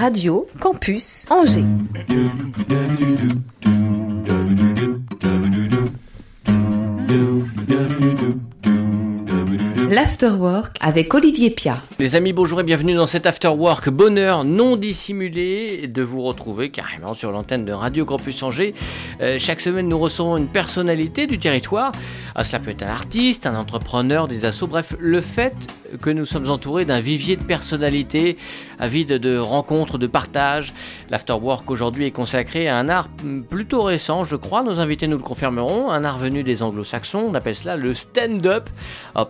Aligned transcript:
Radio 0.00 0.46
Campus 0.58 1.26
Angers. 1.28 1.62
L'Afterwork 9.90 10.78
avec 10.80 11.12
Olivier 11.12 11.50
Pia. 11.50 11.76
Les 11.98 12.16
amis, 12.16 12.32
bonjour 12.32 12.60
et 12.60 12.64
bienvenue 12.64 12.94
dans 12.94 13.06
cet 13.06 13.26
Afterwork. 13.26 13.90
Bonheur 13.90 14.44
non 14.44 14.76
dissimulé 14.76 15.86
de 15.86 16.00
vous 16.00 16.22
retrouver 16.22 16.70
carrément 16.70 17.12
sur 17.12 17.30
l'antenne 17.30 17.66
de 17.66 17.72
Radio 17.72 18.06
Campus 18.06 18.42
Angers. 18.42 18.72
Euh, 19.20 19.38
chaque 19.38 19.60
semaine, 19.60 19.86
nous 19.86 19.98
recevons 19.98 20.38
une 20.38 20.48
personnalité 20.48 21.26
du 21.26 21.38
territoire. 21.38 21.92
Ah, 22.34 22.42
cela 22.44 22.58
peut 22.58 22.70
être 22.70 22.84
un 22.84 22.90
artiste, 22.90 23.46
un 23.46 23.54
entrepreneur, 23.54 24.28
des 24.28 24.46
assos, 24.46 24.66
bref, 24.66 24.96
le 24.98 25.20
fait 25.20 25.54
que 26.00 26.10
nous 26.10 26.26
sommes 26.26 26.50
entourés 26.50 26.84
d'un 26.84 27.00
vivier 27.00 27.36
de 27.36 27.44
personnalités, 27.44 28.36
avide 28.78 29.14
de 29.14 29.36
rencontres, 29.36 29.98
de 29.98 30.06
partages. 30.06 30.72
L'Afterwork 31.10 31.70
aujourd'hui 31.70 32.06
est 32.06 32.10
consacré 32.10 32.68
à 32.68 32.76
un 32.76 32.88
art 32.88 33.08
plutôt 33.48 33.82
récent, 33.82 34.24
je 34.24 34.36
crois. 34.36 34.62
Nos 34.62 34.80
invités 34.80 35.06
nous 35.06 35.16
le 35.16 35.22
confirmeront. 35.22 35.90
Un 35.90 36.04
art 36.04 36.18
venu 36.18 36.42
des 36.42 36.62
anglo-saxons. 36.62 37.26
On 37.30 37.34
appelle 37.34 37.54
cela 37.54 37.76
le 37.76 37.94
stand-up. 37.94 38.68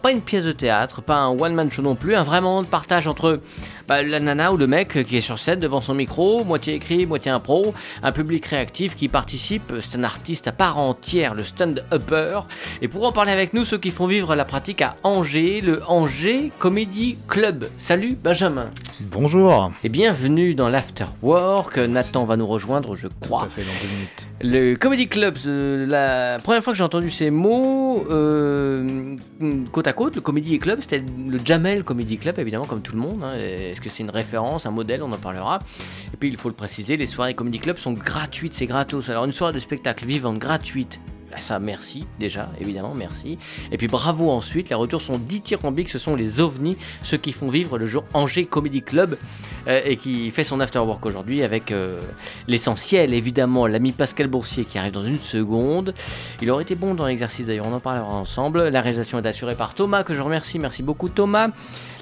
Pas 0.02 0.12
une 0.12 0.20
pièce 0.20 0.44
de 0.44 0.52
théâtre, 0.52 1.02
pas 1.02 1.16
un 1.16 1.38
one-man 1.38 1.70
show 1.70 1.82
non 1.82 1.94
plus. 1.94 2.14
Un 2.14 2.22
vrai 2.22 2.40
moment 2.40 2.62
de 2.62 2.66
partage 2.66 3.06
entre 3.06 3.40
bah, 3.88 4.02
la 4.02 4.20
nana 4.20 4.52
ou 4.52 4.56
le 4.56 4.66
mec 4.66 5.04
qui 5.04 5.16
est 5.16 5.20
sur 5.20 5.38
scène 5.38 5.58
devant 5.58 5.80
son 5.80 5.94
micro, 5.94 6.44
moitié 6.44 6.74
écrit, 6.74 7.06
moitié 7.06 7.32
impro. 7.32 7.74
Un 8.02 8.12
public 8.12 8.46
réactif 8.46 8.96
qui 8.96 9.08
participe. 9.08 9.72
C'est 9.80 9.98
un 9.98 10.04
artiste 10.04 10.46
à 10.46 10.52
part 10.52 10.78
entière, 10.78 11.34
le 11.34 11.44
stand-upper. 11.44 12.40
Et 12.82 12.88
pour 12.88 13.04
en 13.06 13.12
parler 13.12 13.32
avec 13.32 13.52
nous, 13.54 13.64
ceux 13.64 13.78
qui 13.78 13.90
font 13.90 14.06
vivre 14.06 14.34
la 14.36 14.44
pratique 14.44 14.82
à 14.82 14.96
Angers, 15.02 15.60
le 15.60 15.82
Angers 15.88 16.49
Comedy 16.58 17.16
Club. 17.28 17.68
Salut 17.76 18.16
Benjamin. 18.22 18.70
Bonjour. 19.00 19.72
Et 19.84 19.88
bienvenue 19.88 20.54
dans 20.54 20.68
l'Afterwork. 20.68 21.78
Nathan 21.78 22.24
va 22.24 22.36
nous 22.36 22.46
rejoindre, 22.46 22.96
je 22.96 23.06
crois. 23.20 23.40
Tout 23.40 23.46
à 23.46 23.48
fait, 23.50 23.62
dans 23.62 23.68
deux 23.82 23.94
minutes. 23.94 24.28
Le 24.42 24.74
Comedy 24.76 25.08
Club, 25.08 25.36
euh, 25.46 25.86
la 25.86 26.38
première 26.42 26.62
fois 26.62 26.72
que 26.72 26.76
j'ai 26.78 26.84
entendu 26.84 27.10
ces 27.10 27.30
mots 27.30 28.04
euh, 28.10 29.16
côte 29.72 29.86
à 29.86 29.92
côte, 29.92 30.16
le 30.16 30.20
Comedy 30.20 30.58
Club, 30.58 30.80
c'était 30.82 31.02
le 31.28 31.38
Jamel 31.44 31.82
Comedy 31.84 32.18
Club, 32.18 32.38
évidemment, 32.38 32.66
comme 32.66 32.82
tout 32.82 32.94
le 32.94 33.00
monde. 33.00 33.22
hein. 33.22 33.34
Est-ce 33.36 33.80
que 33.80 33.88
c'est 33.88 34.02
une 34.02 34.10
référence, 34.10 34.66
un 34.66 34.70
modèle 34.70 35.02
On 35.02 35.12
en 35.12 35.18
parlera. 35.18 35.58
Et 36.12 36.16
puis, 36.16 36.28
il 36.28 36.36
faut 36.36 36.48
le 36.48 36.54
préciser, 36.54 36.96
les 36.96 37.06
soirées 37.06 37.34
Comedy 37.34 37.58
Club 37.58 37.78
sont 37.78 37.92
gratuites, 37.92 38.54
c'est 38.54 38.66
gratos. 38.66 39.08
Alors, 39.08 39.24
une 39.24 39.32
soirée 39.32 39.52
de 39.54 39.58
spectacle 39.58 40.04
vivante 40.04 40.38
gratuite. 40.38 41.00
Bah, 41.30 41.38
Ça, 41.38 41.58
merci 41.58 42.06
déjà, 42.18 42.50
évidemment, 42.60 42.94
merci. 42.94 43.38
Et 43.70 43.76
puis 43.76 43.86
bravo 43.86 44.30
ensuite, 44.30 44.68
les 44.68 44.74
retours 44.74 45.02
sont 45.02 45.18
dithyrambiques, 45.18 45.88
ce 45.88 45.98
sont 45.98 46.16
les 46.16 46.40
ovnis, 46.40 46.76
ceux 47.02 47.16
qui 47.16 47.32
font 47.32 47.48
vivre 47.48 47.78
le 47.78 47.86
jour 47.86 48.04
Angers 48.14 48.46
Comedy 48.46 48.82
Club 48.82 49.16
euh, 49.66 49.80
et 49.84 49.96
qui 49.96 50.30
fait 50.30 50.44
son 50.44 50.60
afterwork 50.60 51.04
aujourd'hui 51.06 51.42
avec 51.42 51.70
euh, 51.72 52.00
l'essentiel, 52.48 53.14
évidemment, 53.14 53.66
l'ami 53.66 53.92
Pascal 53.92 54.26
Boursier 54.26 54.64
qui 54.64 54.78
arrive 54.78 54.92
dans 54.92 55.04
une 55.04 55.18
seconde. 55.20 55.94
Il 56.42 56.50
aurait 56.50 56.62
été 56.62 56.74
bon 56.74 56.94
dans 56.94 57.06
l'exercice 57.06 57.46
d'ailleurs, 57.46 57.66
on 57.68 57.74
en 57.74 57.80
parlera 57.80 58.12
ensemble. 58.12 58.68
La 58.68 58.80
réalisation 58.80 59.18
est 59.18 59.26
assurée 59.26 59.54
par 59.54 59.74
Thomas, 59.74 60.04
que 60.04 60.14
je 60.14 60.20
remercie, 60.20 60.58
merci 60.58 60.82
beaucoup 60.82 61.08
Thomas. 61.08 61.48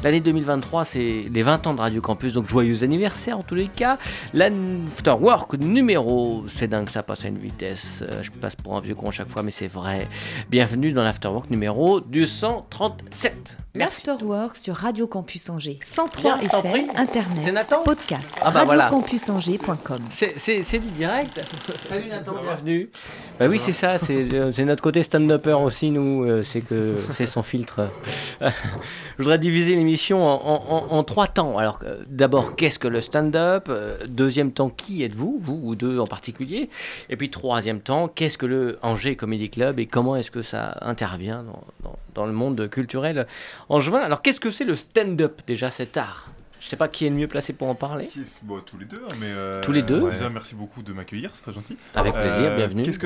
L'année 0.04 0.20
2023, 0.20 0.84
c'est 0.84 1.24
les 1.32 1.42
20 1.42 1.66
ans 1.66 1.74
de 1.74 1.80
Radio 1.80 2.00
Campus, 2.00 2.32
donc 2.32 2.46
joyeux 2.46 2.84
anniversaire 2.84 3.36
en 3.36 3.42
tous 3.42 3.56
les 3.56 3.66
cas. 3.66 3.98
L'afterwork 4.32 5.54
numéro, 5.54 6.44
c'est 6.46 6.68
dingue, 6.68 6.88
ça 6.88 7.02
passe 7.02 7.24
à 7.24 7.28
une 7.28 7.38
vitesse. 7.38 8.02
Euh, 8.02 8.22
je 8.22 8.30
passe 8.30 8.54
pour 8.54 8.76
un 8.76 8.80
vieux 8.80 8.94
con 8.94 9.10
chaque 9.18 9.28
fois, 9.30 9.42
mais 9.42 9.50
c'est 9.50 9.66
vrai. 9.66 10.06
Bienvenue 10.48 10.92
dans 10.92 11.02
l'afterwork 11.02 11.50
numéro 11.50 11.98
237. 12.00 13.56
Merci. 13.74 14.06
L'Afterwork 14.06 14.56
sur 14.56 14.74
Radio 14.74 15.06
Campus 15.06 15.50
Angers. 15.50 15.78
103 15.82 16.38
Bien, 16.38 16.48
FM. 16.48 16.90
Internet, 16.96 17.52
Nathan 17.52 17.82
podcast, 17.84 18.40
Ah 18.42 18.50
bah 18.50 18.64
radiocampusangers.com. 18.64 20.02
C'est- 20.10 20.78
du 20.80 20.88
direct. 20.96 21.40
Salut 21.88 22.08
Nathan, 22.08 22.42
bienvenue. 22.42 22.90
Bah 23.38 23.46
oui, 23.48 23.58
c'est 23.60 23.72
ça, 23.72 23.98
c'est 23.98 24.32
euh, 24.32 24.50
notre 24.64 24.82
côté 24.82 25.02
stand-upper 25.02 25.52
aussi, 25.52 25.90
nous, 25.90 26.24
euh, 26.24 26.42
c'est 26.42 26.60
que 26.60 26.96
c'est 27.12 27.26
son 27.26 27.42
filtre. 27.44 27.88
Je 28.40 29.22
voudrais 29.22 29.38
diviser 29.38 29.76
l'émission 29.76 30.24
en, 30.26 30.34
en- 30.34 30.64
en- 30.92 30.96
en 30.96 31.04
trois 31.04 31.26
temps. 31.28 31.56
Alors, 31.58 31.80
euh, 31.84 32.02
d'abord, 32.08 32.56
qu'est-ce 32.56 32.78
que 32.80 32.88
le 32.88 33.00
stand-up? 33.00 33.68
Deuxième 34.08 34.50
temps, 34.52 34.70
qui 34.70 35.02
êtes-vous, 35.04 35.38
vous 35.40 35.60
ou 35.62 35.74
deux 35.76 35.98
en 36.00 36.06
particulier? 36.06 36.68
Et 37.10 37.16
puis, 37.16 37.30
troisième 37.30 37.80
temps, 37.80 38.08
qu'est-ce 38.08 38.38
que 38.38 38.46
le 38.46 38.78
Angers? 38.82 39.07
Comedy 39.16 39.50
Club 39.50 39.78
et 39.78 39.86
comment 39.86 40.16
est-ce 40.16 40.30
que 40.30 40.42
ça 40.42 40.76
intervient 40.82 41.42
dans, 41.42 41.64
dans- 41.82 41.98
dans 42.14 42.26
le 42.26 42.32
monde 42.32 42.68
culturel 42.70 43.26
angevin 43.68 43.98
Alors, 44.00 44.22
qu'est-ce 44.22 44.40
que 44.40 44.50
c'est 44.50 44.64
le 44.64 44.76
stand-up, 44.76 45.40
déjà, 45.46 45.70
cet 45.70 45.96
art? 45.96 46.28
Je 46.60 46.66
sais 46.66 46.76
pas 46.76 46.88
qui 46.88 47.06
est 47.06 47.10
le 47.10 47.14
mieux 47.14 47.28
placé 47.28 47.52
pour 47.52 47.68
en 47.68 47.76
parler. 47.76 48.08
Bon, 48.42 48.60
tous 48.66 48.78
les 48.78 48.84
deux, 48.84 49.00
hein, 49.04 49.14
mais 49.20 49.28
euh, 49.28 49.60
Tous 49.62 49.70
les 49.70 49.82
deux 49.82 50.10
Déjà, 50.10 50.28
merci 50.28 50.56
beaucoup 50.56 50.82
de 50.82 50.92
m'accueillir, 50.92 51.30
c'est 51.32 51.42
très 51.42 51.52
gentil. 51.54 51.76
Avec 51.94 52.12
plaisir, 52.14 52.50
Euh, 52.50 52.56
bienvenue. 52.56 52.82
Qu'est-ce 52.82 52.98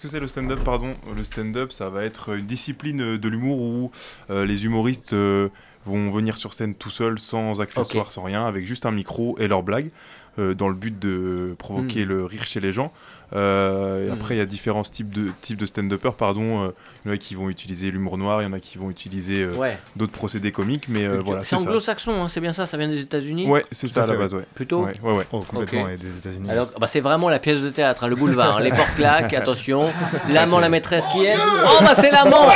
que 0.00 0.08
c'est 0.08 0.20
le 0.20 0.28
stand-up? 0.28 0.60
Pardon, 0.62 0.94
le 1.16 1.24
stand-up, 1.24 1.72
ça 1.72 1.88
va 1.88 2.04
être 2.04 2.36
une 2.36 2.44
discipline 2.44 3.16
de 3.16 3.28
l'humour 3.30 3.58
où 3.60 3.90
euh, 4.28 4.44
les 4.44 4.66
humoristes 4.66 5.14
euh, 5.14 5.48
vont 5.86 6.10
venir 6.10 6.36
sur 6.36 6.52
scène 6.52 6.74
tout 6.74 6.90
seuls, 6.90 7.18
sans 7.18 7.62
accessoires, 7.62 8.10
sans 8.10 8.24
rien, 8.24 8.44
avec 8.46 8.66
juste 8.66 8.84
un 8.84 8.90
micro 8.90 9.38
et 9.38 9.48
leurs 9.48 9.62
blagues, 9.62 9.90
euh, 10.38 10.52
dans 10.52 10.68
le 10.68 10.74
but 10.74 10.98
de 10.98 11.56
provoquer 11.58 12.04
Hmm. 12.04 12.08
le 12.08 12.24
rire 12.26 12.44
chez 12.44 12.60
les 12.60 12.72
gens. 12.72 12.92
Euh, 13.34 14.08
et. 14.08 14.10
Après, 14.12 14.34
il 14.34 14.38
y 14.38 14.40
a 14.40 14.46
différents 14.46 14.82
types 14.82 15.10
de 15.12 15.30
types 15.42 15.58
de 15.58 15.66
stand-uppers, 15.66 16.14
pardon. 16.14 16.64
euh, 16.64 16.70
Il 17.04 17.08
y 17.08 17.10
en 17.12 17.14
a 17.14 17.18
qui 17.18 17.34
vont 17.34 17.48
utiliser 17.50 17.90
l'humour 17.90 18.16
noir, 18.18 18.40
il 18.40 18.44
y 18.44 18.48
en 18.48 18.52
a 18.52 18.60
qui 18.60 18.78
vont 18.78 18.90
utiliser 18.90 19.42
euh, 19.42 19.54
Ouais. 19.54 19.78
d'autres 19.96 20.12
procédés 20.12 20.50
comiques, 20.52 20.84
mais 20.88 21.04
euh, 21.04 21.20
voilà, 21.24 21.44
c'est 21.44 21.56
anglo-saxon, 21.56 22.22
hein, 22.24 22.28
c'est 22.28 22.40
bien 22.40 22.52
ça, 22.52 22.66
ça 22.66 22.76
vient 22.76 22.88
des 22.88 23.00
États-Unis 23.00 23.46
Ouais, 23.46 23.64
c'est 23.72 23.88
ça 23.88 24.00
à 24.00 24.04
à 24.04 24.06
la 24.06 24.14
base, 24.16 24.34
ouais. 24.34 24.44
Plutôt 24.54 24.84
Ouais, 24.84 24.92
ouais, 25.02 25.12
ouais. 25.18 25.24
Oh, 25.32 25.40
complètement, 25.40 25.86
des 25.88 26.18
États-Unis. 26.18 26.50
Alors, 26.50 26.68
bah, 26.80 26.86
c'est 26.86 27.00
vraiment 27.00 27.28
la 27.28 27.38
pièce 27.38 27.60
de 27.60 27.70
théâtre, 27.70 28.04
hein, 28.04 28.08
le 28.08 28.16
boulevard, 28.16 28.56
hein, 28.56 28.60
les 28.62 28.70
portes 28.70 28.94
claquent, 28.96 29.34
attention. 29.34 29.90
L'amant, 30.32 30.58
la 30.60 30.68
maîtresse 30.68 31.04
qui 31.12 31.24
est 31.24 31.36
Oh, 31.36 31.78
bah 31.82 31.94
c'est 31.94 32.10
l'amant 32.10 32.46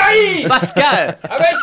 Pascal 0.49 1.19
Avec 1.22 1.56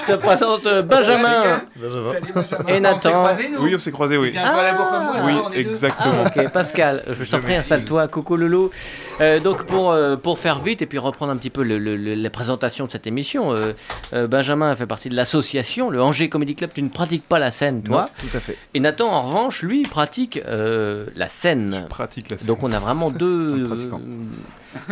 Je 0.00 0.12
te 0.12 0.16
présente 0.18 0.66
euh, 0.66 0.82
Benjamin 0.82 1.42
Salut 1.42 2.32
Benjamin. 2.34 2.64
Et 2.68 2.76
On 2.76 2.80
Nathan. 2.80 2.98
s'est 2.98 3.12
croisés, 3.12 3.48
nous 3.52 3.62
Oui, 3.62 3.74
on 3.74 3.78
s'est 3.78 3.92
croisés, 3.92 4.16
oui. 4.16 4.30
T'es 4.32 4.38
un 4.38 4.52
peu 4.52 4.58
à 4.58 4.62
la 4.62 4.72
bourre 4.74 4.88
comme 4.90 5.04
moi, 5.04 5.14
Oui, 5.24 5.34
ça, 5.34 5.42
on 5.46 5.52
est 5.52 5.62
deux. 5.64 5.70
exactement. 5.70 6.24
Ah, 6.24 6.32
ok, 6.42 6.48
Pascal, 6.52 7.02
je 7.20 7.30
t'en 7.30 7.40
prie, 7.40 7.54
installe-toi, 7.56 8.08
coucou 8.08 8.36
Loulou. 8.36 8.70
Euh, 9.22 9.40
donc, 9.40 9.62
pour, 9.64 9.92
euh, 9.92 10.16
pour 10.16 10.38
faire 10.38 10.58
vite 10.58 10.82
et 10.82 10.86
puis 10.86 10.98
reprendre 10.98 11.32
un 11.32 11.36
petit 11.38 11.48
peu 11.48 11.62
le- 11.62 11.78
le- 11.78 11.96
le- 11.96 12.14
la 12.14 12.28
présentation 12.30 12.84
de 12.84 12.90
cette 12.90 13.06
émission, 13.06 13.50
euh, 13.52 13.72
euh, 14.12 14.26
Benjamin 14.26 14.74
fait 14.76 14.84
partie 14.86 15.08
de 15.08 15.16
l'association, 15.16 15.88
le 15.88 16.02
Angers 16.02 16.28
Comedy 16.28 16.54
Club. 16.54 16.70
Tu 16.74 16.82
ne 16.82 16.90
pratiques 16.90 17.24
pas 17.26 17.38
la 17.38 17.50
scène, 17.50 17.82
toi. 17.82 18.02
Non, 18.22 18.28
tout 18.28 18.36
à 18.36 18.40
fait. 18.40 18.58
Et 18.74 18.80
Nathan, 18.80 19.08
en 19.10 19.22
revanche, 19.22 19.62
lui, 19.62 19.82
pratique 19.84 20.38
euh, 20.46 21.06
la 21.16 21.28
scène. 21.28 21.86
pratique 21.88 22.28
la 22.28 22.36
scène. 22.36 22.46
Donc 22.46 22.62
on 22.62 22.70
a 22.72 22.78
vraiment 22.78 23.10
deux, 23.10 23.66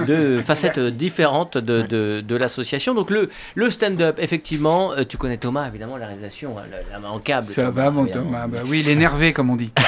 deux 0.06 0.40
facettes 0.42 0.80
différentes 0.80 1.58
de, 1.58 1.82
de, 1.82 2.22
de 2.26 2.36
l'association. 2.36 2.94
Donc 2.94 3.10
le, 3.10 3.28
le 3.54 3.68
stand-up, 3.68 4.18
effectivement, 4.18 4.92
euh, 4.92 5.04
tu 5.04 5.18
connais 5.18 5.36
Thomas, 5.36 5.68
évidemment, 5.68 5.98
la 5.98 6.06
réalisation, 6.06 6.56
hein, 6.58 6.62
la, 6.70 6.78
la 6.94 6.98
main 6.98 7.10
en 7.10 7.18
câble. 7.18 7.48
Ça 7.48 7.70
va, 7.70 7.90
mon 7.90 8.04
évidemment. 8.04 8.24
Thomas 8.30 8.46
Bah 8.46 8.58
oui, 8.66 8.80
il 8.80 8.88
est 8.88 8.92
énervé, 8.92 9.34
comme 9.34 9.50
on 9.50 9.56
dit. 9.56 9.70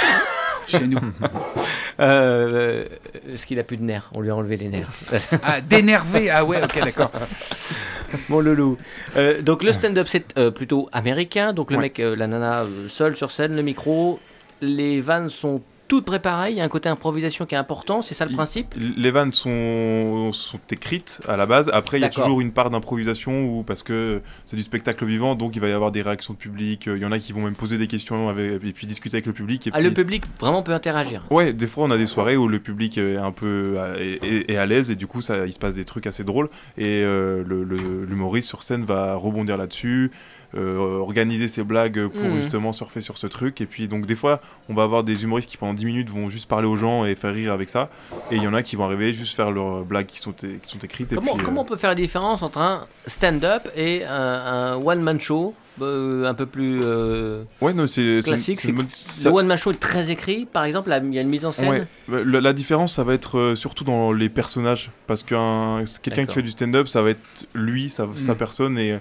Chez 0.69 0.87
nous. 0.87 0.99
Euh, 1.99 2.85
euh, 2.85 3.33
Est-ce 3.33 3.47
qu'il 3.47 3.59
a 3.59 3.63
plus 3.65 3.79
de 3.79 3.83
nerfs 3.83 4.11
On 4.15 4.21
lui 4.21 4.29
a 4.29 4.37
enlevé 4.37 4.59
les 4.59 4.69
nerfs. 4.69 4.91
Ah, 5.43 5.63
d'énervé 5.63 6.29
Ah 6.29 6.45
ouais, 6.45 6.63
ok, 6.63 6.79
d'accord. 6.85 7.11
Mon 8.29 8.41
loulou. 8.41 8.77
Euh, 9.17 9.41
donc 9.41 9.63
le 9.63 9.73
stand-up, 9.73 10.07
c'est 10.07 10.37
euh, 10.37 10.51
plutôt 10.51 10.91
américain. 10.93 11.55
Donc 11.55 11.71
le 11.71 11.79
Ouais. 11.79 11.85
mec, 11.85 11.99
euh, 12.01 12.15
la 12.15 12.27
nana, 12.27 12.65
euh, 12.65 12.89
seul 12.89 13.17
sur 13.17 13.31
scène, 13.31 13.57
le 13.57 13.63
micro. 13.63 14.21
Les 14.61 15.01
vannes 15.01 15.31
sont 15.31 15.63
toutes 15.89 16.05
préparées. 16.05 16.51
Il 16.51 16.57
y 16.57 16.61
a 16.61 16.65
un 16.65 16.69
côté 16.69 16.89
improvisation 16.89 17.47
qui 17.47 17.55
est 17.55 17.59
important. 17.59 18.03
C'est 18.03 18.15
ça 18.15 18.25
le 18.27 18.33
principe 18.33 18.75
Les 18.97 19.11
vannes 19.11 19.33
sont, 19.33 20.33
sont 20.33 20.59
écrites 20.71 21.21
à 21.29 21.37
la 21.37 21.47
base. 21.47 21.71
Après, 21.73 21.99
il 21.99 22.03
y 22.03 22.05
a 22.05 22.09
toujours 22.09 22.41
une 22.41 22.53
part 22.53 22.71
d'improvisation 22.71 23.45
ou 23.45 23.63
parce 23.63 23.83
que 23.83 24.21
c'est 24.45 24.57
du 24.57 24.63
spectacle 24.63 25.05
vivant, 25.05 25.35
donc 25.35 25.57
il 25.57 25.61
va 25.61 25.69
y 25.69 25.73
avoir 25.73 25.93
des 25.93 26.03
réactions 26.03 26.35
de 26.35 26.39
public. 26.39 26.85
Il 26.87 26.99
y 26.99 27.05
en 27.05 27.13
a 27.13 27.19
qui 27.19 27.33
vont 27.33 27.43
même 27.43 27.57
poser 27.57 27.79
des 27.79 27.87
questions 27.87 28.29
avec- 28.29 28.63
et 28.65 28.73
puis 28.73 28.87
discuter 28.87 29.17
avec 29.17 29.27
le 29.27 29.33
public. 29.33 29.67
Et 29.67 29.71
Ah, 29.73 29.79
puis- 29.79 29.89
le 29.89 29.95
public 29.95 30.25
vraiment 30.41 30.63
peut 30.63 30.73
interagir. 30.75 31.25
Ouais, 31.31 31.53
des 31.53 31.67
fois 31.67 31.85
on 31.85 31.91
a 31.91 31.97
des 31.97 32.07
soirées 32.07 32.37
où 32.37 32.49
le 32.49 32.59
public 32.61 32.99
est 32.99 33.17
un 33.17 33.33
peu 33.33 33.75
euh, 33.77 33.97
est, 33.99 34.25
est- 34.25 34.51
est 34.51 34.57
à 34.57 34.67
l'aise 34.67 34.91
et 34.91 34.97
du 34.97 35.07
coup 35.07 35.23
ça, 35.23 35.47
il 35.47 35.53
se 35.53 35.59
passe 35.59 35.75
des 35.75 35.85
trucs 35.85 36.07
assez 36.07 36.25
drôles 36.25 36.49
et 36.79 37.03
euh, 37.05 37.45
le- 37.47 37.65
le- 37.65 38.05
l'humoriste 38.05 38.49
sur 38.49 38.63
scène 38.63 38.85
va 38.85 39.15
rebondir 39.15 39.57
là-dessus, 39.57 40.11
euh, 40.57 40.99
organiser 40.99 41.49
ses 41.49 41.63
blagues 41.65 42.07
pour 42.09 42.31
Mhm. 42.31 42.37
justement 42.39 42.73
surfer 42.73 43.01
sur 43.01 43.19
ce 43.19 43.27
truc 43.27 43.61
et 43.61 43.67
puis 43.67 43.89
donc 43.89 44.07
des 44.07 44.15
fois 44.15 44.41
on 44.69 44.75
va 44.75 44.83
avoir 44.85 45.05
des 45.05 45.23
humoristes 45.25 45.51
qui 45.51 45.57
pendant 45.57 45.75
10 45.75 45.85
minutes 45.87 46.09
vont 46.11 46.31
juste 46.31 46.49
parler 46.49 46.67
aux 46.67 46.77
gens 46.77 47.05
et 47.05 47.15
faire 47.15 47.35
rire 47.35 47.53
avec 47.53 47.69
ça 47.69 47.91
et 48.31 48.37
il 48.37 48.43
y 48.43 48.47
en 48.47 48.55
a 48.55 48.63
qui 48.63 48.75
vont 48.77 48.85
arriver 48.85 49.13
juste 49.15 49.37
faire 49.37 49.51
leurs 49.51 49.85
blagues 49.85 50.07
qui 50.07 50.19
sont, 50.21 50.33
qui 50.33 50.47
sont 50.63 50.79
écrites 50.79 51.13
et 51.13 51.17
Comment, 51.17 51.33
puis, 51.35 51.43
euh, 51.43 51.45
comment 51.45 51.61
on 51.63 51.65
peut 51.65 51.77
faire 51.77 51.91
la 51.91 51.95
différence 51.97 52.43
entre 52.43 52.59
un 52.59 52.87
stand-up 53.07 53.69
et 53.77 54.05
un, 54.05 54.11
un 54.13 54.77
one-man 54.77 55.21
show 55.21 55.55
euh, 55.83 56.25
un 56.25 56.33
peu 56.33 56.47
plus 56.47 56.81
euh, 56.83 57.43
Ouais, 57.61 57.75
non, 57.75 57.87
c'est 57.87 58.21
classique? 58.25 58.59
c'est 58.59 58.73
c'est- 58.89 59.29
Le 59.29 59.35
one 59.35 59.47
man 59.47 59.59
show 59.59 59.73
est 59.73 59.79
très 59.81 60.11
écrit, 60.11 60.47
par 60.47 60.65
exemple, 60.65 60.89
il 60.91 61.15
y 61.15 61.19
a 61.19 61.21
une 61.21 61.29
mise 61.29 61.45
en 61.45 61.53
scène? 61.53 61.69
Ouais, 61.69 61.87
bah, 62.09 62.21
la, 62.25 62.41
la 62.41 62.53
différence, 62.55 62.95
ça 62.95 63.05
va 63.05 63.13
être 63.13 63.37
euh, 63.39 63.55
surtout 63.57 63.85
dans 63.85 64.11
les 64.13 64.31
personnages. 64.31 64.91
Parce 65.07 65.23
qu'un 65.23 65.85
quelqu'un 66.03 66.25
qui 66.25 66.33
fait 66.35 66.41
du 66.43 66.51
stand-up, 66.53 66.89
ça 66.89 67.03
va 67.03 67.11
être 67.11 67.47
lui, 67.55 67.91
sa, 67.91 68.07
sa 68.15 68.33
Mm. 68.33 68.37
personne. 68.39 68.79
Et 68.79 68.97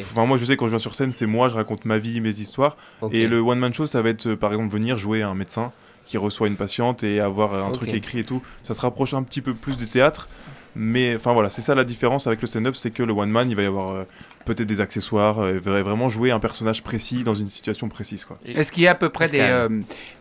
enfin, 0.00 0.26
moi, 0.26 0.36
je 0.36 0.44
sais, 0.44 0.56
quand 0.56 0.66
je 0.66 0.70
viens 0.70 0.78
sur 0.78 0.94
scène, 0.94 1.12
c'est 1.12 1.26
moi, 1.26 1.48
je 1.48 1.54
raconte 1.54 1.84
ma 1.84 1.98
vie, 1.98 2.20
mes 2.20 2.40
histoires. 2.40 2.76
Et 3.12 3.26
le 3.26 3.40
one-man 3.40 3.74
show, 3.74 3.86
ça 3.86 4.02
va 4.02 4.10
être, 4.10 4.26
euh, 4.26 4.36
par 4.36 4.52
exemple, 4.52 4.72
venir 4.72 4.98
jouer 4.98 5.22
un 5.22 5.34
médecin 5.34 5.72
qui 6.04 6.18
reçoit 6.18 6.46
une 6.46 6.56
patiente 6.56 7.02
et 7.02 7.18
avoir 7.20 7.54
un 7.54 7.72
truc 7.72 7.92
écrit 7.92 8.20
et 8.20 8.24
tout. 8.24 8.40
Ça 8.62 8.74
se 8.74 8.80
rapproche 8.80 9.12
un 9.14 9.22
petit 9.24 9.40
peu 9.40 9.54
plus 9.54 9.76
du 9.76 9.86
théâtre. 9.86 10.28
Mais 10.76 11.16
enfin 11.16 11.32
voilà, 11.32 11.48
c'est 11.48 11.62
ça 11.62 11.74
la 11.74 11.84
différence 11.84 12.26
avec 12.26 12.42
le 12.42 12.46
stand-up, 12.46 12.76
c'est 12.76 12.90
que 12.90 13.02
le 13.02 13.12
one 13.12 13.30
man, 13.30 13.48
il 13.48 13.56
va 13.56 13.62
y 13.62 13.66
avoir 13.66 13.94
euh, 13.94 14.04
peut-être 14.46 14.66
des 14.68 14.80
accessoires, 14.80 15.40
euh, 15.40 15.58
vraiment 15.58 16.08
jouer 16.08 16.30
un 16.30 16.40
personnage 16.40 16.82
précis 16.82 17.22
dans 17.24 17.34
une 17.34 17.48
situation 17.50 17.88
précise 17.90 18.24
quoi. 18.24 18.38
Est-ce 18.46 18.72
qu'il 18.72 18.84
y 18.84 18.88
a 18.88 18.92
à 18.92 18.94
peu 18.94 19.10
près 19.10 19.28
des, 19.28 19.40
euh, 19.40 19.68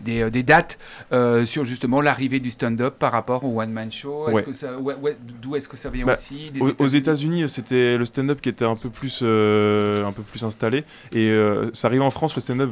des, 0.02 0.24
euh, 0.24 0.30
des 0.30 0.44
dates 0.44 0.78
euh, 1.14 1.46
sur 1.46 1.64
justement 1.64 2.02
l'arrivée 2.02 2.40
du 2.42 2.52
stand-up 2.52 2.96
par 3.00 3.12
rapport 3.14 3.46
au 3.46 3.62
one-man 3.62 3.92
show? 3.92 4.28
Est-ce 4.28 4.36
Ouais. 4.36 4.44
que 4.44 4.52
ça- 4.54 4.78
ouais, 4.78 4.96
ouais, 4.96 5.16
D'où 5.42 5.56
est-ce 5.56 5.68
que 5.70 5.78
ça 5.78 5.90
vient 5.90 6.06
Bah, 6.06 6.14
aussi 6.14 6.52
Des 6.52 6.60
Aux, 6.60 6.70
aux 6.78 6.88
États-Unis 6.88 7.06
États-Unis, 7.06 7.50
c'était 7.50 7.98
le 7.98 8.06
stand-up 8.06 8.42
qui 8.42 8.50
était 8.50 8.66
un 8.66 8.76
peu 8.76 8.90
plus, 8.90 9.20
euh, 9.22 10.06
un 10.06 10.12
peu 10.12 10.24
plus 10.24 10.44
installé. 10.44 10.84
Et 11.12 11.30
euh, 11.30 11.70
ça 11.74 11.88
arrive 11.88 12.02
en 12.02 12.10
France, 12.10 12.36
le 12.36 12.42
stand-up, 12.42 12.72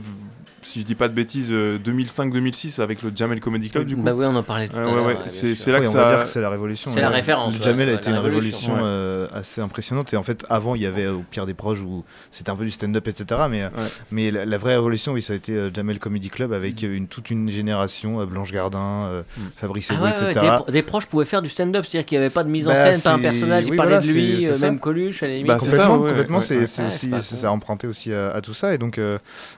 si 0.63 0.81
je 0.81 0.85
dis 0.85 0.95
pas 0.95 1.07
de 1.07 1.13
bêtises, 1.13 1.49
euh, 1.51 1.77
2005-2006 1.79 2.79
avec 2.81 3.01
le 3.01 3.11
Jamel 3.15 3.39
Comedy 3.39 3.69
Club 3.69 3.85
du 3.85 3.95
coup. 3.95 4.01
Bah 4.01 4.13
oui, 4.15 4.25
on 4.27 4.35
en 4.35 4.43
parlait 4.43 4.67
tout 4.67 4.75
Ouais, 4.75 4.81
à 4.81 4.85
ouais, 4.85 4.91
l'heure. 4.95 5.05
ouais, 5.05 5.13
bien 5.15 5.23
c'est- 5.27 5.71
là 5.71 5.77
Oui, 5.79 5.83
que 5.85 5.89
on 5.89 5.93
ça- 5.93 6.03
va 6.03 6.15
dire 6.15 6.23
que 6.23 6.29
c'est 6.29 6.41
la 6.41 6.49
révolution. 6.49 6.91
C'est 6.93 7.01
la 7.01 7.09
référence, 7.09 7.55
Le 7.55 7.61
Jamel 7.61 7.89
a 7.89 7.93
été 7.93 8.09
une 8.09 8.17
révolution. 8.17 8.73
révolution 8.73 8.85
euh, 8.85 9.27
assez 9.33 9.61
impressionnante. 9.61 10.13
Et 10.13 10.17
en 10.17 10.23
fait, 10.23 10.45
avant, 10.49 10.75
il 10.75 10.81
y 10.81 10.85
avait 10.85 11.05
euh, 11.05 11.13
au 11.15 11.23
pire 11.29 11.45
des 11.45 11.53
proches 11.53 11.79
où 11.81 12.03
c'était 12.31 12.49
un 12.49 12.55
peu 12.55 12.65
du 12.65 12.71
stand-up, 12.71 13.07
etc. 13.07 13.41
Mais, 13.49 13.63
euh, 13.63 13.67
Ouais. 13.67 13.83
mais 14.11 14.31
la, 14.31 14.45
la 14.45 14.57
vraie 14.57 14.75
révolution, 14.75 15.13
oui, 15.13 15.21
ça 15.21 15.33
a 15.33 15.35
été 15.35 15.53
euh, 15.53 15.69
Jamel 15.73 15.99
Comedy 15.99 16.29
Club 16.29 16.53
avec 16.53 16.83
euh, 16.83 16.95
une, 16.95 17.07
toute 17.07 17.29
une 17.29 17.49
génération, 17.49 18.21
euh, 18.21 18.25
Blanche 18.25 18.51
Gardin, 18.51 19.07
euh, 19.07 19.21
Mm. 19.37 19.41
Fabrice 19.55 19.87
Ah 19.89 19.93
Eboué, 19.95 20.09
ouais, 20.09 20.21
ouais, 20.23 20.31
etc. 20.31 20.55
des, 20.67 20.71
des 20.73 20.81
proches 20.81 21.05
pouvaient 21.07 21.25
faire 21.25 21.41
du 21.41 21.49
stand-up, 21.49 21.85
c'est-à-dire 21.85 22.05
qu'il 22.05 22.19
n'y 22.19 22.25
avait 22.25 22.33
pas 22.33 22.43
de 22.43 22.49
mise 22.49 22.67
en 22.67 22.71
Bah, 22.71 22.93
scène, 22.93 23.01
pas 23.01 23.17
un 23.17 23.19
personnage, 23.19 23.63
il 23.65 23.71
oui, 23.71 23.77
parlait 23.77 23.91
voilà, 23.97 24.05
de 24.07 24.11
lui, 24.11 24.45
euh, 24.47 24.57
même 24.59 24.79
Coluche 24.79 25.23
à 25.23 25.27
la 25.27 25.33
limite. 25.35 25.53
C'est 25.61 25.71
ça, 25.71 25.87
complètement, 25.87 26.41
ça, 26.41 27.47
a 27.47 27.49
emprunté 27.51 27.87
aussi 27.87 28.13
à, 28.13 28.39
tout 28.41 28.53
ça. 28.53 28.73
Et 28.73 28.77
donc, 28.77 28.97
euh, 28.97 29.17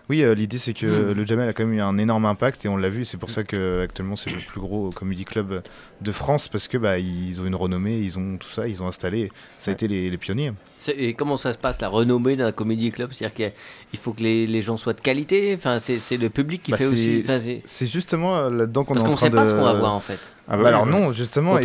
oui, 0.09 0.23
euh, 0.23 0.33
l'idée 0.35 0.57
c'est 0.57 0.73
que 0.73 0.85
Hmm. 0.99 1.11
le 1.13 1.25
Jamel 1.25 1.49
a 1.49 1.53
quand 1.53 1.65
même 1.65 1.73
eu 1.75 1.81
un 1.81 1.97
énorme 1.97 2.25
impact 2.25 2.65
et 2.65 2.69
on 2.69 2.77
l'a 2.77 2.89
vu. 2.89 3.05
C'est 3.05 3.17
pour 3.17 3.29
ça 3.29 3.43
que 3.43 3.81
actuellement 3.83 4.15
c'est 4.15 4.29
le 4.31 4.37
plus 4.37 4.59
gros 4.61 4.89
comedy 4.91 5.25
club 5.25 5.61
de 6.01 6.11
France 6.11 6.47
parce 6.47 6.67
que 6.67 6.77
bah 6.77 6.97
ils 6.99 7.39
ont 7.41 7.45
une 7.45 7.55
renommée, 7.55 7.97
ils 7.97 8.17
ont 8.19 8.37
tout 8.37 8.49
ça, 8.49 8.67
ils 8.67 8.81
ont 8.83 8.87
installé. 8.87 9.31
Ça 9.59 9.71
a 9.71 9.73
été 9.73 9.87
les, 9.87 10.09
les 10.09 10.17
pionniers. 10.17 10.51
Et 10.95 11.15
comment 11.15 11.37
ça 11.37 11.51
se 11.51 11.57
passe, 11.57 11.81
la 11.81 11.87
renommée 11.89 12.35
d'un 12.35 12.51
comédie 12.51 12.91
club? 12.91 13.11
C'est-à-dire 13.11 13.51
qu'il 13.91 13.99
faut 13.99 14.13
que 14.13 14.21
les, 14.21 14.45
les 14.45 14.61
gens 14.61 14.77
soient 14.77 14.93
de 14.93 15.01
qualité, 15.01 15.55
enfin, 15.57 15.79
c'est 15.79 16.17
le 16.17 16.29
public 16.29 16.61
qui 16.61 16.71
Bah, 16.71 16.77
fait 16.77 16.85
aussi. 16.85 17.23
c'est 17.25 17.31
enfin, 17.31 17.41
c'est- 17.43 17.61
c'est 17.65 17.85
justement 17.87 18.37
euh, 18.37 18.49
là-dedans 18.51 18.83
qu'on 18.83 18.93
est 18.93 18.97
Parce 18.99 19.07
en 19.07 19.09
qu'on 19.11 19.15
train 19.15 19.25
sait 19.25 19.29
de. 19.31 19.35
pas 19.35 19.47
ce 19.47 19.53
qu'on 19.53 19.63
va 19.63 19.73
voir 19.73 19.93
en 19.93 19.99
fait. 19.99 20.19
Ah 20.47 20.57
Bah 20.57 20.61
ouais, 20.63 20.67
alors 20.69 20.83
ouais. 20.83 20.91
non, 20.91 21.11
justement, 21.11 21.55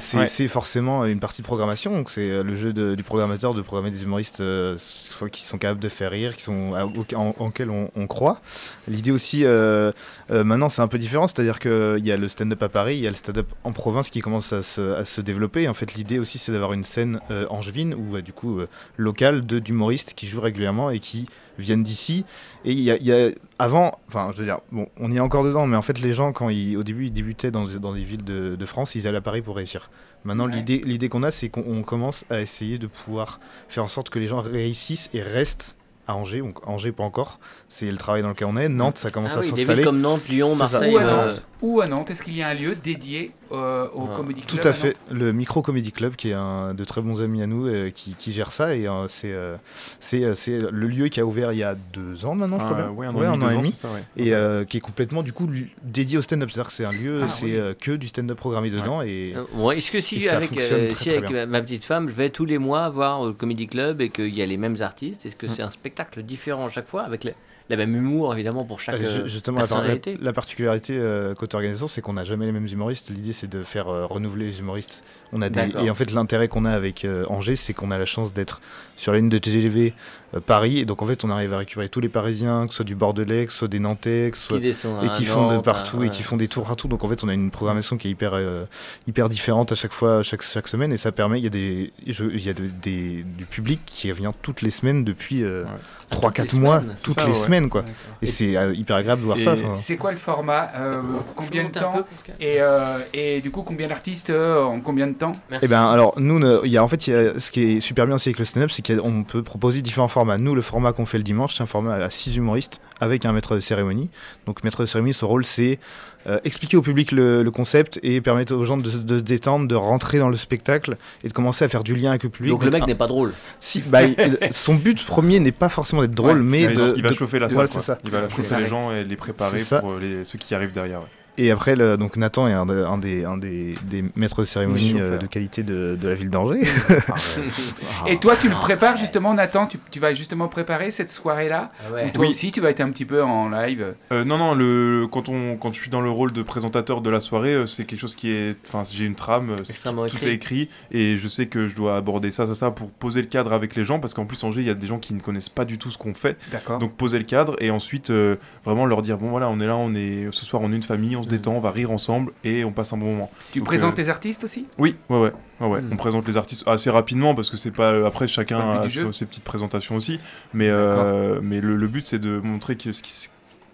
c'est 0.00 0.16
Ouais. 0.16 0.26
c'est 0.26 0.48
forcément 0.48 1.04
une 1.04 1.20
partie 1.20 1.40
de 1.42 1.46
programmation. 1.46 1.92
Donc 1.94 2.10
c'est 2.10 2.28
euh, 2.30 2.42
le 2.42 2.56
jeu 2.56 2.72
de- 2.72 2.96
du 2.96 3.04
programmateur 3.04 3.54
de 3.54 3.62
programmer 3.62 3.92
des 3.92 4.02
humoristes 4.02 4.40
euh, 4.40 4.74
soit 4.78 5.30
qui 5.30 5.44
sont 5.44 5.56
capables 5.56 5.78
de 5.78 5.88
faire 5.88 6.10
rire, 6.10 6.34
qui 6.34 6.42
sont 6.42 6.72
en, 7.14 7.34
en 7.38 7.50
quels 7.52 7.70
on, 7.70 7.90
on 7.94 8.06
croit. 8.08 8.40
L'idée 8.88 9.12
aussi, 9.12 9.44
euh, 9.44 9.92
euh, 10.32 10.42
maintenant 10.42 10.68
c'est 10.68 10.82
un 10.82 10.88
peu 10.88 10.98
différent, 10.98 11.28
c'est-à-dire 11.28 11.60
qu'il 11.60 12.04
y 12.04 12.10
a 12.10 12.16
le 12.16 12.28
stand-up 12.28 12.60
à 12.62 12.68
Paris, 12.68 12.96
il 12.96 13.02
y 13.02 13.06
a 13.06 13.10
le 13.10 13.16
stand-up 13.16 13.46
en 13.62 13.72
province 13.72 14.10
qui 14.10 14.20
commence 14.20 14.52
à 14.52 14.64
se, 14.64 14.94
à 14.96 15.04
se 15.04 15.20
développer. 15.20 15.62
Et 15.62 15.68
en 15.68 15.74
fait, 15.74 15.94
l'idée 15.94 16.18
aussi 16.18 16.38
c'est 16.38 16.50
d'avoir 16.50 16.72
une 16.72 16.84
scène 16.84 17.20
euh, 17.30 17.46
angevine 17.50 17.94
ou 17.94 18.16
euh, 18.16 18.20
du 18.22 18.32
coup 18.32 18.58
euh, 18.58 18.68
locale 18.96 19.46
de 19.46 19.60
d'humoristes 19.60 20.14
qui 20.14 20.26
jouent 20.26 20.40
régulièrement 20.40 20.90
et 20.90 20.98
qui 20.98 21.28
viennent 21.58 21.82
d'ici. 21.82 22.24
Et 22.64 22.72
il 22.72 22.80
y 22.80 22.90
a, 22.90 22.96
il 22.96 23.04
y 23.06 23.12
a- 23.12 23.30
avant, 23.58 23.98
enfin, 24.08 24.30
je 24.32 24.38
veux 24.38 24.44
dire, 24.44 24.60
bon, 24.72 24.86
on 24.98 25.10
y 25.10 25.16
est 25.16 25.20
encore 25.20 25.44
dedans, 25.44 25.66
mais 25.66 25.76
en 25.76 25.82
fait, 25.82 26.00
les 26.00 26.14
gens, 26.14 26.32
quand 26.32 26.48
ils, 26.48 26.76
au 26.76 26.82
début, 26.82 27.06
ils 27.06 27.12
débutaient 27.12 27.50
dans, 27.50 27.64
dans 27.66 27.92
des 27.94 28.04
villes 28.04 28.24
de, 28.24 28.56
de 28.56 28.64
France, 28.66 28.94
ils 28.94 29.06
allaient 29.08 29.18
à 29.18 29.22
Paris 29.22 29.42
pour 29.42 29.56
réussir. 29.56 29.90
Maintenant, 30.24 30.46
Ouais. 30.46 30.54
l'idée, 30.56 30.82
l'idée 30.84 31.08
qu'on 31.08 31.22
a, 31.22 31.30
c'est 31.30 31.48
qu'on 31.48 31.64
on 31.66 31.82
commence 31.82 32.24
à 32.30 32.40
essayer 32.40 32.78
de 32.78 32.86
pouvoir 32.86 33.40
faire 33.68 33.84
en 33.84 33.88
sorte 33.88 34.10
que 34.10 34.18
les 34.18 34.26
gens 34.26 34.40
réussissent 34.40 35.10
et 35.14 35.22
restent 35.22 35.76
à 36.06 36.14
Angers. 36.16 36.38
Donc, 36.40 36.66
Angers, 36.66 36.92
pas 36.92 37.04
encore. 37.04 37.38
C'est 37.68 37.90
le 37.90 37.96
travail 37.98 38.22
dans 38.22 38.30
lequel 38.30 38.48
on 38.48 38.56
est. 38.56 38.68
Nantes, 38.68 38.96
ça 38.98 39.10
commence 39.10 39.32
Ah 39.34 39.38
à 39.38 39.40
oui, 39.40 39.50
des 39.50 39.56
s'installer. 39.58 39.76
villes 39.76 39.84
comme 39.84 40.00
Nantes, 40.00 40.26
Lyon. 40.28 40.54
Marseille. 40.56 40.94
ou, 40.94 40.98
à 40.98 41.02
euh, 41.02 41.26
Nantes, 41.32 41.42
ou 41.62 41.80
à 41.82 41.86
Nantes, 41.86 42.10
est-ce 42.10 42.22
qu'il 42.22 42.36
y 42.36 42.42
a 42.42 42.48
un 42.48 42.54
lieu 42.54 42.74
dédié 42.76 43.32
euh, 43.52 43.86
au 43.94 44.08
Ah. 44.12 44.16
Comedy 44.16 44.42
Tout 44.42 44.56
Club 44.56 44.66
à 44.66 44.68
Nantes 44.68 44.76
fait. 44.76 44.96
Le 45.10 45.32
Micro 45.32 45.62
Comedy 45.62 45.92
Club, 45.92 46.16
qui 46.16 46.30
est 46.30 46.34
un 46.34 46.74
de 46.74 46.84
très 46.84 47.00
bons 47.00 47.22
amis 47.22 47.42
à 47.42 47.46
nous, 47.46 47.66
euh, 47.66 47.90
qui, 47.90 48.14
qui 48.18 48.32
gère 48.32 48.52
ça. 48.52 48.74
Et 48.76 48.86
euh, 48.88 49.08
c'est 49.08 49.32
euh, 49.32 49.56
c'est 50.00 50.34
c'est 50.34 50.58
le 50.58 50.86
lieu 50.86 51.08
qui 51.08 51.20
a 51.20 51.26
ouvert 51.26 51.52
il 51.52 51.58
y 51.58 51.62
a 51.62 51.74
deux 51.74 52.24
ans 52.26 52.34
maintenant, 52.34 52.58
je 52.58 52.64
crois. 52.64 52.76
Ah, 52.78 52.82
bien. 52.82 52.90
ouais, 52.92 53.06
un 53.06 53.14
Ouais, 53.14 53.26
an 53.26 53.32
et 53.32 53.34
un 53.34 53.38
demi, 53.38 53.44
an 53.44 53.50
et 53.50 53.54
ans, 53.54 53.60
demi. 53.60 53.72
c'est 53.72 53.82
ça, 53.86 53.92
ouais. 53.92 54.02
et 54.16 54.34
euh, 54.34 54.64
qui 54.64 54.76
est 54.76 54.80
complètement 54.80 55.22
du 55.22 55.32
coup 55.32 55.46
lui, 55.46 55.70
dédié 55.82 56.18
au 56.18 56.22
stand-up. 56.22 56.50
C'est-à-dire 56.50 56.68
que 56.68 56.74
c'est 56.74 56.84
un 56.84 56.92
lieu, 56.92 57.20
Ah, 57.24 57.28
c'est 57.28 57.46
oui. 57.46 57.56
euh, 57.56 57.74
que 57.78 57.92
du 57.92 58.08
stand-up 58.08 58.36
programmé 58.38 58.70
dedans 58.70 59.02
et 59.02 59.34
ouais, 59.54 59.78
Est-ce 59.78 59.90
que 59.90 60.00
si, 60.00 60.28
avec, 60.28 60.50
fonctionne 60.50 60.80
euh, 60.82 60.86
très, 60.88 60.94
si 60.94 61.08
très 61.08 61.18
avec 61.18 61.30
bien. 61.30 61.46
ma 61.46 61.60
petite 61.62 61.84
femme, 61.84 62.08
je 62.08 62.14
vais 62.14 62.30
tous 62.30 62.44
les 62.44 62.58
mois 62.58 62.88
voir 62.88 63.20
au 63.20 63.32
Comedy 63.32 63.66
Club 63.66 64.00
et 64.00 64.10
qu'il 64.10 64.34
y 64.34 64.42
a 64.42 64.46
les 64.46 64.56
mêmes 64.56 64.76
artistes, 64.80 65.24
est-ce 65.26 65.36
que 65.36 65.46
Mm. 65.46 65.50
c'est 65.56 65.62
un 65.62 65.70
spectacle 65.70 66.22
différent 66.22 66.66
à 66.66 66.70
chaque 66.70 66.88
fois, 66.88 67.02
avec 67.02 67.24
la 67.68 67.76
même 67.76 67.94
humour 67.96 68.32
évidemment 68.34 68.64
pour 68.64 68.80
chaque 68.80 69.00
Euh, 69.00 69.26
ju- 69.26 69.40
euh, 69.48 69.62
attends, 69.62 69.82
la, 70.20 70.32
particularité 70.32 70.96
euh, 70.98 71.34
côté 71.34 71.54
organisation, 71.56 71.88
c'est 71.88 72.00
qu'on 72.00 72.14
n'a 72.14 72.24
jamais 72.24 72.46
les 72.46 72.52
mêmes 72.52 72.66
humoristes. 72.66 73.10
L'idée, 73.10 73.32
c'est 73.32 73.48
de 73.48 73.62
faire 73.62 73.88
euh, 73.88 74.06
renouveler 74.06 74.46
les 74.46 74.58
humoristes. 74.60 75.04
On 75.32 75.42
a 75.42 75.50
des... 75.50 75.60
Et 75.84 75.90
en 75.90 75.94
fait, 75.94 76.10
l'intérêt 76.12 76.48
qu'on 76.48 76.64
a 76.64 76.70
avec 76.70 77.04
euh, 77.04 77.24
Angers, 77.28 77.56
c'est 77.56 77.74
qu'on 77.74 77.90
a 77.90 77.98
la 77.98 78.06
chance 78.06 78.32
d'être 78.32 78.60
sur 78.96 79.12
la 79.12 79.18
ligne 79.18 79.28
de 79.28 79.38
TGV 79.38 79.92
euh, 80.27 80.27
Paris. 80.44 80.78
Et 80.78 80.84
donc, 80.84 81.02
en 81.02 81.06
fait, 81.06 81.24
on 81.24 81.30
arrive 81.30 81.52
à 81.54 81.58
récupérer 81.58 81.88
tous 81.88 82.00
les 82.00 82.08
Parisiens, 82.08 82.64
que 82.66 82.70
ce 82.72 82.76
soit 82.76 82.84
du 82.84 82.94
Bordelais, 82.94 83.46
que 83.46 83.52
ce 83.52 83.58
soit 83.58 83.68
des 83.68 83.78
Nantais, 83.78 84.30
que 84.30 84.36
ce 84.36 84.44
soit 84.44 84.58
qui 84.60 84.66
et 84.68 85.10
qui 85.10 85.24
font 85.24 85.48
de 85.48 85.54
Nantes, 85.54 85.64
partout 85.64 86.02
et 86.02 86.10
qui 86.10 86.22
font 86.22 86.36
des 86.36 86.48
tours 86.48 86.64
partout. 86.64 86.88
Donc 86.88 87.04
en 87.04 87.08
fait, 87.08 87.24
on 87.24 87.28
a 87.28 87.34
une 87.34 87.50
programmation 87.50 87.96
qui 87.96 88.08
est 88.08 88.10
hyper 88.10 88.32
euh, 88.34 88.64
hyper 89.06 89.28
différente 89.28 89.72
à 89.72 89.74
chaque 89.74 89.92
fois, 89.92 90.22
chaque 90.22 90.42
chaque 90.42 90.68
semaine, 90.68 90.92
et 90.92 90.96
ça 90.98 91.12
permet. 91.12 91.38
Il 91.38 91.44
y 91.44 91.46
a 91.46 91.50
des 91.50 91.92
je- 92.06 92.24
il 92.24 92.44
y 92.44 92.48
a 92.50 92.52
de- 92.52 92.66
des 92.82 93.24
du 93.36 93.44
public 93.46 93.80
qui 93.86 94.10
vient 94.12 94.34
toutes 94.42 94.62
les 94.62 94.70
semaines 94.70 95.04
depuis 95.04 95.42
euh, 95.42 95.64
Ouais. 95.64 95.70
trois 96.10 96.28
toutes 96.30 96.36
quatre 96.36 96.52
les 96.52 96.58
mois, 96.60 96.80
semaines, 96.80 96.94
c'est 96.98 97.04
toutes 97.04 97.14
ça, 97.14 97.24
les 97.24 97.28
ouais. 97.32 97.34
semaines 97.34 97.68
quoi. 97.68 97.84
Et 98.22 98.26
c'est 98.26 98.56
euh, 98.56 98.74
hyper 98.74 98.96
agréable 98.96 99.20
de 99.22 99.26
voir 99.26 99.38
Et 99.38 99.42
ça. 99.44 99.52
enfin. 99.54 99.74
C'est 99.76 99.96
quoi 99.96 100.10
le 100.10 100.16
format 100.18 100.70
euh, 100.76 101.02
Combien 101.36 101.64
de 101.64 101.68
peu, 101.68 101.80
temps 101.80 101.94
et, 102.40 102.56
euh, 102.60 102.98
et 103.12 103.40
du 103.40 103.50
coup, 103.50 103.62
combien 103.62 103.88
d'artistes 103.88 104.30
euh, 104.30 104.62
en 104.62 104.80
combien 104.80 105.06
de 105.06 105.14
temps? 105.14 105.32
Merci. 105.50 105.66
Eh 105.66 105.68
ben 105.68 105.86
alors 105.88 106.14
nous, 106.18 106.38
ne- 106.38 106.60
il 106.64 106.70
y 106.72 106.76
a 106.76 106.84
en 106.84 106.88
fait, 106.88 107.06
il 107.06 107.10
y 107.12 107.16
a- 107.16 107.38
ce 107.40 107.50
qui 107.50 107.62
est 107.62 107.80
super 107.80 108.06
bien 108.06 108.14
aussi 108.16 108.28
avec 108.28 108.38
le 108.38 108.44
stand-up, 108.44 108.70
c'est 108.70 108.86
qu'on 108.86 109.24
peut 109.24 109.42
proposer 109.42 109.80
différents 109.82 110.08
formats. 110.08 110.17
Nous, 110.38 110.54
le 110.54 110.62
format 110.62 110.92
qu'on 110.92 111.06
fait 111.06 111.18
le 111.18 111.24
dimanche, 111.24 111.54
c'est 111.56 111.62
un 111.62 111.66
format 111.66 111.94
à 111.94 112.10
6 112.10 112.36
humoristes 112.36 112.80
avec 113.00 113.24
un 113.24 113.32
maître 113.32 113.54
de 113.54 113.60
cérémonie. 113.60 114.10
Donc 114.46 114.64
maître 114.64 114.80
de 114.80 114.86
cérémonie, 114.86 115.14
son 115.14 115.28
rôle 115.28 115.44
c'est 115.44 115.78
euh, 116.26 116.40
expliquer 116.44 116.76
au 116.76 116.82
public 116.82 117.12
le, 117.12 117.42
le 117.44 117.50
concept 117.50 118.00
et 118.02 118.20
permettre 118.20 118.54
aux 118.54 118.64
gens 118.64 118.76
de, 118.76 118.90
se- 118.90 118.96
de 118.98 119.18
se 119.18 119.22
détendre, 119.22 119.68
de 119.68 119.74
rentrer 119.76 120.18
dans 120.18 120.28
le 120.28 120.36
spectacle 120.36 120.96
et 121.22 121.28
de 121.28 121.32
commencer 121.32 121.64
à 121.64 121.68
faire 121.68 121.84
du 121.84 121.94
lien 121.94 122.10
avec 122.10 122.24
le 122.24 122.28
public. 122.28 122.50
Donc 122.52 122.64
le 122.64 122.70
mec 122.70 122.82
ah, 122.84 122.86
n'est 122.86 122.94
pas 122.96 123.06
drôle. 123.06 123.32
si, 123.60 123.80
bah, 123.82 124.02
il- 124.02 124.38
son 124.52 124.74
but 124.74 125.02
premier 125.06 125.38
n'est 125.38 125.52
pas 125.52 125.68
forcément 125.68 126.02
d'être 126.02 126.14
drôle, 126.14 126.38
Ouais. 126.38 126.42
mais 126.44 126.62
il, 126.62 126.74
va- 126.76 126.86
de, 126.88 126.94
il 126.96 127.02
va 127.02 127.10
de- 127.10 127.14
chauffer 127.14 127.38
la 127.38 127.46
voilà, 127.46 127.68
salle. 127.68 127.72
quoi. 127.72 127.80
c'est 127.82 127.86
ça. 127.92 127.98
Il 128.04 128.10
va 128.10 128.20
la 128.22 128.28
chauffer 128.28 128.56
les 128.58 128.66
gens 128.68 128.90
et 128.92 129.04
les 129.04 129.16
préparer 129.16 129.60
pour 129.80 129.92
euh, 129.92 130.00
les, 130.00 130.24
ceux 130.24 130.38
qui 130.38 130.54
arrivent 130.54 130.72
derrière. 130.74 131.00
ouais. 131.00 131.06
Et 131.38 131.50
après, 131.50 131.76
le- 131.76 131.96
donc 131.96 132.16
Nathan 132.16 132.46
est 132.48 132.52
un, 132.52 132.66
de- 132.66 132.84
un 132.84 132.98
des, 132.98 133.24
un 133.24 133.36
des, 133.38 133.74
des 133.84 134.04
maîtres 134.16 134.40
de 134.40 134.44
cérémonie 134.46 134.94
euh, 134.98 135.18
de 135.18 135.26
qualité 135.26 135.62
de, 135.62 135.96
de 136.00 136.08
la 136.08 136.14
ville 136.14 136.30
d'Angers. 136.30 136.62
Et 138.06 138.18
toi, 138.18 138.36
tu 138.36 138.48
le 138.48 138.54
Ah, 138.56 138.60
prépares 138.60 138.96
justement, 138.96 139.34
Nathan 139.34 139.66
tu, 139.66 139.78
tu 139.90 140.00
vas 140.00 140.14
justement 140.14 140.48
préparer 140.48 140.90
cette 140.90 141.10
soirée-là 141.10 141.70
Ah 141.80 141.90
Ou 141.90 141.94
ouais. 141.94 142.12
toi 142.12 142.24
Oui. 142.24 142.30
aussi, 142.32 142.52
tu 142.52 142.60
vas 142.60 142.70
être 142.70 142.80
un 142.80 142.90
petit 142.90 143.04
peu 143.04 143.22
en 143.22 143.48
live 143.48 143.94
Euh, 144.12 144.24
non, 144.24 144.38
non, 144.38 144.54
le, 144.54 145.06
quand, 145.10 145.28
on, 145.28 145.56
quand 145.56 145.72
je 145.72 145.80
suis 145.80 145.90
dans 145.90 146.00
le 146.00 146.10
rôle 146.10 146.32
de 146.32 146.42
présentateur 146.42 147.00
de 147.00 147.10
la 147.10 147.20
soirée, 147.20 147.54
euh, 147.54 147.66
c'est 147.66 147.84
quelque 147.84 148.00
chose 148.00 148.14
qui 148.14 148.30
est. 148.30 148.56
Enfin, 148.66 148.82
j'ai 148.90 149.04
une 149.04 149.14
trame, 149.14 149.56
c'est- 149.62 149.70
Extrêmement 149.72 150.06
tout 150.06 150.16
écrit. 150.16 150.28
est 150.28 150.34
écrit, 150.34 150.68
et 150.90 151.16
je 151.18 151.28
sais 151.28 151.46
que 151.46 151.68
je 151.68 151.76
dois 151.76 151.96
aborder 151.96 152.30
ça, 152.30 152.46
ça, 152.46 152.54
ça, 152.54 152.70
pour 152.70 152.90
poser 152.90 153.20
le 153.20 153.28
cadre 153.28 153.52
avec 153.52 153.74
les 153.76 153.84
gens, 153.84 154.00
parce 154.00 154.14
qu'en 154.14 154.24
plus, 154.26 154.42
Angers, 154.44 154.60
il 154.60 154.66
y 154.66 154.70
a 154.70 154.74
des 154.74 154.86
gens 154.86 154.98
qui 154.98 155.14
ne 155.14 155.20
connaissent 155.20 155.48
pas 155.48 155.64
du 155.64 155.78
tout 155.78 155.90
ce 155.90 155.98
qu'on 155.98 156.14
fait. 156.14 156.36
D'accord. 156.50 156.78
Donc, 156.78 156.94
poser 156.94 157.18
le 157.18 157.24
cadre, 157.24 157.56
et 157.60 157.70
ensuite, 157.70 158.10
euh, 158.10 158.36
vraiment 158.64 158.86
leur 158.86 159.02
dire 159.02 159.18
bon, 159.18 159.28
voilà, 159.30 159.48
on 159.48 159.60
est 159.60 159.66
là, 159.66 159.76
on 159.76 159.94
est, 159.94 160.26
ce 160.32 160.44
soir, 160.44 160.62
on 160.62 160.72
est 160.72 160.76
une 160.76 160.82
famille, 160.82 161.16
on 161.16 161.22
se 161.22 161.27
Mm. 161.28 161.30
détend, 161.30 161.52
on 161.54 161.60
va 161.60 161.70
rire 161.70 161.90
ensemble, 161.90 162.32
et 162.44 162.64
on 162.64 162.72
passe 162.72 162.92
un 162.92 162.96
bon 162.98 163.06
moment. 163.06 163.30
tu 163.52 163.60
donc, 163.60 163.68
présentes 163.68 163.92
euh, 163.98 164.02
tes 164.04 164.08
artistes 164.08 164.44
aussi? 164.44 164.66
Oui, 164.78 164.96
ouais, 165.08 165.18
ouais. 165.20 165.32
ouais, 165.60 165.66
ouais. 165.68 165.80
Mm. 165.80 165.90
On 165.92 165.96
présente 165.96 166.26
les 166.26 166.36
artistes 166.36 166.64
assez 166.66 166.90
rapidement, 166.90 167.34
parce 167.34 167.50
que 167.50 167.56
c'est 167.56 167.70
pas. 167.70 167.92
euh, 167.92 168.06
Après, 168.06 168.26
chacun 168.28 168.80
a 168.82 168.88
ses, 168.90 169.12
ses 169.12 169.26
petites 169.26 169.44
présentations 169.44 169.96
aussi, 169.96 170.18
mais, 170.52 170.68
euh, 170.70 171.40
mais 171.42 171.60
le, 171.60 171.76
le 171.76 171.88
but, 171.88 172.04
c'est 172.04 172.18
de 172.18 172.38
montrer 172.40 172.76
que 172.76 172.92
ce 172.92 173.02
qui 173.02 173.28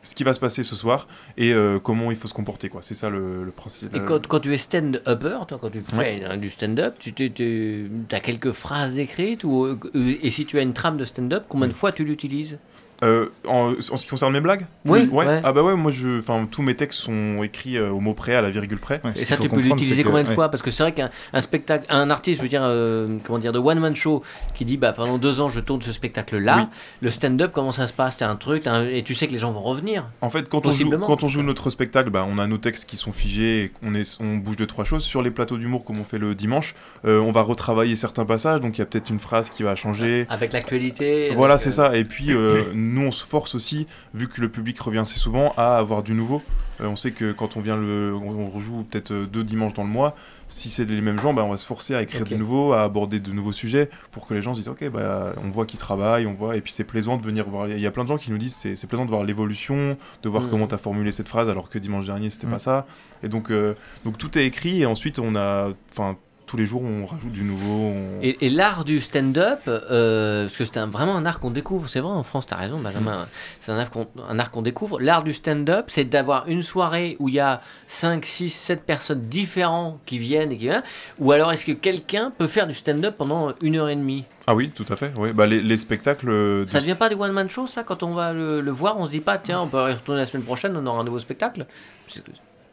ce 0.06 0.14
qui 0.14 0.22
va 0.22 0.34
se 0.34 0.38
passer 0.40 0.64
ce 0.64 0.76
soir 0.76 1.08
et 1.38 1.54
euh, 1.54 1.78
comment 1.78 2.10
il 2.10 2.18
faut 2.18 2.28
se 2.28 2.34
comporter 2.34 2.68
quoi 2.68 2.82
c'est 2.82 2.92
ça 2.92 3.08
le, 3.08 3.42
le 3.42 3.50
principe 3.50 3.94
Et 3.96 4.00
quand, 4.00 4.26
quand 4.26 4.38
tu 4.40 4.52
es 4.52 4.58
stand-upper, 4.58 5.38
toi, 5.48 5.58
quand 5.58 5.70
tu 5.70 5.80
fais 5.80 5.96
Ouais. 5.96 6.22
hein, 6.28 6.36
du 6.36 6.50
stand-up, 6.50 6.96
tu, 6.98 7.14
tu, 7.14 7.30
tu 7.32 7.90
as 8.12 8.20
quelques 8.20 8.52
phrases 8.52 8.98
écrites 8.98 9.44
ou, 9.44 9.78
et 9.94 10.30
si 10.30 10.44
tu 10.44 10.58
as 10.58 10.60
une 10.62 10.74
trame 10.74 10.98
de 10.98 11.06
stand-up, 11.06 11.44
combien 11.48 11.68
de 11.68 11.72
fois 11.72 11.90
tu 11.90 12.04
l'utilises? 12.04 12.58
Euh, 13.04 13.28
en, 13.46 13.74
en 13.74 13.96
ce 13.96 14.02
qui 14.02 14.06
concerne 14.08 14.32
mes 14.32 14.40
blagues 14.40 14.66
Oui, 14.86 15.08
ouais. 15.12 15.26
ouais. 15.26 15.40
Ah 15.44 15.52
bah 15.52 15.62
ouais, 15.62 15.76
moi 15.76 15.92
je, 15.92 16.18
enfin 16.20 16.48
tous 16.50 16.62
mes 16.62 16.74
textes 16.74 17.00
sont 17.00 17.42
écrits 17.42 17.76
euh, 17.76 17.90
au 17.90 18.00
mot 18.00 18.14
près, 18.14 18.34
à 18.34 18.40
la 18.42 18.50
virgule 18.50 18.78
près. 18.78 19.00
Ouais, 19.04 19.12
Et 19.16 19.24
ça, 19.24 19.36
tu 19.36 19.48
peux 19.48 19.60
l'utiliser 19.60 20.02
combien 20.04 20.22
de 20.22 20.28
ouais. 20.28 20.34
fois? 20.34 20.48
Parce 20.48 20.62
que 20.62 20.70
c'est 20.70 20.82
vrai 20.82 20.92
qu'un 20.92 21.10
un 21.32 21.40
spectacle, 21.40 21.84
un 21.90 22.08
artiste, 22.10 22.38
je 22.38 22.42
veux 22.42 22.48
dire, 22.48 22.62
euh, 22.64 23.18
comment 23.24 23.38
dire, 23.38 23.52
de 23.52 23.58
one 23.58 23.78
man 23.78 23.94
show, 23.94 24.22
qui 24.54 24.64
dit, 24.64 24.76
bah 24.78 24.92
pendant 24.92 25.18
deux 25.18 25.40
ans, 25.40 25.48
je 25.48 25.60
tourne 25.60 25.82
ce 25.82 25.92
spectacle-là. 25.92 26.56
Oui. 26.56 26.64
Le 27.02 27.10
stand-up, 27.10 27.50
comment 27.54 27.72
ça 27.72 27.86
se 27.88 27.92
passe? 27.92 28.16
T'as 28.16 28.28
un 28.30 28.36
truc, 28.36 28.66
un- 28.66 28.84
et 28.86 29.02
tu 29.02 29.14
sais 29.14 29.26
que 29.26 29.32
les 29.32 29.38
gens 29.38 29.52
vont 29.52 29.60
revenir. 29.60 30.04
En 30.22 30.30
fait, 30.30 30.48
quand 30.48 30.58
on 30.66 30.70
joue, 30.70 30.76
Possiblement. 30.78 31.06
quand 31.06 31.22
on 31.24 31.28
joue 31.28 31.42
notre 31.42 31.68
spectacle, 31.70 32.10
bah, 32.10 32.26
on 32.28 32.38
a 32.38 32.46
nos 32.46 32.58
textes 32.58 32.88
qui 32.88 32.96
sont 32.96 33.12
figés, 33.12 33.64
et 33.64 33.72
on, 33.82 33.94
est, 33.94 34.16
on 34.20 34.36
bouge 34.36 34.56
de 34.56 34.64
trois 34.64 34.84
choses. 34.84 35.02
Sur 35.04 35.20
les 35.22 35.30
plateaux 35.30 35.58
d'humour, 35.58 35.84
comme 35.84 36.00
on 36.00 36.04
fait 36.04 36.18
le 36.18 36.34
dimanche, 36.34 36.74
euh, 37.04 37.18
on 37.20 37.32
va 37.32 37.42
retravailler 37.42 37.96
certains 37.96 38.24
passages, 38.24 38.60
donc 38.60 38.78
il 38.78 38.80
y 38.80 38.82
a 38.82 38.86
peut-être 38.86 39.10
une 39.10 39.20
phrase 39.20 39.50
qui 39.50 39.62
va 39.62 39.76
changer. 39.76 40.26
Avec 40.30 40.52
l'actualité. 40.52 41.32
Voilà, 41.36 41.54
euh, 41.54 41.58
c'est 41.58 41.70
ça. 41.70 41.96
Et 41.96 42.04
puis, 42.04 42.32
euh, 42.32 42.62
nous, 42.94 43.02
on 43.02 43.12
se 43.12 43.24
force 43.24 43.54
aussi, 43.54 43.86
vu 44.14 44.28
que 44.28 44.40
le 44.40 44.48
public 44.48 44.78
revient 44.80 44.98
assez 44.98 45.18
souvent, 45.18 45.52
à 45.56 45.76
avoir 45.76 46.02
du 46.02 46.14
nouveau. 46.14 46.42
Euh, 46.80 46.86
on 46.86 46.96
sait 46.96 47.12
que 47.12 47.32
quand 47.32 47.56
on 47.56 47.60
vient 47.60 47.76
le, 47.76 48.14
on 48.14 48.30
on 48.30 48.50
rejoue 48.50 48.84
peut-être 48.84 49.12
euh, 49.12 49.26
deux 49.26 49.44
dimanches 49.44 49.74
dans 49.74 49.84
le 49.84 49.88
mois. 49.90 50.16
Si 50.48 50.68
c'est 50.68 50.84
les 50.84 51.00
mêmes 51.00 51.18
gens, 51.18 51.32
bah, 51.34 51.42
on 51.44 51.50
va 51.50 51.56
se 51.56 51.66
forcer 51.66 51.94
à 51.94 52.02
écrire 52.02 52.22
Ok. 52.22 52.28
du 52.28 52.36
nouveau, 52.36 52.72
à 52.72 52.82
aborder 52.82 53.18
de 53.20 53.32
nouveaux 53.32 53.52
sujets, 53.52 53.88
pour 54.12 54.26
que 54.26 54.34
les 54.34 54.42
gens 54.42 54.54
se 54.54 54.60
disent, 54.60 54.68
ok, 54.68 54.88
bah, 54.90 55.32
on 55.42 55.48
voit 55.50 55.66
qu'ils 55.66 55.78
travaillent, 55.80 56.26
on 56.26 56.34
voit, 56.34 56.56
et 56.56 56.60
puis 56.60 56.72
c'est 56.72 56.84
plaisant 56.84 57.16
de 57.16 57.22
venir 57.22 57.48
voir. 57.48 57.68
Il 57.68 57.78
y 57.80 57.86
a 57.86 57.90
plein 57.90 58.02
de 58.04 58.08
gens 58.08 58.18
qui 58.18 58.30
nous 58.30 58.38
disent, 58.38 58.54
c'est 58.54 58.76
c'est 58.76 58.86
plaisant 58.86 59.04
de 59.04 59.10
voir 59.10 59.24
l'évolution, 59.24 59.96
de 60.22 60.28
voir 60.28 60.42
Mhm. 60.44 60.50
comment 60.50 60.66
tu 60.66 60.74
as 60.74 60.78
formulé 60.78 61.12
cette 61.12 61.28
phrase, 61.28 61.48
alors 61.48 61.68
que 61.70 61.78
dimanche 61.78 62.06
dernier 62.06 62.30
c'était 62.30 62.46
pas 62.46 62.58
ça. 62.58 62.86
Et 63.22 63.28
donc, 63.28 63.50
euh, 63.50 63.74
donc 64.04 64.18
tout 64.18 64.36
est 64.38 64.44
écrit, 64.44 64.82
et 64.82 64.86
ensuite 64.86 65.18
on 65.18 65.34
a, 65.36 65.70
enfin, 65.92 66.16
tous 66.54 66.58
les 66.58 66.66
jours 66.66 66.82
on 66.84 67.04
rajoute 67.04 67.32
du 67.32 67.42
nouveau. 67.42 67.66
on- 67.90 68.22
Et, 68.22 68.46
et 68.46 68.48
l'art 68.48 68.84
du 68.84 69.00
stand-up, 69.00 69.58
euh, 69.66 70.44
parce 70.44 70.56
que 70.56 70.64
c'est 70.64 70.78
vraiment 70.86 71.16
un 71.16 71.26
art 71.26 71.40
qu'on 71.40 71.50
découvre, 71.50 71.88
c'est 71.88 71.98
vrai 71.98 72.12
en 72.12 72.22
France, 72.22 72.46
t'as 72.46 72.54
raison 72.54 72.78
Benjamin, 72.80 73.26
c'est 73.60 73.72
un 73.72 74.38
art 74.38 74.50
qu'on 74.52 74.62
découvre. 74.62 75.00
L'art 75.00 75.24
du 75.24 75.32
stand-up, 75.32 75.86
c'est 75.88 76.04
d'avoir 76.04 76.46
une 76.46 76.62
soirée 76.62 77.16
où 77.18 77.28
il 77.28 77.34
y 77.34 77.40
a 77.40 77.60
5, 77.88 78.24
6, 78.24 78.50
7 78.50 78.84
personnes 78.84 79.22
différentes 79.28 79.98
qui 80.06 80.18
viennent 80.18 80.52
et 80.52 80.56
qui 80.56 80.66
viennent, 80.66 80.84
ou 81.18 81.32
alors 81.32 81.50
est-ce 81.50 81.66
que 81.66 81.72
quelqu'un 81.72 82.30
peut 82.38 82.46
faire 82.46 82.68
du 82.68 82.74
stand-up 82.74 83.16
pendant 83.18 83.52
une 83.60 83.74
heure 83.74 83.88
et 83.88 83.96
demie? 83.96 84.24
Ah 84.46 84.54
oui, 84.54 84.70
tout 84.70 84.86
à 84.90 84.94
fait. 84.94 85.12
Ouais. 85.18 85.32
Bah, 85.32 85.46
les, 85.48 85.60
les 85.60 85.76
spectacles. 85.76 86.30
euh, 86.30 86.64
de- 86.66 86.70
Ça 86.70 86.78
devient 86.78 86.94
pas 86.94 87.08
du 87.08 87.16
one-man 87.16 87.50
show 87.50 87.66
ça 87.66 87.82
quand 87.82 88.04
on 88.04 88.14
va 88.14 88.32
le, 88.32 88.60
le 88.60 88.70
voir, 88.70 88.96
on 89.00 89.06
se 89.06 89.10
dit 89.10 89.20
pas 89.22 89.38
tiens 89.38 89.60
on 89.62 89.66
peut 89.66 89.90
y 89.90 89.94
retourner 89.94 90.20
la 90.20 90.26
semaine 90.26 90.44
prochaine, 90.44 90.76
on 90.76 90.86
aura 90.86 91.00
un 91.00 91.04
nouveau 91.04 91.18
spectacle? 91.18 91.66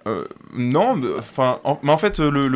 Euh, 0.08 0.25
non, 0.55 0.96
mais- 0.96 1.08
enfin, 1.20 1.60
en- 1.63 1.79
mais 1.84 1.91
en 1.91 1.98
fait, 1.98 2.20
euh, 2.20 2.31
le, 2.31 2.50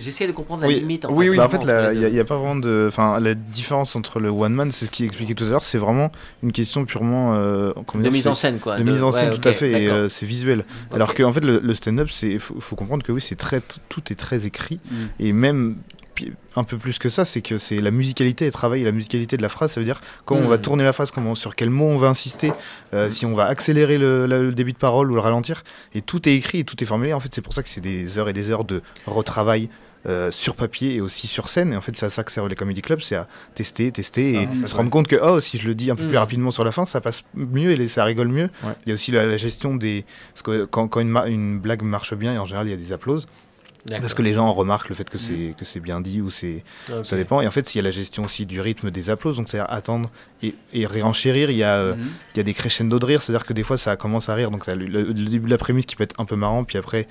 J'essaie 0.00 0.26
de 0.26 0.32
comprendre 0.32 0.62
la 0.62 0.68
Oui, 0.68 0.76
limite. 0.80 1.04
En 1.04 1.12
oui, 1.12 1.26
fait, 1.26 1.30
oui. 1.32 1.36
Bah, 1.36 1.46
en 1.46 1.48
fait, 1.50 1.62
il 1.94 2.12
n'y 2.12 2.18
a, 2.18 2.24
pas 2.24 2.36
vraiment 2.38 2.56
de. 2.56 2.86
Enfin, 2.88 3.20
la 3.20 3.34
différence 3.34 3.94
entre 3.96 4.20
le 4.20 4.30
one 4.30 4.54
man, 4.54 4.70
c'est 4.72 4.86
ce 4.86 4.90
qu'il 4.90 5.04
expliquait 5.06 5.34
tout 5.34 5.44
à 5.44 5.48
l'heure, 5.48 5.64
c'est 5.64 5.78
vraiment 5.78 6.10
une 6.42 6.52
question 6.52 6.84
purement. 6.86 7.34
euh, 7.34 7.72
de 7.94 8.00
dire, 8.02 8.10
mise 8.10 8.26
en 8.26 8.34
scène 8.34 8.58
quoi. 8.58 8.78
de 8.78 8.84
mise 8.84 9.02
en 9.02 9.10
scène, 9.10 9.30
ouais, 9.30 9.38
tout 9.38 9.48
à 9.48 9.52
fait, 9.52 9.82
et 9.82 9.88
euh, 9.90 10.08
c'est 10.08 10.26
visuel. 10.26 10.64
Alors 10.92 11.14
qu'en 11.14 11.32
fait, 11.32 11.44
le, 11.44 11.60
le 11.62 11.74
stand-up, 11.74 12.08
c'est 12.10 12.38
faut, 12.38 12.58
faut 12.60 12.76
comprendre 12.76 13.02
que 13.04 13.12
oui, 13.12 13.20
c'est 13.20 13.36
très, 13.36 13.60
tout 13.88 14.02
est 14.10 14.16
très 14.16 14.46
écrit, 14.46 14.80
Mm. 14.90 14.94
et 15.20 15.32
même 15.32 15.76
un 16.56 16.64
peu 16.64 16.78
plus 16.78 16.98
que 16.98 17.08
ça, 17.08 17.24
c'est 17.24 17.42
que 17.42 17.58
c'est 17.58 17.80
la 17.80 17.90
musicalité 17.90 18.46
et 18.46 18.50
travailler 18.50 18.84
la 18.84 18.92
musicalité 18.92 19.36
de 19.36 19.42
la 19.42 19.48
phrase. 19.48 19.72
Ça 19.72 19.80
veut 19.80 19.84
dire 19.86 20.00
comment 20.24 20.40
on 20.42 20.46
va 20.48 20.56
Mm. 20.58 20.62
tourner 20.62 20.84
la 20.84 20.92
phrase, 20.92 21.10
comment, 21.10 21.34
sur 21.34 21.54
quel 21.54 21.70
mot 21.70 21.86
on 21.86 21.98
va 21.98 22.08
insister, 22.08 22.50
euh, 22.94 23.10
si 23.10 23.26
on 23.26 23.34
va 23.34 23.46
accélérer 23.46 23.98
le, 23.98 24.26
le 24.26 24.52
débit 24.52 24.72
de 24.72 24.78
parole 24.78 25.10
ou 25.10 25.14
le 25.14 25.20
ralentir. 25.20 25.62
Et 25.94 26.02
tout 26.02 26.28
est 26.28 26.34
écrit 26.34 26.60
et 26.60 26.64
tout 26.64 26.82
est 26.82 26.86
formulé. 26.86 27.12
En 27.12 27.20
fait, 27.20 27.34
c'est 27.34 27.42
pour 27.42 27.52
ça 27.54 27.62
que 27.62 27.68
c'est 27.68 27.80
des 27.80 28.18
heures 28.18 28.28
et 28.28 28.32
des 28.32 28.50
heures 28.50 28.64
de 28.64 28.82
retravail. 29.06 29.68
euh, 30.08 30.30
sur 30.30 30.54
papier 30.54 30.94
et 30.94 31.00
aussi 31.00 31.26
sur 31.26 31.48
scène 31.48 31.72
et 31.72 31.76
en 31.76 31.80
fait 31.80 31.96
c'est 31.96 32.06
à 32.06 32.10
ça 32.10 32.22
que 32.22 32.30
servent 32.30 32.48
les 32.48 32.54
comedy 32.54 32.80
clubs 32.80 33.00
c'est 33.00 33.16
à 33.16 33.26
tester 33.56 33.90
tester 33.90 34.34
Ça, 34.34 34.42
et 34.42 34.66
se 34.68 34.74
rendre 34.76 34.88
compte 34.88 35.08
que 35.08 35.16
oh 35.20 35.40
si 35.40 35.58
je 35.58 35.66
le 35.66 35.74
dis 35.74 35.90
un 35.90 35.96
peu 35.96 36.06
plus 36.06 36.16
rapidement 36.16 36.52
sur 36.52 36.62
la 36.62 36.70
fin 36.70 36.84
ça 36.86 37.00
passe 37.00 37.24
mieux 37.34 37.72
et 37.72 37.88
ça 37.88 38.04
rigole 38.04 38.28
mieux 38.28 38.48
Ouais. 38.62 38.74
il 38.84 38.90
y 38.90 38.92
a 38.92 38.94
aussi 38.94 39.10
la, 39.10 39.26
la 39.26 39.36
gestion 39.36 39.74
des 39.74 40.04
parce 40.32 40.42
que 40.42 40.64
quand, 40.66 40.86
quand 40.86 41.00
une, 41.00 41.58
blague 41.58 41.82
marche 41.82 42.14
bien 42.14 42.34
et 42.34 42.38
en 42.38 42.44
général 42.44 42.68
il 42.68 42.70
y 42.70 42.74
a 42.74 42.76
des 42.76 42.92
applauses. 42.92 43.26
Parce 44.00 44.14
que 44.14 44.22
les 44.22 44.32
gens 44.32 44.52
remarquent 44.52 44.88
le 44.88 44.94
fait 44.94 45.08
que 45.08 45.18
c'est 45.18 45.54
que 45.58 45.64
c'est 45.64 45.80
bien 45.80 46.00
dit 46.00 46.20
ou 46.20 46.30
c'est 46.30 46.64
Ok. 46.92 47.06
ça 47.06 47.16
dépend. 47.16 47.40
Et 47.40 47.46
en 47.46 47.50
fait 47.50 47.74
il 47.74 47.78
y 47.78 47.80
a 47.80 47.82
la 47.82 47.90
gestion 47.90 48.24
aussi 48.24 48.46
du 48.46 48.60
rythme 48.60 48.90
des 48.90 49.10
applauses 49.10 49.36
donc 49.36 49.48
c'est 49.48 49.58
à 49.58 49.64
dire 49.64 49.72
attendre 49.72 50.10
et, 50.42 50.54
et 50.72 50.86
réenchérir 50.86 51.50
il 51.50 51.56
y 51.56 51.62
a 51.64 51.74
euh, 51.76 51.94
il 52.34 52.36
y 52.36 52.40
a 52.40 52.42
des 52.42 52.54
crescendo 52.54 52.98
de 52.98 53.04
rire. 53.06 53.22
C'est 53.22 53.32
à 53.32 53.36
dire 53.38 53.46
que 53.46 53.52
des 53.52 53.62
fois 53.62 53.78
ça 53.78 53.96
commence 53.96 54.28
à 54.28 54.34
rire. 54.34 54.50
Donc 54.50 54.66
le, 54.66 54.74
le- 54.74 55.02
le 55.04 55.12
début 55.12 55.46
de 55.46 55.50
la 55.50 55.58
prémisse 55.58 55.86
qui 55.86 55.96
peut 55.96 56.04
être 56.04 56.18
un 56.20 56.24
peu 56.24 56.36
marrant 56.36 56.64
puis 56.64 56.78
après 56.78 57.06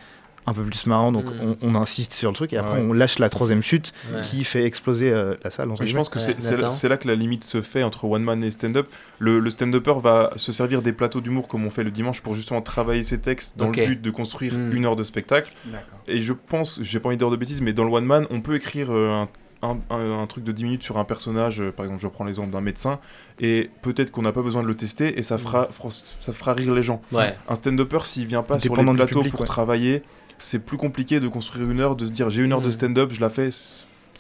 un 0.48 0.54
peu 0.54 0.64
plus 0.64 0.86
marrant 0.86 1.12
donc 1.12 1.26
Mm. 1.26 1.40
on, 1.42 1.58
on 1.62 1.76
insiste 1.76 2.14
sur 2.14 2.30
le 2.30 2.36
truc 2.36 2.54
et 2.54 2.58
après 2.58 2.80
Ouais. 2.80 2.86
on 2.88 2.94
lâche 2.94 3.18
la 3.20 3.30
troisième 3.30 3.64
chute 3.64 3.94
Ouais. 4.14 4.22
qui 4.22 4.44
fait 4.44 4.64
exploser 4.64 5.12
euh, 5.12 5.36
la 5.44 5.50
salle 5.50 5.70
je 5.82 5.96
pense 5.96 6.10
que 6.10 6.20
Ouais, 6.20 6.26
c'est- 6.26 6.36
c'est 6.70 6.88
là, 6.90 6.98
que 6.98 7.08
la 7.08 7.16
limite 7.16 7.44
se 7.44 7.62
fait 7.62 7.82
entre 7.84 8.06
one 8.06 8.24
man 8.24 8.44
et 8.44 8.52
stand-up. 8.52 8.88
Le, 9.20 9.40
le 9.40 9.50
stand-upper 9.50 9.96
va 10.02 10.32
se 10.36 10.52
servir 10.52 10.82
des 10.82 10.92
plateaux 10.94 11.22
d'humour 11.22 11.48
comme 11.48 11.66
on 11.66 11.70
fait 11.70 11.84
le 11.84 11.92
dimanche 11.92 12.22
pour 12.22 12.36
justement 12.36 12.62
travailler 12.62 13.04
ses 13.04 13.20
textes 13.20 13.58
dans 13.58 13.68
le 13.70 13.72
but 13.88 14.02
de 14.02 14.12
construire 14.12 14.54
Mm. 14.58 14.72
une 14.74 14.86
heure 14.86 14.96
de 14.96 15.04
spectacle. 15.04 15.54
D'accord. 15.66 16.00
Et 16.08 16.22
je 16.22 16.34
pense, 16.34 16.80
j'ai 16.84 17.00
pas 17.00 17.08
envie 17.10 17.16
de 17.18 17.20
dire 17.22 17.32
de 17.32 17.36
bêtises, 17.38 17.62
mais 17.62 17.74
dans 17.74 17.84
le 17.84 17.92
one 17.92 18.06
man, 18.06 18.28
on 18.30 18.42
peut 18.42 18.56
écrire 18.56 18.88
euh, 18.92 19.10
un, 19.10 19.30
un- 19.64 19.80
un- 19.90 20.20
un 20.22 20.28
truc 20.28 20.44
de 20.44 20.52
10 20.52 20.64
minutes 20.64 20.84
sur 20.84 20.98
un 21.00 21.04
personnage. 21.06 21.60
euh, 21.60 21.72
par 21.72 21.86
exemple, 21.86 22.04
je 22.04 22.08
prends 22.08 22.24
l'exemple 22.26 22.52
d'un 22.52 22.62
médecin, 22.62 23.00
et 23.40 23.72
peut-être 23.82 24.12
qu'on 24.12 24.22
n'a 24.22 24.32
pas 24.32 24.42
besoin 24.44 24.62
de 24.62 24.68
le 24.68 24.76
tester, 24.76 25.18
et 25.18 25.24
ça 25.24 25.38
fera, 25.40 25.68
fera- 25.72 25.90
ça 25.92 26.34
fera 26.34 26.54
rire 26.54 26.74
les 26.76 26.84
gens. 26.84 27.02
Ouais. 27.12 27.34
Un 27.50 27.56
stand-upper, 27.56 28.00
s'il 28.06 28.28
vient 28.28 28.44
pas 28.44 28.60
sur 28.60 28.76
les 28.76 28.84
plateaux 28.94 29.20
public, 29.20 29.32
pour 29.32 29.42
ouais. 29.42 29.48
travailler, 29.48 30.04
c'est 30.38 30.60
plus 30.60 30.78
compliqué 30.78 31.20
de 31.20 31.28
construire 31.28 31.70
une 31.70 31.80
heure, 31.80 31.96
de 31.96 32.06
se 32.06 32.12
dire 32.12 32.30
j'ai 32.30 32.42
une 32.44 32.54
heure 32.54 32.62
de 32.62 32.68
Mm. 32.70 32.72
stand-up, 32.74 33.12
je 33.14 33.22
la 33.22 33.30
fais. 33.30 33.50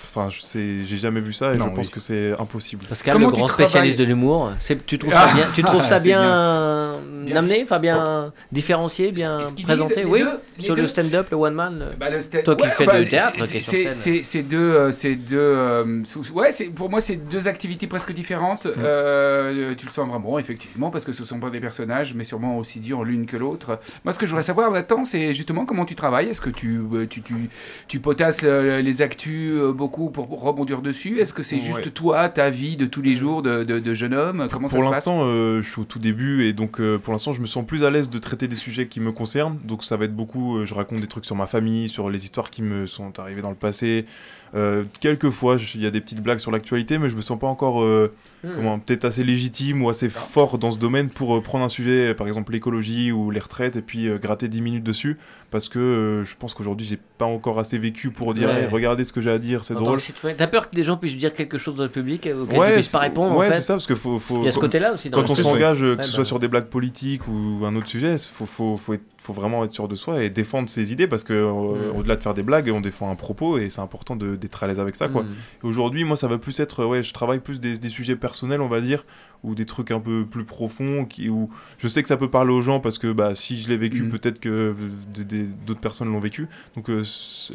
Enfin, 0.08 0.30
je 0.30 0.42
sais, 0.42 0.84
j'ai 0.86 0.98
jamais 0.98 1.20
vu 1.22 1.34
ça 1.34 1.54
et 1.54 1.58
Non, 1.58 1.66
je 1.66 1.70
pense 1.72 1.88
oui. 1.88 1.92
que 1.92 2.00
c'est 2.00 2.32
impossible. 2.40 2.86
Pascal, 2.88 3.14
Comment 3.14 3.28
le 3.28 3.34
grand 3.34 3.48
spécialiste 3.48 4.00
de 4.00 4.04
l'humour, 4.06 4.52
tu 4.86 4.98
trouves 5.00 5.14
Ah, 5.16 5.28
ça 5.30 5.34
bien, 5.34 5.46
tu 5.56 5.64
trouves 5.64 5.82
ça 5.88 6.00
bien, 6.00 6.94
Bien 7.26 7.36
amené, 7.38 7.62
enfin 7.64 7.80
bien 7.80 8.32
différencié, 8.52 9.12
bien 9.12 9.42
disent, 9.56 9.66
présenté, 9.66 10.06
oui, 10.06 10.20
deux- 10.22 10.64
sur 10.64 10.76
le 10.76 10.86
stand-up, 10.88 11.28
le 11.32 11.38
one 11.38 11.54
man. 11.56 11.80
le- 11.92 11.98
Bah, 11.98 12.10
le 12.12 12.20
sta- 12.20 12.44
Toi 12.44 12.56
qui 12.56 12.64
ouais, 12.64 12.70
fais 12.72 12.88
enfin, 12.88 13.02
du 13.02 13.10
théâtre, 13.10 13.44
c'est- 13.46 14.44
deux, 14.44 14.58
euh, 14.58 14.92
c'est 14.92 15.16
deux, 15.16 15.38
euh, 15.38 16.04
sous- 16.06 16.32
ouais, 16.34 16.52
c'est 16.52 16.66
pour 16.66 16.90
moi 16.90 17.02
c'est 17.02 17.16
deux 17.16 17.48
activités 17.48 17.88
presque 17.88 18.14
différentes. 18.14 18.68
Euh, 18.68 19.74
tu 19.76 19.86
le 19.88 19.92
sens 19.92 20.08
vraiment, 20.08 20.38
effectivement, 20.40 20.92
parce 20.92 21.04
que 21.06 21.14
ce 21.14 21.26
sont 21.26 21.40
pas 21.40 21.50
des 21.50 21.60
personnages, 21.60 22.14
mais 22.14 22.24
sûrement 22.24 22.58
aussi 22.58 22.80
durs 22.80 23.04
l'une 23.04 23.26
que 23.26 23.38
l'autre. 23.38 23.80
Moi, 24.04 24.14
ce 24.14 24.20
que 24.20 24.26
je 24.26 24.32
voudrais 24.32 24.44
savoir, 24.44 24.72
Nathan, 24.72 25.04
c'est 25.04 25.34
justement 25.34 25.66
comment 25.66 25.86
tu 25.86 25.96
travailles. 25.96 26.30
Est-ce 26.30 26.42
que 26.42 26.50
tu, 26.50 26.80
euh, 26.94 27.06
tu, 27.10 27.22
tu, 27.22 27.50
tu 27.88 28.00
potasses 28.00 28.42
euh, 28.44 28.82
les 28.82 29.02
actus 29.02 29.54
euh, 29.56 29.72
pour 30.12 30.28
rebondir 30.42 30.82
dessus 30.82 31.20
Est-ce 31.20 31.34
que 31.34 31.44
c'est 31.44 31.60
juste 31.60 31.78
Ouais. 31.78 31.90
toi, 31.92 32.30
ta 32.30 32.50
vie 32.50 32.78
de 32.78 32.86
tous 32.86 33.02
les 33.02 33.16
jours 33.16 33.42
de, 33.42 33.64
de, 33.64 33.80
de 33.80 33.94
jeune 33.94 34.14
homme? 34.14 34.48
Comment 34.52 34.68
Pour 34.68 34.84
l'instant, 34.84 35.22
euh, 35.24 35.62
je 35.62 35.70
suis 35.70 35.82
au 35.82 35.86
tout 35.86 36.00
début 36.00 36.46
et 36.46 36.54
donc 36.54 36.80
euh, 36.80 36.98
pour 36.98 37.12
l'instant, 37.14 37.34
je 37.34 37.42
me 37.42 37.48
sens 37.48 37.66
plus 37.66 37.84
à 37.84 37.90
l'aise 37.90 38.10
de 38.10 38.20
traiter 38.20 38.48
des 38.48 38.56
sujets 38.56 38.88
qui 38.88 39.00
me 39.00 39.12
concernent. 39.12 39.58
Donc 39.64 39.84
ça 39.84 39.98
va 39.98 40.06
être 40.06 40.16
beaucoup, 40.16 40.58
euh, 40.58 40.66
je 40.66 40.74
raconte 40.74 41.00
des 41.02 41.08
trucs 41.08 41.26
sur 41.26 41.36
ma 41.36 41.48
famille, 41.48 41.90
sur 41.90 42.10
les 42.10 42.24
histoires 42.24 42.50
qui 42.50 42.62
me 42.62 42.86
sont 42.88 43.18
arrivées 43.20 43.42
dans 43.42 43.50
le 43.50 43.56
passé. 43.56 44.06
Euh, 44.54 44.84
quelquefois, 45.02 45.58
il 45.74 45.82
y 45.82 45.86
a 45.86 45.92
des 45.92 46.00
petites 46.02 46.22
blagues 46.22 46.38
sur 46.40 46.52
l'actualité, 46.52 46.98
mais 46.98 47.10
je 47.10 47.16
me 47.16 47.22
sens 47.22 47.38
pas 47.40 47.48
encore 47.48 47.82
euh, 47.82 48.14
Hmm. 48.44 48.50
comment 48.58 48.78
peut-être 48.80 49.06
assez 49.06 49.24
légitime 49.24 49.82
ou 49.84 49.90
assez 49.90 50.08
fort 50.08 50.60
dans 50.60 50.70
ce 50.70 50.78
domaine 50.78 51.10
pour 51.10 51.36
euh, 51.36 51.42
prendre 51.42 51.66
un 51.66 51.70
sujet, 51.70 52.14
par 52.14 52.28
exemple 52.28 52.52
l'écologie 52.52 53.12
ou 53.12 53.32
les 53.32 53.40
retraites, 53.40 53.76
et 53.76 53.82
puis 53.82 54.08
gratter 54.22 54.48
10 54.50 54.62
minutes 54.62 54.84
dessus, 54.84 55.18
parce 55.50 55.68
que 55.68 56.22
je 56.24 56.36
pense 56.38 56.54
qu'aujourd'hui, 56.54 56.86
j'ai 56.86 57.00
pas 57.18 57.26
encore 57.26 57.58
assez 57.58 57.80
vécu 57.80 58.12
pour 58.12 58.36
dire, 58.36 58.50
Ouais. 58.50 58.62
Hey, 58.62 58.68
regardez 58.68 59.04
ce 59.04 59.14
que 59.14 59.20
j'ai 59.22 59.32
à 59.32 59.40
dire, 59.40 59.64
c'est 59.66 59.74
drôle. 59.74 60.00
T'as 60.38 60.46
peur 60.48 60.70
que 60.70 60.76
des 60.76 60.84
gens 60.84 60.96
puissent 60.96 61.18
dire 61.18 61.34
quelque 61.34 61.58
chose 61.58 61.74
dans 61.76 61.84
le 61.86 61.90
public 61.90 62.30
auquel 62.40 62.60
Ouais, 62.60 62.74
puisses 62.76 62.92
pas 62.92 63.00
c'est- 63.00 63.06
répondre 63.08 63.36
ouais, 63.36 63.48
en 63.48 63.50
c'est 63.50 63.56
fait. 63.56 63.62
ça, 63.62 63.74
parce 63.74 63.88
que 63.88 63.96
faut, 63.96 64.20
faut 64.20 64.38
Il 64.42 64.46
y 64.46 64.48
a 64.48 64.52
ce 64.52 64.60
côté-là 64.60 64.94
aussi. 64.94 65.10
Dans 65.10 65.22
quand 65.24 65.32
on 65.32 65.36
s'engage, 65.36 65.80
que 65.80 65.92
ce 65.92 65.96
bah. 65.96 66.04
soit 66.04 66.24
sur 66.24 66.38
des 66.38 66.48
blagues 66.48 66.68
politiques 66.68 67.28
ou 67.28 67.66
un 67.66 67.76
autre 67.76 67.88
sujet, 67.88 68.14
il 68.14 68.20
faut, 68.20 68.46
faut, 68.46 68.78
faut, 68.78 68.94
être- 68.94 69.02
faut 69.26 69.34
vraiment 69.34 69.64
être 69.66 69.72
sûr 69.72 69.88
de 69.88 69.96
soi 69.96 70.24
et 70.24 70.30
défendre 70.30 70.70
ses 70.70 70.92
idées 70.94 71.08
parce 71.08 71.24
que 71.24 71.34
euh, 71.34 71.92
Mm. 71.94 71.98
au-delà 71.98 72.16
de 72.16 72.22
faire 72.24 72.34
des 72.34 72.44
blagues, 72.44 72.70
on 72.74 72.82
défend 72.82 73.10
un 73.12 73.16
propos 73.16 73.58
et 73.58 73.70
c'est 73.70 73.82
important 73.82 74.16
d'être 74.16 74.64
à 74.64 74.68
l'aise 74.68 74.80
avec 74.80 74.96
ça. 74.96 75.08
quoi. 75.10 75.24
Et 75.64 75.66
Aujourd'hui, 75.68 76.04
moi, 76.04 76.16
ça 76.16 76.28
va 76.28 76.38
plus 76.38 76.60
être, 76.60 76.86
ouais, 76.86 77.04
je 77.04 77.14
travaille 77.14 77.40
plus 77.40 77.60
des, 77.60 77.78
des 77.78 77.90
sujets 77.90 78.16
personnels, 78.16 78.62
on 78.62 78.68
va 78.70 78.82
dire, 78.82 79.06
ou 79.44 79.54
des 79.56 79.66
trucs 79.66 79.92
un 79.92 80.00
peu 80.00 80.26
plus 80.26 80.44
profonds, 80.46 81.06
qui, 81.06 81.30
où 81.30 81.50
je 81.78 81.88
sais 81.88 82.02
que 82.02 82.08
ça 82.08 82.18
peut 82.18 82.30
parler 82.30 82.52
aux 82.54 82.62
gens 82.62 82.80
parce 82.80 82.98
que 83.00 83.12
bah, 83.12 83.36
si 83.36 83.62
je 83.62 83.70
l'ai 83.70 83.78
vécu, 83.78 84.04
Mm. 84.04 84.10
peut-être 84.12 84.40
que 84.40 84.50
euh, 84.50 85.46
d'autres 85.66 85.80
personnes 85.82 86.12
l'ont 86.12 86.20
vécu. 86.20 86.48
Donc 86.76 86.90
euh, 86.90 87.04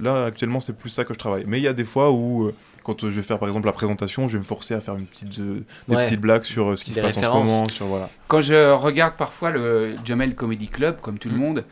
là, 0.03 0.25
actuellement, 0.27 0.61
c'est 0.61 0.77
plus 0.77 0.91
ça 0.91 1.05
que 1.05 1.15
je 1.15 1.19
travaille. 1.19 1.45
Mais 1.47 1.59
il 1.59 1.63
y 1.63 1.69
a 1.69 1.73
des 1.73 1.85
fois 1.85 2.11
où, 2.13 2.51
quand 2.95 3.05
euh, 3.05 3.11
je 3.11 3.17
vais 3.17 3.23
faire 3.23 3.39
par 3.39 3.49
exemple 3.49 3.67
la 3.67 3.73
présentation, 3.73 4.29
je 4.29 4.35
vais 4.35 4.39
me 4.41 4.45
forcer 4.45 4.75
à 4.75 4.81
faire 4.81 4.95
une 4.97 5.07
petite, 5.07 5.39
euh, 5.39 5.65
des 5.89 5.95
Ouais. 5.97 6.05
petites 6.05 6.21
blagues 6.21 6.45
sur 6.45 6.71
euh, 6.71 6.77
ce 6.77 6.85
qui 6.85 6.91
Des 6.91 6.97
se 6.97 7.01
passe 7.01 7.17
en 7.19 7.23
ce 7.23 7.27
moment, 7.29 7.69
sur 7.69 7.87
voilà. 7.87 8.09
Quand 8.29 8.41
je 8.43 8.73
regarde 8.73 9.15
parfois 9.17 9.51
le 9.51 9.95
Jamel 10.05 10.35
Comedy 10.35 10.69
Club, 10.69 11.01
comme 11.01 11.19
tout 11.19 11.29
le 11.29 11.37
Mm. 11.37 11.39
monde, 11.39 11.65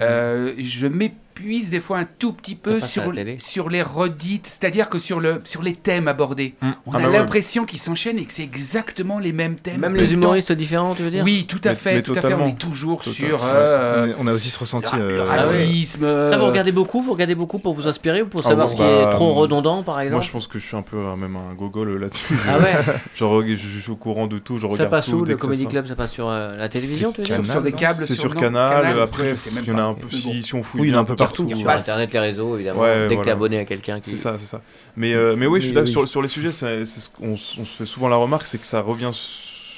euh, 0.00 0.52
je 0.58 0.86
mets 0.86 1.12
puise 1.36 1.68
des 1.68 1.80
fois 1.80 1.98
un 1.98 2.06
tout 2.18 2.32
petit 2.32 2.54
peu 2.54 2.80
Ça 2.80 2.86
sur, 2.86 3.12
sur 3.38 3.68
les 3.68 3.82
redites, 3.82 4.46
c'est-à-dire 4.46 4.88
que 4.88 4.98
sur, 4.98 5.20
le, 5.20 5.42
sur 5.44 5.62
les 5.62 5.74
thèmes 5.74 6.08
abordés. 6.08 6.54
Mm. 6.62 6.70
On 6.86 6.92
Ah 6.92 6.96
a 6.96 7.00
bah 7.02 7.08
ouais. 7.08 7.18
l'impression 7.18 7.66
qu'ils 7.66 7.78
s'enchaînent 7.78 8.18
et 8.18 8.24
que 8.24 8.32
c'est 8.32 8.42
exactement 8.42 9.18
les 9.18 9.32
mêmes 9.32 9.56
thèmes. 9.56 9.80
Même 9.80 9.94
les 9.96 10.12
humoristes 10.12 10.52
différents, 10.52 10.94
tu 10.94 11.02
veux 11.02 11.10
dire 11.10 11.22
Oui, 11.22 11.44
tout 11.46 11.60
à 11.64 11.70
Mais- 11.70 11.74
fait, 11.74 11.94
mais 11.96 12.02
tout 12.02 12.14
à 12.14 12.22
fait. 12.22 12.32
On 12.34 12.46
est 12.46 12.58
toujours 12.58 13.04
sur 13.04 13.40
euh, 13.44 14.12
On, 14.18 14.26
a 14.26 14.32
aussi 14.32 14.48
ce 14.48 14.58
ressenti. 14.58 14.94
euh, 14.98 15.26
Ah 15.30 15.34
ouais. 15.36 15.40
racisme. 15.66 16.00
Ça, 16.00 16.36
vous 16.38 16.44
euh, 16.44 16.48
regardez 16.48 16.72
beaucoup 16.72 17.02
Vous 17.02 17.12
regardez 17.12 17.34
beaucoup 17.34 17.58
pour 17.58 17.74
vous 17.74 17.86
inspirer 17.86 18.22
ou 18.22 18.26
pour 18.28 18.40
Ah 18.44 18.48
savoir 18.48 18.66
bon, 18.68 18.72
ce 18.72 18.76
qui 18.78 18.82
est 18.82 19.04
bah, 19.04 19.10
trop 19.12 19.30
euh, 19.30 19.34
redondant, 19.34 19.82
par 19.82 19.96
Moi, 19.96 20.04
exemple 20.04 20.24
je 20.24 20.30
pense 20.30 20.46
que 20.46 20.58
je 20.58 20.66
suis 20.66 20.76
un 20.76 20.82
peu 20.82 20.96
euh, 20.96 21.16
même 21.16 21.36
un 21.36 21.54
gogol 21.54 21.90
euh, 21.90 21.98
là-dessus. 21.98 22.34
Ah 22.48 22.58
ouais 22.58 22.74
Genre, 23.16 23.42
je, 23.46 23.56
je 23.56 23.80
suis 23.80 23.90
au 23.90 23.96
courant 23.96 24.26
de 24.26 24.38
tout, 24.38 24.56
je 24.56 24.62
Ça 24.62 24.66
regarde 24.68 24.90
passe 24.90 25.06
tout. 25.06 25.16
où 25.16 25.24
Le 25.24 25.32
ça 25.32 25.36
Comedy. 25.36 25.66
Club, 25.66 25.86
ça 25.86 25.94
passe 25.96 26.12
sur 26.12 26.28
euh, 26.28 26.56
la 26.56 26.68
télévision, 26.68 27.12
tu 27.12 27.18
veux 27.20 27.26
dire 27.26 27.44
sur, 27.44 27.62
des 27.62 27.72
câbles. 27.72 28.04
C'est 28.06 28.14
sur 28.14 28.34
Canal, 28.34 28.98
après, 29.00 29.34
il 29.62 29.68
y 29.68 29.70
en 29.72 29.78
a 29.78 29.82
un 29.82 29.94
peu 29.94 30.06
si, 30.10 30.54
on 30.54 30.62
fouille 30.62 30.80
Oui, 30.82 30.88
il 30.88 30.90
y 30.90 30.92
en 30.92 30.92
bien 30.92 30.98
a 30.98 31.02
un 31.02 31.04
peu 31.04 31.16
partout. 31.26 31.48
Sur 31.54 31.66
passe. 31.66 31.82
Internet, 31.82 32.12
les 32.12 32.18
réseaux, 32.20 32.54
évidemment. 32.56 32.80
Ouais, 32.82 33.02
Dès 33.02 33.04
que 33.04 33.08
t'es 33.10 33.14
voilà. 33.16 33.32
abonné 33.32 33.58
à 33.58 33.64
quelqu'un 33.64 34.00
qui. 34.00 34.10
C'est 34.10 34.16
ça, 34.16 34.36
c'est 34.38 34.46
ça. 34.46 34.60
Mais, 34.96 35.14
euh, 35.14 35.34
mais 35.36 35.46
oui, 35.46 35.60
je 35.60 35.68
suis 35.68 35.78
oui. 35.78 35.86
Sur, 35.86 36.06
sur 36.08 36.22
les 36.22 36.28
sujets, 36.28 36.52
c'est 36.52 36.84
c'est 36.86 37.00
ce 37.00 37.10
qu'on 37.10 37.34
s- 37.34 37.56
on 37.60 37.64
se 37.64 37.76
fait 37.76 37.86
souvent 37.86 38.08
la 38.08 38.16
remarque, 38.16 38.46
c'est 38.46 38.58
que 38.58 38.66
ça 38.66 38.80
revient 38.80 39.10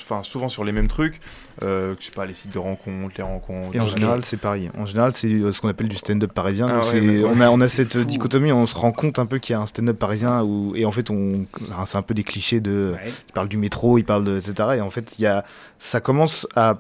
enfin, 0.03 0.23
souvent 0.23 0.49
sur 0.49 0.65
les 0.65 0.73
mêmes 0.73 0.89
trucs. 0.89 1.21
Euh, 1.65 1.95
je 1.99 2.05
sais 2.07 2.13
pas, 2.13 2.25
les 2.25 2.35
sites 2.35 2.53
de 2.55 2.59
rencontres, 2.61 3.15
les 3.17 3.25
rencontres. 3.25 3.75
Et 3.75 3.81
en 3.81 3.83
euh, 3.83 3.87
général, 3.87 4.25
c'est 4.25 4.37
pareil. 4.37 4.71
En 4.79 4.87
général, 4.87 5.11
c'est 5.15 5.27
euh, 5.29 5.51
ce 5.51 5.61
qu'on 5.61 5.69
appelle 5.69 5.89
du 5.89 5.97
stand-up 5.97 6.33
parisien. 6.33 6.67
Ah 6.69 6.75
Donc 6.75 6.83
ouais, 6.85 6.89
c'est- 6.89 7.01
mais 7.01 7.19
ouais. 7.21 7.29
on 7.35 7.41
a, 7.41 7.51
on 7.51 7.61
a 7.61 7.67
cette 7.67 7.95
fou. 7.99 8.05
dichotomie, 8.05 8.53
on 8.53 8.65
se 8.67 8.77
rend 8.77 8.93
compte 8.93 9.19
un 9.19 9.27
peu 9.27 9.39
qu'il 9.39 9.55
y 9.55 9.57
a 9.57 9.61
un 9.61 9.67
stand-up 9.67 9.99
parisien 9.99 10.43
où, 10.45 10.73
et 10.77 10.85
en 10.87 10.93
fait, 10.93 11.11
on, 11.11 11.47
c'est 11.85 11.99
un 11.99 12.03
peu 12.03 12.15
des 12.15 12.23
clichés 12.23 12.61
de, 12.61 12.93
Ouais. 12.95 13.11
il 13.29 13.33
parle 13.33 13.49
du 13.49 13.57
métro, 13.57 13.99
il 13.99 14.05
parle 14.05 14.23
de, 14.25 14.39
etc. 14.39 14.69
Et 14.77 14.81
en 14.81 14.91
fait, 14.91 15.19
il 15.19 15.23
y 15.23 15.27
a, 15.27 15.45
ça 15.81 16.01
commence 16.01 16.47
à, 16.55 16.79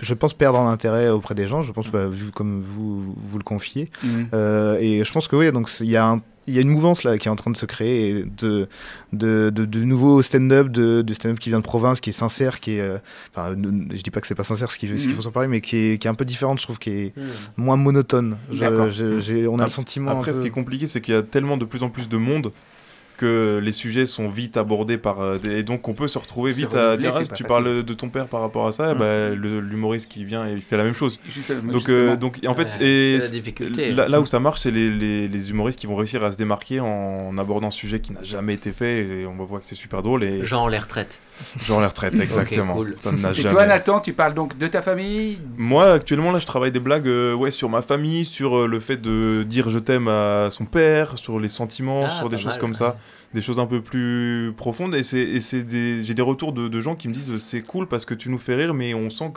je 0.00 0.14
pense, 0.14 0.34
perdre 0.34 0.58
en 0.58 0.68
intérêt 0.68 1.08
auprès 1.10 1.34
des 1.34 1.46
gens. 1.46 1.62
Je 1.62 1.72
pense, 1.72 1.88
bah, 1.88 2.06
vu 2.08 2.30
comme 2.32 2.60
vous, 2.62 3.14
vous 3.16 3.38
le 3.38 3.44
confiez. 3.44 3.88
Mm. 4.02 4.08
Euh, 4.34 4.78
et 4.80 5.04
je 5.04 5.12
pense 5.12 5.28
que 5.28 5.36
oui, 5.36 5.50
donc 5.52 5.70
il 5.80 5.86
y 5.90 5.96
a 5.96 6.06
un- 6.06 6.22
il 6.46 6.54
y 6.54 6.58
a 6.58 6.62
une 6.62 6.68
mouvance 6.70 7.04
là 7.04 7.16
qui 7.16 7.28
est 7.28 7.30
en 7.30 7.36
train 7.36 7.52
de 7.52 7.56
se 7.56 7.66
créer 7.66 8.24
de, 8.24 8.66
de, 9.12 9.50
de, 9.54 9.64
de 9.66 9.84
nouveaux 9.84 10.20
stand-up, 10.20 10.66
de, 10.68 11.00
de 11.02 11.14
stand-up 11.14 11.38
qui 11.38 11.50
vient 11.50 11.58
de 11.60 11.64
province, 11.64 12.00
qui 12.00 12.10
est 12.10 12.14
sincère, 12.14 12.58
qui 12.58 12.72
est. 12.72 12.80
euh, 12.80 12.98
Enfin, 13.32 13.54
je 13.54 14.02
dis 14.02 14.10
pas 14.10 14.20
que 14.20 14.26
c'est 14.26 14.34
pas 14.34 14.42
sincère 14.42 14.72
ce 14.72 14.78
qu'ils 14.78 14.90
Mhm. 14.92 14.98
font 15.14 15.22
sur 15.22 15.30
Paris, 15.32 15.46
mais 15.46 15.60
qui 15.60 15.76
est, 15.76 15.98
qui 15.98 16.08
est 16.08 16.10
un 16.10 16.14
peu 16.14 16.24
différente, 16.24 16.58
je 16.58 16.64
trouve, 16.64 16.78
qui 16.80 16.90
est 16.90 17.12
Hmm. 17.16 17.28
moins 17.56 17.76
monotone. 17.76 18.36
Je- 18.50 19.18
je- 19.20 19.46
on 19.46 19.58
a 19.60 19.64
le 19.64 19.70
sentiment. 19.70 20.10
Après, 20.10 20.32
ce 20.32 20.40
qui 20.40 20.48
est 20.48 20.50
compliqué, 20.50 20.88
c'est 20.88 21.00
qu'il 21.00 21.14
y 21.14 21.16
a 21.16 21.22
tellement 21.22 21.56
de 21.56 21.64
plus 21.64 21.84
en 21.84 21.88
plus 21.90 22.08
de 22.08 22.16
monde 22.16 22.50
que 23.20 23.60
les 23.62 23.72
sujets 23.72 24.06
sont 24.06 24.28
vite 24.28 24.56
abordés 24.56 24.98
par 24.98 25.20
euh, 25.20 25.36
des... 25.38 25.58
et 25.58 25.62
donc 25.62 25.86
on 25.88 25.94
peut 25.94 26.08
se 26.08 26.18
retrouver 26.18 26.52
vite 26.52 26.74
à 26.74 26.96
dire 26.96 27.12
ah, 27.14 27.20
tu 27.22 27.26
facile. 27.28 27.46
parles 27.46 27.82
de 27.84 27.94
ton 27.94 28.08
père 28.08 28.26
par 28.26 28.40
rapport 28.40 28.66
à 28.66 28.72
ça 28.72 28.94
Mm. 28.94 28.98
bah, 28.98 29.28
l'humoriste 29.30 30.10
qui 30.10 30.24
vient 30.24 30.48
il 30.48 30.62
fait 30.62 30.76
la 30.76 30.84
même 30.84 30.94
chose 30.94 31.18
donc 31.64 31.88
euh, 31.88 32.16
donc 32.16 32.38
en 32.46 32.54
fait 32.54 32.78
Ouais, 32.80 32.86
et 32.86 33.18
la 33.18 33.28
difficulté. 33.28 33.92
là, 33.92 34.08
là 34.08 34.20
où 34.20 34.26
ça 34.26 34.40
marche 34.40 34.60
c'est 34.62 34.70
les, 34.70 34.90
les, 34.90 35.28
les 35.28 35.50
humoristes 35.50 35.78
qui 35.78 35.86
vont 35.86 35.96
réussir 35.96 36.24
à 36.24 36.32
se 36.32 36.38
démarquer 36.38 36.80
en 36.80 37.36
abordant 37.38 37.66
un 37.68 37.70
sujet 37.70 38.00
qui 38.00 38.12
n'a 38.12 38.22
jamais 38.24 38.54
été 38.54 38.72
fait 38.72 39.00
et 39.06 39.26
on 39.26 39.36
va 39.36 39.44
voir 39.44 39.60
que 39.60 39.66
c'est 39.66 39.74
super 39.74 40.02
drôle 40.02 40.24
et 40.24 40.42
Genre 40.44 40.68
les 40.70 40.78
retraites. 40.78 41.18
Genre 41.64 41.80
les 41.80 41.86
retraites 41.86 42.18
exactement 42.18 42.74
cool. 42.74 42.96
ça 43.00 43.12
n'a 43.12 43.30
Et 43.30 43.34
jamais 43.34 43.48
toi, 43.54 43.66
Nathan, 43.66 44.00
tu 44.00 44.12
parles 44.12 44.34
donc 44.34 44.56
de 44.58 44.66
ta 44.66 44.82
famille? 44.82 45.38
Moi, 45.56 45.92
actuellement, 45.92 46.32
là, 46.32 46.38
je 46.38 46.46
travaille 46.46 46.70
des 46.70 46.80
blagues 46.80 47.06
euh, 47.08 47.34
ouais, 47.34 47.50
sur 47.50 47.68
ma 47.68 47.82
famille, 47.82 48.24
sur 48.24 48.56
euh, 48.56 48.66
le 48.66 48.80
fait 48.80 48.96
de 48.96 49.42
dire 49.42 49.70
je 49.70 49.78
t'aime 49.78 50.08
à 50.08 50.48
son 50.50 50.64
père, 50.64 51.18
sur 51.18 51.38
les 51.40 51.48
sentiments, 51.48 52.04
Ah, 52.06 52.10
sur 52.10 52.28
des 52.28 52.36
choses 52.38 52.52
mal, 52.52 52.58
comme 52.58 52.70
ouais. 52.70 52.76
ça, 52.76 52.96
des 53.34 53.42
choses 53.42 53.58
un 53.58 53.66
peu 53.66 53.80
plus 53.80 54.52
profondes. 54.56 54.94
Et, 54.94 55.02
c'est, 55.02 55.18
et 55.20 55.40
j'ai 56.02 56.14
des 56.14 56.22
retours 56.22 56.52
de, 56.52 56.68
de 56.68 56.80
gens 56.80 56.94
qui 56.96 57.08
me 57.08 57.14
disent 57.14 57.36
c'est 57.38 57.62
cool 57.62 57.86
parce 57.86 58.04
que 58.04 58.14
tu 58.14 58.28
nous 58.30 58.38
fais 58.38 58.54
rire, 58.54 58.74
mais 58.74 58.94
on 58.94 59.10
sent 59.10 59.30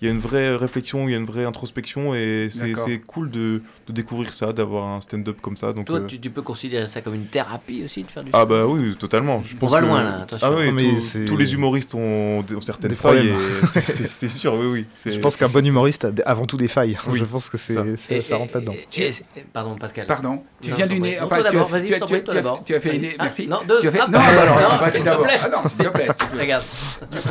qu'il 0.00 0.08
y 0.08 0.10
a 0.10 0.14
une 0.14 0.20
vraie 0.20 0.56
réflexion, 0.56 1.06
il 1.08 1.12
y 1.12 1.14
a 1.14 1.18
une 1.18 1.26
vraie 1.26 1.44
introspection, 1.44 2.14
et 2.14 2.48
c'est, 2.50 2.98
cool 3.06 3.30
de, 3.30 3.62
de 3.86 3.92
découvrir 3.92 4.32
ça, 4.34 4.52
d'avoir 4.52 4.88
un 4.88 5.00
stand-up 5.02 5.36
comme 5.42 5.56
ça. 5.58 5.72
Donc, 5.74 5.86
Toi, 5.86 5.98
euh, 5.98 6.06
tu, 6.06 6.18
tu 6.18 6.30
peux 6.30 6.40
considérer 6.42 6.86
ça 6.86 7.02
comme 7.02 7.14
une 7.14 7.26
thérapie 7.26 7.82
aussi 7.84 8.02
de 8.02 8.10
faire 8.10 8.24
du 8.24 8.30
Ah 8.32 8.44
bah 8.46 8.66
oui, 8.66 8.96
totalement. 8.96 9.42
Je 9.46 9.54
On 9.60 9.66
va 9.66 9.80
que- 9.80 9.84
loin, 9.84 10.02
là, 10.02 10.20
attention. 10.22 10.48
Ah 10.50 10.56
oui, 10.56 10.68
Non, 10.68 10.72
mais 10.72 11.24
tous- 11.26 11.36
les 11.36 11.52
humoristes 11.52 11.94
ont, 11.94 12.38
ont 12.40 12.60
certaines 12.62 12.90
Des 12.90 12.96
failles, 12.96 13.30
c'est, 13.72 14.28
sûr, 14.30 14.54
oui, 14.54 14.66
oui. 15.04 15.12
Je 15.12 15.18
pense 15.20 15.36
qu'un 15.36 15.48
bon 15.48 15.64
humoriste 15.66 16.06
a 16.06 16.12
avant 16.24 16.46
tout 16.46 16.56
des 16.56 16.68
failles. 16.68 16.96
Oui, 17.06 17.18
je 17.20 17.24
pense 17.24 17.50
que 17.50 17.58
c'est 17.58 17.74
ça. 17.74 17.84
Et- 18.10 18.34
rentre 18.34 18.54
là-dedans. 18.54 18.74
Pardon, 19.52 19.76
Pascal. 19.76 20.06
Pardon, 20.06 20.42
tu 20.62 20.70
Non, 20.70 20.76
viens 20.76 20.86
du 20.86 20.98
prie. 20.98 21.20
Enfin, 21.20 21.40
tu 21.40 21.46
as, 21.46 21.50
d'abord, 21.50 21.68
vas-y, 21.68 21.84
tu 21.84 21.92
as- 21.92 21.96
je 21.96 22.00
t'en 22.00 22.06
tu 22.06 22.14
as- 22.14 22.16
prie, 22.16 22.24
toi 22.24 22.32
tu 22.34 22.38
as- 22.38 22.42
d'abord. 22.42 22.64
tu 22.64 22.74
as 22.74 22.80
fait 22.80 22.96
une. 22.96 23.02
Vas-y. 23.02 23.14
Ah, 23.18 23.24
Merci. 23.24 23.46
non, 23.48 23.58
deux. 23.68 23.80
Tu 23.80 23.88
as 23.88 23.92
fait. 23.92 23.98
Non, 24.08 24.18
alors, 24.18 24.88
s'il 24.90 25.02
te 25.04 25.22
plaît. 25.22 25.50
Non, 25.50 25.68
s'il 25.68 25.76
te 25.84 25.88
plaît. 25.90 26.06
s'il 26.18 26.26
te 26.28 26.32
plaît. 26.32 26.40
Regarde. 26.40 26.64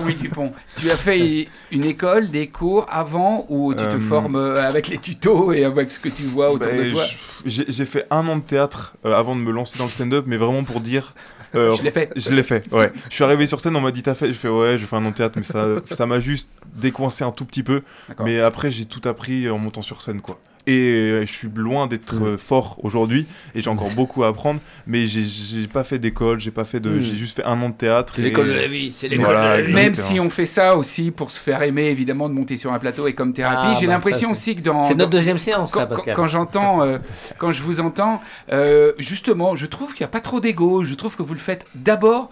Oui, 0.06 0.14
Dupont. 0.16 0.52
Tu 0.76 0.92
as 0.92 0.98
fait 0.98 1.48
une 1.72 1.86
école, 1.86 2.30
des 2.30 2.48
cours 2.60 2.86
avant 2.90 3.46
où 3.48 3.74
tu 3.74 3.88
te 3.88 3.96
Euh, 3.96 4.00
formes 4.00 4.36
euh, 4.36 4.68
avec 4.68 4.90
les 4.90 4.98
tutos 4.98 5.54
et 5.54 5.64
avec 5.64 5.92
ce 5.92 6.00
que 6.00 6.10
tu 6.10 6.24
vois 6.24 6.52
autour 6.52 6.70
Bah, 6.70 6.78
de 6.84 6.92
toi 6.92 7.06
J'ai 7.46 7.86
fait 7.86 8.06
un 8.12 8.28
an 8.28 8.36
de 8.36 8.42
théâtre 8.42 8.96
euh, 9.06 9.16
avant 9.16 9.34
de 9.36 9.42
me 9.42 9.52
lancer 9.52 9.78
dans 9.78 9.86
le 9.86 9.90
stand-up, 9.90 10.26
mais 10.28 10.36
vraiment 10.38 10.66
pour 10.66 10.82
dire. 10.82 11.14
euh, 11.56 11.74
Je 11.76 11.84
l'ai 11.84 11.92
fait. 11.92 12.12
Je 12.18 12.34
l'ai 12.34 12.44
fait, 12.44 12.72
ouais. 12.74 12.92
Je 13.10 13.16
suis 13.16 13.24
arrivé 13.24 13.48
sur 13.48 13.62
scène, 13.62 13.76
on 13.78 13.82
m'a 13.82 13.92
dit 13.92 14.04
t'as 14.04 14.14
fait, 14.14 14.28
je 14.28 14.34
fais 14.34 14.50
ouais, 14.50 14.78
je 14.78 14.86
fais 14.86 14.96
un 14.98 15.06
an 15.06 15.12
de 15.12 15.16
théâtre, 15.16 15.36
mais 15.38 15.44
ça, 15.44 15.66
ça 15.92 16.06
m'a 16.06 16.20
juste 16.20 16.50
décoincé 16.76 17.24
un 17.24 17.32
tout 17.32 17.46
petit 17.46 17.64
peu. 17.64 17.82
Mais 18.26 18.42
après, 18.42 18.72
j'ai 18.72 18.86
tout 18.86 19.08
appris 19.08 19.50
en 19.50 19.58
montant 19.58 19.82
sur 19.82 20.02
scène, 20.02 20.20
quoi. 20.20 20.38
Et 20.70 20.92
euh, 20.92 21.26
je 21.26 21.32
suis 21.32 21.48
loin 21.56 21.88
d'être 21.88 22.20
Mm. 22.20 22.24
euh, 22.26 22.38
fort 22.38 22.78
aujourd'hui, 22.84 23.26
et 23.56 23.62
j'ai 23.62 23.70
encore 23.70 23.90
beaucoup 23.96 24.24
à 24.24 24.28
apprendre. 24.28 24.60
Mais 24.86 25.08
j'ai- 25.08 25.26
j'ai 25.26 25.68
pas 25.68 25.84
fait 25.84 25.98
d'école, 25.98 26.40
j'ai 26.40 26.52
pas 26.52 26.64
fait 26.66 26.80
de, 26.80 26.90
Mm. 26.92 27.02
j'ai 27.02 27.16
juste 27.16 27.36
fait 27.38 27.44
un 27.44 27.60
an 27.62 27.70
de 27.70 27.74
théâtre. 27.74 28.14
C'est 28.16 28.22
et- 28.22 28.26
l'école 28.26 28.48
de 28.48 28.54
la 28.54 28.68
vie. 28.68 28.94
C'est 28.96 29.08
l'école 29.08 29.26
Voilà, 29.26 29.40
de 29.44 29.48
la 29.48 29.56
vie. 29.56 29.62
exactement. 29.64 29.84
Même 29.84 29.96
si 29.96 30.20
on 30.20 30.30
fait 30.30 30.46
ça 30.46 30.76
aussi 30.78 31.10
pour 31.12 31.32
se 31.32 31.40
faire 31.40 31.64
aimer, 31.64 31.86
évidemment, 31.90 32.30
de 32.30 32.34
monter 32.36 32.58
sur 32.58 32.72
un 32.72 32.78
plateau 32.80 33.08
et 33.08 33.14
comme 33.14 33.34
thérapie, 33.34 33.72
Ah, 33.76 33.78
j'ai 33.80 33.88
bah, 33.88 33.94
l'impression 33.94 34.32
aussi 34.32 34.56
que 34.56 34.62
dans. 34.62 34.84
C'est 34.84 34.96
notre 34.96 35.10
deuxième 35.10 35.38
séance, 35.40 35.72
quand, 35.72 35.88
quand- 36.16 36.28
j'entends, 36.28 36.84
euh, 36.84 37.00
quand 37.40 37.52
je 37.52 37.62
vous 37.64 37.80
entends, 37.80 38.22
euh, 38.52 38.94
justement, 39.00 39.56
je 39.56 39.66
trouve 39.66 39.94
qu'il 39.94 40.04
n'y 40.04 40.10
a 40.10 40.12
pas 40.12 40.22
trop 40.22 40.40
d'ego. 40.40 40.84
Je 40.84 40.94
trouve 40.94 41.16
que 41.16 41.24
vous 41.24 41.34
le 41.34 41.40
faites 41.40 41.66
d'abord. 41.74 42.30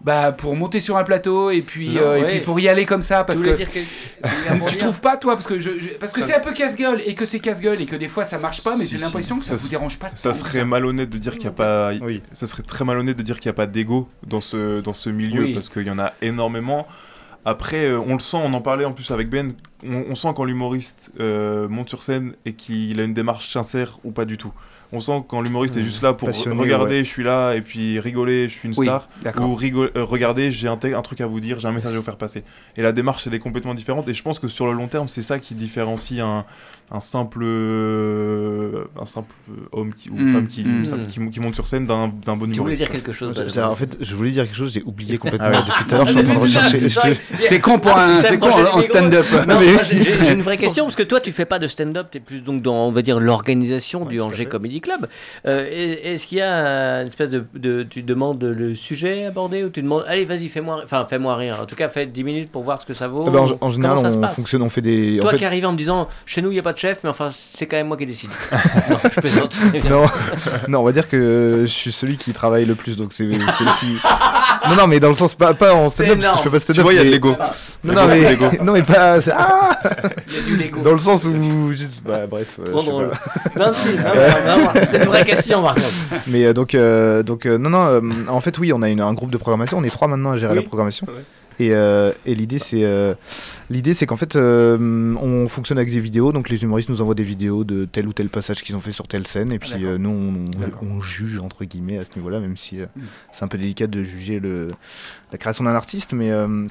Bah, 0.00 0.30
pour 0.30 0.54
monter 0.54 0.78
sur 0.80 0.96
un 0.96 1.02
plateau 1.02 1.50
et 1.50 1.60
puis, 1.60 1.88
Non, 1.90 2.00
euh, 2.02 2.16
et 2.16 2.22
ouais. 2.22 2.30
puis 2.30 2.40
pour 2.40 2.60
y 2.60 2.68
aller 2.68 2.86
comme 2.86 3.02
ça 3.02 3.20
Tu 3.20 3.26
parce 3.26 3.38
voulais 3.40 3.52
que 3.52 3.56
dire 3.56 3.72
que... 3.72 4.68
tu 4.70 4.78
trouves 4.78 5.00
pas 5.00 5.16
toi 5.16 5.34
parce 5.34 5.46
que 5.48 5.58
je, 5.58 5.70
je- 5.76 5.94
parce 5.98 6.12
que 6.12 6.20
Ça- 6.20 6.26
c'est 6.28 6.34
un 6.36 6.40
peu 6.40 6.52
casse-gueule 6.52 7.00
et 7.04 7.16
que 7.16 7.24
c'est 7.24 7.40
casse-gueule 7.40 7.80
et 7.80 7.86
que 7.86 7.96
des 7.96 8.08
fois 8.08 8.24
ça 8.24 8.38
marche 8.38 8.62
pas 8.62 8.76
mais 8.76 8.84
Si, 8.84 8.90
j'ai 8.92 8.98
si. 8.98 9.04
l'impression 9.04 9.38
que 9.38 9.44
ça, 9.44 9.58
Ça 9.58 9.64
vous 9.64 9.68
dérange 9.70 9.98
pas 9.98 10.10
Ça 10.14 10.34
serait 10.34 10.64
malhonnête 10.64 11.10
de 11.10 11.18
dire 11.18 11.32
qu'il 11.32 11.42
n'y 11.42 11.48
a 11.48 11.50
pas. 11.50 11.90
Oui. 12.00 12.22
Ça 12.32 12.46
serait 12.46 12.62
très 12.62 12.84
malhonnête 12.84 13.16
de 13.18 13.22
dire 13.24 13.40
qu'il 13.40 13.48
n'y 13.48 13.54
a 13.54 13.56
pas 13.56 13.66
d'ego 13.66 14.08
dans 14.24 14.40
ce, 14.40 14.80
dans 14.80 14.92
ce 14.92 15.10
milieu 15.10 15.42
Oui. 15.42 15.54
parce 15.54 15.68
qu'il 15.68 15.82
y 15.86 15.90
en 15.90 15.98
a 15.98 16.12
énormément. 16.22 16.86
Après, 17.44 17.86
euh, 17.86 17.98
on 18.06 18.14
le 18.14 18.20
sent, 18.20 18.36
on 18.40 18.52
en 18.54 18.60
parlait 18.60 18.84
en 18.84 18.92
plus 18.92 19.10
avec 19.10 19.30
Ben, 19.30 19.52
on, 19.84 20.04
on 20.10 20.14
sent 20.14 20.28
quand 20.36 20.44
l'humoriste 20.44 21.10
euh, 21.18 21.66
monte 21.68 21.88
sur 21.88 22.02
scène 22.04 22.34
et 22.44 22.52
qu'il 22.52 23.00
a 23.00 23.04
une 23.04 23.14
démarche 23.14 23.52
sincère 23.52 23.98
ou 24.04 24.12
pas 24.12 24.26
du 24.26 24.36
tout. 24.38 24.52
On 24.92 25.00
sent 25.00 25.22
quand 25.28 25.42
l'humoriste 25.42 25.76
est 25.76 25.80
Mmh. 25.80 25.84
juste 25.84 26.02
là 26.02 26.14
pour 26.14 26.28
regarder, 26.62 27.04
je 27.04 27.08
suis 27.08 27.22
là, 27.22 27.54
et 27.54 27.60
puis 27.60 28.00
rigoler, 28.00 28.48
je 28.48 28.54
suis 28.54 28.68
une 28.68 28.74
star. 28.86 29.08
Ou 29.46 29.54
rigo- 29.54 29.90
euh, 29.96 30.04
regardez, 30.04 30.50
j'ai 30.50 30.66
un, 30.68 30.78
un 30.82 31.02
truc 31.02 31.20
à 31.20 31.26
vous 31.26 31.40
dire, 31.40 31.58
j'ai 31.58 31.68
un 31.68 31.72
message 31.72 31.92
à 31.94 31.96
vous 31.98 32.02
faire 32.02 32.16
passer. 32.16 32.42
Et 32.76 32.82
la 32.82 32.92
démarche, 32.92 33.26
elle 33.26 33.34
est 33.34 33.38
complètement 33.38 33.74
différente. 33.74 34.08
Et 34.08 34.14
je 34.14 34.22
pense 34.22 34.38
que 34.38 34.48
sur 34.48 34.66
le 34.66 34.72
long 34.72 34.88
terme, 34.88 35.06
c'est 35.08 35.20
ça 35.22 35.38
qui 35.38 35.54
différencie 35.54 36.20
un, 36.20 36.46
un 36.90 37.00
simple, 37.00 37.40
euh, 37.42 38.84
un 39.00 39.06
simple 39.06 39.34
homme 39.72 39.92
qui, 39.92 40.10
ou 40.10 40.16
Mm, 40.16 40.32
femme 40.32 40.46
qui, 40.46 40.64
mm. 40.64 40.86
simple- 40.86 41.06
qui, 41.06 41.30
qui 41.30 41.40
monte 41.40 41.54
sur 41.54 41.66
scène 41.66 41.86
d'un 41.86 42.08
d'un 42.08 42.36
bon 42.36 42.50
Tu 42.50 42.60
voulais 42.60 42.74
dire 42.76 42.90
quelque 42.90 43.12
chose. 43.12 43.36
Benjamin. 43.36 43.68
En 43.68 43.76
fait, 43.76 43.96
je 44.00 44.14
voulais 44.14 44.30
dire 44.30 44.44
quelque 44.44 44.56
chose, 44.56 44.72
j'ai 44.72 44.82
oublié 44.84 45.18
complètement 45.18 45.48
Ah 45.52 45.58
ouais. 45.58 45.64
depuis 45.66 45.84
tout 45.84 45.94
à 45.94 45.98
l'heure. 45.98 46.06
Je 46.06 46.12
suis 46.12 46.20
en 46.20 46.24
train 46.24 46.34
de 46.34 46.38
rechercher. 46.40 46.88
C'est 47.48 47.60
con 47.60 47.78
pour 47.78 47.96
un, 47.96 48.16
c'est 48.22 48.38
con 48.38 48.48
en, 48.50 48.80
stand-up. 48.82 49.26
Non, 49.46 49.58
mais- 49.60 49.72
moi, 49.72 49.82
j'ai 49.90 50.32
une 50.32 50.42
vraie 50.42 50.56
question 50.56 50.84
parce 50.84 50.96
que 50.96 51.02
toi 51.02 51.20
tu 51.20 51.32
fais 51.32 51.44
pas 51.44 51.58
de 51.58 51.66
stand-up, 51.66 52.08
tu 52.10 52.18
es 52.18 52.20
plus 52.20 52.40
donc 52.40 52.62
dans 52.62 52.86
on 52.88 52.92
va 52.92 53.02
dire 53.02 53.20
l'organisation 53.20 54.04
du 54.04 54.20
Angers. 54.20 54.46
Comedy 54.46 54.80
Club. 54.80 55.08
Euh, 55.46 55.66
est- 55.70 56.14
Est-ce 56.14 56.26
qu'il 56.26 56.38
y 56.38 56.40
a 56.42 57.00
une 57.02 57.06
espèce 57.08 57.28
de, 57.30 57.44
de- 57.54 57.82
tu 57.82 58.02
demandes 58.02 58.42
le 58.42 58.74
sujet 58.74 59.26
abordé 59.26 59.62
ou 59.64 59.68
tu 59.68 59.82
demandes 59.82 60.04
allez 60.06 60.24
vas-y 60.24 60.48
fais-moi 60.48 60.76
rire. 60.76 60.84
enfin 60.86 61.04
fais-moi 61.08 61.36
rire. 61.36 61.58
En 61.62 61.66
tout 61.66 61.76
cas 61.76 61.88
fais 61.88 62.06
10 62.06 62.24
minutes 62.24 62.50
pour 62.50 62.62
voir 62.62 62.80
ce 62.80 62.86
que 62.86 62.94
ça 62.94 63.08
vaut. 63.08 63.24
Ah 63.26 63.30
bah, 63.30 63.44
en, 63.60 63.68
général, 63.68 63.98
on 63.98 64.22
fonctionne, 64.28 64.62
on 64.62 64.68
fait 64.68 64.80
des. 64.80 65.18
Toi 65.20 65.34
qui 65.34 65.44
arrives 65.44 65.66
en 65.66 65.72
me 65.72 65.76
disant 65.76 66.08
chez 66.24 66.40
nous 66.40 66.50
il 66.50 66.56
y 66.56 66.58
a 66.58 66.62
pas 66.62 66.72
chef 66.78 67.00
mais 67.04 67.10
enfin 67.10 67.28
c'est 67.32 67.66
quand 67.66 67.76
même 67.76 67.88
moi 67.88 67.96
qui 67.96 68.06
décide. 68.06 68.30
non, 68.90 68.96
je 69.14 69.20
plaisante. 69.20 69.54
non, 69.90 70.02
non, 70.68 70.80
on 70.80 70.84
va 70.84 70.92
dire 70.92 71.08
que 71.08 71.62
je 71.62 71.66
suis 71.72 71.92
celui 71.92 72.16
qui 72.16 72.32
travaille 72.32 72.64
le 72.64 72.74
plus, 72.74 72.96
donc 72.96 73.12
c'est 73.12 73.24
aussi. 73.26 73.96
Non, 74.68 74.76
non, 74.76 74.86
mais 74.86 75.00
dans 75.00 75.08
le 75.08 75.14
sens 75.14 75.34
pas, 75.34 75.54
pas 75.54 75.74
en 75.74 75.88
stand-up, 75.88 76.18
parce 76.20 76.30
que 76.30 76.36
je 76.38 76.42
fais 76.42 76.50
pas 76.50 76.60
stand-up. 76.60 76.76
Tu 76.76 76.82
vois, 76.82 76.92
il 76.92 76.96
y 76.96 77.00
a 77.00 77.04
de 77.04 77.10
l'ego. 77.10 77.34
Non, 77.84 77.94
non, 77.94 78.06
mais, 78.08 78.20
Lego. 78.30 78.50
non, 78.62 78.72
mais 78.72 78.82
pas. 78.82 79.18
Ah 79.32 79.70
Il 80.28 80.34
y 80.34 80.38
a 80.38 80.42
du 80.42 80.56
Lego. 80.56 80.80
dans 80.82 80.92
le 80.92 80.98
sens 80.98 81.24
où. 81.24 81.72
Juste, 81.72 82.02
bah, 82.04 82.26
bref. 82.26 82.58
euh, 82.60 82.64
Trop 82.70 82.82
drôle. 82.82 83.10
pas. 83.10 83.66
Non, 83.66 83.72
si, 83.72 83.88
non, 83.94 84.02
non, 84.04 84.64
non, 84.64 84.70
C'était 84.74 84.98
une 84.98 85.04
vraie 85.04 85.24
question 85.24 85.62
par 85.62 85.74
contre. 85.74 85.86
Mais 86.26 86.44
euh, 86.46 86.52
donc, 86.52 86.74
euh, 86.74 87.22
donc 87.22 87.46
euh, 87.46 87.56
non, 87.58 87.70
non, 87.70 87.86
euh, 87.86 88.00
en 88.28 88.40
fait, 88.40 88.58
oui, 88.58 88.72
on 88.72 88.82
a 88.82 88.88
une- 88.88 89.00
un 89.00 89.14
groupe 89.14 89.30
de 89.30 89.38
programmation. 89.38 89.78
On 89.78 89.84
est 89.84 89.90
trois 89.90 90.08
maintenant 90.08 90.32
à 90.32 90.36
gérer 90.36 90.52
Oui. 90.54 90.58
la 90.62 90.66
programmation. 90.66 91.06
Ouais. 91.08 91.24
Et, 91.60 91.74
euh, 91.74 92.12
et 92.24 92.34
l'idée, 92.34 92.58
c'est 92.58 92.84
euh, 92.84 93.14
l'idée, 93.68 93.94
c'est 93.94 94.06
qu'en 94.06 94.16
fait, 94.16 94.36
euh, 94.36 95.14
on 95.20 95.48
fonctionne 95.48 95.78
avec 95.78 95.92
des 95.92 96.00
vidéos. 96.00 96.32
Donc, 96.32 96.48
les 96.50 96.62
humoristes 96.62 96.88
nous 96.88 97.00
envoient 97.00 97.14
des 97.16 97.24
vidéos 97.24 97.64
de 97.64 97.84
tel 97.84 98.06
ou 98.06 98.12
tel 98.12 98.28
passage 98.28 98.62
qu'ils 98.62 98.76
ont 98.76 98.80
fait 98.80 98.92
sur 98.92 99.08
telle 99.08 99.26
scène. 99.26 99.52
Et 99.52 99.58
puis, 99.58 99.84
euh, 99.84 99.98
nous, 99.98 100.10
on, 100.10 100.44
D'accord. 100.60 100.80
on, 100.82 100.96
on 100.96 101.00
juge 101.00 101.38
entre 101.38 101.64
guillemets 101.64 101.98
à 101.98 102.04
ce 102.04 102.10
niveau-là, 102.16 102.40
même 102.40 102.56
si 102.56 102.78
Mm. 102.78 103.02
c'est 103.32 103.44
un 103.44 103.48
peu 103.48 103.58
délicat 103.58 103.86
de 103.86 104.02
juger 104.02 104.38
le, 104.40 104.68
la 105.32 105.38
création 105.38 105.64
d'un 105.64 105.74
artiste. 105.74 106.12
Mais 106.12 106.30
euh, 106.30 106.66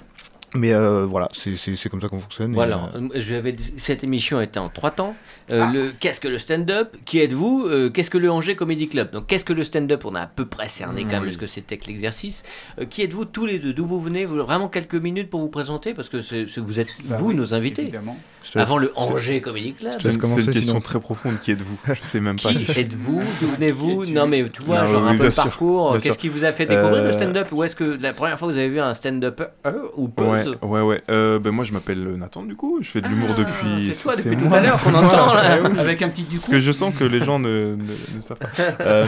Mais 0.56 0.74
euh, 0.74 1.06
voilà, 1.06 1.28
c'est- 1.34 1.90
comme 1.90 2.00
ça 2.02 2.08
qu'on 2.08 2.20
fonctionne. 2.20 2.54
Voilà, 2.54 2.90
euh, 2.96 3.52
cette 3.78 4.04
émission 4.04 4.40
était 4.40 4.60
en 4.60 4.70
trois 4.70 4.92
temps. 4.92 5.14
Euh, 5.52 5.64
Ah. 5.68 5.72
le 5.74 5.92
Qu'est-ce 6.00 6.20
que 6.22 6.28
le 6.30 6.38
stand-up? 6.40 6.96
Qui 7.06 7.20
êtes-vous? 7.20 7.66
Euh, 7.68 7.90
Qu'est-ce 7.90 8.10
que 8.10 8.18
le 8.18 8.32
Angers 8.32 8.56
Comedy 8.56 8.88
Club? 8.88 9.12
Donc, 9.12 9.28
qu'est-ce 9.28 9.44
que 9.46 9.54
le 9.54 9.64
stand-up? 9.66 10.06
On 10.06 10.16
a 10.16 10.22
à 10.22 10.28
peu 10.28 10.46
près 10.46 10.70
cerné 10.70 11.04
quand 11.04 11.12
même 11.18 11.24
Oui. 11.24 11.34
ce 11.34 11.38
que 11.38 11.48
c'était 11.48 11.78
que 11.78 11.88
l'exercice. 11.88 12.44
Euh, 12.80 12.86
qui 12.86 13.02
êtes-vous 13.04 13.26
tous 13.26 13.46
les 13.46 13.60
deux? 13.60 13.74
D'où 13.74 13.86
vous 13.86 14.02
venez? 14.02 14.26
Vous- 14.26 14.38
Vraiment 14.38 14.70
quelques 14.70 14.96
minutes 14.96 15.30
pour 15.30 15.42
vous 15.42 15.50
présenter 15.50 15.94
Parce 15.94 16.08
que 16.10 16.18
vous 16.62 16.80
êtes, 16.80 16.88
Bah 17.06 17.18
vous, 17.20 17.28
oui, 17.30 17.36
nos 17.36 17.54
invités. 17.54 17.82
Évidemment. 17.84 18.18
Avant 18.56 18.78
le 18.78 18.94
Angers 18.96 19.42
Comedy 19.42 19.74
Club. 19.74 19.96
C'est 20.00 20.12
une, 20.14 20.18
commencer, 20.18 20.42
c'est 20.42 20.48
une 20.48 20.54
question 20.54 20.70
sinon. 20.72 20.82
très 20.82 21.00
profonde. 21.02 21.38
Qui 21.42 21.52
êtes-vous? 21.52 21.78
Je 21.86 22.08
sais 22.08 22.22
même 22.22 22.40
pas. 22.40 22.54
Qui 22.54 22.72
êtes-vous? 22.80 23.22
D'où 23.42 23.48
venez-vous? 23.48 24.06
Non, 24.06 24.26
mais 24.26 24.48
tu 24.50 24.62
vois, 24.62 24.82
Non, 24.84 24.88
genre 24.88 25.04
oui, 25.04 25.10
un 25.10 25.18
peu 25.18 25.26
le 25.26 25.32
parcours. 25.36 25.98
Qu'est-ce 26.02 26.18
qui 26.18 26.30
vous 26.30 26.46
a 26.46 26.54
fait 26.54 26.66
découvrir 26.66 27.04
le 27.04 27.12
stand-up? 27.12 27.50
Ou 27.52 27.64
est-ce 27.64 27.76
que 27.76 27.84
la 28.02 28.14
première 28.14 28.40
fois 28.40 28.48
que 28.48 28.54
vous 28.54 28.60
avez 28.60 28.70
vu 28.70 28.80
un 28.80 28.94
stand-up 28.94 29.42
ou 29.98 30.08
Ouais, 30.46 30.68
ouais, 30.68 30.82
ouais. 30.82 31.02
Euh, 31.10 31.40
ben 31.40 31.52
moi, 31.52 31.64
je 31.66 31.72
m'appelle 31.72 32.04
Nathan, 32.18 32.44
du 32.44 32.56
coup. 32.56 32.80
Je 32.82 32.90
fais 32.90 33.02
de 33.02 33.08
l'humour 33.08 33.30
Ah, 33.34 33.40
depuis. 33.40 33.94
c'est 33.94 34.02
toi 34.04 34.16
depuis 34.16 34.38
tout 34.38 34.46
moi, 34.46 34.58
à 34.58 34.62
l'heure 34.62 34.82
qu'on 34.82 34.94
entend, 34.94 35.34
là. 35.34 35.58
Oui. 35.64 35.80
Avec 35.80 36.02
un 36.02 36.10
petit 36.10 36.24
du 36.24 36.36
coup. 36.38 36.42
Parce 36.42 36.48
que 36.50 36.60
je 36.60 36.72
sens 36.72 36.94
que 36.96 37.04
les 37.04 37.24
gens 37.24 37.40
ne, 37.40 37.76
ne- 37.76 38.16
ne 38.18 38.22
savent 38.22 38.38
pas. 38.38 38.48
Euh, 38.82 39.08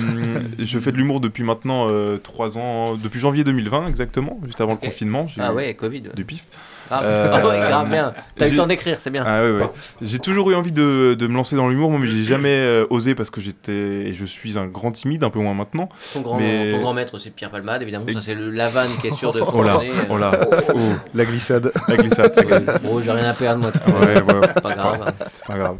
je 0.59 0.79
fais 0.79 0.91
de 0.91 0.97
l'humour 0.97 1.19
depuis 1.19 1.43
maintenant 1.43 1.87
3 2.21 2.57
ans, 2.57 2.95
depuis 2.95 3.19
janvier 3.19 3.43
2020 3.43 3.87
exactement, 3.87 4.39
juste 4.45 4.59
avant 4.61 4.71
le 4.73 4.77
confinement. 4.77 5.27
Ah 5.39 5.53
ouais, 5.53 5.73
Covid. 5.73 6.03
Du 6.15 6.25
pif. 6.25 6.45
Ah, 6.91 7.01
Euh, 7.03 7.31
ah 7.33 7.47
ouais, 7.47 7.59
grave 7.59 7.89
bien. 7.89 8.13
T'as 8.35 8.47
eu 8.47 8.51
le 8.51 8.57
temps 8.57 8.67
d'écrire, 8.67 8.97
c'est 8.99 9.09
bien. 9.09 9.23
Ah 9.25 9.41
ouais, 9.43 9.51
ouais. 9.51 9.63
J'ai 10.01 10.19
toujours 10.19 10.49
eu 10.51 10.55
envie 10.55 10.71
de, 10.71 11.13
de 11.13 11.27
me 11.27 11.33
lancer 11.35 11.55
dans 11.55 11.67
l'humour, 11.69 11.89
moi, 11.91 11.99
mais 11.99 12.07
j'ai 12.07 12.23
jamais 12.23 12.49
euh, 12.49 12.85
osé 12.89 13.15
parce 13.15 13.29
que 13.29 13.41
j'étais 13.41 13.71
et 13.73 14.13
je 14.13 14.25
suis 14.25 14.57
un 14.57 14.65
grand 14.67 14.91
timide, 14.91 15.23
un 15.23 15.29
peu 15.29 15.39
moins 15.39 15.53
maintenant. 15.53 15.89
Ton 16.13 16.21
grand, 16.21 16.37
mais- 16.39 16.71
ton 16.71 16.81
grand 16.81 16.93
maître, 16.93 17.19
c'est 17.19 17.29
Pierre 17.29 17.51
Palmade, 17.51 17.81
évidemment. 17.81 18.05
Et- 18.07 18.13
Ça, 18.13 18.21
c'est 18.21 18.35
le 18.35 18.49
Lavanne 18.51 18.89
qui 19.01 19.07
est 19.07 19.11
sûr 19.11 19.31
de 19.33 19.41
Oh 19.53 19.63
là, 19.63 19.73
fonctionner. 19.73 19.95
oh 20.09 20.17
là, 20.17 20.31
oh, 20.73 20.79
La 21.13 21.25
glissade. 21.25 21.71
la 21.87 21.97
glissade, 21.97 22.33
ça 22.35 22.43
glisse. 22.43 22.65
Bon, 22.83 22.99
j'ai 23.01 23.11
rien 23.11 23.29
à 23.29 23.33
perdre, 23.33 23.61
moi. 23.61 23.71
Ouais, 23.99 24.21
ouais, 24.21 24.33
ouais. 24.33 24.47
Pas 24.61 24.73
grave. 24.75 25.13
C'est 25.35 25.45
pas 25.45 25.57
grave. 25.57 25.77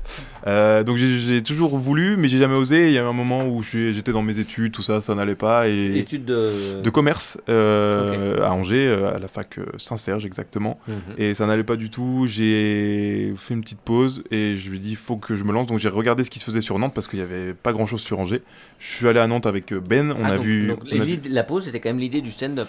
Euh, 0.48 0.84
donc 0.84 0.98
j'ai- 0.98 1.42
toujours 1.44 1.78
voulu, 1.78 2.16
mais 2.18 2.28
j'ai 2.28 2.38
jamais 2.38 2.56
osé. 2.56 2.88
Il 2.88 2.94
y 2.94 2.98
a 2.98 3.02
eu 3.02 3.06
un 3.06 3.14
moment 3.14 3.46
où 3.46 3.64
j'étais 3.64 4.12
dans 4.12 4.22
mes 4.22 4.40
études, 4.40 4.72
tout 4.74 4.82
ça, 4.84 5.02
ça 5.02 5.16
n'allait 5.16 5.36
pas. 5.36 5.68
Et 5.68 5.98
Études 5.98 6.26
de. 6.26 6.82
de 6.84 6.90
commerce 6.90 7.38
euh, 7.50 8.44
à 8.46 8.52
Angers, 8.52 8.88
euh, 8.88 9.16
à 9.16 9.20
la 9.20 9.28
fac 9.28 9.58
euh, 9.58 9.66
Saint-Serge 9.78 10.26
exactement. 10.26 10.80
Mhm. 10.88 10.99
Et 11.18 11.34
ça 11.34 11.46
n'allait 11.46 11.64
pas 11.64 11.76
du 11.76 11.90
tout. 11.90 12.26
J'ai 12.28 13.34
fait 13.38 13.54
une 13.54 13.62
petite 13.62 13.80
pause 13.82 14.24
et 14.32 14.56
je 14.58 14.70
lui 14.70 14.78
ai 14.78 14.80
dit 14.80 14.92
il 14.92 14.96
faut 14.96 15.18
que 15.18 15.36
je 15.36 15.44
me 15.44 15.52
lance. 15.52 15.68
Donc 15.68 15.80
j'ai 15.80 15.90
regardé 15.90 16.24
ce 16.24 16.30
qui 16.30 16.40
se 16.40 16.46
faisait 16.46 16.62
sur 16.62 16.78
Nantes 16.80 16.94
parce 16.94 17.08
qu'il 17.08 17.20
n'y 17.20 17.26
avait 17.26 17.54
pas 17.54 17.74
grand 17.74 17.86
chose 17.86 18.02
sur 18.02 18.20
Angers. 18.20 18.42
Je 18.80 18.88
suis 18.88 19.08
allé 19.08 19.20
à 19.20 19.28
Nantes 19.28 19.46
avec 19.46 19.72
euh, 19.74 19.80
Ben. 19.80 20.12
On 20.12 20.24
Ah, 20.26 20.28
a 20.28 20.36
donc- 20.38 20.46
vu. 20.46 20.68
donc, 20.68 20.80
on 20.92 21.00
a- 21.00 21.04
l'idée- 21.06 21.30
la 21.30 21.44
pause, 21.44 21.66
c'était 21.66 21.80
quand 21.80 21.90
même 21.90 22.00
l'idée 22.00 22.22
du 22.22 22.32
stand-up. 22.32 22.68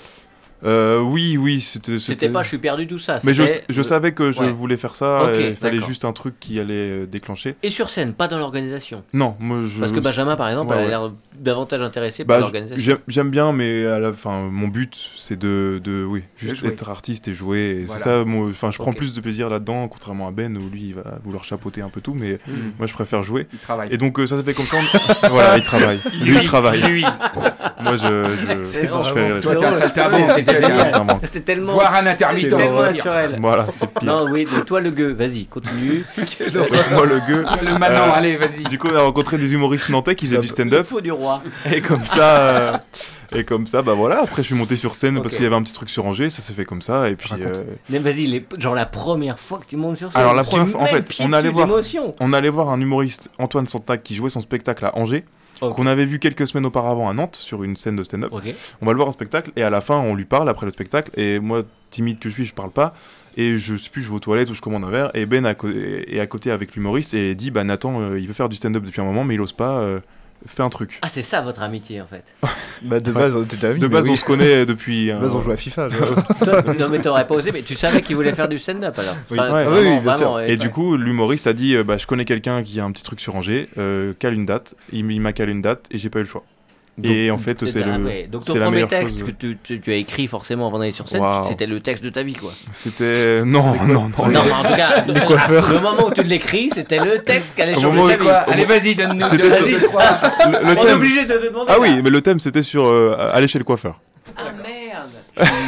Euh, 0.64 1.00
oui, 1.00 1.36
oui, 1.38 1.60
c'était. 1.60 1.98
C'était 1.98 2.28
pas 2.28 2.42
je 2.42 2.48
suis 2.48 2.58
perdu, 2.58 2.86
tout 2.86 2.98
ça. 2.98 3.18
Mais 3.24 3.34
je, 3.34 3.42
je 3.68 3.82
savais 3.82 4.12
que 4.12 4.32
je 4.32 4.40
Ouais. 4.40 4.50
voulais 4.50 4.76
faire 4.76 4.94
ça. 4.96 5.32
Et 5.34 5.50
il 5.50 5.56
fallait 5.56 5.80
juste 5.82 6.04
un 6.04 6.12
truc 6.12 6.34
qui 6.40 6.58
allait 6.60 6.74
euh, 6.74 7.06
déclencher. 7.06 7.56
Et 7.62 7.70
sur 7.70 7.88
scène, 7.90 8.12
pas 8.14 8.28
dans 8.28 8.38
l'organisation? 8.38 9.02
Non, 9.12 9.36
moi 9.40 9.60
je. 9.66 9.80
Parce 9.80 9.92
que 9.92 10.00
Benjamin, 10.00 10.36
par 10.36 10.48
exemple, 10.48 10.70
Ouais, 10.74 10.76
elle 10.84 10.92
a 10.94 11.00
ouais. 11.02 11.08
l'air 11.08 11.12
davantage 11.38 11.80
intéressé 11.82 12.24
Bah, 12.24 12.34
par 12.34 12.40
l'organisation. 12.42 12.98
j'aime- 13.08 13.30
bien, 13.30 13.52
mais 13.52 13.86
à 13.86 13.98
la 14.00 14.12
fin, 14.12 14.48
mon 14.50 14.68
but, 14.68 15.10
c'est 15.16 15.38
de, 15.38 15.80
de, 15.82 16.04
oui, 16.04 16.22
juste 16.36 16.64
être 16.64 16.88
artiste 16.90 17.28
et 17.28 17.34
jouer. 17.34 17.84
Voilà. 17.86 17.98
C'est 17.98 18.04
ça, 18.04 18.24
enfin, 18.50 18.70
je 18.70 18.78
prends 18.78 18.92
plus 18.92 19.14
de 19.14 19.20
plaisir 19.20 19.48
là-dedans, 19.48 19.86
contrairement 19.88 20.26
à 20.28 20.30
Ben, 20.32 20.56
où 20.56 20.68
lui, 20.68 20.88
il 20.88 20.94
va 20.94 21.18
vouloir 21.24 21.44
chapeauter 21.44 21.80
un 21.80 21.88
peu 21.88 22.00
tout, 22.00 22.14
mais 22.14 22.38
Mhm. 22.46 22.72
moi, 22.78 22.86
je 22.86 22.92
préfère 22.92 23.22
jouer. 23.22 23.46
Il 23.52 23.58
travaille. 23.60 23.88
Et 23.92 23.96
donc, 23.98 24.18
euh, 24.18 24.26
ça 24.26 24.36
s'est 24.36 24.42
fait 24.42 24.54
comme 24.54 24.66
ça. 24.66 24.76
on- 24.78 25.28
voilà, 25.30 25.56
il 25.56 25.62
travaille. 25.62 26.00
Lui, 26.20 26.34
il 26.36 26.42
travaille. 26.42 26.82
Lui. 26.82 27.02
Moi, 27.82 27.96
je, 27.96 28.24
je, 28.40 28.58
fais 28.64 28.86
Toi, 28.88 29.54
C'est 31.24 31.44
tellement. 31.44 31.74
Voir 31.74 31.94
un 31.94 32.06
intermittent. 32.06 32.50
naturel. 32.52 33.38
Voilà, 33.40 33.66
c'est 33.72 33.86
pire. 33.92 34.04
Non, 34.04 34.26
oui, 34.30 34.44
donc 34.44 34.64
toi 34.66 34.80
le 34.80 34.90
gueux, 34.90 35.12
vas-y, 35.12 35.46
continue. 35.46 36.04
Donc, 36.52 36.68
moi, 36.92 37.06
le 37.06 37.18
gueux. 37.26 37.44
Le 37.64 37.78
maintenant, 37.78 38.08
Euh, 38.08 38.12
allez, 38.14 38.36
vas-y. 38.36 38.64
Du 38.64 38.78
coup, 38.78 38.88
on 38.92 38.96
a 38.96 39.00
rencontré 39.02 39.38
des 39.38 39.52
humoristes 39.52 39.88
nantais 39.88 40.14
qui 40.14 40.26
faisaient 40.26 40.38
du 40.38 40.46
Il 40.46 40.50
stand-up. 40.50 40.86
faut 40.86 41.00
du 41.00 41.12
roi. 41.12 41.42
Et 41.72 41.80
comme 41.80 42.06
ça, 42.06 42.22
euh, 42.24 42.72
et 43.34 43.44
comme 43.44 43.66
ça, 43.66 43.82
bah 43.82 43.94
voilà. 43.94 44.22
Après, 44.22 44.42
je 44.42 44.46
suis 44.48 44.54
monté 44.56 44.76
sur 44.76 44.94
scène 44.96 45.20
parce 45.22 45.34
qu'il 45.34 45.44
y 45.44 45.46
avait 45.46 45.54
un 45.56 45.62
petit 45.62 45.72
truc 45.72 45.90
sur 45.90 46.06
Angers. 46.06 46.30
Ça 46.30 46.42
s'est 46.42 46.52
fait 46.54 46.64
comme 46.64 46.82
ça. 46.82 47.08
Et 47.08 47.16
puis, 47.16 47.30
euh, 47.40 47.98
vas-y, 48.00 48.26
les- 48.26 48.44
genre 48.58 48.74
la 48.74 48.86
première 48.86 49.38
fois 49.38 49.58
que 49.58 49.66
tu 49.66 49.76
montes 49.76 49.96
sur 49.98 50.10
scène. 50.12 50.20
Alors, 50.20 50.34
la 50.34 50.44
première 50.44 50.68
fois- 50.68 50.80
en 50.82 50.86
fait, 50.86 51.10
on 51.20 51.32
allait 51.32 51.48
voir- 51.50 51.68
on 52.20 52.32
allait 52.32 52.48
voir 52.48 52.70
un 52.70 52.80
humoriste, 52.80 53.30
Antoine 53.38 53.66
Santac, 53.66 54.02
qui 54.02 54.14
jouait 54.16 54.30
son 54.30 54.40
spectacle 54.40 54.84
à 54.84 54.96
Angers. 54.96 55.24
Qu'on 55.60 55.86
avait 55.86 56.06
vu 56.06 56.18
quelques 56.18 56.46
semaines 56.46 56.66
auparavant 56.66 57.08
à 57.08 57.12
Nantes 57.12 57.36
sur 57.36 57.62
une 57.62 57.76
scène 57.76 57.96
de 57.96 58.02
stand-up. 58.02 58.32
On 58.80 58.86
va 58.86 58.92
le 58.92 58.96
voir 58.96 59.08
en 59.08 59.12
spectacle 59.12 59.52
et 59.56 59.62
à 59.62 59.70
la 59.70 59.80
fin 59.80 59.96
on 59.98 60.14
lui 60.14 60.24
parle 60.24 60.48
après 60.48 60.66
le 60.66 60.72
spectacle 60.72 61.10
et 61.18 61.38
moi 61.38 61.62
timide 61.90 62.18
que 62.18 62.28
je 62.28 62.34
suis 62.34 62.44
je 62.44 62.54
parle 62.54 62.70
pas 62.70 62.94
et 63.36 63.58
je 63.58 63.76
sais 63.76 63.90
plus 63.90 64.02
je 64.02 64.08
vais 64.08 64.16
aux 64.16 64.20
toilettes 64.20 64.50
ou 64.50 64.54
je 64.54 64.60
commande 64.60 64.84
un 64.84 64.90
verre 64.90 65.10
et 65.14 65.26
Ben 65.26 65.44
est 65.46 66.20
à 66.20 66.26
côté 66.26 66.50
avec 66.50 66.74
l'humoriste 66.74 67.14
et 67.14 67.34
dit 67.34 67.50
bah 67.50 67.64
Nathan 67.64 68.00
euh, 68.00 68.18
il 68.18 68.26
veut 68.26 68.32
faire 68.32 68.48
du 68.48 68.56
stand-up 68.56 68.84
depuis 68.84 69.00
un 69.00 69.04
moment 69.04 69.24
mais 69.24 69.34
il 69.34 69.40
ose 69.40 69.52
pas 69.52 69.78
euh, 69.80 70.00
fais 70.46 70.62
un 70.62 70.68
truc. 70.70 70.98
Ah, 71.03 71.09
c'est 71.11 71.22
ça 71.22 71.40
votre 71.40 71.62
amitié 71.62 72.00
en 72.00 72.07
fait. 72.07 72.24
Bah, 72.83 72.98
de 72.98 73.12
base, 73.12 73.37
on 73.37 73.42
était 73.42 73.62
amis. 73.66 73.79
De 73.79 73.87
base 73.88 74.07
oui. 74.07 74.12
on 74.12 74.16
se 74.16 74.24
connaît 74.24 74.64
depuis. 74.64 75.09
De 75.09 75.12
un- 75.12 75.20
base, 75.20 75.35
on 75.35 75.42
joue 75.42 75.50
à 75.50 75.57
FIFA. 75.59 75.88
Toi, 76.42 76.62
non, 76.79 76.88
mais 76.88 76.98
t'aurais 77.00 77.26
pas 77.26 77.35
osé, 77.35 77.53
mais 77.53 77.61
tu 77.61 77.74
savais 77.74 78.00
qu'il 78.00 78.16
voulait 78.16 78.33
faire 78.33 78.48
du 78.48 78.59
stand-up 78.59 78.98
alors. 78.98 79.16
Oui. 79.31 79.38
Enfin, 79.38 79.53
Ouais. 79.53 79.64
vraiment, 79.64 79.76
Ah 79.76 79.81
oui, 79.81 79.88
bien 79.90 80.00
vraiment, 80.00 80.16
sûr. 80.38 80.40
Et 80.40 80.57
du 80.57 80.70
coup, 80.70 80.96
l'humoriste 80.96 81.46
a 81.46 81.53
dit 81.53 81.76
euh, 81.76 81.85
bah, 81.85 81.98
Je 81.98 82.07
connais 82.07 82.24
quelqu'un 82.24 82.62
qui 82.62 82.81
a 82.81 82.85
un 82.85 82.90
petit 82.90 83.03
truc 83.05 83.20
sur 83.20 83.35
Angers, 83.37 83.68
euh, 83.76 84.14
cale 84.18 84.33
une 84.33 84.46
date. 84.46 84.74
Il, 84.92 85.11
il 85.11 85.20
m'a 85.20 85.35
calé 85.35 85.53
une 85.53 85.61
date 85.61 85.87
et 85.90 85.98
j'ai 85.98 86.09
pas 86.09 86.20
eu 86.20 86.22
le 86.22 86.29
choix. 86.29 86.42
Et 87.04 87.30
en 87.30 87.38
fait, 87.38 87.66
c'est 87.66 87.84
le, 87.84 88.04
ouais. 88.04 88.28
Donc 88.30 88.44
ton 88.44 88.52
c'est 88.54 88.58
la 88.58 88.66
premier 88.66 88.76
meilleure 88.76 88.88
texte 88.88 89.18
chose. 89.20 89.26
que 89.28 89.32
tu, 89.32 89.58
tu- 89.62 89.80
tu 89.80 89.92
as 89.92 89.96
écrit 89.96 90.26
forcément 90.26 90.66
avant 90.68 90.78
d'aller 90.78 90.92
sur 90.92 91.08
scène, 91.08 91.22
c'était 91.48 91.66
le 91.66 91.80
texte 91.80 92.02
de 92.04 92.10
ta 92.10 92.22
vie 92.22 92.34
quoi. 92.34 92.52
C'était. 92.72 93.40
Non, 93.44 93.74
non, 93.86 94.10
non. 94.16 94.28
Non, 94.28 94.40
en 94.40 94.62
tout 94.62 94.74
cas, 94.76 95.04
Les 95.06 95.12
le 95.14 95.80
moment 95.82 96.06
où 96.08 96.12
tu 96.12 96.22
l'écris, 96.22 96.70
c'était 96.74 96.98
le 96.98 97.18
texte 97.20 97.54
qui 97.54 97.62
allait 97.62 97.76
Au 97.76 97.80
changer 97.80 98.16
ta 98.16 98.22
vie. 98.22 98.30
Allez, 98.48 98.64
vas-y, 98.64 98.94
donne-nous 98.94 99.26
vas-y, 99.26 99.76
On 100.76 100.86
est 100.86 100.92
obligé 100.92 101.24
de 101.24 101.38
demander. 101.46 101.66
Ah 101.72 101.76
oui, 101.80 102.00
mais 102.02 102.10
le 102.10 102.20
thème 102.20 102.40
c'était 102.40 102.62
sur 102.62 102.86
euh, 102.86 103.30
aller 103.32 103.48
chez 103.48 103.58
le 103.58 103.64
coiffeur. 103.64 104.00
Ah 104.36 104.42
merde. 104.62 104.79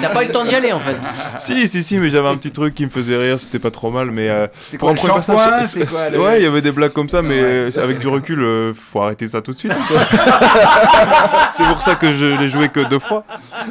T'as 0.01 0.09
pas 0.11 0.23
eu 0.25 0.27
le 0.27 0.33
temps 0.33 0.45
d'y 0.45 0.55
aller 0.55 0.73
en 0.73 0.81
fait. 0.81 0.97
Si, 1.39 1.69
si, 1.69 1.83
si, 1.83 1.99
mais 1.99 2.11
j'avais 2.11 2.29
un 2.29 2.37
petit 2.37 2.51
truc 2.53 2.75
qui 2.75 2.85
me 2.85 2.91
faisait 2.91 3.17
rire, 3.17 3.39
c'était 3.39 3.59
pas 3.59 3.71
trop 3.71 3.91
mal, 3.91 4.11
mais 4.11 4.29
euh, 4.29 4.47
C'est 4.71 4.79
pour 4.79 4.95
quoi 4.95 5.11
un 5.11 5.15
passage, 5.15 5.67
C'est 5.67 5.87
quoi 5.89 6.11
le- 6.11 6.21
Ouais, 6.21 6.41
il 6.41 6.45
y 6.45 6.47
avait 6.47 6.63
des 6.63 6.73
blagues 6.73 6.93
comme 6.93 7.09
ça, 7.09 7.23
mais 7.23 7.41
Ouais. 7.41 7.77
euh, 7.77 7.83
avec 7.83 7.99
du 7.99 8.09
recul, 8.09 8.43
euh, 8.43 8.73
faut 8.75 9.01
arrêter 9.03 9.29
ça 9.29 9.43
tout 9.43 9.53
de 9.53 9.59
suite. 9.59 9.73
quoi. 9.89 10.01
c'est 11.53 11.65
pour 11.65 11.83
ça 11.83 11.95
que 11.95 12.13
je 12.13 12.25
l'ai 12.41 12.49
joué 12.49 12.69
que 12.69 12.81
deux 12.89 12.99
fois. 12.99 13.25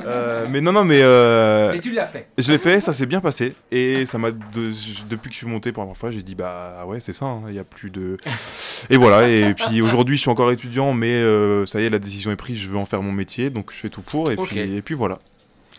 Euh, 0.06 0.46
mais 0.50 0.62
non, 0.62 0.72
non, 0.72 0.84
mais 0.84 1.00
euh, 1.02 1.72
Mais 1.74 1.80
tu 1.80 1.92
l'as 1.92 2.06
fait. 2.06 2.28
je 2.38 2.52
l'ai 2.52 2.58
fait, 2.58 2.82
ça 2.82 2.94
s'est 2.94 3.06
bien 3.06 3.20
passé, 3.22 3.54
et 3.72 4.06
ça 4.06 4.18
m'a 4.18 4.32
de- 4.32 4.72
depuis 5.10 5.30
que 5.30 5.34
je 5.34 5.38
suis 5.40 5.48
monté 5.48 5.72
pour 5.72 5.82
la 5.84 5.86
première 5.88 5.98
fois, 5.98 6.12
j'ai 6.12 6.22
dit 6.22 6.36
bah 6.36 6.84
ouais, 6.88 7.00
c'est 7.00 7.14
ça, 7.14 7.26
hein, 7.26 7.42
il 7.50 7.56
y 7.56 7.60
a 7.60 7.64
plus 7.64 7.90
de. 7.90 8.18
Et 8.90 8.98
voilà, 8.98 9.28
et 9.28 9.54
puis 9.54 9.82
aujourd'hui, 9.82 10.16
je 10.18 10.22
suis 10.22 10.30
encore 10.32 10.52
étudiant, 10.52 10.94
mais 10.94 11.12
euh, 11.14 11.66
ça 11.66 11.80
y 11.82 11.86
est, 11.86 11.90
la 11.90 12.00
décision 12.00 12.32
est 12.32 12.36
prise, 12.36 12.60
je 12.60 12.68
veux 12.68 12.78
en 12.78 12.86
faire 12.86 13.02
mon 13.02 13.12
métier, 13.12 13.50
donc 13.50 13.72
je 13.74 13.78
fais 13.78 13.90
tout 13.90 14.02
pour, 14.02 14.32
et 14.32 14.36
Ok. 14.36 14.50
puis 14.50 14.60
et 14.78 14.82
puis 14.82 14.96
voilà. 14.96 15.20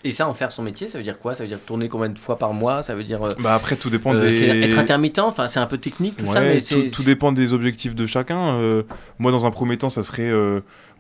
Et 0.05 0.11
ça, 0.11 0.29
en 0.29 0.35
faire 0.35 0.51
son 0.51 0.63
métier, 0.63 0.89
ça 0.89 0.99
veut 0.99 1.05
dire 1.05 1.19
quoi? 1.19 1.35
Ça 1.35 1.45
veut 1.45 1.49
dire 1.49 1.61
tourner 1.61 1.89
combien 1.89 2.09
de 2.09 2.19
fois 2.19 2.37
par 2.37 2.53
mois? 2.53 2.83
Ça 2.83 2.95
veut 2.95 3.05
dire 3.05 3.23
euh, 3.23 3.31
Bah 3.39 3.55
après, 3.55 3.77
tout 3.77 3.89
dépend 3.89 4.15
euh, 4.15 4.21
des. 4.21 4.65
être 4.65 4.79
intermittent. 4.79 5.21
Enfin, 5.21 5.47
c'est 5.47 5.61
un 5.61 5.67
peu 5.67 5.79
technique 5.79 6.17
tout 6.17 6.27
ça, 6.33 6.41
mais 6.41 6.61
tout, 6.61 6.89
tout 6.91 7.03
dépend 7.05 7.31
des 7.31 7.53
objectifs 7.53 7.95
de 7.95 8.07
chacun. 8.07 8.57
Euh, 8.57 8.83
moi, 9.19 9.31
dans 9.31 9.47
un 9.47 9.53
premier 9.53 9.79
temps, 9.79 9.89
ça 9.89 10.03
serait 10.03 10.31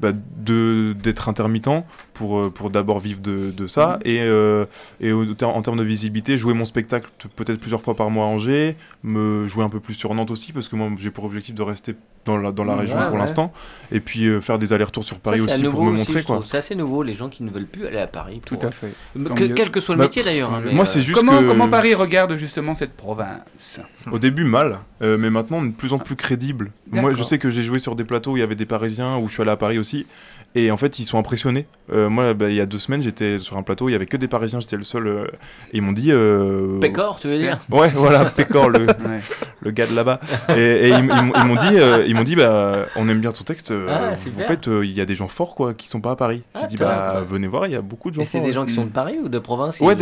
bah, 0.02 0.10
de 0.12 0.94
d'être 1.00 1.28
intermittent 1.28 1.68
pour 2.12 2.38
euh, 2.38 2.50
pour 2.50 2.68
d'abord 2.70 2.98
vivre 3.00 3.20
de, 3.20 3.50
de 3.52 3.66
ça 3.66 3.98
Mhm. 4.04 4.10
et 4.10 4.20
euh, 4.22 4.66
et 5.00 5.12
en 5.12 5.62
termes 5.62 5.78
de 5.78 5.82
visibilité, 5.84 6.36
jouer 6.36 6.52
mon 6.54 6.64
spectacle 6.64 7.08
peut-être 7.36 7.60
plusieurs 7.60 7.80
fois 7.80 7.94
par 7.94 8.10
mois 8.10 8.24
à 8.24 8.28
Angers, 8.28 8.76
me 9.04 9.46
jouer 9.48 9.64
un 9.64 9.68
peu 9.68 9.80
plus 9.80 9.94
sur 9.94 10.12
Nantes 10.14 10.30
aussi 10.30 10.52
parce 10.52 10.68
que 10.68 10.76
moi 10.76 10.88
j'ai 10.98 11.10
pour 11.10 11.24
objectif 11.24 11.54
de 11.54 11.62
rester 11.62 11.94
dans 12.24 12.36
la 12.36 12.52
dans 12.52 12.64
la 12.64 12.74
Ouais, 12.74 12.80
région 12.80 12.98
pour 13.04 13.12
ouais. 13.14 13.18
l'instant 13.18 13.52
et 13.92 14.00
puis 14.00 14.26
euh, 14.26 14.40
faire 14.40 14.58
des 14.58 14.72
allers-retours 14.72 15.04
sur 15.04 15.18
Paris 15.18 15.40
aussi 15.40 15.62
pour 15.64 15.82
me 15.84 15.90
aussi, 15.92 15.98
montrer 16.12 16.22
quoi. 16.24 16.40
C'est 16.46 16.56
assez 16.58 16.74
nouveau 16.74 17.02
les 17.02 17.14
gens 17.14 17.28
qui 17.28 17.42
ne 17.44 17.50
veulent 17.50 17.66
plus 17.66 17.86
aller 17.86 17.98
à 17.98 18.06
Paris. 18.06 18.40
Tout 18.44 18.58
à 18.62 18.70
fait. 18.70 18.92
Que- 19.14 19.52
quel 19.54 19.70
que 19.70 19.80
soit 19.80 19.94
le 19.94 20.00
Bah, 20.00 20.04
métier 20.04 20.22
d'ailleurs. 20.22 20.52
hein, 20.52 20.62
Moi, 20.72 20.82
euh, 20.82 20.84
c'est 20.84 21.02
juste 21.02 21.18
Comment, 21.18 21.38
que 21.38 21.48
comment 21.48 21.68
Paris 21.68 21.94
regarde 21.94 22.36
justement 22.36 22.74
cette 22.74 22.94
province? 22.96 23.80
Au 24.10 24.18
début, 24.18 24.44
mal, 24.44 24.78
euh, 25.02 25.18
mais 25.18 25.30
maintenant, 25.30 25.58
on 25.58 25.64
est 25.64 25.70
de 25.70 25.74
plus 25.74 25.92
en 25.92 25.98
plus 25.98 26.16
crédible. 26.16 26.70
Moi, 26.92 27.14
je 27.14 27.22
sais 27.22 27.38
que 27.38 27.50
j'ai 27.50 27.62
joué 27.62 27.78
sur 27.78 27.96
des 27.96 28.04
plateaux 28.04 28.32
où 28.32 28.36
il 28.36 28.40
y 28.40 28.44
avait 28.44 28.54
des 28.54 28.66
Parisiens, 28.66 29.18
où 29.18 29.28
je 29.28 29.32
suis 29.32 29.42
allé 29.42 29.50
à 29.50 29.56
Paris 29.56 29.78
aussi, 29.78 30.06
et 30.54 30.70
en 30.70 30.76
fait, 30.76 30.98
ils 30.98 31.04
sont 31.04 31.18
impressionnés. 31.18 31.66
Euh, 31.92 32.08
moi, 32.08 32.34
bah, 32.34 32.48
il 32.48 32.54
y 32.54 32.60
a 32.60 32.66
deux 32.66 32.78
semaines, 32.78 33.02
j'étais 33.02 33.38
sur 33.38 33.56
un 33.56 33.62
plateau, 33.62 33.88
il 33.88 33.92
y 33.92 33.94
avait 33.94 34.06
que 34.06 34.16
des 34.16 34.28
Parisiens, 34.28 34.60
j'étais 34.60 34.76
le 34.76 34.84
seul, 34.84 35.06
euh, 35.06 35.24
et 35.72 35.78
ils 35.78 35.82
m'ont 35.82 35.92
dit. 35.92 36.10
euh, 36.12 36.78
Pécor, 36.80 37.18
tu 37.20 37.28
veux 37.28 37.38
dire? 37.38 37.58
Ouais, 37.70 37.90
voilà, 37.94 38.24
Pécor, 38.36 38.68
le, 38.70 38.86
Ouais. 38.86 39.20
le 39.60 39.70
gars 39.70 39.86
de 39.86 39.94
là-bas. 39.94 40.20
Et, 40.56 40.60
et 40.60 40.88
ils, 40.90 40.98
ils 40.98 41.02
m'ont- 41.02 41.32
ils 41.34 41.44
m'ont 41.46 41.56
dit, 41.56 41.68
euh, 41.78 42.04
ils 42.06 42.14
m'ont 42.14 42.22
dit, 42.22 42.36
bah, 42.36 42.86
on 42.96 43.08
aime 43.08 43.20
bien 43.20 43.32
ton 43.32 43.44
texte. 43.44 43.70
euh, 43.70 43.86
Ah, 43.88 44.12
en 44.12 44.42
fait, 44.44 44.68
euh, 44.68 44.84
il 44.84 44.92
y 44.92 45.00
a 45.00 45.04
des 45.06 45.14
gens 45.14 45.28
forts, 45.28 45.54
quoi, 45.54 45.74
qui 45.74 45.88
sont 45.88 46.00
pas 46.00 46.12
à 46.12 46.16
Paris. 46.16 46.42
Ah, 46.54 46.60
J'ai 46.62 46.68
dit, 46.68 46.76
bah, 46.76 47.22
venez 47.26 47.46
voir, 47.48 47.66
il 47.66 47.72
y 47.72 47.76
a 47.76 47.82
beaucoup 47.82 48.10
de 48.10 48.16
gens 48.16 48.22
Et 48.22 48.24
c'est 48.24 48.40
des 48.40 48.52
gens 48.52 48.64
qui 48.66 48.74
sont 48.74 48.82
de 48.84 48.88
Mm. 48.88 48.92
Paris 48.92 49.18
ou 49.22 49.28
de 49.28 49.38
province 49.38 49.80
Ouais, 49.80 49.94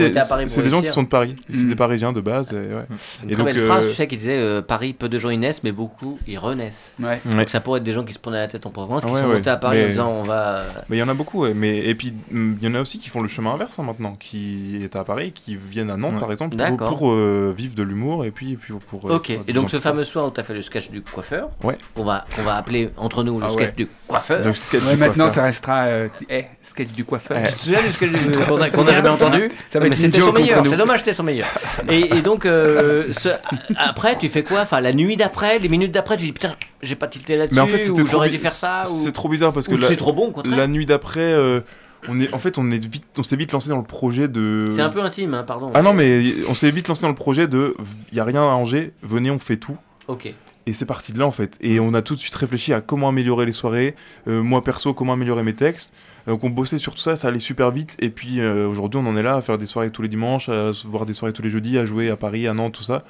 c'est 0.47 0.63
des 0.63 0.71
gens 0.71 0.83
qui 0.83 0.89
sont 0.91 1.03
de 1.03 1.09
Paris. 1.09 1.37
C'est 1.53 1.65
Mm. 1.65 1.69
des 1.69 1.77
Parisiens 1.77 2.13
de 2.13 2.21
base. 2.21 2.53
et 2.53 2.57
ouais. 2.57 2.85
Une 3.25 3.31
Et 3.31 3.35
très 3.35 3.43
donc, 3.45 3.53
belle 3.53 3.67
phrase, 3.67 3.87
tu 3.89 3.95
sais, 3.95 4.07
qui 4.07 4.17
disait 4.17 4.37
euh, 4.39 4.63
Paris, 4.63 4.93
peu 4.93 5.09
de 5.09 5.19
gens 5.19 5.31
y 5.31 5.39
naissent, 5.39 5.63
mais 5.63 5.73
beaucoup 5.73 6.19
y 6.27 6.37
renaissent. 6.37 6.91
Ouais. 7.01 7.21
Donc 7.31 7.49
ça 7.49 7.61
pourrait 7.61 7.79
être 7.79 7.85
des 7.85 7.93
gens 7.93 8.05
qui 8.05 8.13
se 8.15 8.19
prenaient 8.19 8.39
la 8.39 8.49
tête 8.49 8.67
en 8.67 8.71
Provence, 8.71 9.05
qui 9.05 9.13
sont 9.15 9.29
montés 9.29 9.51
à 9.51 9.57
Paris 9.57 9.79
en 9.79 9.83
Mais- 9.83 9.89
disant 9.91 10.09
on 10.11 10.23
va. 10.23 10.39
Mais 10.88 10.96
il 10.96 11.00
y 11.00 11.03
en 11.03 11.09
a 11.09 11.14
beaucoup, 11.14 11.42
ouais. 11.42 11.55
mais 11.55 11.79
et 11.79 11.94
puis 11.94 12.12
hum, 12.33 12.57
il 12.61 12.68
y 12.68 12.70
en 12.70 12.74
a 12.74 12.81
aussi 12.81 12.98
qui 12.98 13.09
font 13.09 13.20
le 13.20 13.29
chemin 13.29 13.53
inverse 13.55 13.79
hein, 13.79 13.83
maintenant, 13.83 14.16
qui 14.18 14.81
est 14.83 14.96
à 14.96 15.05
Paris, 15.05 15.33
qui 15.33 15.57
viennent 15.57 15.90
à 15.90 15.96
Nantes 15.96 16.14
Ouais. 16.14 16.20
par 16.20 16.31
exemple 16.33 16.57
pour, 16.76 17.11
euh, 17.12 17.55
vivre 17.57 17.74
de 17.74 17.83
l'humour 17.83 18.24
et 18.24 18.31
puis, 18.31 18.53
et 18.53 18.57
puis 18.57 18.74
pour. 18.88 19.11
euh, 19.11 19.16
Ok, 19.16 19.31
et 19.46 19.53
donc 19.53 19.70
ce 19.70 19.79
fameux 19.81 20.05
soir 20.05 20.26
où 20.26 20.31
tu 20.31 20.40
as 20.40 20.44
fait 20.44 20.55
le 20.55 20.62
sketch 20.62 20.90
du 20.90 21.03
coiffeur, 21.03 21.50
Ouais. 21.62 21.79
on 21.96 22.05
va, 22.05 22.24
on 22.38 22.42
va 22.42 22.57
appeler 22.57 22.90
entre 22.96 23.22
nous 23.22 23.38
le 23.38 23.46
Ah 23.46 23.50
sketch 23.50 23.66
ouais. 23.68 23.74
du 23.76 23.88
coiffeur. 24.07 24.44
Le 24.44 24.53
sketch 24.55 24.83
Ouais, 24.85 24.92
du 24.94 24.98
maintenant, 24.98 25.24
coiffeur. 25.24 25.35
ça 25.35 25.42
restera. 25.44 25.83
Euh, 25.85 26.09
eh, 26.29 26.44
sketch 26.62 26.88
du 26.88 27.05
coiffeur. 27.05 27.38
Eh. 27.42 27.48
Tu 27.48 27.55
te 27.55 27.61
souviens 27.61 27.83
du 27.83 27.92
sketch 27.92 28.11
du 28.11 28.31
qu'on 28.46 28.61
a, 28.61 28.70
qu'on 28.70 28.87
a 28.87 28.92
jamais 28.92 29.09
entendu 29.09 29.48
Ça 29.68 29.79
va 29.79 29.88
Mais 29.88 29.94
c'était 29.94 30.20
son 30.20 30.33
meilleur, 30.33 30.64
c'est 30.66 30.76
dommage, 30.76 31.00
c'était 31.00 31.14
son 31.14 31.22
meilleur. 31.22 31.48
Et, 31.88 32.16
et 32.16 32.22
donc, 32.22 32.46
euh, 32.46 33.12
ce- 33.18 33.29
après, 33.76 34.16
tu 34.18 34.29
fais 34.29 34.42
quoi? 34.42 34.61
Enfin, 34.62 34.81
la 34.81 34.92
nuit 34.92 35.16
d'après, 35.16 35.59
les 35.59 35.68
minutes 35.68 35.92
d'après, 35.92 36.16
tu 36.16 36.24
dis 36.24 36.33
putain, 36.33 36.55
j'ai 36.83 36.97
pas 36.97 37.07
tilté 37.07 37.37
là-dessus, 37.37 37.55
Mais 37.55 37.61
en 37.61 37.66
fait, 37.66 37.83
c'était 37.83 38.03
ou 38.03 38.07
j'aurais 38.07 38.31
dû 38.31 38.38
faire 38.38 38.53
ça, 38.53 38.83
ou, 38.90 39.05
C'est 39.05 39.12
trop 39.12 39.29
bizarre 39.29 39.53
parce 39.53 39.69
que 39.69 39.75
la, 39.75 39.95
trop 39.97 40.12
bon, 40.12 40.33
la 40.45 40.66
nuit 40.66 40.87
d'après, 40.87 41.21
euh, 41.21 41.61
on 42.09 42.19
est, 42.21 42.33
en 42.33 42.38
fait, 42.38 42.59
on 42.59 42.71
est 42.71 42.85
vite, 42.85 43.05
on 43.19 43.23
s'est 43.23 43.37
vite 43.37 43.53
lancé 43.53 43.69
dans 43.69 43.79
le 43.79 43.85
projet 43.85 44.29
de. 44.29 44.69
C'est 44.73 44.81
un 44.81 44.88
peu 44.88 45.03
intime, 45.03 45.35
hein, 45.35 45.43
pardon. 45.43 45.71
Ah 45.75 45.83
non, 45.83 45.93
mais 45.93 46.35
on 46.49 46.55
s'est 46.55 46.71
vite 46.71 46.88
lancé 46.88 47.03
dans 47.03 47.09
le 47.09 47.14
projet 47.14 47.47
de, 47.49 47.77
il 48.11 48.16
y 48.16 48.21
a 48.21 48.25
rien 48.25 48.40
à 48.40 48.47
Angers, 48.47 48.93
venez, 49.03 49.31
on 49.31 49.38
fait 49.38 49.57
tout. 49.57 49.77
Ok. 50.09 50.33
Et 50.66 50.73
c'est 50.73 50.87
parti 50.87 51.12
de 51.12 51.19
là 51.19 51.27
en 51.27 51.31
fait. 51.31 51.57
Et 51.61 51.81
on 51.81 51.95
a 51.95 52.03
tout 52.03 52.14
de 52.14 52.21
suite 52.21 52.35
réfléchi 52.35 52.73
à 52.73 52.81
comment 52.81 53.09
améliorer 53.09 53.47
les 53.47 53.53
soirées, 53.53 53.95
euh, 54.29 54.43
moi 54.43 54.62
perso, 54.62 54.93
comment 54.95 55.14
améliorer 55.14 55.43
mes 55.43 55.55
textes. 55.55 55.95
Donc 56.27 56.45
on 56.45 56.51
bossait 56.51 56.79
sur 56.79 56.95
tout 56.95 57.01
ça, 57.01 57.16
ça 57.16 57.29
allait 57.29 57.38
super 57.40 57.71
vite. 57.71 57.97
Et 57.99 58.11
puis 58.11 58.40
euh, 58.40 58.69
aujourd'hui, 58.69 59.01
on 59.03 59.07
en 59.09 59.16
est 59.16 59.23
là 59.23 59.37
à 59.37 59.40
faire 59.40 59.59
des 59.59 59.66
soirées 59.66 59.90
tous 59.90 60.03
les 60.03 60.09
dimanches, 60.09 60.49
à 60.49 60.71
voir 60.85 61.07
des 61.07 61.14
soirées 61.14 61.33
tous 61.33 61.43
les 61.43 61.51
jeudis, 61.51 61.79
à 61.79 61.87
jouer 61.87 62.11
à 62.11 62.16
Paris, 62.16 62.47
à 62.47 62.55
Nantes, 62.55 62.75
tout 62.75 62.83
ça. 62.83 63.05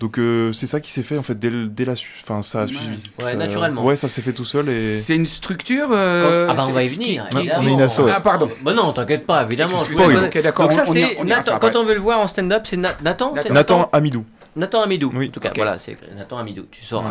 Donc 0.00 0.18
euh, 0.18 0.52
c'est 0.52 0.66
ça 0.66 0.80
qui 0.80 0.90
s'est 0.90 1.02
fait 1.04 1.16
en 1.16 1.22
fait 1.22 1.38
dès, 1.38 1.50
le- 1.50 1.66
dès 1.66 1.84
la 1.84 1.94
Enfin, 2.22 2.42
ça 2.42 2.58
a 2.58 2.62
Ouais. 2.62 2.68
suivi. 2.68 2.98
Ouais, 3.18 3.24
Ça- 3.30 3.34
naturellement. 3.36 3.84
Ouais, 3.84 3.96
ça 3.96 4.08
s'est 4.08 4.22
fait 4.22 4.32
tout 4.32 4.44
seul 4.44 4.68
et. 4.68 5.00
C'est 5.00 5.14
une 5.14 5.24
structure. 5.26 5.88
euh, 5.92 6.48
Ah 6.50 6.54
bah 6.54 6.64
on 6.68 6.72
va 6.72 6.82
y 6.82 6.88
venir. 6.88 7.24
qui- 7.30 7.36
qui- 7.36 7.42
évidemment. 7.44 7.62
on 7.62 7.68
est 7.68 7.72
une 7.72 7.80
asso, 7.82 7.98
ouais. 8.00 8.12
Ah, 8.14 8.20
pardon. 8.20 8.50
Bah 8.62 8.74
non, 8.74 8.92
t'inquiète 8.92 9.24
pas, 9.26 9.42
évidemment. 9.44 9.78
Donc 9.78 10.72
ça, 10.72 10.84
c'est 10.84 11.24
Nathan. 11.24 11.58
Quand 11.58 11.76
on 11.76 11.84
veut 11.84 11.94
le 11.94 12.00
voir 12.00 12.20
en 12.20 12.26
stand-up, 12.26 12.62
c'est 12.68 12.76
Na- 12.76 12.94
Nathan. 13.02 13.34
c'est 13.40 13.50
Nathan 13.50 13.88
Amidou. 13.92 14.24
Nathan 14.56 14.82
Amidou. 14.82 15.10
Oui. 15.14 15.28
En 15.28 15.30
tout 15.32 15.40
cas, 15.40 15.50
voilà, 15.54 15.78
c'est 15.78 15.96
Nathan 16.16 16.38
Amidou. 16.38 16.66
Tu 16.70 16.84
sors. 16.84 17.04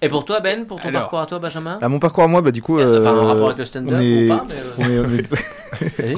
Et 0.00 0.08
pour 0.08 0.24
toi, 0.24 0.40
Ben, 0.40 0.64
pour 0.64 0.80
ton 0.80 0.88
Alors. 0.88 1.02
parcours 1.02 1.18
à 1.20 1.26
toi, 1.26 1.38
Benjamin 1.38 1.78
À 1.80 1.88
mon 1.88 1.98
parcours 1.98 2.24
à 2.24 2.28
moi, 2.28 2.40
bah 2.42 2.50
du 2.52 2.62
coup, 2.62 2.78
Enfin, 2.78 2.86
en 2.86 3.16
euh, 3.16 3.22
rapport 3.26 3.46
avec 3.46 3.58
le 3.58 3.64
stand-up 3.64 4.00
est- 4.00 4.24
ou 4.30 4.36
pas 4.36 4.44
mais, 4.48 4.54
euh, 4.54 4.62
on 4.78 4.84
est- 4.84 4.98
on 5.00 5.10
est- 5.18 5.28
vas-y. 5.98 6.16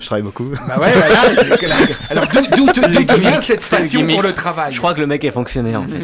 je 0.00 0.06
travaille 0.06 0.22
beaucoup. 0.22 0.44
Bah 0.66 0.78
ouais, 0.80 0.92
voilà. 0.92 1.76
Alors 2.08 2.24
d'où 2.56 2.66
te, 2.72 3.18
vient 3.20 3.40
cette 3.40 3.68
passion 3.68 4.00
gimmick. 4.00 4.16
pour 4.16 4.22
le 4.26 4.32
travail 4.32 4.72
Je 4.72 4.78
crois 4.78 4.94
que 4.94 5.00
le 5.00 5.06
mec 5.06 5.22
est 5.24 5.30
fonctionnaire 5.30 5.82
en 5.82 5.86
fait. 5.88 5.98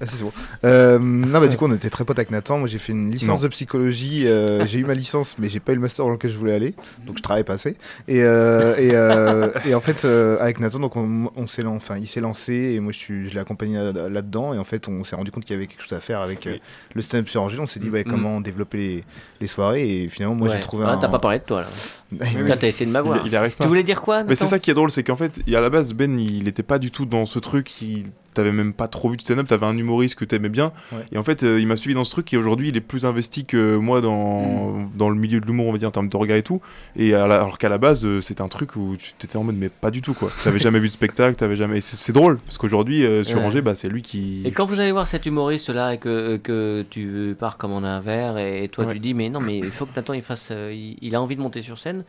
Ah, 0.00 0.04
c'est 0.06 0.22
bon. 0.22 0.32
Euh, 0.64 0.98
non, 0.98 1.40
bah 1.40 1.48
du 1.48 1.56
coup, 1.56 1.66
on 1.66 1.72
était 1.74 1.90
très 1.90 2.04
potes 2.04 2.18
avec 2.18 2.30
Nathan. 2.30 2.58
Moi, 2.58 2.68
j'ai 2.68 2.78
fait 2.78 2.92
une 2.92 3.10
licence 3.10 3.28
Non. 3.28 3.42
de 3.42 3.48
psychologie. 3.48 4.24
euh, 4.26 4.64
j'ai 4.66 4.78
eu 4.78 4.84
ma 4.84 4.94
licence, 4.94 5.36
mais 5.38 5.48
j'ai 5.48 5.60
pas 5.60 5.72
eu 5.72 5.76
le 5.76 5.80
master 5.80 6.04
dans 6.04 6.10
lequel 6.12 6.30
je 6.30 6.36
voulais 6.38 6.54
aller. 6.54 6.74
Donc, 7.06 7.18
je 7.18 7.22
travaillais 7.22 7.44
pas 7.44 7.54
assez. 7.54 7.76
Et, 8.08 8.22
euh, 8.22 8.74
et, 8.78 8.90
euh, 8.94 9.50
et 9.66 9.74
en 9.74 9.80
fait, 9.80 10.04
euh, 10.04 10.36
avec 10.40 10.60
Nathan, 10.60 10.78
donc 10.80 10.96
on, 10.96 11.30
on 11.36 11.46
s'est, 11.46 11.64
enfin, 11.64 11.96
il 11.98 12.06
s'est 12.06 12.20
lancé 12.20 12.52
et 12.74 12.80
moi, 12.80 12.92
je, 12.92 12.98
suis, 12.98 13.28
je 13.28 13.34
l'ai 13.34 13.40
accompagné 13.40 13.76
là- 13.76 14.08
là-dedans. 14.08 14.54
Et 14.54 14.58
en 14.58 14.64
fait, 14.64 14.88
on 14.88 15.04
s'est 15.04 15.16
rendu 15.16 15.30
compte 15.30 15.44
qu'il 15.44 15.54
y 15.54 15.56
avait 15.56 15.66
quelque 15.66 15.82
chose 15.82 15.92
à 15.96 16.00
faire 16.00 16.20
avec 16.20 16.46
euh, 16.46 16.56
le 16.94 17.02
stand-up 17.02 17.28
sur 17.28 17.42
Angers. 17.42 17.58
On 17.60 17.66
s'est 17.66 17.80
dit, 17.80 17.88
bah, 17.90 18.00
Mm. 18.00 18.10
comment 18.10 18.40
développer 18.40 18.78
les, 18.78 19.04
les 19.40 19.46
soirées. 19.46 20.04
Et 20.04 20.08
finalement, 20.08 20.34
moi, 20.34 20.48
Ouais. 20.48 20.54
j'ai 20.54 20.60
trouvé 20.60 20.84
Ah, 20.86 20.92
un. 20.92 20.98
T'as 20.98 21.08
pas 21.08 21.18
parlé 21.18 21.38
de 21.38 21.44
toi 21.44 21.62
là. 21.62 21.68
T'as 22.58 22.66
essayé 22.68 22.86
de 22.86 22.90
m'avoir. 22.90 23.20
il 23.26 23.36
arrive 23.36 23.52
pas. 23.56 23.64
Tu 23.64 23.68
voulais 23.68 23.82
dire 23.82 24.00
quoi 24.00 24.24
Mais 24.24 24.34
c'est 24.34 24.46
ça 24.46 24.58
qui 24.58 24.70
est 24.70 24.74
drôle, 24.74 24.90
c'est 24.90 25.02
qu'en 25.02 25.16
fait, 25.16 25.40
il- 25.46 25.54
à 25.56 25.60
la 25.60 25.68
base, 25.70 25.92
Ben, 25.92 26.18
il 26.18 26.48
était 26.48 26.62
pas 26.62 26.78
du 26.78 26.90
tout 26.90 27.04
dans 27.06 27.26
ce 27.26 27.38
truc. 27.38 27.82
Il... 27.82 28.04
T'avais 28.34 28.52
même 28.52 28.72
pas 28.72 28.86
trop 28.88 29.10
vu 29.10 29.16
de 29.16 29.22
stand-up, 29.22 29.48
t'avais 29.48 29.66
un 29.66 29.76
humoriste 29.76 30.14
que 30.14 30.24
t'aimais 30.24 30.48
bien. 30.48 30.72
Ouais. 30.92 30.98
Et 31.10 31.18
en 31.18 31.24
fait, 31.24 31.42
euh, 31.42 31.58
il 31.58 31.66
m'a 31.66 31.74
suivi 31.76 31.94
dans 31.94 32.04
ce 32.04 32.10
truc 32.10 32.32
et 32.32 32.36
aujourd'hui, 32.36 32.68
il 32.68 32.76
est 32.76 32.80
plus 32.80 33.04
investi 33.04 33.44
que 33.46 33.76
moi 33.76 34.00
dans, 34.00 34.88
dans 34.96 35.08
le 35.10 35.16
milieu 35.16 35.40
de 35.40 35.46
l'humour, 35.46 35.66
on 35.66 35.72
va 35.72 35.78
dire, 35.78 35.88
en 35.88 35.92
termes 35.92 36.08
de 36.08 36.16
regard 36.16 36.36
et 36.36 36.42
tout. 36.42 36.60
Et 36.94 37.10
la- 37.10 37.24
alors 37.24 37.58
qu'à 37.58 37.68
la 37.68 37.78
base, 37.78 38.04
euh, 38.04 38.20
c'était 38.20 38.42
un 38.42 38.48
truc 38.48 38.76
où 38.76 38.94
tu 38.96 39.12
t'étais 39.14 39.36
en 39.38 39.44
mode, 39.44 39.56
mais 39.56 39.68
pas 39.70 39.90
du 39.90 40.02
tout, 40.02 40.14
quoi. 40.14 40.30
T'avais 40.44 40.58
jamais 40.60 40.78
vu 40.78 40.86
de 40.88 40.92
spectacle, 40.92 41.36
t'avais 41.36 41.56
jamais. 41.56 41.80
C'est 41.80 42.12
drôle, 42.12 42.38
parce 42.38 42.58
qu'aujourd'hui, 42.58 43.04
euh, 43.04 43.24
sur 43.24 43.38
Ouais. 43.38 43.44
Angers, 43.44 43.62
bah, 43.62 43.74
c'est 43.74 43.88
lui 43.88 44.02
qui. 44.02 44.42
Et 44.44 44.52
quand 44.52 44.66
vous 44.66 44.78
allez 44.78 44.92
voir 44.92 45.06
cet 45.06 45.26
humoriste 45.26 45.70
là 45.70 45.94
et 45.94 45.98
que, 45.98 46.36
que 46.36 46.84
tu 46.90 47.34
pars 47.40 47.56
commander 47.56 47.88
un 47.88 48.00
verre 48.00 48.38
et 48.38 48.68
toi 48.68 48.84
Ouais. 48.84 48.92
tu 48.94 49.00
dis 49.00 49.14
mais 49.14 49.30
non 49.30 49.40
mais 49.40 49.58
il 49.58 49.70
faut 49.70 49.84
que 49.86 49.94
Nathan 49.96 50.12
il 50.14 50.22
fasse 50.22 50.52
il, 50.52 50.96
il 51.02 51.14
a 51.14 51.20
envie 51.20 51.34
de 51.36 51.40
monter 51.40 51.62
sur 51.62 51.78
scène. 51.78 52.04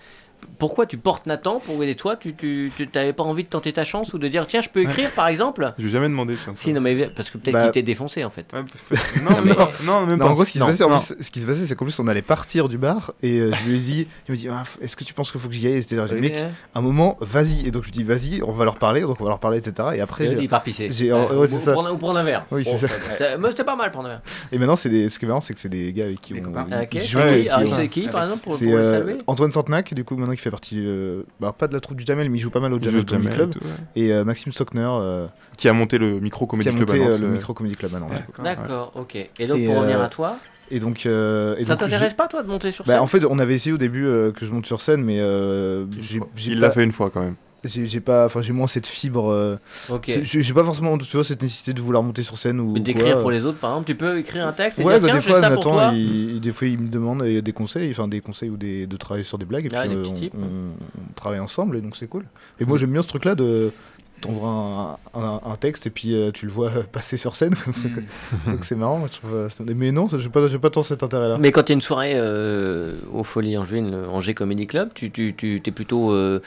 Pourquoi 0.57 0.85
tu 0.85 0.97
portes 0.97 1.25
Nathan 1.25 1.59
pour 1.65 1.81
aider 1.83 1.95
toi 1.95 2.17
tu 2.17 2.33
tu 2.35 2.71
tu- 2.75 2.87
t'avais 2.87 3.13
pas 3.13 3.23
envie 3.23 3.43
de 3.43 3.47
tenter 3.49 3.71
ta 3.71 3.85
chance 3.85 4.13
ou 4.13 4.17
de 4.17 4.27
dire 4.27 4.45
tiens 4.47 4.59
je 4.61 4.67
peux 4.69 4.81
écrire 4.81 5.09
par 5.11 5.27
exemple 5.29 5.73
Je 5.77 5.83
vais 5.85 5.89
jamais 5.89 6.09
demandé, 6.09 6.35
tiens. 6.35 6.53
ça. 6.53 6.61
Si 6.61 6.73
non 6.73 6.81
mais 6.81 7.07
parce 7.07 7.29
que 7.29 7.37
peut-être 7.37 7.53
Bah- 7.53 7.63
qu'il 7.63 7.71
t'est 7.71 7.81
défoncé 7.81 8.23
en 8.25 8.29
fait. 8.29 8.45
Ouais, 8.53 8.59
non, 9.23 9.37
mais- 9.43 9.51
non, 9.53 9.67
non, 9.85 10.05
même 10.05 10.17
Non, 10.19 10.25
pas. 10.25 10.31
en 10.31 10.33
gros, 10.33 10.43
ce 10.43 10.51
qui, 10.51 10.59
Non, 10.59 10.65
se 10.65 10.71
passait, 10.71 10.83
en 10.83 10.89
non. 10.89 10.97
plus, 10.99 11.15
ce 11.21 11.31
qui 11.31 11.39
se 11.39 11.45
passait, 11.45 11.65
c'est 11.65 11.75
qu'en 11.75 11.85
plus, 11.85 11.97
on 11.99 12.07
allait 12.07 12.21
partir 12.21 12.67
du 12.67 12.77
bar 12.77 13.13
et 13.23 13.39
euh, 13.39 13.51
je 13.53 13.69
lui 13.69 13.75
ai 13.77 13.79
dit, 13.79 14.07
il 14.27 14.31
me 14.33 14.37
dit, 14.37 14.49
Ah, 14.49 14.63
est-ce 14.81 14.95
que 14.97 15.03
tu 15.05 15.13
penses 15.13 15.31
qu'il 15.31 15.39
faut 15.39 15.47
que 15.47 15.53
j'y 15.53 15.65
aille 15.67 15.73
Et 15.75 15.81
c'était, 15.81 15.95
j'ai 16.07 16.15
dit, 16.15 16.21
mec, 16.21 16.33
Ouais. 16.35 16.47
un 16.75 16.81
moment, 16.81 17.17
vas-y. 17.21 17.65
Et 17.67 17.71
donc, 17.71 17.83
je 17.85 17.91
dis, 17.91 18.03
vas-y, 18.03 18.41
on 18.43 18.51
va 18.51 18.65
leur 18.65 18.77
parler. 18.77 19.01
Donc, 19.01 19.19
on 19.21 19.23
va 19.23 19.29
leur 19.29 19.39
parler, 19.39 19.59
etc. 19.59 19.89
Et 19.95 20.01
après, 20.01 20.27
j'ai- 20.27 20.35
dit 20.35 20.47
par 20.49 20.63
pisser. 20.63 20.89
j'ai- 20.91 21.13
ou. 21.13 21.17
Prendre, 21.71 21.93
ou 21.93 21.97
prendre 21.97 22.19
un 22.19 22.23
verre. 22.23 22.45
Oui, 22.51 22.63
c'est 22.65 22.71
Bon, 22.71 22.77
ça. 22.79 22.87
mais 23.39 23.49
C'était 23.51 23.63
pas 23.63 23.75
mal 23.77 23.91
prendre 23.91 24.07
un 24.07 24.11
verre. 24.11 24.21
et 24.51 24.57
maintenant, 24.57 24.75
c'est 24.75 24.89
des... 24.89 25.07
ce 25.09 25.17
qui 25.19 25.25
est 25.25 25.27
marrant, 25.27 25.41
c'est 25.41 25.53
que 25.53 25.59
c'est 25.59 25.69
des 25.69 25.93
gars 25.93 26.05
avec 26.05 26.19
qui 26.21 26.33
on. 26.33 26.37
Ah, 26.55 26.65
C'est 26.81 26.89
qui, 26.89 26.99
qui- 26.99 27.49
ah, 27.49 27.61
c'est 27.75 27.87
qui 27.87 28.07
par 28.07 28.23
exemple 28.23 28.43
pour 28.43 28.57
le 28.59 28.67
euh, 28.77 28.99
saluer? 28.99 29.17
Antoine 29.27 29.51
Santenac, 29.51 29.93
du 29.93 30.03
coup, 30.03 30.15
maintenant 30.29 30.35
qui 30.35 30.41
fait 30.41 30.51
partie, 30.51 30.83
euh, 30.85 31.23
bah, 31.39 31.53
pas 31.57 31.67
de 31.67 31.73
la 31.73 31.79
troupe 31.79 31.97
du 31.97 32.05
Jamel, 32.05 32.29
mais 32.29 32.37
il 32.37 32.41
joue 32.41 32.49
pas 32.49 32.59
mal 32.59 32.73
au 32.73 32.81
Jamel 32.81 33.05
Comedy 33.05 33.23
Jamel 33.27 33.37
Club. 33.37 33.49
et 33.49 33.53
tout, 33.59 33.65
ouais. 33.65 34.01
Et 34.03 34.13
euh, 34.13 34.23
Maxime 34.23 34.51
Stockner, 34.51 34.87
euh, 34.89 35.27
Qui 35.57 35.67
a 35.69 35.73
monté 35.73 35.97
le 35.97 36.19
micro 36.19 36.45
qui 36.45 36.51
Comedy 36.51 36.69
a 36.69 36.71
Club 36.73 36.87
monté 36.89 37.03
à 37.03 37.09
Nantes, 37.09 37.19
le 37.21 37.27
Micro 37.29 37.53
Comedy 37.53 37.75
Club 37.75 37.91
maintenant. 37.91 38.09
D'accord. 38.43 38.91
Ok. 38.95 39.15
Et 39.15 39.47
donc 39.47 39.57
Et, 39.57 39.65
pour 39.65 39.75
revenir 39.77 39.99
euh, 39.99 40.05
à 40.05 40.09
toi, 40.09 40.37
Et 40.71 40.79
donc, 40.79 41.05
euh, 41.05 41.55
et 41.57 41.63
ça 41.65 41.75
t'intéresse 41.75 42.13
pas 42.13 42.27
toi 42.27 42.43
de 42.43 42.47
monter 42.47 42.71
sur 42.71 42.85
bah, 42.85 42.93
scène 42.93 43.01
en 43.01 43.07
fait, 43.07 43.25
on 43.25 43.39
avait 43.39 43.55
essayé 43.55 43.73
au 43.73 43.77
début 43.79 44.05
euh, 44.05 44.31
que 44.31 44.45
je 44.45 44.51
monte 44.51 44.65
sur 44.65 44.81
scène, 44.81 45.03
mais 45.03 45.17
euh, 45.19 45.85
Il 45.99 46.19
pas- 46.19 46.67
l'a 46.67 46.71
fait 46.71 46.83
une 46.83 46.91
fois 46.91 47.09
quand 47.09 47.21
même. 47.21 47.35
J'ai 47.63 47.99
pas, 47.99 48.25
enfin, 48.25 48.41
j'ai 48.41 48.53
moins 48.53 48.67
cette 48.67 48.87
fibre. 48.87 49.29
euh, 49.31 49.57
J'ai 50.07 50.53
pas 50.53 50.63
forcément, 50.63 50.97
tu 50.97 51.15
vois, 51.17 51.25
cette 51.25 51.41
nécessité 51.41 51.73
de 51.73 51.81
vouloir 51.81 52.03
monter 52.03 52.23
sur 52.23 52.37
scène 52.37 52.59
ou. 52.59 52.79
D'écrire 52.79 53.19
pour 53.21 53.31
les 53.31 53.43
autres, 53.45 53.57
par 53.59 53.71
exemple, 53.71 53.87
tu 53.87 53.95
peux 53.95 54.17
écrire 54.17 54.47
un 54.47 54.53
texte 54.53 54.79
et 54.79 54.83
Ouais, 54.83 54.99
dire 54.99 55.09
bah, 55.09 55.13
des 55.15 55.21
fois, 55.21 55.41
ça 55.41 55.49
pour 55.51 55.57
Nathan, 55.65 55.71
toi. 55.71 55.91
il, 55.93 56.39
des 56.39 56.51
fois, 56.51 56.67
il 56.67 56.79
me 56.79 56.87
demande 56.89 57.21
euh, 57.21 57.41
des 57.41 57.51
conseils, 57.51 57.91
enfin 57.91 58.07
des 58.07 58.21
conseils 58.21 58.49
ou 58.49 58.55
des, 58.57 58.87
de 58.87 58.95
travailler 58.97 59.25
sur 59.25 59.37
des 59.37 59.45
blagues, 59.45 59.65
et 59.65 59.69
Ah, 59.75 59.81
puis 59.85 59.95
euh, 59.95 60.05
on, 60.07 60.13
tips. 60.13 60.33
on- 60.35 61.01
on 61.01 61.13
travaille 61.15 61.39
ensemble, 61.39 61.75
et 61.77 61.81
donc 61.81 61.97
c'est 61.97 62.07
cool. 62.07 62.23
Et 62.61 62.65
moi, 62.65 62.77
j'aime 62.77 62.91
bien 62.93 63.01
ce 63.01 63.07
truc-là 63.07 63.35
de 63.35 63.71
t'envoies 64.19 64.49
un, 64.49 65.19
un, 65.19 65.41
un 65.45 65.55
texte 65.55 65.87
et 65.87 65.89
puis 65.89 66.13
euh, 66.13 66.31
tu 66.31 66.45
le 66.45 66.51
vois 66.51 66.71
passer 66.91 67.17
sur 67.17 67.35
scène, 67.35 67.55
comme 67.63 67.73
ça, 67.73 67.87
Mm. 67.89 68.51
donc 68.51 68.65
c'est 68.65 68.75
marrant. 68.75 68.97
moi, 68.97 69.07
je 69.11 69.17
trouve, 69.19 69.33
euh, 69.33 69.49
mais 69.75 69.91
non, 69.91 70.07
j'ai 70.17 70.29
pas, 70.29 70.47
j'ai 70.47 70.59
pas 70.59 70.69
tant 70.69 70.83
cet 70.83 71.03
intérêt-là. 71.03 71.37
Mais 71.39 71.51
quand 71.51 71.61
il 71.67 71.69
y 71.69 71.71
a 71.71 71.75
une 71.75 71.81
soirée 71.81 72.13
euh, 72.15 72.95
au 73.13 73.23
Folie 73.23 73.57
Angevine, 73.57 73.91
le 73.91 74.07
Angers 74.09 74.33
Comedy 74.33 74.67
Club, 74.67 74.89
tu, 74.93 75.09
tu, 75.11 75.33
tu 75.35 75.61
es 75.65 75.71
plutôt. 75.71 76.11
Euh, 76.11 76.41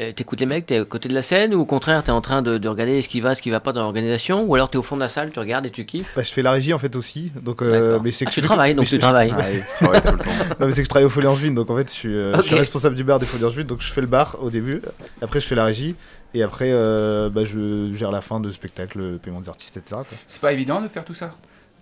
euh, 0.00 0.12
t'écoutes 0.12 0.40
les 0.40 0.46
mecs, 0.46 0.66
t'es 0.66 0.78
à 0.78 0.84
côté 0.84 1.08
de 1.08 1.14
la 1.14 1.22
scène, 1.22 1.54
ou 1.54 1.60
au 1.60 1.64
contraire, 1.64 2.02
t'es 2.04 2.10
en 2.12 2.20
train 2.20 2.42
de, 2.42 2.58
de 2.58 2.68
regarder 2.68 3.00
ce 3.02 3.08
qui 3.08 3.20
va, 3.20 3.34
ce 3.34 3.42
qui 3.42 3.50
va 3.50 3.60
pas 3.60 3.72
dans 3.72 3.82
l'organisation, 3.82 4.44
ou 4.44 4.54
alors 4.54 4.68
t'es 4.70 4.78
au 4.78 4.82
fond 4.82 4.96
de 4.96 5.00
la 5.00 5.08
salle, 5.08 5.30
tu 5.32 5.38
regardes 5.38 5.66
et 5.66 5.70
tu 5.70 5.84
kiffes? 5.84 6.10
Bah, 6.16 6.22
je 6.22 6.30
fais 6.32 6.42
la 6.42 6.52
régie 6.52 6.72
en 6.74 6.78
fait 6.78 6.94
aussi, 6.96 7.32
donc. 7.42 7.62
euh, 7.62 7.98
mais 8.02 8.10
c'est 8.10 8.26
Ah, 8.26 8.30
que 8.30 8.34
tu 8.34 8.42
travailles, 8.42 8.74
donc 8.74 8.84
mais 8.84 8.88
tu 8.88 8.96
je- 8.96 9.00
travailles. 9.00 9.32
Ouais, 9.32 9.62
il 9.80 9.84
travaille 9.86 10.02
tout 10.02 10.12
le 10.12 10.18
temps. 10.18 10.30
Non, 10.60 10.66
mais 10.66 10.72
c'est 10.72 10.78
que 10.82 10.84
je 10.84 10.88
travaille 10.90 11.06
au 11.06 11.10
Folie 11.10 11.26
Angevine, 11.26 11.54
donc 11.54 11.70
en 11.70 11.76
fait, 11.76 11.88
je 11.88 11.94
suis, 11.94 12.14
euh, 12.14 12.36
je 12.38 12.42
suis 12.42 12.54
Ok. 12.54 12.58
responsable 12.58 12.94
du 12.96 13.04
bar 13.04 13.18
des 13.18 13.26
Folies 13.26 13.44
Angevine, 13.44 13.66
donc 13.66 13.80
je 13.80 13.90
fais 13.92 14.00
le 14.00 14.06
bar 14.06 14.36
au 14.42 14.50
début, 14.50 14.80
après 15.22 15.40
je 15.40 15.46
fais 15.46 15.54
la 15.54 15.64
régie, 15.64 15.94
et 16.34 16.42
après 16.42 16.70
euh, 16.72 17.28
bah, 17.30 17.44
je 17.44 17.92
gère 17.92 18.10
la 18.10 18.20
fin 18.20 18.40
de 18.40 18.50
spectacle, 18.50 18.98
le 18.98 19.18
paiement 19.18 19.40
des 19.40 19.48
artistes, 19.48 19.76
etc. 19.76 19.96
quoi. 19.96 20.04
C'est 20.28 20.40
pas 20.40 20.52
évident 20.52 20.80
de 20.80 20.88
faire 20.88 21.04
tout 21.04 21.14
ça? 21.14 21.32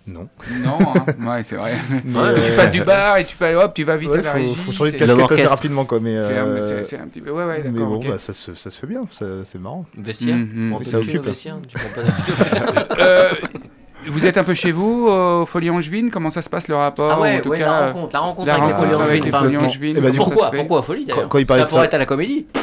Non. 0.07 0.27
Non, 0.65 0.77
hein. 0.81 1.05
ouais, 1.29 1.43
c'est 1.43 1.55
vrai. 1.57 1.73
Mais, 2.03 2.19
Ouais, 2.19 2.33
Tu 2.43 2.51
euh, 2.51 2.55
passes 2.55 2.71
du 2.71 2.83
bar 2.83 3.17
et 3.17 3.23
tu 3.23 3.35
passes, 3.35 3.55
hop, 3.55 3.71
tu 3.75 3.83
vas 3.83 3.97
vite 3.97 4.09
ouais, 4.09 4.17
à 4.17 4.21
la 4.23 4.31
faut, 4.31 4.37
régie. 4.39 4.55
faut 4.55 4.71
changer 4.71 4.91
de 4.93 4.97
c'est- 4.97 5.05
casquette 5.05 5.31
assez 5.33 5.45
rapidement, 5.47 5.85
quoi. 5.85 5.99
Mais, 5.99 6.19
C'est 6.19 6.37
un, 6.39 6.45
euh, 6.47 6.61
c'est- 6.83 6.85
c'est 6.89 6.97
un 6.97 7.05
petit 7.07 7.21
peu. 7.21 7.29
Ouais, 7.29 7.45
ouais, 7.45 7.61
mais 7.65 7.69
d'accord. 7.69 7.87
bon, 7.87 7.95
ok. 7.97 8.07
bah, 8.07 8.17
ça, 8.17 8.33
se, 8.33 8.55
ça 8.55 8.71
se 8.71 8.79
fait 8.79 8.87
bien, 8.87 9.03
ça- 9.11 9.25
c'est 9.45 9.59
marrant. 9.59 9.85
Vestiaire 9.95 10.35
Mhm. 10.37 10.73
Au 10.73 10.79
vestiaire, 10.79 11.01
tu 11.01 11.19
prends 11.19 11.89
pas 11.95 12.01
d'habitude. 12.01 12.97
Euh, 12.99 13.29
vous 14.07 14.25
êtes 14.25 14.39
un 14.39 14.43
peu 14.43 14.55
chez 14.55 14.71
vous, 14.71 15.07
au 15.07 15.45
Folie 15.45 15.69
Angevine? 15.69 16.09
Comment 16.09 16.31
ça 16.31 16.41
se 16.41 16.49
passe 16.49 16.67
le 16.67 16.75
rapport 16.75 17.11
Ah 17.11 17.19
ouais, 17.19 17.37
en 17.37 17.41
tout 17.41 17.49
ouais, 17.49 17.59
cas, 17.59 17.65
la 17.69 17.91
rencontre, 17.91 18.13
la 18.13 18.19
rencontre 18.21 18.47
la 18.47 18.53
avec 18.55 18.65
les 18.67 18.73
rencontre 18.73 18.89
Folies 18.89 18.95
avec 18.95 19.21
Angevines. 19.21 19.23
les 19.23 19.29
enfin, 19.35 19.45
Folies 19.45 19.57
bon. 19.57 19.63
Angevines, 19.65 19.95
Eh 19.97 20.01
ben, 20.01 20.11
du 20.11 20.17
comment 20.17 20.29
coup, 20.31 20.31
ça 20.31 20.35
Pourquoi 20.35 20.47
se 20.49 20.51
fait? 20.51 20.57
Pourquoi 20.57 20.81
Folie 20.81 21.05
d'ailleurs? 21.05 21.29
quand 21.29 21.37
il 21.37 21.45
parlait 21.45 21.61
Ça 21.61 21.65
de 21.65 21.69
pourrait 21.69 21.81
ça- 21.81 21.85
être 21.85 21.93
à 21.93 21.97
la 21.99 22.05
comédie. 22.07 22.45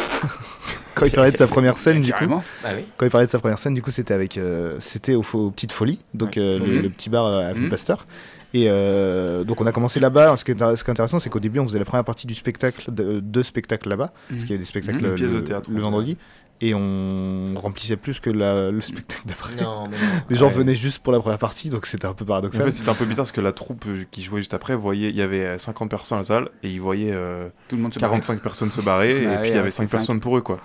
Quand 0.98 1.06
il 1.06 1.12
parlait 1.12 1.32
de 1.32 1.36
sa 1.36 1.46
première 1.46 1.78
scène, 1.78 2.00
du 2.02 2.12
coup. 2.12 2.26
Bah 2.26 2.68
oui. 2.76 2.82
quand 2.96 3.06
il 3.06 3.10
parlait 3.10 3.26
de 3.26 3.30
sa 3.30 3.38
première 3.38 3.58
scène, 3.58 3.74
du 3.74 3.82
coup, 3.82 3.90
c'était 3.90 4.14
avec, 4.14 4.36
euh, 4.36 4.76
c'était 4.80 5.14
au, 5.14 5.22
au 5.34 5.50
Petite 5.50 5.72
Folie, 5.72 6.00
donc 6.14 6.30
Ouais. 6.36 6.42
euh, 6.42 6.58
le, 6.58 6.66
Mhm. 6.66 6.82
le 6.82 6.88
petit 6.90 7.10
bar 7.10 7.26
euh, 7.26 7.40
avec 7.44 7.56
Mhm. 7.56 7.64
le 7.64 7.68
pasteur. 7.70 8.06
Et 8.54 8.64
euh, 8.68 9.44
donc 9.44 9.60
on 9.60 9.66
a 9.66 9.72
commencé 9.72 10.00
là-bas. 10.00 10.34
Ce 10.38 10.44
qui 10.44 10.52
est, 10.52 10.54
intér- 10.54 10.74
ce 10.74 10.82
qui 10.82 10.88
est 10.88 10.92
intéressant, 10.92 11.20
c'est 11.20 11.28
qu'au 11.28 11.38
début, 11.40 11.58
on 11.58 11.66
faisait 11.66 11.78
la 11.78 11.84
première 11.84 12.04
partie 12.04 12.26
du 12.26 12.34
spectacle, 12.34 12.90
de, 12.90 13.20
deux 13.20 13.42
spectacles 13.42 13.88
là-bas, 13.90 14.10
parce 14.30 14.42
qu'il 14.42 14.52
y 14.52 14.54
a 14.54 14.58
des 14.58 14.64
spectacles 14.64 15.04
Mhm. 15.04 15.16
le, 15.16 15.32
de 15.34 15.40
théâtre, 15.40 15.68
le 15.70 15.76
en 15.76 15.78
fait. 15.78 15.82
vendredi, 15.84 16.16
et 16.60 16.74
on 16.74 17.54
remplissait 17.56 17.96
plus 17.96 18.20
que 18.20 18.30
la- 18.30 18.70
le 18.70 18.80
spectacle 18.80 19.22
d'après. 19.26 19.54
Non, 19.56 19.84
mais 19.88 19.96
non. 19.96 20.02
Les 20.30 20.36
gens 20.36 20.46
Ouais. 20.48 20.52
venaient 20.54 20.74
juste 20.74 20.98
pour 21.00 21.12
la 21.12 21.20
première 21.20 21.38
partie, 21.38 21.68
donc 21.68 21.86
c'était 21.86 22.06
un 22.06 22.14
peu 22.14 22.24
En 22.24 22.28
paradoxal. 22.28 22.64
fait, 22.64 22.72
c'était 22.72 22.90
un 22.90 22.94
peu 22.94 23.04
bizarre 23.04 23.24
parce 23.24 23.32
que 23.32 23.40
la 23.40 23.52
troupe 23.52 23.84
euh, 23.86 24.04
qui 24.10 24.22
jouait 24.22 24.40
juste 24.40 24.54
après, 24.54 24.74
voyait, 24.74 25.10
il 25.10 25.16
y 25.16 25.22
avait 25.22 25.44
euh, 25.44 25.58
50 25.58 25.88
personnes 25.90 26.16
dans 26.16 26.20
la 26.22 26.26
salle 26.26 26.48
et 26.62 26.70
ils 26.70 26.80
voyaient 26.80 27.12
euh, 27.12 27.48
Tout 27.68 27.76
le 27.76 27.82
monde 27.82 27.94
se 27.94 27.98
barre. 28.00 28.10
45 28.10 28.40
personnes 28.40 28.70
se 28.70 28.80
barrer 28.80 29.24
Bah 29.24 29.34
et 29.34 29.36
puis 29.38 29.48
il 29.48 29.50
y 29.50 29.52
avait 29.52 29.58
avec 29.60 29.72
5 29.72 29.84
cinq. 29.84 29.90
personnes 29.90 30.20
pour 30.20 30.36
eux 30.36 30.40
quoi. 30.42 30.58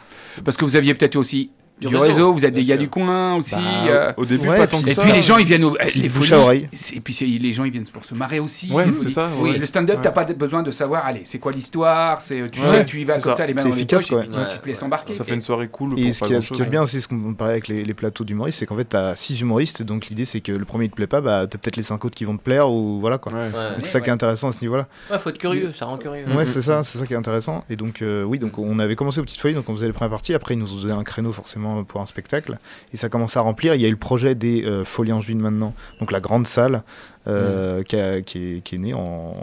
Parce 0.43 0.57
que 0.57 0.65
vous 0.65 0.75
aviez 0.75 0.93
peut-être 0.95 1.15
aussi 1.15 1.51
du, 1.81 1.87
Du 1.87 1.95
réseau, 1.97 2.13
réseau, 2.13 2.33
vous 2.33 2.45
êtes 2.45 2.53
des 2.53 2.63
gars 2.63 2.77
du 2.77 2.87
coin 2.87 3.35
aussi. 3.35 3.55
Bah, 3.55 3.61
euh, 3.87 4.13
Au 4.17 4.25
début, 4.25 4.47
Ouais, 4.47 4.57
pas 4.57 4.67
tant 4.67 4.81
que 4.81 4.89
Et 4.89 4.93
ça. 4.93 5.01
puis 5.03 5.11
les 5.11 5.21
gens 5.21 5.37
ils 5.37 5.45
viennent 5.45 5.65
au, 5.65 5.75
les 5.95 6.07
bouche 6.07 6.29
folies, 6.29 6.33
à 6.33 6.43
oreille. 6.43 6.69
Et 6.93 6.99
puis 7.01 7.39
les 7.39 7.53
gens 7.53 7.63
ils 7.65 7.71
viennent 7.71 7.83
pour 7.85 8.05
se 8.05 8.13
marrer 8.15 8.39
aussi. 8.39 8.71
Ouais, 8.71 8.85
Oui, 8.87 8.93
c'est 8.97 9.09
ça, 9.09 9.29
Oui, 9.39 9.57
le 9.57 9.65
stand-up, 9.65 9.97
Ouais. 9.97 10.03
t'as 10.03 10.11
pas 10.11 10.25
besoin 10.25 10.63
de 10.63 10.71
savoir, 10.71 11.05
allez, 11.05 11.23
c'est 11.25 11.39
quoi 11.39 11.51
l'histoire, 11.51 12.21
c'est 12.21 12.49
tu 12.51 12.61
Ouais, 12.61 12.67
sais, 12.69 12.85
tu 12.85 13.01
y 13.01 13.05
vas 13.05 13.13
comme 13.13 13.21
ça, 13.21 13.35
ça. 13.35 13.45
les 13.47 13.53
mains 13.53 13.63
C'est 13.63 13.69
dans 13.69 13.75
les 13.75 13.81
efficace, 13.81 14.03
poches, 14.03 14.09
quoi. 14.09 14.19
et 14.19 14.23
puis 14.23 14.31
tu, 14.31 14.37
Ouais, 14.39 14.49
tu 14.53 14.57
te 14.59 14.67
laisses 14.67 14.83
embarquer. 14.83 15.13
Ça 15.13 15.23
fait 15.23 15.33
une 15.33 15.41
soirée 15.41 15.67
cool. 15.67 15.99
Et 15.99 16.13
ce 16.13 16.23
qui, 16.23 16.33
est, 16.61 16.65
bien 16.69 16.83
aussi, 16.83 17.01
ce 17.01 17.07
qu'on 17.07 17.33
parlait 17.33 17.53
avec 17.53 17.67
les, 17.67 17.83
les 17.83 17.93
plateaux 17.93 18.23
d'humoristes, 18.23 18.59
c'est 18.59 18.65
qu'en 18.65 18.77
fait, 18.77 18.85
t'as 18.85 19.15
six 19.15 19.41
humoristes, 19.41 19.83
donc 19.83 20.07
l'idée 20.07 20.25
c'est 20.25 20.41
que 20.41 20.51
le 20.51 20.65
premier 20.65 20.85
il 20.85 20.89
te 20.89 20.95
plaît 20.95 21.07
pas, 21.07 21.21
bah 21.21 21.45
t'as 21.49 21.57
peut-être 21.57 21.75
les 21.75 21.83
cinq 21.83 22.05
autres 22.05 22.15
qui 22.15 22.23
vont 22.25 22.37
te 22.37 22.43
plaire, 22.43 22.69
ou 22.71 22.99
voilà 22.99 23.17
quoi. 23.17 23.31
C'est 23.79 23.87
ça 23.87 24.01
qui 24.01 24.09
est 24.09 24.13
intéressant 24.13 24.49
à 24.49 24.51
ce 24.53 24.61
niveau-là. 24.61 24.87
Ouais, 25.11 25.19
faut 25.19 25.29
être 25.29 25.37
curieux, 25.37 25.71
ça 25.73 25.85
rend 25.85 25.97
curieux. 25.97 26.25
Ouais, 26.35 26.45
c'est 26.45 26.61
ça, 26.61 26.83
c'est 26.83 26.97
ça 26.97 27.05
qui 27.07 27.13
est 27.13 27.17
intéressant. 27.17 27.63
Et 27.69 27.75
donc, 27.75 28.01
euh, 28.01 28.23
oui, 28.23 28.39
donc 28.39 28.57
on 28.59 28.79
avait 28.79 28.95
commencé 28.95 29.19
aux 29.19 29.23
petites 29.23 29.41
folies, 29.41 29.53
donc 29.55 29.67
on 29.69 29.73
faisait 29.73 29.87
les 29.87 29.93
premières 29.93 30.11
parties. 30.11 30.33
Après, 30.33 30.53
ils 30.53 30.59
nous 30.59 30.71
ont 30.73 30.79
donné 30.81 30.93
un 30.93 31.03
créneau 31.03 31.31
forcément 31.31 31.62
pour 31.87 32.01
un 32.01 32.05
spectacle. 32.05 32.57
Et 32.93 32.97
ça 32.97 33.09
commençait 33.09 33.39
à 33.39 33.41
remplir. 33.41 33.75
Il 33.75 33.81
y 33.81 33.85
a 33.85 33.87
eu 33.87 33.91
le 33.91 33.97
projet 33.97 34.35
des 34.35 34.63
euh, 34.65 34.83
Folies 34.85 35.13
Angevines 35.13 35.39
maintenant, 35.39 35.73
donc 35.99 36.11
la 36.11 36.19
grande 36.19 36.47
salle 36.47 36.83
euh, 37.27 37.83
qui, 37.83 37.95
a- 37.97 38.21
qui 38.21 38.55
est, 38.57 38.61
qui 38.61 38.75
est 38.75 38.79
née 38.79 38.93
en 38.93 39.33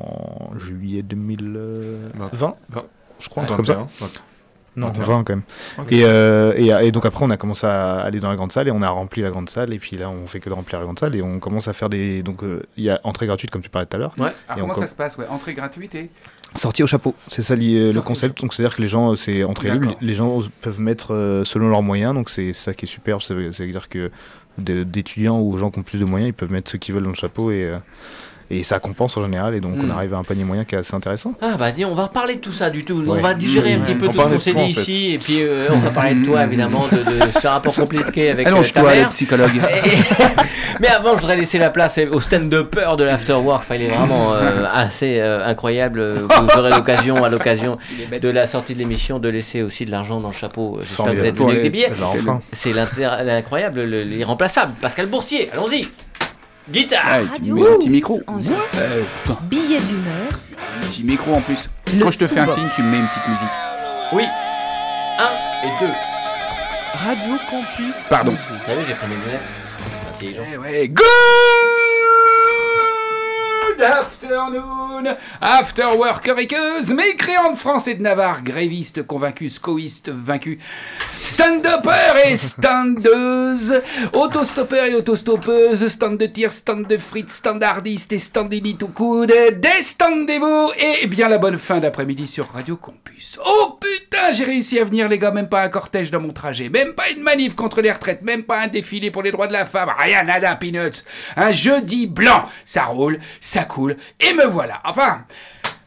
juillet 0.58 1.02
2020, 1.02 2.30
Vingt. 2.32 2.54
je 3.18 3.28
crois, 3.28 3.44
comme 3.46 3.64
ça. 3.64 3.86
21. 4.00 4.08
Non, 4.76 4.86
21. 4.88 5.02
20 5.04 5.24
quand 5.24 5.32
même. 5.34 5.42
Et, 5.90 6.04
euh, 6.04 6.52
et, 6.56 6.86
et 6.86 6.92
donc 6.92 7.04
après, 7.04 7.24
on 7.24 7.30
a 7.30 7.36
commencé 7.36 7.66
à 7.66 7.98
aller 8.00 8.20
dans 8.20 8.30
la 8.30 8.36
grande 8.36 8.52
salle 8.52 8.68
et 8.68 8.70
on 8.70 8.82
a 8.82 8.88
rempli 8.88 9.20
la 9.20 9.30
grande 9.30 9.50
salle. 9.50 9.72
Et 9.74 9.78
puis 9.80 9.96
là, 9.96 10.08
on 10.08 10.26
fait 10.28 10.38
que 10.38 10.48
de 10.48 10.54
remplir 10.54 10.78
la 10.78 10.84
grande 10.84 10.98
salle 10.98 11.16
et 11.16 11.22
on 11.22 11.40
commence 11.40 11.66
à 11.66 11.72
faire 11.72 11.88
des. 11.88 12.22
Donc, 12.22 12.44
euh, 12.44 12.62
il 12.76 12.84
y 12.84 12.90
a 12.90 13.00
entrée 13.02 13.26
gratuite, 13.26 13.50
comme 13.50 13.62
tu 13.62 13.68
parlais 13.68 13.86
tout 13.86 13.96
à 13.96 13.98
l'heure. 13.98 14.14
Ouais. 14.16 14.28
Alors 14.48 14.58
Et 14.58 14.60
comment 14.60 14.74
ça 14.74 14.86
se 14.86 14.94
passe? 14.94 15.18
Ouais 15.18 15.26
Entrée 15.28 15.54
gratuite 15.54 15.94
et 15.96 16.08
Sortie 16.56 16.82
au 16.82 16.86
chapeau, 16.86 17.14
c'est 17.28 17.42
ça 17.42 17.54
le 17.54 18.00
concept. 18.00 18.40
Donc 18.40 18.54
c'est-à-dire 18.54 18.76
que 18.76 18.82
les 18.82 18.88
gens, 18.88 19.14
c'est 19.14 19.44
entrée 19.44 19.70
libre, 19.70 19.96
les 20.00 20.14
gens 20.14 20.42
peuvent 20.62 20.80
mettre 20.80 21.14
euh, 21.14 21.44
selon 21.44 21.68
leurs 21.68 21.82
moyens. 21.82 22.12
Donc 22.12 22.28
c'est 22.28 22.52
ça 22.52 22.74
qui 22.74 22.86
est 22.86 22.88
super. 22.88 23.22
Ça 23.22 23.34
veut, 23.34 23.52
ça 23.52 23.64
veut 23.64 23.70
dire 23.70 23.88
que 23.88 24.10
d'étudiants 24.58 25.40
ou 25.40 25.56
gens 25.56 25.70
qui 25.70 25.78
ont 25.78 25.82
plus 25.82 25.98
de 25.98 26.04
moyens, 26.04 26.28
ils 26.30 26.34
peuvent 26.34 26.50
mettre 26.50 26.70
ce 26.70 26.76
qu'ils 26.76 26.94
veulent 26.94 27.04
dans 27.04 27.10
le 27.10 27.14
chapeau 27.14 27.50
et, 27.50 27.64
euh, 27.64 27.78
et 28.50 28.62
ça 28.64 28.78
compense 28.80 29.16
en 29.16 29.22
général. 29.22 29.54
Et 29.54 29.60
donc 29.60 29.74
on 29.80 29.86
Mm. 29.86 29.90
arrive 29.92 30.14
à 30.14 30.18
un 30.18 30.24
panier 30.24 30.44
moyen 30.44 30.64
qui 30.64 30.74
est 30.74 30.78
assez 30.78 30.94
intéressant. 30.94 31.34
Ah 31.40 31.56
bah 31.58 31.70
dis, 31.70 31.84
on 31.84 31.94
va 31.94 32.04
reparler 32.06 32.34
de 32.34 32.40
tout 32.40 32.52
ça 32.52 32.68
du 32.70 32.84
tout. 32.84 33.02
On 33.06 33.14
va 33.20 33.34
digérer 33.34 33.74
un 33.74 33.80
petit 33.80 33.94
peu 33.94 34.06
On 34.08 34.12
tout 34.12 34.18
ce 34.20 34.24
qu'on 34.24 34.38
s'est 34.38 34.52
dit 34.52 34.58
en 34.60 34.64
fait. 34.64 34.70
ici 34.70 35.12
et 35.14 35.18
puis 35.18 35.42
euh, 35.42 35.66
on 35.70 35.78
va 35.78 35.90
parler 35.90 36.14
de 36.16 36.24
toi 36.24 36.44
évidemment, 36.44 36.84
de, 36.90 36.96
de 37.26 37.30
ce 37.40 37.46
rapport 37.46 37.74
compliqué 37.74 38.30
avec 38.30 38.46
euh, 38.46 38.50
ta 38.50 38.56
allonge-toi, 38.56 38.82
le 38.90 38.96
mère. 39.00 39.08
psychologue. 39.10 39.56
Et- 39.84 40.24
Mais 40.80 40.88
avant, 40.88 41.10
je 41.16 41.20
voudrais 41.20 41.36
laisser 41.36 41.58
la 41.58 41.68
place 41.68 42.00
au 42.10 42.20
stand-upper 42.20 42.96
de 42.96 43.04
l'Afterwork. 43.04 43.64
Il 43.74 43.82
est 43.82 43.88
vraiment 43.88 44.32
euh, 44.32 44.64
assez 44.72 45.18
euh, 45.20 45.46
incroyable. 45.46 46.00
Vous 46.20 46.58
aurez 46.58 46.70
l'occasion, 46.70 47.22
à 47.22 47.28
l'occasion 47.28 47.76
de 48.22 48.28
la 48.30 48.46
sortie 48.46 48.72
de 48.72 48.78
l'émission, 48.78 49.18
de 49.18 49.28
laisser 49.28 49.60
aussi 49.62 49.84
de 49.84 49.90
l'argent 49.90 50.20
dans 50.20 50.28
le 50.28 50.34
chapeau. 50.34 50.78
J'espère 50.80 51.06
que 51.12 51.18
vous 51.18 51.24
êtes 51.26 51.36
venus 51.36 51.50
avec 51.50 51.62
des 51.62 51.70
billets. 51.70 51.90
Enfin, 52.02 52.40
C'est 52.52 52.72
l'incroyable, 52.72 53.82
le- 53.82 54.04
l'irremplaçable. 54.04 54.72
Pascal 54.80 55.06
Boursier, 55.06 55.50
allons-y. 55.52 55.86
Guitare. 56.68 57.02
Ah, 57.10 57.18
tu 57.20 57.52
Radio 57.52 57.54
mets 57.54 57.68
un 57.68 57.78
petit 57.78 57.88
micro. 57.88 58.20
Euh, 58.76 59.02
Billet 59.42 59.80
d'humeur. 59.80 60.30
un 60.76 60.86
petit 60.86 61.02
micro 61.04 61.34
en 61.34 61.40
plus. 61.40 61.68
Le 61.92 62.04
Quand 62.04 62.10
je 62.10 62.18
te 62.18 62.26
fais 62.26 62.38
un 62.40 62.46
signe, 62.46 62.68
tu 62.76 62.82
me 62.82 62.90
mets 62.90 62.98
une 62.98 63.06
petite 63.06 63.28
musique. 63.28 63.48
Oui. 64.12 64.24
Un 65.18 65.66
et 65.66 65.70
deux. 65.80 65.92
Radio 66.94 67.36
Campus. 67.50 68.08
Pardon. 68.08 68.32
Vous 68.32 68.66
savez, 68.66 68.82
j'ai 68.86 68.94
pris 68.94 69.06
mes 69.08 69.14
lunettes. 69.14 69.40
Intelligent. 70.14 70.42
Eh 70.52 70.56
ouais, 70.58 70.88
Good 73.80 73.88
afternoon, 73.88 75.16
after 75.40 75.96
workeriqueuse, 75.96 76.92
mécréante 76.92 77.56
France 77.56 77.88
et 77.88 77.94
de 77.94 78.02
Navarre, 78.02 78.42
gréviste, 78.42 79.06
convaincu, 79.06 79.48
scoïste, 79.48 80.10
vaincu, 80.10 80.58
stand-upper 81.22 82.28
et 82.28 82.36
standeuse, 82.36 83.80
autostoppeur 84.12 84.84
et 84.84 84.94
autostoppeuse, 84.94 85.86
stand 85.86 86.18
de 86.18 86.26
tir, 86.26 86.52
stand 86.52 86.88
de 86.88 86.98
frites, 86.98 87.30
standardiste 87.30 88.12
et 88.12 88.18
standélite 88.18 88.82
au 88.82 88.88
coude, 88.88 89.32
déstandez-vous 89.56 90.72
et 90.76 91.06
bien 91.06 91.30
la 91.30 91.38
bonne 91.38 91.56
fin 91.56 91.78
d'après-midi 91.78 92.26
sur 92.26 92.50
Radio 92.50 92.76
Campus. 92.76 93.38
Oh 93.46 93.78
putain, 93.80 94.32
j'ai 94.32 94.44
réussi 94.44 94.78
à 94.78 94.84
venir 94.84 95.08
les 95.08 95.18
gars, 95.18 95.30
même 95.30 95.48
pas 95.48 95.62
un 95.62 95.70
cortège 95.70 96.10
dans 96.10 96.20
mon 96.20 96.34
trajet, 96.34 96.68
même 96.68 96.92
pas 96.92 97.08
une 97.08 97.22
manif 97.22 97.54
contre 97.54 97.80
les 97.80 97.92
retraites, 97.92 98.20
même 98.20 98.44
pas 98.44 98.60
un 98.60 98.68
défilé 98.68 99.10
pour 99.10 99.22
les 99.22 99.32
droits 99.32 99.46
de 99.46 99.54
la 99.54 99.64
femme, 99.64 99.90
rien, 99.98 100.22
nada, 100.24 100.54
peanuts. 100.56 101.02
Un 101.34 101.52
jeudi 101.52 102.06
blanc, 102.06 102.44
ça 102.66 102.84
roule, 102.84 103.18
ça 103.40 103.64
et 104.20 104.32
me 104.32 104.46
voilà. 104.46 104.80
Enfin, 104.84 105.24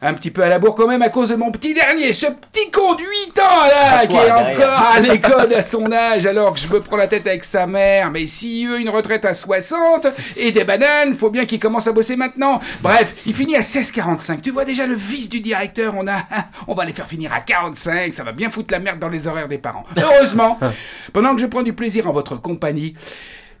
un 0.02 0.12
petit 0.12 0.30
peu 0.30 0.42
à 0.42 0.48
la 0.48 0.58
bourre 0.58 0.74
quand 0.74 0.86
même 0.86 1.00
à 1.00 1.08
cause 1.08 1.30
de 1.30 1.36
mon 1.36 1.50
petit 1.50 1.72
dernier, 1.72 2.12
ce 2.12 2.26
petit 2.26 2.70
con 2.70 2.94
de 2.94 3.00
8 3.00 3.38
ans 3.38 3.66
là, 3.66 3.98
À 4.00 4.06
qui 4.06 4.08
toi, 4.12 4.22
est 4.22 4.26
derrière. 4.26 4.52
encore 4.68 4.92
à 4.92 5.00
l'école 5.00 5.54
à 5.54 5.62
son 5.62 5.90
âge 5.92 6.26
alors 6.26 6.52
que 6.52 6.60
je 6.60 6.68
me 6.68 6.80
prends 6.80 6.98
la 6.98 7.06
tête 7.06 7.26
avec 7.26 7.42
sa 7.42 7.66
mère. 7.66 8.10
Mais 8.10 8.26
s'il 8.26 8.68
veut 8.68 8.80
une 8.80 8.90
retraite 8.90 9.24
à 9.24 9.32
60 9.32 10.08
et 10.36 10.52
des 10.52 10.64
bananes, 10.64 11.14
faut 11.16 11.30
bien 11.30 11.46
qu'il 11.46 11.58
commence 11.58 11.86
à 11.86 11.92
bosser 11.92 12.16
maintenant. 12.16 12.60
Bref, 12.82 13.14
il 13.24 13.34
finit 13.34 13.56
à 13.56 13.60
16h45. 13.62 14.42
Tu 14.42 14.50
vois 14.50 14.66
déjà 14.66 14.86
le 14.86 14.94
vice 14.94 15.30
du 15.30 15.40
directeur, 15.40 15.94
on 15.96 16.06
a, 16.06 16.22
on 16.68 16.74
va 16.74 16.84
les 16.84 16.92
faire 16.92 17.06
finir 17.06 17.32
à 17.32 17.40
45, 17.40 18.14
ça 18.14 18.24
va 18.24 18.32
bien 18.32 18.50
foutre 18.50 18.72
la 18.72 18.80
merde 18.80 18.98
dans 18.98 19.08
les 19.08 19.26
horaires 19.26 19.48
des 19.48 19.58
parents. 19.58 19.84
Heureusement, 19.96 20.58
pendant 21.14 21.34
que 21.34 21.40
je 21.40 21.46
prends 21.46 21.62
du 21.62 21.72
plaisir 21.72 22.08
en 22.08 22.12
votre 22.12 22.36
compagnie, 22.36 22.94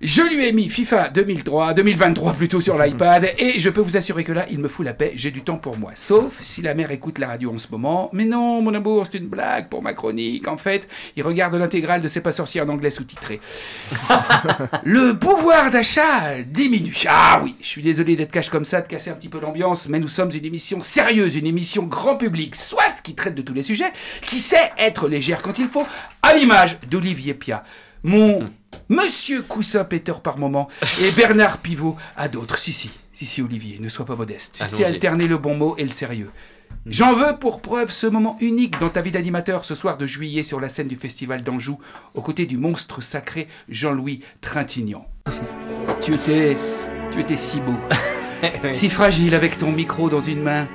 je 0.04 0.20
lui 0.20 0.44
ai 0.44 0.52
mis 0.52 0.68
FIFA 0.68 1.08
2003, 1.08 1.72
2023 1.72 2.34
plutôt 2.34 2.60
sur 2.60 2.76
l'iPad 2.82 3.32
et 3.38 3.58
je 3.58 3.70
peux 3.70 3.80
vous 3.80 3.96
assurer 3.96 4.22
que 4.22 4.32
là, 4.32 4.44
il 4.50 4.58
me 4.58 4.68
fout 4.68 4.84
la 4.84 4.92
paix, 4.92 5.14
j'ai 5.16 5.30
du 5.30 5.40
temps 5.40 5.56
pour 5.56 5.78
moi. 5.78 5.92
Sauf 5.94 6.34
si 6.42 6.60
la 6.60 6.74
mère 6.74 6.90
écoute 6.90 7.18
la 7.18 7.28
radio 7.28 7.50
en 7.54 7.58
ce 7.58 7.68
moment. 7.70 8.10
Mais 8.12 8.26
non, 8.26 8.60
mon 8.60 8.74
amour, 8.74 9.06
c'est 9.10 9.16
une 9.16 9.28
blague 9.28 9.70
pour 9.70 9.82
ma 9.82 9.94
chronique. 9.94 10.46
En 10.46 10.58
fait, 10.58 10.86
il 11.16 11.22
regarde 11.22 11.54
l'intégrale 11.54 12.02
de 12.02 12.08
C'est 12.08 12.20
pas 12.20 12.32
sorcier 12.32 12.60
en 12.60 12.68
anglais 12.68 12.90
sous-titré. 12.90 13.40
Le 14.84 15.14
pouvoir 15.14 15.70
d'achat 15.70 16.42
diminue. 16.42 16.94
Ah 17.08 17.40
oui, 17.42 17.54
je 17.62 17.66
suis 17.66 17.82
désolé 17.82 18.14
d'être 18.14 18.32
cash 18.32 18.50
comme 18.50 18.66
ça, 18.66 18.82
de 18.82 18.88
casser 18.88 19.08
un 19.08 19.14
petit 19.14 19.30
peu 19.30 19.40
l'ambiance, 19.40 19.88
mais 19.88 20.00
nous 20.00 20.08
sommes 20.08 20.30
une 20.34 20.44
émission 20.44 20.82
sérieuse, 20.82 21.34
une 21.34 21.46
émission 21.46 21.84
grand 21.84 22.16
public, 22.16 22.56
soit 22.56 23.00
qui 23.02 23.14
traite 23.14 23.34
de 23.34 23.42
tous 23.42 23.54
les 23.54 23.62
sujets, 23.62 23.90
qui 24.26 24.38
sait 24.38 24.72
être 24.76 25.08
légère 25.08 25.40
quand 25.40 25.58
il 25.58 25.68
faut, 25.68 25.86
à 26.22 26.34
l'image 26.34 26.76
d'Olivier 26.90 27.32
Pia. 27.32 27.64
Mon 28.04 28.50
Monsieur 28.90 29.40
Coussin 29.40 29.82
Peter 29.84 30.12
par 30.22 30.36
moment 30.36 30.68
et 31.02 31.10
Bernard 31.12 31.58
Pivot 31.58 31.96
à 32.16 32.28
d'autres. 32.28 32.58
Si, 32.58 32.74
si, 32.74 32.90
si, 33.14 33.24
si, 33.24 33.40
Olivier, 33.40 33.78
ne 33.80 33.88
sois 33.88 34.04
pas 34.04 34.14
modeste. 34.14 34.56
Si, 34.62 34.76
si, 34.76 34.84
alterner 34.84 35.26
le 35.26 35.38
bon 35.38 35.56
mot 35.56 35.74
et 35.78 35.84
le 35.84 35.90
sérieux. 35.90 36.30
J'en 36.84 37.14
veux 37.14 37.38
pour 37.38 37.62
preuve 37.62 37.90
ce 37.90 38.06
moment 38.06 38.36
unique 38.40 38.78
dans 38.78 38.90
ta 38.90 39.00
vie 39.00 39.10
d'animateur 39.10 39.64
ce 39.64 39.74
soir 39.74 39.96
de 39.96 40.06
juillet 40.06 40.42
sur 40.42 40.60
la 40.60 40.68
scène 40.68 40.86
du 40.86 40.96
Festival 40.96 41.42
d'Anjou, 41.42 41.78
aux 42.12 42.20
côtés 42.20 42.44
du 42.44 42.58
monstre 42.58 43.00
sacré 43.00 43.48
Jean-Louis 43.70 44.20
Trintignant. 44.42 45.08
Tu 46.02 46.14
étais. 46.14 46.58
Tu 47.10 47.20
étais 47.20 47.38
si 47.38 47.60
beau, 47.60 47.76
si 48.74 48.90
fragile 48.90 49.34
avec 49.34 49.56
ton 49.56 49.72
micro 49.72 50.10
dans 50.10 50.20
une 50.20 50.42
main 50.42 50.68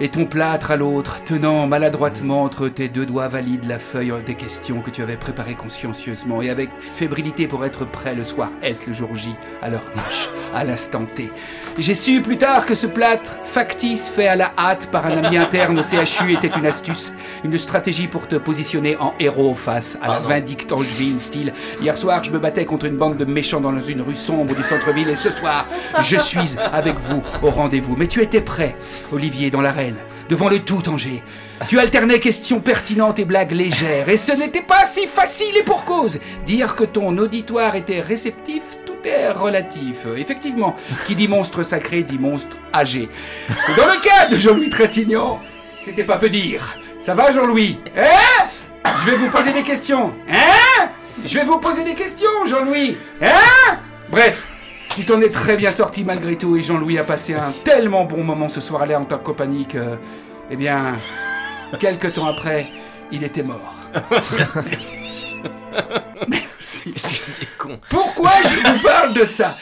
et 0.00 0.08
ton 0.08 0.26
plâtre 0.26 0.70
à 0.70 0.76
l'autre, 0.76 1.22
tenant 1.24 1.66
maladroitement 1.66 2.42
entre 2.42 2.68
tes 2.68 2.88
deux 2.88 3.06
doigts 3.06 3.28
valides 3.28 3.64
la 3.68 3.78
feuille 3.78 4.12
des 4.26 4.34
questions 4.34 4.80
que 4.80 4.90
tu 4.90 5.02
avais 5.02 5.16
préparées 5.16 5.54
consciencieusement 5.54 6.42
et 6.42 6.50
avec 6.50 6.70
fébrilité 6.80 7.46
pour 7.46 7.64
être 7.64 7.84
prêt 7.84 8.14
le 8.14 8.24
soir 8.24 8.50
S, 8.62 8.86
le 8.86 8.92
jour 8.92 9.14
J, 9.14 9.34
à 9.62 9.70
l'heure 9.70 9.84
H, 9.96 10.28
à 10.54 10.64
l'instant 10.64 11.06
T. 11.14 11.30
J'ai 11.78 11.94
su 11.94 12.22
plus 12.22 12.38
tard 12.38 12.66
que 12.66 12.74
ce 12.74 12.86
plâtre 12.86 13.38
factice 13.42 14.08
fait 14.08 14.28
à 14.28 14.36
la 14.36 14.52
hâte 14.58 14.90
par 14.90 15.06
un 15.06 15.24
ami 15.24 15.36
interne 15.36 15.78
au 15.78 15.82
CHU 15.82 16.32
était 16.32 16.48
une 16.56 16.66
astuce, 16.66 17.12
une 17.44 17.58
stratégie 17.58 18.06
pour 18.06 18.28
te 18.28 18.36
positionner 18.36 18.96
en 18.96 19.14
héros 19.18 19.54
face 19.54 19.96
à 20.00 20.06
la 20.06 20.14
Pardon. 20.14 20.28
vindicte 20.28 20.72
angevine 20.72 21.18
style. 21.18 21.52
Hier 21.80 21.96
soir, 21.96 22.22
je 22.22 22.30
me 22.30 22.38
battais 22.38 22.64
contre 22.64 22.86
une 22.86 22.96
bande 22.96 23.16
de 23.16 23.24
méchants 23.24 23.60
dans 23.60 23.78
une 23.80 24.02
rue 24.02 24.14
sombre 24.14 24.54
du 24.54 24.62
centre-ville 24.62 25.08
et 25.08 25.16
ce 25.16 25.30
soir, 25.30 25.66
je 26.02 26.16
suis 26.16 26.56
avec 26.72 26.98
vous 27.00 27.22
au 27.42 27.50
rendez-vous. 27.50 27.96
Mais 27.96 28.06
tu 28.06 28.22
étais 28.22 28.40
prêt, 28.40 28.76
Olivier, 29.12 29.50
dans 29.50 29.60
l'arène, 29.60 29.93
devant 30.28 30.48
le 30.48 30.60
tout 30.60 30.88
Angers. 30.88 31.22
Tu 31.68 31.78
alternais 31.78 32.20
questions 32.20 32.60
pertinentes 32.60 33.18
et 33.18 33.24
blagues 33.24 33.52
légères, 33.52 34.08
et 34.08 34.16
ce 34.16 34.32
n'était 34.32 34.62
pas 34.62 34.84
si 34.84 35.06
facile 35.06 35.56
et 35.56 35.62
pour 35.62 35.84
cause. 35.84 36.20
Dire 36.46 36.74
que 36.76 36.84
ton 36.84 37.16
auditoire 37.18 37.76
était 37.76 38.00
réceptif, 38.00 38.62
tout 38.86 38.94
est 39.04 39.30
relatif. 39.30 40.06
Effectivement, 40.16 40.76
qui 41.06 41.14
dit 41.14 41.28
monstre 41.28 41.62
sacré 41.62 42.02
dit 42.02 42.18
monstre 42.18 42.56
âgé. 42.74 43.08
Dans 43.76 43.86
le 43.86 44.00
cas 44.02 44.26
de 44.26 44.36
Jean-Louis 44.36 44.70
Trintignant, 44.70 45.40
c'était 45.80 46.04
pas 46.04 46.16
peu 46.16 46.30
dire. 46.30 46.76
Ça 47.00 47.14
va, 47.14 47.30
Jean-Louis? 47.30 47.78
Hein? 47.96 48.46
Je 49.04 49.10
vais 49.10 49.16
vous 49.16 49.28
poser 49.30 49.52
des 49.52 49.62
questions. 49.62 50.14
Hein? 50.30 50.88
Je 51.24 51.38
vais 51.38 51.44
vous 51.44 51.58
poser 51.58 51.84
des 51.84 51.94
questions, 51.94 52.46
Jean-Louis. 52.46 52.96
Hein? 53.22 53.78
Bref, 54.08 54.46
tu 54.94 55.04
t'en 55.04 55.20
es 55.20 55.30
très 55.30 55.56
bien 55.56 55.70
sorti 55.70 56.04
malgré 56.04 56.36
tout 56.36 56.56
et 56.56 56.62
Jean-Louis 56.62 56.98
a 56.98 57.04
passé 57.04 57.34
un 57.34 57.52
tellement 57.64 58.04
bon 58.04 58.22
moment 58.22 58.48
ce 58.48 58.60
soir-là 58.60 59.00
en 59.00 59.04
ta 59.04 59.18
compagnie 59.18 59.66
que, 59.66 59.98
eh 60.50 60.56
bien, 60.56 60.96
quelques 61.80 62.14
temps 62.14 62.26
après, 62.26 62.66
il 63.10 63.24
était 63.24 63.42
mort. 63.42 63.74
Merci. 66.28 66.94
Pourquoi 67.88 68.32
je 68.44 68.72
vous 68.72 68.82
parle 68.82 69.14
de 69.14 69.24
ça? 69.24 69.56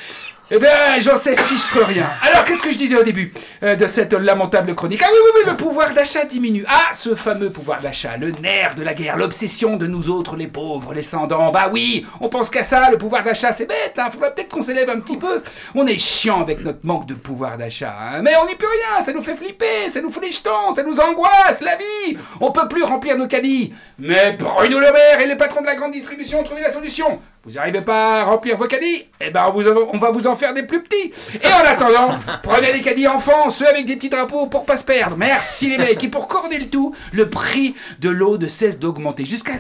Eh 0.55 0.59
bien, 0.59 1.01
j'en 1.01 1.17
sais 1.17 1.35
fichtre 1.35 1.83
rien. 1.83 2.11
Alors, 2.21 2.45
qu'est-ce 2.45 2.61
que 2.61 2.71
je 2.71 2.77
disais 2.77 2.95
au 2.95 3.03
début 3.03 3.33
euh, 3.63 3.75
de 3.75 3.87
cette 3.87 4.13
lamentable 4.13 4.75
chronique? 4.75 5.01
Ah 5.03 5.09
oui, 5.11 5.19
oui, 5.25 5.31
oui, 5.37 5.51
le 5.51 5.57
pouvoir 5.57 5.95
d'achat 5.95 6.27
diminue. 6.27 6.67
Ah, 6.69 6.93
ce 6.93 7.15
fameux 7.15 7.49
pouvoir 7.49 7.81
d'achat, 7.81 8.19
le 8.19 8.33
nerf 8.33 8.75
de 8.75 8.83
la 8.83 8.93
guerre, 8.93 9.17
l'obsession 9.17 9.79
de 9.79 9.87
nous 9.87 10.11
autres, 10.11 10.37
les 10.37 10.49
pauvres, 10.49 10.93
les 10.93 11.01
sans-dents. 11.01 11.51
Bah 11.51 11.71
oui, 11.73 12.05
on 12.21 12.29
pense 12.29 12.51
qu'à 12.51 12.65
ça, 12.65 12.91
le 12.91 12.99
pouvoir 12.99 13.23
d'achat, 13.23 13.51
c'est 13.53 13.65
bête, 13.65 13.95
hein. 13.97 14.11
Faudrait 14.13 14.35
peut-être 14.35 14.51
qu'on 14.51 14.61
s'élève 14.61 14.91
un 14.91 15.01
petit 15.01 15.17
peu. 15.17 15.43
On 15.75 15.87
est 15.87 15.99
chiant 15.99 16.43
avec 16.43 16.63
notre 16.63 16.81
manque 16.85 17.07
de 17.07 17.15
pouvoir 17.15 17.57
d'achat, 17.57 17.97
hein. 17.99 18.21
Mais 18.21 18.33
on 18.37 18.45
n'y 18.45 18.55
peut 18.55 18.67
rien, 18.67 19.03
ça 19.03 19.15
nous 19.15 19.23
fait 19.23 19.37
flipper, 19.37 19.91
ça 19.91 20.03
nous 20.03 20.13
fout 20.13 20.23
ça 20.35 20.83
nous 20.83 21.01
angoisse, 21.01 21.63
la 21.63 21.77
vie. 21.77 22.19
On 22.43 22.53
peut 22.53 22.69
plus 22.69 22.83
remplir 22.83 23.17
nos 23.17 23.27
caddies. 23.27 23.73
Mais 23.99 24.33
Bruno 24.33 24.81
Le 24.81 24.93
Maire 24.93 25.21
et 25.23 25.27
les 25.27 25.37
patrons 25.37 25.63
de 25.63 25.67
la 25.67 25.77
grande 25.77 25.93
distribution 25.93 26.41
ont 26.41 26.45
trouvé 26.45 26.61
la 26.61 26.69
solution. 26.69 27.23
Vous 27.45 27.53
n'arrivez 27.53 27.81
pas 27.81 28.21
à 28.21 28.25
remplir 28.25 28.57
vos 28.57 28.67
caddies? 28.69 29.05
Eh 29.21 29.31
ben, 29.31 29.47
on, 29.49 29.53
vous- 29.53 29.69
on 29.93 29.99
va 29.99 30.13
vous 30.13 30.29
en 30.29 30.37
faire 30.37 30.55
des 30.55 30.63
plus 30.63 30.81
petits. 30.83 31.13
Et 31.43 31.53
en 31.53 31.65
attendant, 31.67 32.17
prenez 32.43 32.73
les 32.73 32.81
caddies 32.81 33.09
enfants, 33.09 33.51
ceux 33.51 33.67
avec 33.67 33.85
des 33.85 33.97
petits 33.97 34.11
drapeaux 34.11 34.47
pour 34.47 34.65
pas 34.65 34.77
se 34.77 34.85
perdre. 34.85 35.17
Merci 35.17 35.69
les 35.71 35.77
mecs. 35.79 36.05
Et 36.05 36.09
pour 36.09 36.29
corner 36.29 36.59
le 36.61 36.71
tout, 36.71 36.95
le 37.13 37.29
prix 37.29 37.75
de 37.99 38.11
l'eau 38.11 38.39
ne 38.39 38.47
cesse 38.47 38.79
d'augmenter 38.79 39.25
jusqu'à 39.25 39.55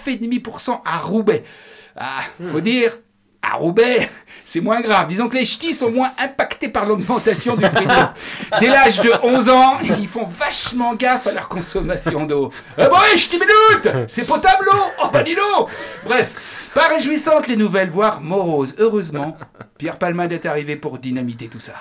9,5% 0.00 0.80
à 0.84 0.98
Roubaix. 0.98 1.44
Ah, 1.96 2.22
faut 2.50 2.60
dire, 2.60 2.98
à 3.42 3.54
Roubaix, 3.56 4.08
c'est 4.46 4.60
moins 4.60 4.80
grave. 4.80 5.08
Disons 5.08 5.28
que 5.28 5.36
les 5.36 5.44
ch'tis 5.44 5.74
sont 5.74 5.90
moins 5.90 6.10
impactés 6.18 6.70
par 6.70 6.86
l'augmentation 6.86 7.54
du 7.54 7.68
prix 7.68 7.86
de 7.86 7.92
l'eau. 7.92 8.58
Dès 8.60 8.68
l'âge 8.68 9.00
de 9.00 9.12
11 9.22 9.48
ans, 9.48 9.78
ils 9.98 10.08
font 10.08 10.24
vachement 10.24 10.94
gaffe 10.94 11.26
à 11.28 11.32
leur 11.32 11.48
consommation 11.48 12.24
d'eau. 12.24 12.50
Ah 12.78 12.88
bon, 12.88 12.96
ouais, 12.96 13.16
ch'ti 13.16 13.36
minute 13.38 14.08
C'est 14.08 14.24
potable 14.26 14.64
l'eau 14.64 14.82
Oh, 15.02 15.06
bah 15.12 15.22
dis 15.22 15.34
donc 15.34 15.68
Bref, 16.04 16.34
pas 16.74 16.88
réjouissantes 16.88 17.48
les 17.48 17.56
nouvelles, 17.56 17.90
voire 17.90 18.20
moroses. 18.20 18.74
Heureusement, 18.78 19.36
Pierre 19.82 19.98
Palmade 19.98 20.30
est 20.30 20.46
arrivé 20.46 20.76
pour 20.76 20.98
dynamiter 20.98 21.48
tout 21.48 21.58
ça. 21.58 21.72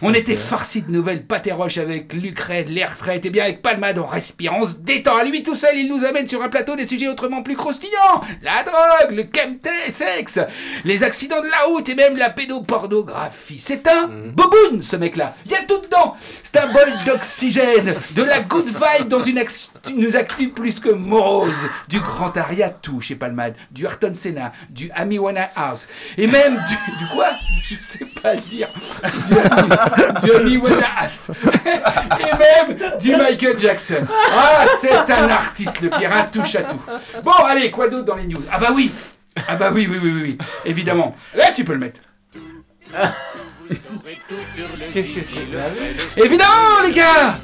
On 0.00 0.14
était 0.14 0.36
farcis 0.36 0.82
de 0.82 0.92
nouvelles 0.92 1.24
patéroches 1.26 1.78
avec 1.78 2.12
l'Ukraine, 2.12 2.68
les 2.68 2.84
retraites, 2.84 3.26
et 3.26 3.30
bien 3.30 3.42
avec 3.42 3.62
Palmade 3.62 3.98
on 3.98 4.06
respire, 4.06 4.52
on 4.54 4.64
se 4.64 4.76
détend. 4.76 5.16
À 5.16 5.24
lui 5.24 5.42
tout 5.42 5.56
seul, 5.56 5.76
il 5.76 5.88
nous 5.88 6.04
amène 6.04 6.28
sur 6.28 6.40
un 6.40 6.50
plateau 6.50 6.76
des 6.76 6.86
sujets 6.86 7.08
autrement 7.08 7.42
plus 7.42 7.56
croustillants. 7.56 8.20
La 8.42 8.62
drogue, 8.62 9.10
le 9.10 9.24
chemté, 9.24 9.90
sexe, 9.90 10.38
les 10.84 11.02
accidents 11.02 11.42
de 11.42 11.48
la 11.48 11.62
route 11.66 11.88
et 11.88 11.96
même 11.96 12.16
la 12.16 12.30
pédopornographie. 12.30 13.58
C'est 13.58 13.88
un 13.88 14.06
boboon 14.06 14.80
ce 14.82 14.94
mec-là. 14.94 15.34
Il 15.44 15.50
y 15.50 15.56
a 15.56 15.64
tout 15.64 15.80
dedans. 15.80 16.14
C'est 16.44 16.58
un 16.58 16.72
bol 16.72 16.88
d'oxygène, 17.06 17.96
de 18.12 18.22
la 18.22 18.38
good 18.40 18.68
vibe 18.68 19.08
dans 19.08 19.20
une, 19.22 19.38
ex- 19.38 19.72
une 19.90 20.14
actu 20.14 20.50
plus 20.50 20.78
que 20.78 20.90
morose. 20.90 21.66
Du 21.88 21.98
grand 21.98 22.36
aria 22.36 22.70
tout 22.70 23.00
chez 23.00 23.16
Palmade, 23.16 23.56
du 23.72 23.84
Ayrton 23.84 24.12
Senna, 24.14 24.52
du 24.70 24.92
Amy 24.94 25.18
Winehouse 25.18 25.88
et 26.16 26.28
même 26.28 26.54
du, 26.54 26.74
du 27.04 27.06
quoi? 27.12 27.30
Je 27.64 27.74
sais 27.80 28.04
pas 28.04 28.34
le 28.34 28.40
dire. 28.42 28.68
Du, 30.22 30.30
Amy 30.32 30.56
Winehouse 30.56 31.30
et 31.66 32.68
même 32.68 32.98
du 32.98 33.16
Michael 33.16 33.58
Jackson. 33.58 34.06
Ah, 34.32 34.64
c'est 34.80 34.92
un 34.92 35.28
artiste 35.28 35.80
le 35.80 35.90
pire, 35.90 36.16
un 36.16 36.24
touche 36.24 36.54
à 36.54 36.62
tout. 36.62 36.80
Bon, 37.22 37.32
allez, 37.32 37.70
quoi 37.70 37.88
d'autre 37.88 38.04
dans 38.04 38.16
les 38.16 38.26
news? 38.26 38.42
Ah 38.50 38.58
bah 38.58 38.68
oui. 38.74 38.92
Ah 39.46 39.56
bah 39.56 39.70
oui, 39.72 39.86
oui, 39.88 39.98
oui, 40.02 40.12
oui, 40.14 40.22
oui. 40.22 40.38
évidemment. 40.64 41.14
Là, 41.34 41.52
tu 41.52 41.64
peux 41.64 41.74
le 41.74 41.78
mettre. 41.78 42.00
Qu'est-ce 44.94 45.12
que 45.12 45.20
c'est? 45.20 46.22
Évidemment, 46.24 46.80
les 46.84 46.92
gars 46.92 47.38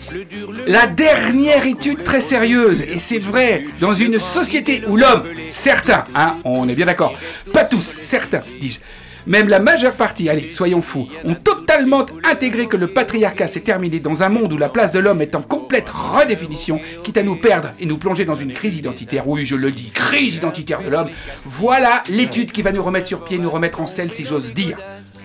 La 0.66 0.86
dernière 0.86 1.66
étude 1.66 2.02
très 2.02 2.20
sérieuse, 2.20 2.82
et 2.82 2.98
c'est 2.98 3.18
vrai, 3.18 3.64
dans 3.80 3.94
une 3.94 4.18
société 4.18 4.82
où 4.86 4.96
l'homme, 4.96 5.24
certains, 5.50 6.04
hein, 6.14 6.36
on 6.44 6.68
est 6.68 6.74
bien 6.74 6.86
d'accord, 6.86 7.14
pas 7.52 7.64
tous, 7.64 7.98
certains, 8.02 8.42
dis-je, 8.60 8.80
même 9.26 9.48
la 9.48 9.60
majeure 9.60 9.94
partie, 9.94 10.28
allez, 10.28 10.50
soyons 10.50 10.82
fous, 10.82 11.06
ont 11.24 11.34
totalement 11.34 12.06
intégré 12.24 12.66
que 12.66 12.76
le 12.76 12.88
patriarcat 12.88 13.48
s'est 13.48 13.60
terminé 13.60 14.00
dans 14.00 14.22
un 14.22 14.28
monde 14.28 14.52
où 14.52 14.58
la 14.58 14.68
place 14.68 14.92
de 14.92 14.98
l'homme 14.98 15.22
est 15.22 15.34
en 15.34 15.42
complète 15.42 15.88
redéfinition, 15.88 16.80
quitte 17.02 17.16
à 17.16 17.22
nous 17.22 17.36
perdre 17.36 17.72
et 17.80 17.86
nous 17.86 17.98
plonger 17.98 18.24
dans 18.24 18.34
une 18.34 18.52
crise 18.52 18.76
identitaire. 18.76 19.26
Oui, 19.28 19.46
je 19.46 19.56
le 19.56 19.72
dis, 19.72 19.90
crise 19.90 20.36
identitaire 20.36 20.82
de 20.82 20.88
l'homme. 20.88 21.10
Voilà 21.44 22.02
l'étude 22.10 22.52
qui 22.52 22.62
va 22.62 22.72
nous 22.72 22.82
remettre 22.82 23.08
sur 23.08 23.24
pied, 23.24 23.38
nous 23.38 23.50
remettre 23.50 23.80
en 23.80 23.86
selle, 23.86 24.12
si 24.12 24.24
j'ose 24.24 24.52
dire. 24.52 24.78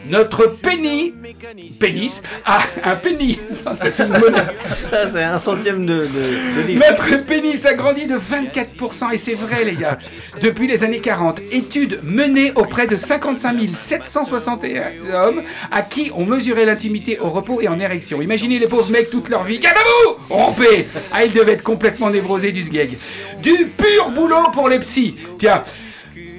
Notre 0.08 0.48
pénis, 0.62 1.14
pénis, 1.80 2.22
ah, 2.46 2.62
un 2.84 2.96
pénis, 2.96 3.38
ça 3.64 3.92
c'est 3.92 4.04
une 4.04 4.12
monnaie. 4.14 4.40
Ça, 4.90 5.12
c'est 5.12 5.24
un 5.24 5.38
centième 5.38 5.86
de, 5.86 6.06
de, 6.06 6.62
de 6.62 6.68
livre. 6.68 6.84
Notre 6.90 7.26
pénis 7.26 7.66
a 7.66 7.74
grandi 7.74 8.08
de 8.08 8.16
24%, 8.16 9.14
et 9.14 9.18
c'est 9.18 9.34
vrai 9.36 9.64
les 9.66 9.76
gars. 9.76 9.98
Depuis 10.42 10.68
les 10.68 10.84
années 10.84 11.02
40, 11.02 11.42
études 11.52 12.00
menées 12.04 12.52
auprès 12.56 12.88
de 12.88 12.96
55 12.96 13.58
761 13.76 14.82
hommes 15.14 15.44
à 15.72 15.82
qui 15.82 16.12
on 16.16 16.26
mesurait 16.26 16.66
l'intimité 16.66 17.20
au 17.20 17.30
repos 17.30 17.62
et 17.62 17.68
en 17.68 17.80
érection. 17.80 18.22
Imaginez 18.22 18.60
les 18.60 18.68
pauvres 18.68 18.90
mecs 18.90 19.10
toute 19.10 19.30
leur 19.30 19.44
vie. 19.44 19.60
Calmez-vous 19.60 20.18
Rompez 20.30 20.88
Ah, 21.12 21.26
ils 21.26 21.34
devaient 21.34 21.54
être 21.54 21.64
complètement 21.64 22.10
névrosés 22.10 22.52
du 22.52 22.64
sgeg. 22.64 22.98
Du 23.42 23.68
pur 23.78 24.12
boulot 24.12 24.50
pour 24.54 24.70
les 24.70 24.80
psys. 24.80 25.18
Tiens. 25.38 25.64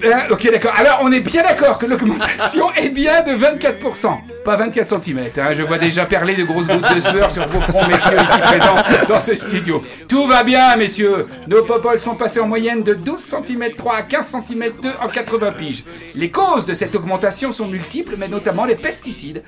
Euh, 0.05 0.15
ok, 0.31 0.51
d'accord. 0.51 0.73
Alors, 0.77 1.01
on 1.03 1.13
est 1.13 1.21
bien 1.21 1.43
d'accord 1.43 1.79
que 1.79 1.87
l'augmentation 1.87 2.73
est 2.77 2.89
bien 2.89 3.23
de 3.23 3.33
24%. 3.33 4.19
Pas 4.45 4.57
24 4.57 5.03
cm. 5.03 5.31
Je 5.55 5.63
vois 5.63 5.79
déjà 5.79 6.07
perler 6.07 6.35
de 6.35 6.45
grosses 6.45 6.67
gouttes 6.67 6.95
de 6.95 7.01
sueur 7.01 7.31
sur 7.31 7.47
vos 7.47 7.61
fronts, 7.61 7.87
messieurs, 7.87 8.17
ici 8.17 8.41
présents 8.41 8.77
dans 9.09 9.21
ce 9.21 9.35
studio. 9.35 9.83
Tout 10.09 10.27
va 10.27 10.43
bien, 10.43 10.77
messieurs. 10.77 11.27
Nos 11.47 11.63
popoles 11.65 12.01
sont 12.01 12.15
passés 12.15 12.41
en 12.41 12.47
moyenne 12.47 12.83
de 12.83 12.95
12 12.95 13.21
cm 13.21 13.75
3 13.77 13.97
à 13.97 14.03
15 14.03 14.37
cm 14.47 14.73
2 14.83 14.91
en 15.03 15.09
80 15.09 15.53
piges. 15.53 15.85
Les 16.15 16.31
causes 16.31 16.65
de 16.65 16.75
cette 16.75 16.95
augmentation 16.95 17.53
sont 17.53 17.67
multiples, 17.67 18.15
mais 18.17 18.29
notamment 18.29 18.65
les 18.65 18.77
pesticides. 18.77 19.43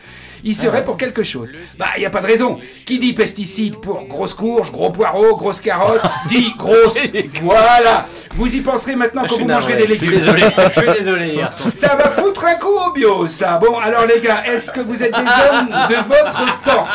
Il 0.44 0.54
serait 0.56 0.82
pour 0.82 0.96
quelque 0.96 1.22
chose. 1.22 1.52
Bah, 1.78 1.86
il 1.96 2.00
n'y 2.00 2.06
a 2.06 2.10
pas 2.10 2.20
de 2.20 2.26
raison. 2.26 2.58
Qui 2.84 2.98
dit 2.98 3.12
pesticides 3.12 3.76
pour 3.76 4.02
grosse 4.06 4.34
courge, 4.34 4.72
gros 4.72 4.90
poireau, 4.90 5.36
grosse 5.36 5.60
carotte, 5.60 6.02
dit 6.28 6.52
grosse. 6.58 6.96
Voilà. 7.42 8.06
Vous 8.34 8.52
y 8.54 8.60
penserez 8.60 8.96
maintenant 8.96 9.22
Je 9.24 9.28
quand 9.34 9.40
vous 9.40 9.46
mangerez 9.46 9.74
des 9.86 9.86
Je 9.86 9.94
suis 9.94 10.06
légumes. 10.06 10.20
désolé, 10.20 10.42
je 10.74 10.80
suis 10.80 10.98
désolé. 10.98 11.44
Ça 11.70 11.94
va 11.94 12.10
foutre 12.10 12.44
un 12.44 12.54
coup 12.54 12.76
au 12.88 12.92
bio, 12.92 13.26
ça. 13.28 13.58
Bon, 13.58 13.78
alors 13.78 14.06
les 14.06 14.20
gars, 14.20 14.42
est-ce 14.46 14.72
que 14.72 14.80
vous 14.80 15.02
êtes 15.02 15.12
des 15.12 15.18
hommes 15.20 15.68
de 15.88 15.94
votre 16.08 16.62
temps? 16.64 16.86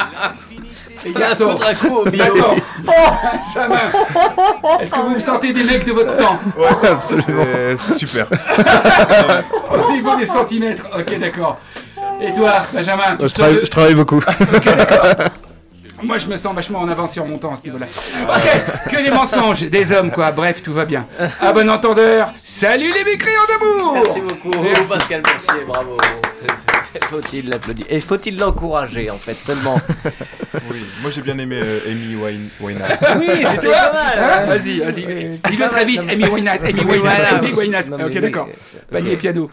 C'est 0.92 1.14
garçon. 1.14 1.56
un 1.66 1.76
coup 1.76 1.96
au 1.98 2.10
bio. 2.10 2.24
D'accord. 2.26 2.56
Oh, 2.88 4.68
Est-ce 4.82 4.90
que 4.92 5.00
vous 5.00 5.14
vous 5.14 5.20
sentez 5.20 5.54
des 5.54 5.64
mecs 5.64 5.86
de 5.86 5.92
votre 5.92 6.18
temps? 6.18 6.38
Absolument. 6.84 7.46
C'est 7.78 7.98
super. 8.00 8.26
Au 9.72 9.92
niveau 9.92 10.16
des 10.16 10.26
centimètres. 10.26 10.86
Ok, 10.98 11.18
d'accord. 11.20 11.60
Et 12.22 12.34
toi, 12.34 12.64
Benjamin 12.74 13.16
tu 13.20 13.28
Je 13.28 13.34
travaille, 13.34 13.56
de- 13.56 13.66
je 13.66 13.70
travaille 13.72 13.96
beaucoup. 13.96 14.20
Moi, 16.04 16.20
je 16.20 16.28
me 16.28 16.38
sens 16.38 16.54
vachement 16.56 16.80
en 16.80 16.90
avance 16.90 17.14
sur 17.14 17.26
mon 17.26 17.38
temps 17.40 17.54
à 17.54 17.56
ce 17.56 17.64
niveau-là. 17.64 17.88
Ok, 18.30 18.92
que 18.92 19.04
des 19.04 19.10
mensonges, 19.12 19.62
des 19.64 19.92
hommes, 19.92 20.12
quoi. 20.12 20.32
Bref, 20.32 20.62
tout 20.62 20.74
va 20.74 20.86
bien. 20.86 21.06
À 21.42 21.52
bon 21.54 21.68
entendeur, 21.70 22.34
salut 22.44 22.92
les 22.94 23.04
mécréants 23.04 23.42
d'amour 23.50 23.94
Merci 23.96 24.22
beaucoup, 24.22 24.62
Merci. 24.64 24.84
Pascal 24.90 25.22
Mercier, 25.26 25.66
bravo. 25.68 25.98
Faut-il 27.10 27.50
l'applaudir? 27.50 27.86
Et 27.90 28.00
faut-il 28.00 28.38
l'encourager, 28.40 29.10
en 29.10 29.18
fait, 29.18 29.36
seulement? 29.46 29.80
Oui. 30.72 30.84
Moi 31.02 31.12
j'ai 31.12 31.22
bien 31.22 31.38
aimé 31.38 31.60
euh, 31.62 31.80
Amy 31.92 32.16
Wine 32.16 32.50
Winehouse. 32.60 32.88
Oui, 33.20 33.46
c'était 33.52 33.70
pas 33.72 33.94
mal. 33.94 34.18
Hein 34.20 34.30
hein. 34.40 34.46
Vas-y, 34.48 34.80
vas-y. 34.80 35.40
Dis-le 35.50 35.68
très 35.68 35.86
vite. 35.86 36.02
Amy 36.10 36.28
Winehouse, 36.28 36.64
Amy 36.64 36.82
Winehouse, 36.82 37.00
voilà. 37.00 37.38
Amy 37.38 37.54
Winehouse. 37.54 37.90
Ok, 37.92 38.20
d'accord. 38.20 38.50
Panier 38.92 39.12
et 39.14 39.18
piano. 39.18 39.50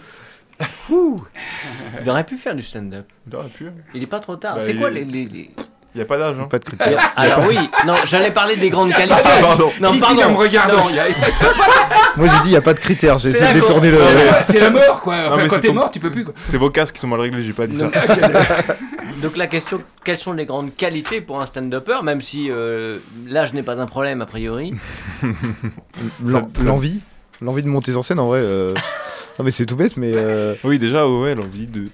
Il 0.91 2.11
aurait 2.11 2.25
pu 2.25 2.37
faire 2.37 2.55
du 2.55 2.63
stand-up. 2.63 3.07
Il 3.29 3.35
aurait 3.37 3.49
pu. 3.49 3.67
Il 3.95 4.03
est 4.03 4.07
pas 4.07 4.21
trop 4.21 4.37
tard. 4.37 4.57
Bah, 4.57 4.63
C'est 4.65 4.73
il 4.73 4.79
quoi 4.79 4.89
est- 4.91 4.95
les. 4.95 5.05
les, 5.05 5.25
les- 5.27 5.51
Il 5.95 5.99
y 5.99 6.03
a 6.03 6.05
pas 6.05 6.19
d'âge. 6.19 6.37
Hein. 6.41 6.47
Pas 6.51 6.59
de 6.59 6.65
critères. 6.65 7.13
Alors 7.17 7.47
oui, 7.49 7.57
non, 7.87 7.95
j'allais 8.05 8.31
parler 8.33 8.57
des 8.57 8.69
grandes 8.69 8.93
qualités. 8.93 9.23
d'âge. 9.23 9.41
Pardon. 9.43 9.71
Non, 9.81 9.99
pardon. 9.99 10.23
en 10.25 10.31
me 10.33 10.37
regardant 10.37 10.89
il 10.89 10.97
y 10.97 10.99
a- 10.99 11.07
Moi 12.17 12.27
j'ai 12.29 12.41
dit 12.43 12.47
il 12.47 12.51
n'y 12.51 12.57
a 12.57 12.61
pas 12.63 12.75
de 12.75 12.81
critères, 12.81 13.19
j'ai 13.19 13.31
essayé 13.31 13.53
de 13.55 13.61
détourner 13.61 13.91
le. 13.91 13.99
C'est 14.45 14.61
la 14.61 14.71
mort, 14.71 15.01
quoi. 15.01 15.15
Enfin, 15.27 15.37
mais 15.37 15.49
quand 15.49 15.55
c'est 15.57 15.61
t'es 15.63 15.69
ton- 15.69 15.75
mort, 15.75 15.91
tu 15.91 16.01
peux 16.01 16.11
plus. 16.11 16.25
quoi. 16.25 16.35
C'est 16.45 16.57
vos 16.59 16.71
casques 16.71 16.95
qui 16.97 17.01
sont 17.01 17.09
mal 17.09 17.21
réglés. 17.21 17.43
J'ai 17.43 17.53
pas 17.53 17.67
dit 17.67 17.77
ça. 17.79 17.91
Non. 19.15 19.21
Donc 19.23 19.37
la 19.37 19.47
question, 19.47 19.81
quelles 20.05 20.19
sont 20.19 20.33
les 20.33 20.45
grandes 20.45 20.75
qualités 20.75 21.21
pour 21.21 21.41
un 21.41 21.47
stand-upper, 21.47 22.03
même 22.03 22.21
si 22.21 22.51
euh, 22.51 22.99
l'âge 23.29 23.55
n'est 23.55 23.63
pas 23.63 23.81
un 23.81 23.87
problème 23.87 24.21
a 24.21 24.27
priori? 24.27 24.75
L'envie 26.65 27.01
L'envie 27.41 27.63
de 27.63 27.69
monter 27.69 27.93
sur 27.93 28.05
scène 28.05 28.19
en 28.21 28.27
vrai. 28.29 28.41
euh, 28.43 28.75
Non 29.39 29.45
mais 29.45 29.51
c'est 29.51 29.67
tout 29.67 29.77
bête 29.77 29.97
mais. 29.97 30.13
euh, 30.15 30.55
Oui, 30.65 30.79
déjà, 30.79 31.09
ouais, 31.09 31.35
l'envie 31.35 31.67
de. 31.67 31.89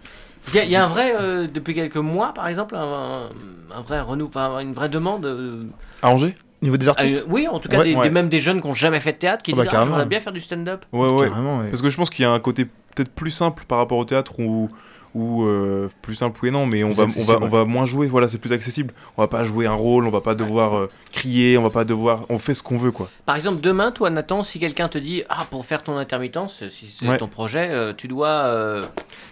Il 0.49 0.55
y, 0.55 0.59
a- 0.59 0.65
il 0.65 0.71
y 0.71 0.77
a 0.77 0.85
un 0.85 0.89
vrai, 0.89 1.15
euh, 1.21 1.47
depuis 1.53 1.75
quelques 1.75 1.97
mois 1.97 2.33
par 2.35 2.49
exemple, 2.49 2.75
un, 2.75 3.29
un- 3.77 3.83
vrai 3.83 4.01
renou, 4.01 4.27
enfin 4.27 4.59
une 4.61 4.73
vraie 4.73 4.89
demande. 4.89 5.27
euh, 5.27 5.65
À 6.03 6.11
Angers 6.11 6.35
Au 6.63 6.65
niveau 6.65 6.77
des 6.79 6.87
à 6.89 6.91
artistes 6.91 7.27
oui, 7.29 7.47
en 7.47 7.59
tout 7.59 7.69
cas, 7.69 7.79
Ouais. 7.79 7.85
des, 7.85 7.95
Ouais. 7.95 8.05
des- 8.09 8.11
même 8.11 8.29
des 8.29 8.41
jeunes 8.41 8.61
qui 8.61 8.67
n'ont 8.69 8.75
jamais 8.75 9.01
fait 9.01 9.13
de 9.13 9.19
théâtre 9.19 9.43
qui 9.43 9.53
Ah 9.53 9.57
bah, 9.57 9.63
disent 9.65 9.73
ah, 9.75 9.85
j'aimerais 9.85 10.07
bien 10.07 10.21
faire 10.21 10.33
du 10.33 10.41
stand-up. 10.41 10.85
Ouais, 10.93 11.09
ouais. 11.09 11.29
Parce 11.71 11.83
que 11.83 11.91
je 11.91 11.97
pense 11.97 12.09
qu'il 12.11 12.23
y 12.23 12.27
a 12.27 12.31
un 12.31 12.41
côté 12.41 12.65
peut-être 12.95 13.11
plus 13.11 13.31
simple 13.31 13.65
par 13.69 13.79
rapport 13.79 13.99
au 13.99 14.05
théâtre 14.05 14.41
où, 14.41 14.69
ou 15.15 15.43
euh, 15.45 15.89
plus 16.03 16.15
simple 16.15 16.39
oui 16.43 16.49
et 16.51 16.53
non 16.53 16.67
mais 16.67 16.85
on 16.85 16.93
va, 16.93 17.05
on, 17.19 17.23
va, 17.25 17.39
on 17.43 17.49
va 17.49 17.65
moins 17.65 17.85
jouer 17.85 18.07
voilà 18.07 18.29
c'est 18.29 18.39
plus 18.39 18.53
accessible 18.53 18.95
on 19.17 19.23
va 19.23 19.27
pas 19.29 19.43
jouer 19.45 19.67
un 19.67 19.73
rôle 19.73 20.07
on 20.07 20.11
va 20.11 20.21
pas 20.21 20.37
devoir 20.37 20.77
euh, 20.77 20.89
crier 21.11 21.59
on 21.59 21.63
va 21.65 21.71
pas 21.71 21.85
devoir 21.85 22.21
on 22.29 22.39
fait 22.39 22.55
ce 22.55 22.63
qu'on 22.63 22.77
veut 22.79 22.93
quoi 22.93 23.09
Par 23.27 23.35
exemple, 23.35 23.61
demain, 23.61 23.91
toi, 23.91 24.11
Nathan, 24.11 24.45
si 24.45 24.59
quelqu'un 24.61 24.89
te 24.89 24.99
dit 24.99 25.23
Ah, 25.29 25.47
pour 25.51 25.67
faire 25.67 25.83
ton 25.83 25.97
intermittence, 25.97 26.63
si 26.71 26.95
c'est 26.97 27.09
Ouais. 27.09 27.19
ton 27.19 27.27
projet, 27.27 27.69
euh, 27.71 27.93
tu 27.97 28.07
dois 28.09 28.29
euh, 28.29 28.83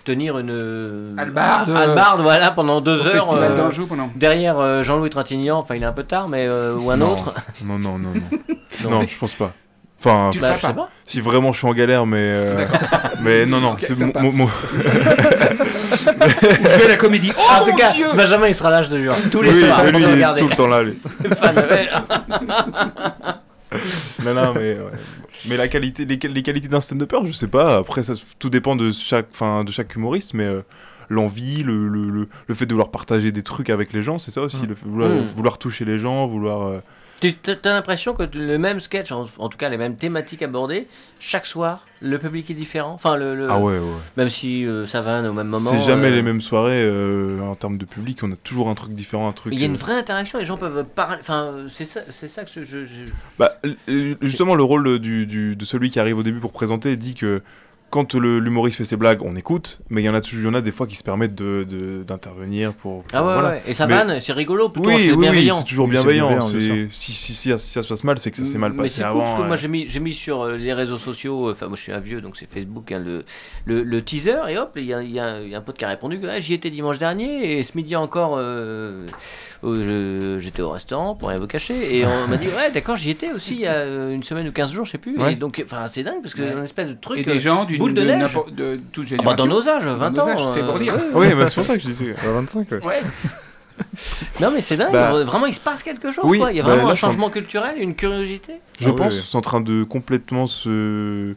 tenir 0.04 0.38
une. 0.38 1.14
Albarde, 1.18 1.70
Albarde, 1.70 2.20
voilà, 2.22 2.50
pendant 2.50 2.80
deux 2.80 3.06
heures. 3.06 3.32
euh, 3.32 3.56
d'Anjou 3.56 3.86
pendant. 3.86 4.10
derrière 4.16 4.58
euh, 4.58 4.82
Jean-Louis 4.82 5.10
Trintignant, 5.10 5.58
enfin, 5.58 5.76
il 5.76 5.82
est 5.82 5.86
un 5.86 5.92
peu 5.92 6.02
tard, 6.04 6.28
mais. 6.28 6.46
euh, 6.48 6.74
ou 6.76 6.90
un 6.90 6.96
Non. 6.96 7.12
autre. 7.12 7.34
non 7.64 7.78
non 7.78 7.98
non 7.98 8.10
non 8.14 8.54
Non. 8.84 8.90
non 8.90 9.02
je 9.06 9.18
pense 9.18 9.34
pas 9.34 9.52
enfin 9.98 10.30
Tu 10.32 10.38
Bah, 10.38 10.54
je 10.56 10.60
sais 10.66 10.72
pas. 10.74 10.90
si 11.04 11.20
vraiment 11.20 11.52
je 11.52 11.58
suis 11.58 11.66
en 11.66 11.74
galère 11.74 12.06
mais 12.06 12.18
euh, 12.20 12.66
mais 13.22 13.46
non 13.46 13.60
non 13.60 13.76
c'est 13.78 13.98
mon- 14.00 14.48
Je 16.00 16.78
vais 16.78 16.88
la 16.88 16.96
comédie. 16.96 17.32
Oh 17.36 17.40
en 17.50 17.60
mon 17.60 17.66
tout 17.72 17.76
cas, 17.76 17.92
dieu 17.92 18.06
Benjamin, 18.14 18.48
il 18.48 18.54
sera 18.54 18.70
là, 18.70 18.82
je 18.82 18.90
te 18.90 18.98
jure. 18.98 19.14
Tous 19.30 19.42
les 19.42 19.50
oui, 19.50 19.64
soirs, 19.64 19.84
lui 19.84 20.02
il 20.02 20.22
est 20.22 20.36
tout 20.36 20.48
le 20.48 20.56
temps 20.56 20.66
là 20.66 20.82
lui. 20.82 20.98
Non, 24.24 24.32
non, 24.34 24.52
mais, 24.54 24.72
ouais. 24.74 24.78
mais 25.46 25.56
la 25.58 25.68
qualité, 25.68 26.04
les, 26.06 26.16
les 26.16 26.42
qualités 26.42 26.68
d'un 26.68 26.80
stand-upper, 26.80 27.18
je 27.26 27.32
sais 27.32 27.46
pas. 27.48 27.76
Après, 27.76 28.02
ça, 28.02 28.14
tout 28.38 28.48
dépend 28.50 28.76
de 28.76 28.90
chaque, 28.92 29.26
fin, 29.32 29.62
de 29.62 29.70
chaque 29.70 29.94
humoriste, 29.94 30.32
mais 30.34 30.44
euh, 30.44 30.62
l'envie, 31.10 31.62
le, 31.62 31.86
le, 31.88 32.08
le, 32.08 32.28
le 32.46 32.54
fait 32.54 32.64
de 32.66 32.72
vouloir 32.72 32.90
partager 32.90 33.30
des 33.30 33.42
trucs 33.42 33.68
avec 33.70 33.92
les 33.92 34.02
gens, 34.02 34.16
c'est 34.18 34.30
ça 34.30 34.40
aussi. 34.40 34.66
Le 34.66 34.74
vouloir, 34.74 35.10
Mm. 35.10 35.24
vouloir 35.24 35.58
toucher 35.58 35.84
les 35.84 35.98
gens, 35.98 36.26
vouloir. 36.26 36.66
euh, 36.68 36.82
Tu 37.20 37.34
as 37.50 37.72
l'impression 37.72 38.14
que 38.14 38.22
le 38.32 38.58
même 38.58 38.78
sketch, 38.78 39.10
en, 39.10 39.26
en 39.38 39.48
tout 39.48 39.58
cas 39.58 39.68
les 39.68 39.76
mêmes 39.76 39.96
thématiques 39.96 40.40
abordées, 40.42 40.86
chaque 41.18 41.46
soir, 41.46 41.84
le 42.00 42.16
public 42.18 42.48
est 42.50 42.54
différent? 42.54 42.92
Enfin, 42.92 43.16
le, 43.16 43.34
le- 43.34 43.48
Ah 43.50 43.58
ouais, 43.58 43.78
ouais. 43.78 43.84
même 44.16 44.28
si 44.28 44.64
euh, 44.64 44.86
ça 44.86 45.00
va 45.00 45.18
au 45.28 45.32
même 45.32 45.48
moment. 45.48 45.70
C'est 45.70 45.80
jamais 45.80 46.08
euh, 46.08 46.14
les 46.14 46.22
mêmes 46.22 46.40
soirées 46.40 46.80
euh, 46.84 47.40
en 47.40 47.56
termes 47.56 47.76
de 47.76 47.84
public. 47.84 48.20
On 48.22 48.30
a 48.30 48.36
toujours 48.36 48.68
un 48.68 48.74
truc 48.76 48.92
différent, 48.92 49.28
un 49.28 49.32
truc. 49.32 49.52
Il 49.52 49.58
y 49.58 49.64
a 49.64 49.66
une 49.66 49.76
vraie 49.76 49.98
interaction, 49.98 50.38
les 50.38 50.44
gens 50.44 50.56
peuvent 50.58 50.84
parler. 50.84 51.16
Enfin, 51.20 51.54
c'est 51.68 51.86
ça, 51.86 52.02
c'est 52.10 52.28
ça 52.28 52.44
que 52.44 52.50
je. 52.62 52.84
je- 52.84 53.10
Bah, 53.36 53.58
justement, 54.22 54.54
le 54.54 54.62
rôle 54.62 55.00
du, 55.00 55.26
du- 55.26 55.56
de 55.56 55.64
celui 55.64 55.90
qui 55.90 55.98
arrive 55.98 56.18
au 56.18 56.22
début 56.22 56.38
pour 56.38 56.52
présenter 56.52 56.96
dit 56.96 57.16
que 57.16 57.42
quand 57.90 58.14
le- 58.14 58.38
l'humoriste 58.38 58.76
fait 58.78 58.84
ses 58.84 58.96
blagues, 58.96 59.22
on 59.22 59.34
écoute, 59.36 59.80
mais 59.88 60.02
il 60.02 60.04
y 60.04 60.08
en 60.08 60.14
a 60.14 60.20
toujours, 60.20 60.40
il 60.42 60.44
y 60.44 60.48
en 60.48 60.54
a 60.54 60.60
des 60.60 60.72
fois 60.72 60.86
qui 60.86 60.94
se 60.94 61.02
permettent 61.04 61.34
de 61.34 61.64
de- 61.68 62.02
d'intervenir 62.02 62.74
pour, 62.74 63.02
pour- 63.04 63.18
Ah 63.18 63.24
ouais, 63.26 63.32
voilà. 63.32 63.48
ouais. 63.50 63.62
Et 63.66 63.72
ça 63.74 63.86
Mais- 63.86 63.94
vanne, 63.94 64.20
c'est 64.20 64.32
rigolo, 64.32 64.68
plutôt, 64.68 64.88
Oui, 64.88 64.94
c'est 64.98 65.02
oui, 65.10 65.12
oui, 65.12 65.22
bienveillant. 65.22 65.56
c'est 65.56 65.64
toujours 65.64 65.86
Oui, 65.86 65.92
c'est 65.94 66.00
bienveillant. 66.02 66.28
bienveillant, 66.28 66.88
si, 66.90 67.12
si, 67.12 67.32
si, 67.32 67.32
si 67.34 67.58
ça 67.58 67.82
se 67.82 67.88
passe 67.88 68.04
mal, 68.04 68.18
c'est 68.18 68.30
que 68.30 68.36
ça 68.36 68.44
s'est 68.44 68.58
mal 68.58 68.72
Mais 68.72 68.82
passé 68.84 68.96
c'est 68.96 69.02
fou 69.02 69.08
avant. 69.08 69.20
parce 69.20 69.34
que 69.36 69.40
ouais. 69.42 69.46
moi 69.48 69.56
j'ai 69.56 69.68
mis, 69.68 69.88
j'ai 69.88 70.00
mis 70.00 70.12
sur 70.14 70.42
euh, 70.42 70.56
les 70.56 70.72
réseaux 70.74 70.98
sociaux, 70.98 71.48
euh, 71.48 71.52
enfin 71.52 71.66
moi 71.68 71.76
je 71.76 71.82
suis 71.82 71.92
un 71.92 72.00
vieux 72.00 72.20
donc 72.20 72.36
c'est 72.36 72.50
Facebook, 72.52 72.92
hein, 72.92 72.98
le, 73.04 73.24
le, 73.64 73.82
le 73.82 74.02
teaser 74.02 74.36
et 74.48 74.58
hop, 74.58 74.72
il 74.76 74.84
y 74.84 74.92
a, 74.94 75.02
il 75.02 75.10
y 75.10 75.18
a- 75.20 75.40
il 75.40 75.48
y 75.48 75.54
a 75.54 75.58
un 75.58 75.62
pote 75.62 75.78
qui 75.78 75.84
a 75.84 75.88
répondu 75.88 76.20
que 76.20 76.26
ah, 76.26 76.38
j'y 76.40 76.54
étais 76.54 76.70
dimanche 76.70 76.98
dernier 76.98 77.58
et 77.58 77.62
ce 77.62 77.72
midi 77.76 77.96
encore 77.96 78.36
euh, 78.36 78.40
euh, 78.42 79.06
j'étais 80.38 80.62
au 80.62 80.70
restaurant 80.70 81.14
pour 81.14 81.28
rien 81.30 81.38
vous 81.38 81.46
cacher 81.48 81.98
et 81.98 82.06
on 82.06 82.28
m'a 82.28 82.36
dit 82.36 82.46
ouais 82.46 82.70
d'accord 82.72 82.96
j'y 82.96 83.10
étais 83.10 83.32
aussi 83.32 83.54
il 83.54 83.60
y 83.62 83.66
a 83.66 83.72
euh, 83.74 84.14
une 84.14 84.22
semaine 84.22 84.46
ou 84.48 84.52
15 84.52 84.70
jours 84.70 84.84
je 84.84 84.92
sais 84.92 84.98
plus 84.98 85.18
Ouais. 85.18 85.32
et 85.32 85.36
donc 85.36 85.60
enfin 85.64 85.86
c'est 85.88 86.02
dingue 86.04 86.22
parce 86.22 86.34
que 86.34 86.42
Ouais. 86.42 86.52
un 86.52 86.62
espèce 86.64 86.86
de 86.88 86.94
truc 86.94 87.18
Et 87.18 87.28
euh, 87.28 87.32
des 87.32 87.38
gens 87.40 87.64
d'une 87.64 87.78
boule 87.78 87.92
de 87.94 88.02
de 88.02 88.06
neige. 88.06 88.34
de 88.52 88.78
toute 88.92 89.06
ah 89.06 89.08
génération. 89.08 89.30
bah, 89.30 89.36
dans 89.36 89.46
nos 89.46 89.68
âges 89.68 89.84
20 89.84 90.10
nos 90.10 90.20
ans 90.20 90.28
âges, 90.28 90.54
c'est 90.54 90.60
pour 90.62 90.76
euh, 90.76 90.78
dire. 90.78 90.94
ouais, 90.94 91.00
Oui, 91.14 91.26
mais 91.36 91.48
c'est 91.48 91.54
pour 91.56 91.64
ça 91.64 91.74
que 91.76 91.80
je 91.82 91.86
disais. 91.86 92.14
À 92.24 92.30
25, 92.30 92.70
ouais. 92.70 92.80
Non 94.40 94.50
mais 94.50 94.60
c'est 94.60 94.76
dingue 94.76 94.92
Bah, 94.92 95.24
vraiment 95.24 95.46
il 95.46 95.54
se 95.54 95.60
passe 95.60 95.82
quelque 95.82 96.12
chose 96.12 96.24
oui, 96.26 96.38
quoi. 96.38 96.52
il 96.52 96.56
y 96.56 96.60
a 96.60 96.62
bah, 96.62 96.70
vraiment 96.70 96.88
là, 96.88 96.92
un 96.92 96.96
changement 96.96 97.30
culturel 97.30 97.76
une 97.78 97.94
curiosité 97.94 98.54
Je 98.80 98.88
Ah 98.88 98.92
pense 98.92 99.14
oui. 99.14 99.22
c'est 99.28 99.36
en 99.36 99.40
train 99.40 99.60
de 99.60 99.84
complètement 99.84 100.46
se. 100.46 101.34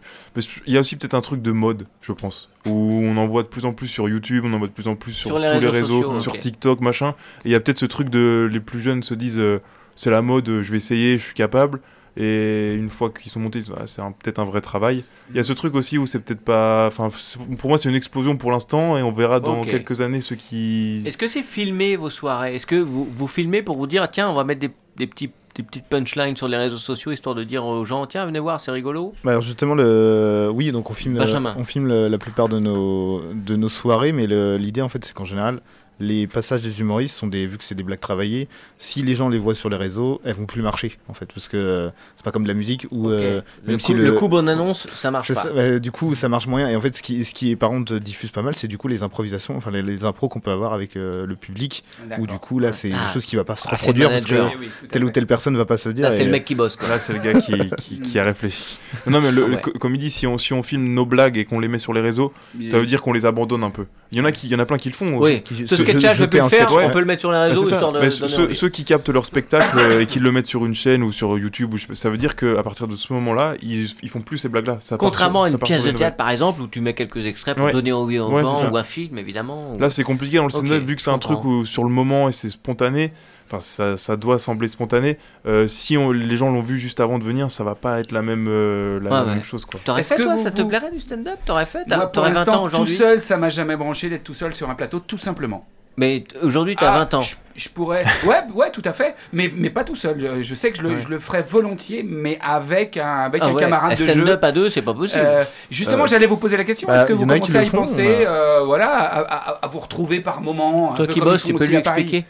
Il 0.67 0.73
y 0.73 0.77
a 0.77 0.79
aussi 0.79 0.95
peut-être 0.95 1.13
un 1.13 1.21
truc 1.21 1.41
de 1.41 1.51
mode, 1.51 1.85
je 2.01 2.11
pense, 2.11 2.49
où 2.65 3.01
on 3.03 3.17
en 3.17 3.27
voit 3.27 3.43
de 3.43 3.47
plus 3.47 3.65
en 3.65 3.73
plus 3.73 3.87
sur 3.87 4.07
YouTube, 4.09 4.43
on 4.45 4.53
en 4.53 4.59
voit 4.59 4.67
de 4.67 4.73
plus 4.73 4.87
en 4.87 4.95
plus 4.95 5.13
sur, 5.13 5.29
Sur 5.31 5.39
les 5.39 5.47
tous 5.51 5.59
les 5.59 5.67
réseaux 5.69 6.01
sociaux, 6.03 6.19
sur 6.19 6.33
ok. 6.33 6.39
TikTok, 6.39 6.81
machin. 6.81 7.15
Et 7.45 7.49
il 7.49 7.51
y 7.51 7.55
a 7.55 7.59
peut-être 7.59 7.79
ce 7.79 7.85
truc 7.85 8.09
de 8.09 8.49
les 8.51 8.59
plus 8.59 8.81
jeunes 8.81 9.03
se 9.03 9.13
disent 9.13 9.39
euh, 9.39 9.59
c'est 9.95 10.11
la 10.11 10.21
mode, 10.21 10.45
je 10.61 10.71
vais 10.71 10.77
essayer, 10.77 11.17
je 11.17 11.23
suis 11.23 11.33
capable. 11.33 11.79
Et 12.17 12.73
une 12.73 12.89
fois 12.89 13.09
qu'ils 13.09 13.31
sont 13.31 13.39
montés, 13.39 13.61
Ah, 13.77 13.87
c'est 13.87 14.01
peut-être 14.21 14.39
un 14.39 14.43
vrai 14.43 14.61
travail. 14.61 15.03
Il 15.29 15.37
y 15.37 15.39
a 15.39 15.43
ce 15.43 15.53
truc 15.53 15.75
aussi 15.75 15.97
où 15.97 16.05
c'est 16.05 16.19
peut-être 16.19 16.41
pas. 16.41 16.87
Enfin, 16.87 17.09
pour 17.57 17.69
moi, 17.69 17.77
c'est 17.77 17.89
une 17.89 17.95
explosion 17.95 18.35
pour 18.35 18.51
l'instant, 18.51 18.97
et 18.97 19.01
on 19.03 19.11
verra 19.11 19.39
dans 19.39 19.63
quelques 19.63 20.01
années 20.01 20.21
ceux 20.21 20.35
qui. 20.35 21.03
Est-ce 21.05 21.17
que 21.17 21.27
c'est 21.27 21.43
filmé 21.43 21.95
vos 21.95 22.09
soirées? 22.09 22.55
Est-ce 22.55 22.65
que 22.65 22.75
vous, 22.75 23.07
vous 23.09 23.27
filmez 23.27 23.61
pour 23.61 23.77
vous 23.77 23.87
dire 23.87 24.09
tiens 24.11 24.29
on 24.29 24.33
va 24.33 24.43
mettre 24.43 24.59
des, 24.59 24.71
des 24.97 25.07
petits 25.07 25.31
des 25.55 25.63
petites 25.63 25.85
punchlines 25.87 26.37
sur 26.37 26.47
les 26.47 26.55
réseaux 26.55 26.77
sociaux 26.77 27.11
histoire 27.11 27.35
de 27.35 27.43
dire 27.43 27.65
aux 27.65 27.83
gens 27.83 28.05
tiens 28.07 28.25
venez 28.25 28.39
voir 28.39 28.61
c'est 28.61 28.71
rigolo? 28.71 29.13
Bah 29.23 29.31
alors 29.31 29.41
justement, 29.41 29.75
le... 29.75 30.49
oui, 30.53 30.71
donc 30.71 30.89
on 30.89 30.93
filme, 30.93 31.17
Benjamin. 31.17 31.55
on 31.57 31.65
filme 31.65 32.07
la 32.07 32.17
plupart 32.17 32.47
de 32.47 32.59
nos, 32.59 33.21
de 33.33 33.55
nos 33.57 33.69
soirées, 33.69 34.13
mais 34.13 34.27
l'idée 34.57 34.81
en 34.81 34.89
fait, 34.89 35.03
c'est 35.03 35.13
qu'en 35.13 35.25
général, 35.25 35.61
les 36.01 36.27
passages 36.27 36.61
des 36.61 36.79
humoristes 36.81 37.15
sont 37.17 37.27
des, 37.27 37.45
vu 37.45 37.57
que 37.57 37.63
c'est 37.63 37.75
des 37.75 37.83
blagues 37.83 37.99
travaillées, 37.99 38.49
si 38.77 39.01
les 39.03 39.15
gens 39.15 39.29
les 39.29 39.37
voient 39.37 39.55
sur 39.55 39.69
les 39.69 39.77
réseaux, 39.77 40.19
elles 40.25 40.33
vont 40.35 40.45
plus 40.47 40.61
marcher 40.61 40.97
en 41.07 41.13
fait, 41.13 41.31
parce 41.33 41.47
que 41.47 41.57
euh, 41.57 41.89
c'est 42.17 42.25
pas 42.25 42.31
comme 42.31 42.43
de 42.43 42.47
la 42.49 42.53
musique 42.53 42.87
où 42.91 43.09
euh, 43.09 43.41
le, 43.63 43.71
même 43.71 43.79
coup, 43.79 43.85
si 43.85 43.93
le... 43.93 44.03
le- 44.03 44.11
coup 44.13 44.27
bonne 44.27 44.49
annonce 44.49 44.87
ça 44.95 45.11
marche 45.11 45.29
pas 45.33 45.33
ça, 45.41 45.53
bah, 45.53 45.79
du 45.79 45.91
coup, 45.91 46.15
ça 46.15 46.27
marche 46.27 46.47
moyen. 46.47 46.67
Et 46.69 46.75
en 46.75 46.81
fait, 46.81 46.95
ce 46.97 47.01
qui, 47.01 47.23
ce 47.23 47.33
qui 47.33 47.55
par 47.55 47.69
contre 47.69 47.97
diffuse 47.99 48.31
pas 48.31 48.41
mal, 48.41 48.55
c'est 48.55 48.67
du 48.67 48.77
coup 48.77 48.87
les 48.87 49.03
improvisations, 49.03 49.55
enfin 49.55 49.71
les, 49.71 49.81
les 49.81 50.03
impros 50.03 50.27
qu'on 50.27 50.39
peut 50.39 50.51
avoir 50.51 50.73
avec 50.73 50.95
euh, 50.97 51.25
le 51.25 51.35
public, 51.35 51.83
où 52.19 52.27
du 52.27 52.37
coup 52.39 52.59
là, 52.59 52.73
c'est 52.73 52.91
Ah. 52.93 53.03
une 53.05 53.13
chose 53.13 53.25
qui 53.25 53.35
va 53.35 53.43
pas 53.43 53.55
se 53.55 53.67
Ah, 53.67 53.71
le 53.71 53.77
reproduire 53.77 54.09
parce 54.09 54.25
que 54.25 54.87
telle 54.89 55.05
ou 55.05 55.11
telle 55.11 55.27
personne 55.27 55.55
va 55.55 55.65
pas 55.65 55.77
se 55.77 55.89
dire. 55.89 56.05
là 56.09 56.11
c'est 56.11 56.23
et- 56.23 56.25
le 56.25 56.31
mec 56.31 56.45
qui 56.45 56.55
bosse 56.55 56.75
quoi. 56.75 56.87
Là, 56.89 56.99
c'est 56.99 57.13
le 57.13 57.19
gars 57.19 57.39
qui, 57.39 57.53
qui, 57.77 57.99
qui 58.01 58.19
a 58.19 58.23
réfléchi. 58.23 58.77
Non, 59.07 59.21
mais 59.21 59.31
le- 59.31 59.43
Ouais. 59.45 59.61
co- 59.61 59.71
comme 59.71 59.93
il 59.95 59.99
dit, 59.99 60.09
si 60.09 60.25
on, 60.27 60.37
si 60.37 60.53
on 60.53 60.63
filme 60.63 60.93
nos 60.93 61.05
blagues 61.05 61.37
et 61.37 61.45
qu'on 61.45 61.59
les 61.59 61.67
met 61.67 61.79
sur 61.79 61.93
les 61.93 62.01
réseaux, 62.01 62.33
ça 62.69 62.79
veut 62.79 62.85
dire 62.85 63.01
qu'on 63.01 63.13
les 63.13 63.25
abandonne 63.25 63.63
un 63.63 63.69
peu. 63.69 63.85
Il 64.11 64.17
y 64.17 64.21
en 64.21 64.25
a, 64.25 64.31
qui, 64.31 64.47
il 64.47 64.51
y 64.51 64.55
en 64.55 64.59
a 64.59 64.65
plein 64.65 64.77
qui 64.77 64.89
le 64.89 64.93
font. 64.95 65.17
oui 65.17 65.41
qui- 65.43 65.67
ce 65.67 65.81
sketch-là 65.91 66.13
je 66.13 66.25
peux 66.25 66.37
le 66.37 66.43
faire 66.49 66.73
ouais. 66.73 66.85
on 66.85 66.89
peut 66.89 66.99
le 66.99 67.05
mettre 67.05 67.19
sur 67.21 67.31
les 67.31 67.37
réseaux 67.37 67.63
histoire 67.69 67.91
de 67.91 68.09
ceux, 68.53 68.69
qui 68.69 68.83
captent 68.83 69.09
leur 69.09 69.25
spectacle 69.25 69.77
euh, 69.79 70.01
et 70.01 70.05
qui 70.05 70.19
le 70.19 70.31
mettent 70.31 70.45
sur 70.45 70.65
une 70.65 70.73
chaîne 70.73 71.03
ou 71.03 71.11
sur 71.11 71.37
YouTube, 71.37 71.75
ça 71.93 72.09
veut 72.09 72.17
dire 72.17 72.35
qu'à 72.35 72.63
partir 72.63 72.87
de 72.87 72.95
ce 72.95 73.11
moment-là, 73.13 73.53
ils, 73.61 73.87
ils 74.03 74.09
font 74.09 74.21
plus 74.21 74.37
ces 74.37 74.49
blagues-là. 74.49 74.79
Part 74.89 74.97
Contrairement 74.97 75.43
à 75.43 75.49
une 75.49 75.57
pièce 75.57 75.83
de 75.83 75.91
théâtre 75.91 76.17
par 76.17 76.29
exemple 76.29 76.61
où 76.61 76.67
tu 76.67 76.81
mets 76.81 76.93
quelques 76.93 77.25
extraits 77.25 77.55
pour 77.55 77.65
Ouais. 77.65 77.71
donner 77.73 77.91
envie 77.91 78.19
aux 78.19 78.29
Ouais, 78.31 78.41
gens 78.41 78.69
ou 78.71 78.77
un 78.77 78.83
film 78.83 79.17
évidemment 79.17 79.73
ou-. 79.73 79.79
Là, 79.79 79.89
c'est 79.89 80.03
compliqué 80.03 80.37
dans 80.37 80.45
le 80.45 80.49
stand-up 80.49 80.83
vu 80.83 80.95
que 80.95 81.01
c'est 81.01 81.11
un 81.11 81.19
truc 81.19 81.43
où 81.45 81.65
sur 81.65 81.83
le 81.83 81.89
moment 81.89 82.29
et 82.29 82.31
c'est 82.31 82.49
spontané. 82.49 83.11
Enfin, 83.47 83.59
ça, 83.59 83.97
ça 83.97 84.15
doit 84.15 84.39
sembler 84.39 84.69
spontané. 84.69 85.17
Euh, 85.45 85.67
si 85.67 85.97
on- 85.97 86.11
les 86.11 86.37
gens 86.37 86.49
l'ont 86.49 86.61
vu 86.61 86.79
juste 86.79 87.01
avant 87.01 87.19
de 87.19 87.23
venir, 87.25 87.51
ça 87.51 87.65
va 87.65 87.75
pas 87.75 87.99
être 87.99 88.13
la 88.13 88.21
même, 88.21 88.45
euh, 88.47 88.97
la 89.01 89.09
Ouais, 89.09 89.25
même 89.25 89.37
ouais. 89.39 89.43
chose, 89.43 89.65
quoi. 89.65 89.77
T'aurais 89.83 90.03
fait 90.03 90.15
que 90.15 90.23
toi 90.23 90.37
vous- 90.37 90.43
ça 90.43 90.51
te 90.51 90.61
vous- 90.61 90.69
plairait 90.69 90.89
du 90.91 91.01
stand-up? 91.01 91.37
T'aurais 91.45 91.65
fait 91.65 91.79
Moi, 91.85 91.97
pour 91.99 92.11
T'aurais 92.13 92.31
20 92.31 92.47
ans 92.47 92.63
l'instant, 92.63 92.79
tout 92.85 92.87
seul, 92.87 93.21
ça 93.21 93.35
m'a 93.35 93.49
jamais 93.49 93.75
branché 93.75 94.09
d'être 94.09 94.23
tout 94.23 94.33
seul 94.33 94.55
sur 94.55 94.69
un 94.69 94.75
plateau, 94.75 94.99
tout 95.01 95.17
simplement. 95.17 95.67
Mais 95.97 96.23
aujourd'hui 96.41 96.75
t'as 96.75 96.93
Ah, 96.93 96.99
20 96.99 97.13
ans 97.15 97.21
Je, 97.21 97.35
je 97.55 97.69
pourrais. 97.69 98.03
Ouais, 98.25 98.37
ouais, 98.55 98.71
tout 98.71 98.81
à 98.85 98.93
fait. 98.93 99.15
Mais, 99.33 99.51
mais 99.53 99.69
pas 99.69 99.83
tout 99.83 99.95
seul. 99.95 100.19
Je- 100.19 100.41
Je 100.41 100.55
sais 100.55 100.71
que 100.71 100.77
je 100.77 100.83
le, 100.83 100.89
Ouais. 100.91 100.99
je 100.99 101.07
le 101.09 101.19
ferais 101.19 101.43
volontiers, 101.43 102.03
mais 102.07 102.37
avec 102.41 102.97
un, 102.97 103.19
avec 103.19 103.41
Ah 103.43 103.47
un 103.47 103.53
ouais, 103.53 103.59
camarade 103.59 103.91
de 103.97 104.05
jeu. 104.05 104.11
stand-up 104.13 104.43
à 104.43 104.51
deux 104.51 104.69
c'est 104.69 104.81
pas 104.81 104.93
possible 104.93 105.21
Euh, 105.23 105.43
justement, 105.69 106.03
Euh, 106.03 106.07
j'allais 106.07 106.27
vous 106.27 106.37
poser 106.37 106.57
la 106.57 106.63
question. 106.63 106.87
bah, 106.87 106.97
Est-ce 106.97 107.05
que 107.05 107.13
vous 107.13 107.25
commencez 107.25 107.55
à 107.57 107.63
y 107.63 107.67
font, 107.67 107.77
penser, 107.77 108.07
euh, 108.27 108.61
voilà, 108.65 108.89
à, 108.89 109.19
à- 109.19 109.65
à 109.65 109.67
vous 109.67 109.79
retrouver 109.79 110.19
par 110.21 110.41
moment, 110.41 110.93
toi 110.93 111.05
qui 111.07 111.19
bosses 111.19 111.43
tu 111.43 111.53
peux 111.53 111.65
lui 111.65 111.75
expliquer 111.75 112.25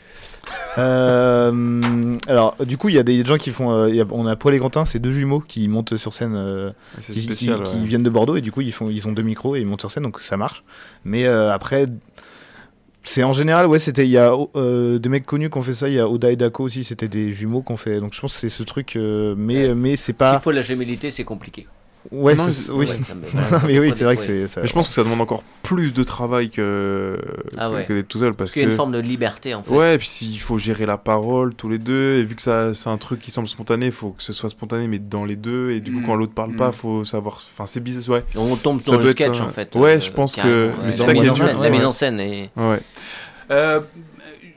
Euh, 0.78 2.18
alors, 2.28 2.56
du 2.66 2.78
coup, 2.78 2.90
il 2.90 2.96
y 2.96 3.00
a 3.00 3.04
des 3.04 3.24
gens 3.24 3.38
qui 3.38 3.52
font. 3.52 3.72
euh, 3.72 3.90
il 3.90 3.96
y 3.96 4.02
a- 4.02 4.06
on 4.12 4.26
a 4.26 4.36
Paul 4.36 4.56
et 4.56 4.60
Quentin, 4.60 4.86
c'est 4.86 5.00
deux 5.00 5.12
jumeaux 5.12 5.40
qui 5.40 5.68
montent 5.68 5.98
sur 5.98 6.14
scène, 6.14 6.34
euh, 6.36 6.72
C'est 7.00 7.14
qui, 7.14 7.22
spécial. 7.22 7.62
qui- 7.64 7.74
ouais. 7.74 7.80
qui 7.82 7.86
viennent 7.86 8.04
de 8.04 8.10
Bordeaux 8.10 8.36
et 8.36 8.42
du 8.42 8.52
coup, 8.52 8.62
ils 8.62 8.72
font, 8.74 8.90
ils 8.90 9.08
ont 9.08 9.12
deux 9.12 9.22
micros 9.22 9.56
et 9.56 9.60
ils 9.62 9.66
montent 9.68 9.82
sur 9.82 9.92
scène, 9.92 10.04
donc 10.04 10.20
ça 10.22 10.38
marche. 10.38 10.64
Mais 11.06 11.26
euh, 11.26 11.52
après, 11.54 11.86
c'est 13.04 13.24
en 13.24 13.34
général, 13.34 13.66
ouais, 13.66 13.80
c'était 13.80 14.06
il 14.06 14.12
y 14.12 14.18
a 14.18 14.34
euh, 14.56 15.00
des 15.00 15.10
mecs 15.10 15.26
connus 15.26 15.50
qui 15.50 15.58
ont 15.58 15.62
fait 15.62 15.74
ça. 15.74 15.90
Il 15.90 15.96
y 15.96 16.00
a 16.00 16.08
Oda 16.08 16.32
et 16.32 16.36
Dako 16.36 16.64
aussi, 16.64 16.84
c'était 16.84 17.08
des 17.08 17.32
jumeaux 17.32 17.64
qui 17.64 17.72
ont 17.72 17.78
fait. 17.78 18.00
Donc 18.00 18.14
je 18.14 18.22
pense 18.22 18.34
que 18.34 18.40
c'est 18.40 18.50
ce 18.50 18.64
truc, 18.64 18.96
euh, 18.96 19.34
mais 19.38 19.74
mais 19.74 19.96
c'est 19.96 20.06
s'il 20.06 20.16
pas. 20.16 20.40
faut 20.40 20.52
la 20.52 20.62
gémilité 20.62 21.10
c'est 21.12 21.24
compliqué 21.24 21.68
Ouais, 22.12 22.34
Non, 22.36 22.48
c'est- 22.50 22.72
oui. 22.72 22.88
Ouais, 22.88 22.98
non, 22.98 23.16
mais 23.22 23.28
Non, 23.42 23.48
voilà, 23.50 23.68
mais 23.68 23.80
oui, 23.80 23.90
faut 23.92 23.98
c'est 23.98 24.04
vrai 24.06 24.16
que 24.16 24.24
c'est. 24.24 24.48
ça- 24.48 24.62
Mais 24.62 24.68
je 24.68 24.74
pense 24.74 24.88
que 24.88 24.94
ça 24.94 25.04
demande 25.04 25.22
encore 25.22 25.44
plus 25.62 25.94
de 25.94 26.04
travail 26.04 26.50
que, 26.50 27.18
Ah 27.58 27.68
que- 27.70 27.74
ouais. 27.76 27.86
que 27.86 27.94
d'être 27.94 28.08
tout 28.08 28.18
seul. 28.20 28.34
Parce 28.34 28.54
qu'il 28.54 28.62
y 28.64 28.66
a 28.66 28.68
que... 28.68 28.72
une 28.72 28.78
forme 28.78 28.92
de 28.92 29.00
liberté 29.00 29.54
en 29.54 29.62
fait. 29.62 29.72
Ouais, 29.74 29.96
et 29.96 29.98
puis 30.00 30.08
s'il 30.08 30.40
faut 30.40 30.58
gérer 30.58 30.86
la 30.88 30.98
parole 30.98 31.54
tous 31.54 31.70
les 31.70 31.78
deux, 31.78 32.16
et 32.18 32.24
vu 32.24 32.36
que 32.36 32.42
ça 32.42 32.74
c'est 32.74 32.90
un 32.90 32.98
truc 32.98 33.20
qui 33.22 33.30
semble 33.30 33.48
spontané, 33.48 33.86
il 33.88 33.92
faut 33.92 34.12
que 34.12 34.24
ce 34.24 34.34
soit 34.34 34.50
spontané, 34.50 34.88
mais 34.88 34.98
dans 35.00 35.26
les 35.26 35.36
deux, 35.36 35.72
et 35.72 35.80
du 35.80 35.92
coup, 35.94 36.00
Mm. 36.00 36.06
quand 36.08 36.16
l'autre 36.16 36.34
parle 36.34 36.54
Mm. 36.54 36.58
pas, 36.58 36.72
faut 36.72 37.06
savoir. 37.06 37.36
Enfin, 37.36 37.66
c'est 37.68 37.80
bizarre, 37.82 38.16
ouais. 38.16 38.24
On 38.36 38.56
tombe 38.56 38.82
dans 38.84 38.98
le 38.98 39.12
sketch 39.12 39.40
un- 39.40 39.46
en 39.46 39.50
fait. 39.50 39.76
Ouais, 39.76 39.98
euh, 39.98 40.00
je 40.02 40.12
pense 40.12 40.36
que- 40.36 40.72
mais 40.84 40.92
c'est 40.92 41.00
La 41.00 41.06
ça 41.06 41.14
qui 41.14 41.20
est 41.20 41.22
mise 41.22 41.30
en 41.30 41.34
dur, 41.36 41.46
scène, 41.46 41.62
La 41.62 41.70
mise 41.70 41.86
en 41.86 41.92
scène 41.92 42.20
est. 42.20 42.50
Ouais. 42.58 42.80
Euh, 43.52 43.80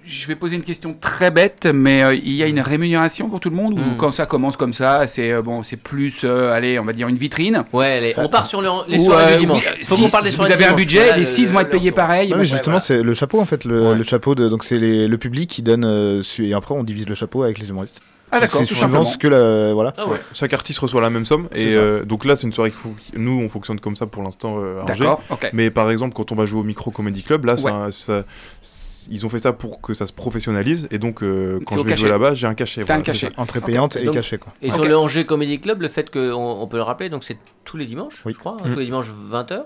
je 0.07 0.27
vais 0.27 0.37
poser 0.37 0.57
une 0.57 0.63
question 0.63 0.95
très 1.01 1.31
bête, 1.31 1.67
mais 1.73 2.03
euh, 2.03 2.15
il 2.15 2.33
y 2.33 2.43
a 2.43 2.47
une 2.47 2.61
rémunération 2.61 3.29
pour 3.31 3.41
tout 3.41 3.49
le 3.51 3.57
monde 3.57 3.75
ou 3.75 3.83
Mm. 3.83 3.97
quand 3.97 4.13
ça 4.13 4.27
commence 4.27 4.57
comme 4.57 4.73
ça, 4.75 5.07
c'est 5.09 5.33
euh, 5.33 5.41
bon, 5.43 5.63
c'est 5.63 5.77
plus, 5.77 6.21
euh, 6.25 6.53
allez, 6.53 6.79
on 6.79 6.85
va 6.85 6.93
dire 6.93 7.09
une 7.09 7.17
vitrine? 7.17 7.65
Ouais, 7.73 8.01
les- 8.01 8.15
on 8.19 8.29
part 8.29 8.47
sur 8.47 8.61
le- 8.61 8.69
les 8.89 8.99
Ou, 9.01 9.05
soirées 9.05 9.33
euh, 9.33 9.37
du 9.37 9.41
dimanche. 9.41 9.67
oui, 9.79 9.85
Faut 9.85 9.95
si 9.97 10.03
qu'on 10.03 10.11
parle 10.11 10.25
des 10.25 10.31
vous 10.31 10.37
soirées 10.37 10.51
du 10.51 10.55
avez 10.55 10.65
un 10.65 10.69
dimanche. 10.69 10.81
budget, 10.83 10.99
Voilà, 11.01 11.15
les 11.17 11.21
le- 11.21 11.27
6 11.27 11.53
vont 11.53 11.61
être 11.61 11.67
le- 11.73 11.79
payés 11.79 11.91
le- 11.91 11.95
pareil. 11.95 12.29
Mais 12.31 12.37
ouais, 12.41 12.45
justement, 12.45 12.63
voilà. 12.79 12.81
c'est 12.81 13.03
le 13.03 13.15
chapeau 13.15 13.41
en 13.41 13.45
fait, 13.47 13.65
le, 13.65 13.89
Ouais. 13.89 13.95
le 13.95 14.03
chapeau 14.03 14.35
de 14.35 14.49
donc 14.49 14.65
c'est 14.65 14.79
les- 14.79 15.09
le 15.09 15.19
public 15.19 15.49
qui 15.51 15.63
donne 15.63 15.85
euh, 15.85 16.23
su- 16.23 16.47
et 16.47 16.55
après 16.55 16.75
on 16.75 16.85
divise 16.85 17.09
le 17.09 17.15
chapeau 17.15 17.43
avec 17.43 17.59
les 17.59 17.69
humoristes. 17.71 18.01
Ah 18.33 18.41
d'accord, 18.41 18.61
C'est 18.63 18.67
tout 18.67 18.75
suivant 18.75 18.81
simplement. 18.89 19.05
ce 19.05 19.17
que 19.17 19.29
la. 19.29 19.73
Voilà. 19.75 19.93
Ah 19.97 20.09
ouais. 20.09 20.19
Chaque 20.33 20.53
artiste 20.53 20.81
reçoit 20.81 21.01
la 21.01 21.09
même 21.11 21.25
somme. 21.25 21.47
C'est 21.53 21.61
Et 21.63 21.73
ça. 21.75 21.79
euh, 21.79 22.05
donc 22.05 22.25
là, 22.25 22.35
c'est 22.35 22.47
une 22.49 22.53
soirée 22.53 22.73
qui 22.73 22.77
fou- 22.77 22.97
nous, 23.17 23.41
on 23.41 23.49
fonctionne 23.49 23.79
comme 23.79 23.95
ça 23.95 24.07
pour 24.07 24.25
l'instant 24.25 24.57
euh, 24.59 24.81
à 24.81 24.85
Angers. 24.91 25.01
D'accord, 25.05 25.23
ok. 25.31 25.51
Mais 25.53 25.71
par 25.71 25.89
exemple, 25.91 26.15
quand 26.17 26.33
on 26.33 26.35
va 26.35 26.45
jouer 26.45 26.61
au 26.61 26.65
Micro 26.65 26.91
Comedy 26.91 27.23
Club, 27.23 27.45
là, 27.45 27.53
Ouais. 27.53 27.59
ça- 27.59 27.87
ça- 27.93 28.25
c- 28.61 28.94
ils 29.11 29.25
ont 29.27 29.29
fait 29.29 29.39
ça 29.39 29.53
pour 29.53 29.81
que 29.81 29.95
ça 29.95 30.07
se 30.07 30.13
professionnalise. 30.13 30.89
Et 30.91 30.99
donc, 30.99 31.23
euh, 31.23 31.59
quand 31.67 31.77
je 31.77 31.83
vais 31.83 31.91
cachet. 31.91 32.01
jouer 32.03 32.09
là-bas, 32.11 32.35
j'ai 32.35 32.47
un 32.47 32.55
cachet. 32.55 32.85
T'as 32.85 32.95
un 32.95 32.99
voilà, 32.99 33.15
c'est 33.15 33.27
cachet. 33.29 33.39
Entrée 33.41 33.61
payante 33.61 33.97
et 33.97 34.05
Donc- 34.05 34.15
cachet, 34.15 34.39
quoi. 34.39 34.53
Et 34.63 34.71
sur 34.71 34.85
le 34.85 34.97
Angers 34.97 35.25
Comedy 35.25 35.61
Club, 35.61 35.83
le 35.83 35.89
fait 35.89 36.11
qu'on 36.11 36.33
on 36.33 36.67
peut 36.67 36.77
le 36.77 36.83
rappeler, 36.83 37.09
donc 37.09 37.25
c'est 37.25 37.39
tous 37.65 37.77
les 37.77 37.87
dimanches, 37.87 38.23
Oui. 38.25 38.33
je 38.33 38.39
crois, 38.39 38.57
hein, 38.61 38.69
Mm. 38.69 38.73
tous 38.75 38.79
les 38.81 38.85
dimanches 38.87 39.11
20h. 39.31 39.65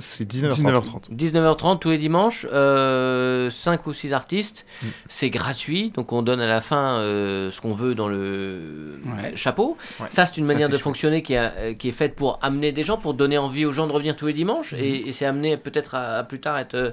C'est 0.00 0.24
19h30. 0.30 1.10
19h30. 1.10 1.14
19h30 1.14 1.78
tous 1.78 1.90
les 1.90 1.98
dimanches, 1.98 2.46
5 3.50 3.86
ou 3.86 3.92
6 3.92 4.12
artistes, 4.12 4.64
Mm. 4.82 4.86
c'est 5.08 5.30
gratuit, 5.30 5.90
donc 5.94 6.12
on 6.12 6.22
donne 6.22 6.40
à 6.40 6.46
la 6.46 6.60
fin 6.60 6.96
euh, 6.98 7.50
ce 7.50 7.60
qu'on 7.60 7.72
veut 7.74 7.94
dans 7.94 8.08
le 8.08 8.98
Ouais. 9.06 9.32
chapeau. 9.36 9.76
Ouais. 10.00 10.06
Ça 10.10 10.26
c'est 10.26 10.36
une 10.36 10.44
manière 10.46 10.68
de 10.68 10.74
chouette. 10.74 10.82
fonctionner 10.82 11.22
qui, 11.22 11.36
a- 11.36 11.52
euh, 11.58 11.74
qui 11.74 11.88
est 11.88 11.92
faite 11.92 12.14
pour 12.14 12.38
amener 12.42 12.72
des 12.72 12.82
gens, 12.82 12.96
pour 12.96 13.14
donner 13.14 13.38
envie 13.38 13.64
aux 13.64 13.72
gens 13.72 13.86
de 13.86 13.92
revenir 13.92 14.16
tous 14.16 14.26
les 14.26 14.32
dimanches, 14.32 14.72
Mm. 14.72 14.76
et, 14.78 15.08
et 15.08 15.12
c'est 15.12 15.26
amené 15.26 15.56
peut-être 15.56 15.94
à, 15.94 16.16
à 16.18 16.22
plus 16.24 16.40
tard 16.40 16.58
être, 16.58 16.74
euh, 16.74 16.90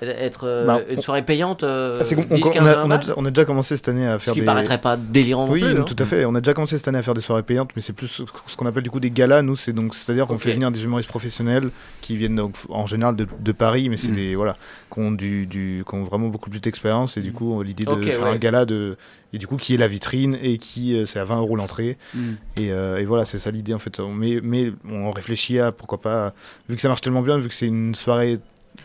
être 0.00 0.44
euh, 0.46 0.66
Bah, 0.66 0.80
une 0.88 0.98
on- 0.98 1.00
soirée 1.00 1.22
payante. 1.22 1.62
euh, 1.62 1.98
Ah, 2.00 2.04
on, 2.30 2.34
10, 2.36 2.42
on 2.44 2.50
15, 2.50 2.66
a, 2.68 2.74
20 2.74 2.84
on, 2.84 2.90
a 2.90 2.98
déjà, 2.98 3.14
on 3.16 3.24
a 3.24 3.30
déjà 3.30 3.44
commencé 3.44 3.76
cette 3.76 3.88
année 3.88 4.06
à 4.06 4.18
ce 4.18 4.24
faire 4.24 4.34
qui 4.34 4.40
des. 4.40 4.46
paraîtrait 4.46 4.80
pas 4.80 4.96
délirant 4.96 5.48
Oui, 5.48 5.62
non 5.62 5.70
plus. 5.70 5.80
hein. 5.80 5.84
tout 5.84 5.96
à 5.98 6.04
fait. 6.06 6.24
On 6.24 6.34
a 6.34 6.40
déjà 6.40 6.54
commencé 6.54 6.76
cette 6.78 6.88
année 6.88 6.98
à 6.98 7.02
faire 7.02 7.14
des 7.14 7.20
soirées 7.20 7.42
payantes, 7.42 7.70
mais 7.76 7.82
c'est 7.82 7.92
plus 7.92 8.08
ce 8.08 8.22
ce 8.46 8.56
qu'on 8.56 8.66
appelle 8.66 8.82
du 8.82 8.90
coup 8.90 9.00
des 9.00 9.10
galas. 9.10 9.42
Nous, 9.42 9.56
c'est 9.56 9.72
donc 9.72 9.94
c'est-à-dire 9.94 10.26
qu'on 10.26 10.38
fait 10.38 10.52
venir 10.52 10.70
des 10.70 10.82
humoristes 10.84 11.08
professionnels 11.08 11.70
qui 12.00 12.16
viennent 12.16 12.34
donc 12.46 12.56
en 12.68 12.86
général 12.86 13.16
de, 13.16 13.26
de 13.40 13.52
Paris, 13.52 13.88
mais 13.88 13.96
c'est 13.96 14.10
Mm. 14.12 14.14
des 14.16 14.34
voilà, 14.36 14.56
qui 14.92 14.98
ont 15.00 15.12
du, 15.12 15.46
du 15.46 15.84
qui 15.88 15.94
ont 15.94 16.02
vraiment 16.04 16.28
beaucoup 16.28 16.50
plus 16.50 16.60
d'expérience 16.60 17.16
et 17.16 17.20
du 17.20 17.32
coup 17.32 17.62
l'idée 17.62 17.84
de 17.84 17.90
Ok, 17.90 18.04
faire 18.04 18.22
ouais. 18.22 18.30
un 18.30 18.36
gala 18.36 18.64
de 18.64 18.96
et 19.32 19.38
du 19.38 19.46
coup 19.46 19.56
qui 19.56 19.74
est 19.74 19.78
la 19.78 19.88
vitrine 19.88 20.38
et 20.40 20.58
qui 20.58 20.94
euh, 20.96 21.06
c'est 21.06 21.18
à 21.18 21.24
20 21.24 21.38
euros 21.38 21.56
l'entrée 21.56 21.98
Hmm. 22.14 22.34
et, 22.56 22.70
euh, 22.72 22.98
et 22.98 23.04
voilà 23.04 23.24
c'est 23.24 23.38
ça 23.38 23.50
l'idée 23.50 23.74
en 23.74 23.78
fait. 23.78 24.00
On- 24.00 24.12
Mais 24.12 24.40
mais 24.42 24.72
on 24.88 25.10
réfléchit 25.10 25.58
à 25.58 25.72
pourquoi 25.72 26.00
pas 26.00 26.32
vu 26.68 26.76
que 26.76 26.80
ça 26.82 26.88
marche 26.88 27.00
tellement 27.02 27.22
bien, 27.22 27.38
vu 27.38 27.48
que 27.48 27.54
c'est 27.54 27.66
une 27.66 27.94
soirée 27.94 28.38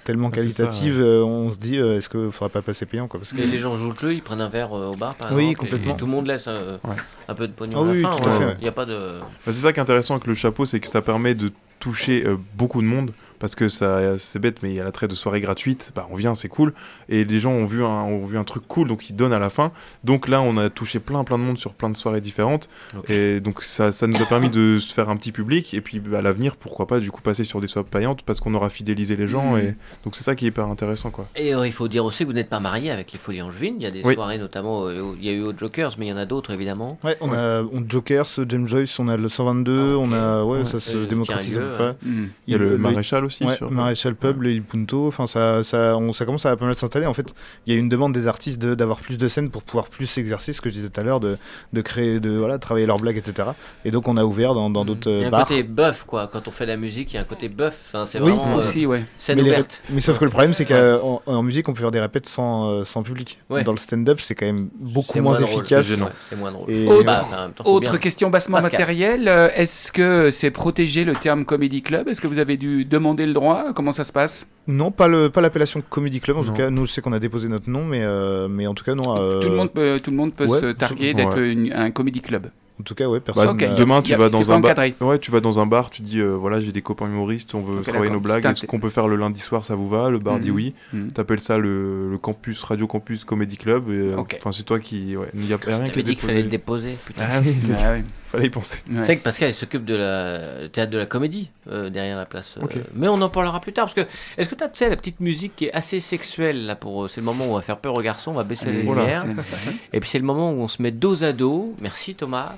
tellement 0.05 0.29
Ah, 0.31 0.35
ça, 0.37 0.41
qualitative, 0.41 0.99
euh, 1.01 1.21
on 1.23 1.51
se 1.53 1.57
dit 1.57 1.77
euh, 1.77 1.97
est-ce 1.97 2.09
qu'il 2.09 2.31
faudrait 2.31 2.49
pas 2.51 2.61
passer 2.61 2.85
payant 2.85 3.07
quoi 3.07 3.19
parce 3.19 3.33
que 3.33 3.41
Et 3.41 3.45
les 3.45 3.57
gens 3.57 3.75
jouent 3.77 3.89
le 3.91 3.95
jeu, 3.95 4.13
ils 4.13 4.21
prennent 4.23 4.41
un 4.41 4.49
verre 4.49 4.73
euh, 4.75 4.91
au 4.91 4.95
bar 4.95 5.15
par 5.15 5.31
Oui, 5.33 5.43
exemple, 5.51 5.59
complètement. 5.59 5.93
Et, 5.93 5.97
tout 5.97 6.05
le 6.05 6.11
monde 6.11 6.27
laisse 6.27 6.45
euh, 6.47 6.77
Ouais. 6.83 6.95
un 7.27 7.35
peu 7.35 7.47
de 7.47 7.53
pognon 7.53 7.77
Ah 7.79 7.83
à 7.83 7.85
la 7.85 7.91
oui, 7.91 8.01
fin. 8.01 8.11
tout 8.11 8.29
à 8.29 8.31
hein. 8.33 8.37
fait, 8.39 8.45
ouais. 8.45 8.55
Il 8.59 8.63
n'y 8.63 8.69
a 8.69 8.71
pas 8.71 8.85
de. 8.85 8.93
Bah, 9.19 9.25
c'est 9.47 9.51
ça 9.53 9.71
qui 9.73 9.79
est 9.79 9.83
intéressant 9.83 10.15
avec 10.15 10.27
le 10.27 10.33
chapeau, 10.35 10.65
c'est 10.65 10.79
que 10.79 10.87
ça 10.87 11.01
permet 11.01 11.35
de 11.35 11.51
toucher 11.79 12.25
euh, 12.25 12.37
beaucoup 12.55 12.81
de 12.81 12.87
monde. 12.87 13.11
Parce 13.41 13.55
que 13.55 13.67
ça, 13.69 14.17
c'est 14.19 14.39
bête, 14.39 14.61
mais 14.63 14.69
il 14.69 14.75
y 14.75 14.79
a 14.79 14.83
l'attrait 14.83 15.07
de 15.07 15.15
soirée 15.15 15.41
gratuite. 15.41 15.91
Bah, 15.95 16.07
on 16.11 16.15
vient, 16.15 16.35
c'est 16.35 16.47
cool. 16.47 16.73
Et 17.09 17.25
les 17.25 17.39
gens 17.39 17.51
ont 17.51 17.65
vu, 17.65 17.83
un, 17.83 17.87
ont 17.87 18.23
vu 18.25 18.37
un 18.37 18.43
truc 18.43 18.63
cool, 18.67 18.87
donc 18.87 19.09
ils 19.09 19.15
donnent 19.15 19.33
à 19.33 19.39
la 19.39 19.49
fin. 19.49 19.71
Donc 20.03 20.27
là, 20.27 20.41
on 20.41 20.57
a 20.57 20.69
touché 20.69 20.99
plein, 20.99 21.23
plein 21.23 21.39
de 21.39 21.43
monde 21.43 21.57
sur 21.57 21.73
plein 21.73 21.89
de 21.89 21.97
soirées 21.97 22.21
différentes. 22.21 22.69
Et 23.09 23.39
donc 23.39 23.63
ça, 23.63 23.91
ça 23.91 24.05
nous 24.07 24.21
a 24.21 24.25
permis 24.25 24.49
de 24.51 24.77
se 24.79 24.93
faire 24.93 25.09
un 25.09 25.17
petit 25.17 25.31
public. 25.31 25.73
Et 25.73 25.81
puis 25.81 25.99
bah, 25.99 26.19
à 26.19 26.21
l'avenir, 26.21 26.55
pourquoi 26.55 26.85
pas, 26.87 26.99
du 26.99 27.09
coup, 27.11 27.21
passer 27.21 27.43
sur 27.43 27.59
des 27.61 27.67
soirées 27.67 27.87
payantes 27.89 28.21
parce 28.21 28.39
qu'on 28.39 28.53
aura 28.53 28.69
fidélisé 28.69 29.15
les 29.15 29.27
gens. 29.27 29.53
Mhm. 29.55 29.59
Et 29.59 29.75
donc 30.05 30.15
c'est 30.15 30.23
ça 30.23 30.35
qui 30.35 30.45
est 30.45 30.49
hyper 30.49 30.67
intéressant, 30.67 31.09
quoi. 31.09 31.27
Et 31.35 31.55
euh, 31.55 31.65
il 31.65 31.73
faut 31.73 31.87
dire 31.87 32.05
aussi 32.05 32.23
que 32.23 32.27
vous 32.29 32.33
n'êtes 32.35 32.49
pas 32.49 32.59
marié 32.59 32.91
avec 32.91 33.11
les 33.11 33.17
Folies 33.17 33.41
Angevines. 33.41 33.75
Il 33.79 33.83
y 33.83 33.87
a 33.87 33.91
des 33.91 34.03
Oui. 34.03 34.13
soirées, 34.13 34.37
notamment, 34.37 34.85
euh, 34.85 35.13
il 35.17 35.25
y 35.25 35.29
a 35.29 35.31
eu 35.33 35.41
au 35.41 35.57
Jokers, 35.57 35.95
mais 35.97 36.05
il 36.05 36.09
y 36.09 36.13
en 36.13 36.17
a 36.17 36.25
d'autres 36.27 36.51
évidemment. 36.51 36.99
Ouais, 37.03 37.17
on 37.21 37.33
a 37.33 37.63
on 37.63 37.83
Jokers, 37.89 38.27
James 38.47 38.67
Joyce, 38.67 38.99
on 38.99 39.07
a 39.07 39.17
le 39.17 39.29
122, 39.29 39.93
Ah, 39.95 39.97
on 39.97 40.11
a 40.11 40.43
ouais, 40.43 40.59
Ouais. 40.59 40.65
ça 40.65 40.79
se 40.79 40.95
Euh, 40.95 41.05
démocratise. 41.07 41.59
Hmm. 42.03 42.25
Il 42.45 42.51
y 42.51 42.55
a 42.55 42.57
le, 42.57 42.77
maréchal 42.77 43.25
aussi. 43.25 43.30
Ouais, 43.41 43.55
sur... 43.55 43.71
Maréchal 43.71 44.15
Pub, 44.15 44.41
le 44.41 44.51
Il 44.51 44.63
Punto, 44.63 45.07
enfin 45.07 45.27
ça, 45.27 45.63
ça, 45.63 45.95
on, 45.97 46.11
ça 46.13 46.25
commence 46.25 46.45
à 46.45 46.55
pas 46.57 46.65
mal 46.65 46.75
s'installer. 46.75 47.05
En 47.05 47.13
fait, 47.13 47.33
il 47.65 47.73
y 47.73 47.75
a 47.75 47.79
une 47.79 47.89
demande 47.89 48.13
des 48.13 48.27
artistes 48.27 48.59
de- 48.59 48.75
d'avoir 48.75 48.99
plus 48.99 49.17
de 49.17 49.27
scènes 49.27 49.49
pour 49.49 49.63
pouvoir 49.63 49.87
plus 49.89 50.05
s'exercer, 50.05 50.53
ce 50.53 50.61
que 50.61 50.69
je 50.69 50.75
disais 50.75 50.89
tout 50.89 50.99
à 50.99 51.03
l'heure, 51.03 51.19
de, 51.19 51.37
de 51.73 51.81
créer, 51.81 52.19
de 52.19 52.31
voilà, 52.37 52.59
travailler 52.59 52.85
leurs 52.85 52.99
blagues, 52.99 53.17
etc. 53.17 53.49
Et 53.85 53.91
donc 53.91 54.07
on 54.07 54.17
a 54.17 54.23
ouvert 54.25 54.53
dans 54.53 54.69
dans 54.69 54.85
d'autres 54.85 55.09
Il 55.09 55.17
y 55.17 55.21
a 55.21 55.23
euh, 55.23 55.27
un 55.27 55.31
bars. 55.31 55.47
côté 55.47 55.63
buff, 55.63 56.03
quoi. 56.05 56.29
Quand 56.31 56.47
on 56.47 56.51
fait 56.51 56.65
la 56.65 56.77
musique, 56.77 57.13
il 57.13 57.15
y 57.15 57.19
a 57.19 57.21
un 57.21 57.25
côté 57.25 57.49
buff. 57.49 57.77
Enfin, 57.87 58.05
c'est 58.05 58.19
Oui, 58.19 58.31
vraiment 58.31 58.55
euh, 58.55 58.59
Aussi, 58.59 58.85
ouais. 58.85 59.05
scène 59.19 59.37
Mais, 59.37 59.43
ouverte. 59.43 59.81
mais 59.89 60.01
sauf 60.01 60.17
que 60.19 60.25
le 60.25 60.31
problème, 60.31 60.53
c'est 60.53 60.65
qu'en 60.65 61.21
en 61.25 61.43
musique, 61.43 61.67
on 61.69 61.73
peut 61.73 61.81
faire 61.81 61.91
des 61.91 61.99
répètes 61.99 62.27
sans, 62.27 62.69
euh, 62.69 62.83
sans 62.83 63.03
public. 63.03 63.39
Ouais. 63.49 63.63
Dans 63.63 63.71
le 63.71 63.77
stand-up, 63.77 64.19
c'est 64.21 64.35
quand 64.35 64.45
même 64.45 64.69
beaucoup 64.79 65.19
moins, 65.21 65.37
efficace. 65.39 65.85
c'est. 65.87 66.01
Ouais, 66.03 66.09
moins 66.37 66.51
drôle. 66.51 66.69
Et- 66.69 66.87
Autre- 66.87 67.05
Bah, 67.05 67.27
temps, 67.55 67.63
Autre 67.65 67.97
question 67.97 68.29
bassement 68.29 68.59
Pascal. 68.61 69.27
euh, 69.27 69.49
est-ce 69.55 69.91
que 69.91 70.31
c'est 70.31 70.51
protégé 70.51 71.03
le 71.03 71.13
terme 71.13 71.45
Comedy 71.45 71.81
Club? 71.81 72.07
Est-ce 72.07 72.21
que 72.21 72.27
vous 72.27 72.39
avez 72.39 72.57
dû 72.57 72.85
demander 72.85 73.20
le 73.25 73.33
droit? 73.33 73.67
Comment 73.75 73.93
ça 73.93 74.03
se 74.03 74.11
passe? 74.11 74.45
Non, 74.67 74.91
pas 74.91 75.07
le, 75.07 75.29
pas 75.29 75.41
l'appellation 75.41 75.81
Comedy 75.89 76.19
Club. 76.21 76.37
En 76.37 76.43
tout 76.43 76.53
cas, 76.53 76.69
nous, 76.69 76.85
je 76.85 76.91
sais 76.91 77.01
qu'on 77.01 77.13
a 77.13 77.19
déposé 77.19 77.47
notre 77.47 77.69
nom, 77.69 77.83
mais, 77.85 78.01
euh, 78.03 78.47
mais 78.47 78.67
en 78.67 78.73
tout 78.73 78.83
cas, 78.83 78.95
non. 78.95 79.17
euh, 79.17 79.39
tout, 79.39 79.49
le 79.49 79.55
monde 79.55 79.71
peut, 79.71 79.99
tout 80.03 80.11
le 80.11 80.17
monde 80.17 80.33
peut 80.33 80.45
ouais, 80.45 80.59
se 80.59 80.65
targuer 80.71 81.13
d'être 81.13 81.39
ouais. 81.39 81.71
un 81.73 81.91
Comedy 81.91 82.21
Club. 82.21 82.47
En 82.79 82.83
tout 82.83 82.95
cas, 82.95 83.05
ouais, 83.07 83.19
Bah, 83.19 83.25
personne. 83.35 83.49
Ok. 83.49 83.61
n'a- 83.61 83.75
Demain, 83.75 83.99
Y 83.99 84.03
tu 84.03 84.13
a- 84.13 84.17
vas 84.17 84.29
dans 84.29 84.51
un 84.51 84.59
bar. 84.59 84.75
Ouais, 85.01 85.19
tu 85.19 85.29
vas 85.29 85.39
dans 85.39 85.59
un 85.59 85.67
bar, 85.67 85.91
tu 85.91 86.01
dis 86.01 86.19
euh, 86.19 86.31
voilà, 86.31 86.59
j'ai 86.61 86.71
des 86.71 86.81
copains 86.81 87.05
humoristes, 87.05 87.53
on 87.53 87.61
veut 87.61 87.81
travailler 87.83 88.09
nos 88.11 88.19
blagues. 88.19 88.43
Est-ce 88.45 88.65
qu'on 88.65 88.79
peut 88.79 88.89
faire 88.89 89.07
le 89.07 89.17
lundi 89.17 89.39
soir, 89.39 89.63
ça 89.63 89.75
vous 89.75 89.87
va? 89.87 90.09
Le 90.09 90.17
bar 90.17 90.39
dit 90.39 90.49
Mhm. 90.49 90.55
oui. 90.55 90.73
Mhm. 90.93 91.11
T'appelles 91.11 91.41
ça 91.41 91.59
le, 91.59 92.09
le 92.09 92.17
campus 92.17 92.63
Radio 92.63 92.87
Campus 92.87 93.23
Comedy 93.23 93.57
Club. 93.57 93.83
euh. 93.89 94.15
Enfin, 94.17 94.51
c'est 94.51 94.63
toi 94.63 94.79
qui. 94.79 95.15
Ouais, 95.15 95.27
il 95.35 95.47
y 95.47 95.53
a 95.53 95.57
rien 95.57 95.89
qui 95.89 95.99
est 95.99 96.03
dit 96.03 96.15
qu'il 96.15 96.27
fallait 96.27 96.41
le 96.41 96.49
déposé. 96.49 96.91
déposer. 96.91 96.97
putain. 97.05 97.21
Ah 97.29 97.39
oui, 97.45 97.55
Ah 97.79 97.91
ouais. 97.91 98.03
Fallait 98.31 98.47
y 98.47 98.49
penser. 98.49 98.77
Ouais. 98.89 98.95
C'est 98.97 99.03
vrai 99.03 99.17
que 99.17 99.23
Pascal 99.23 99.49
il 99.49 99.53
s'occupe 99.53 99.85
de 99.85 99.95
la 99.95 100.67
théâtre 100.69 100.91
de 100.91 100.97
la 100.97 101.05
comédie 101.05 101.49
euh, 101.69 101.89
derrière 101.89 102.17
la 102.17 102.25
place. 102.25 102.55
euh. 102.57 102.67
Mais 102.93 103.07
on 103.07 103.21
en 103.21 103.29
parlera 103.29 103.59
plus 103.61 103.73
tard 103.73 103.85
parce 103.85 103.93
que 103.93 104.11
est-ce 104.37 104.49
que 104.49 104.55
tu 104.55 104.63
as 104.63 104.69
tu 104.69 104.77
sais, 104.79 104.89
la 104.89 104.95
petite 104.95 105.19
musique 105.19 105.55
qui 105.55 105.65
est 105.65 105.73
assez 105.73 105.99
sexuelle 105.99 106.65
là 106.65 106.75
pour 106.75 107.03
euh, 107.03 107.07
c'est 107.07 107.21
le 107.21 107.25
moment 107.25 107.45
où 107.45 107.51
on 107.51 107.55
va 107.55 107.61
faire 107.61 107.77
peur 107.77 107.93
aux 107.97 108.01
garçons, 108.01 108.31
on 108.31 108.35
va 108.35 108.43
baisser 108.43 108.65
les 108.65 108.79
Allez, 108.79 108.83
lumières 108.87 109.25
c'est- 109.59 109.71
et 109.93 109.99
puis 109.99 110.09
c'est 110.09 110.19
le 110.19 110.25
moment 110.25 110.51
où 110.51 110.61
on 110.61 110.67
se 110.67 110.81
met 110.81 110.91
dos 110.91 111.23
à 111.23 111.33
dos. 111.33 111.75
Merci 111.81 112.15
Thomas. 112.15 112.55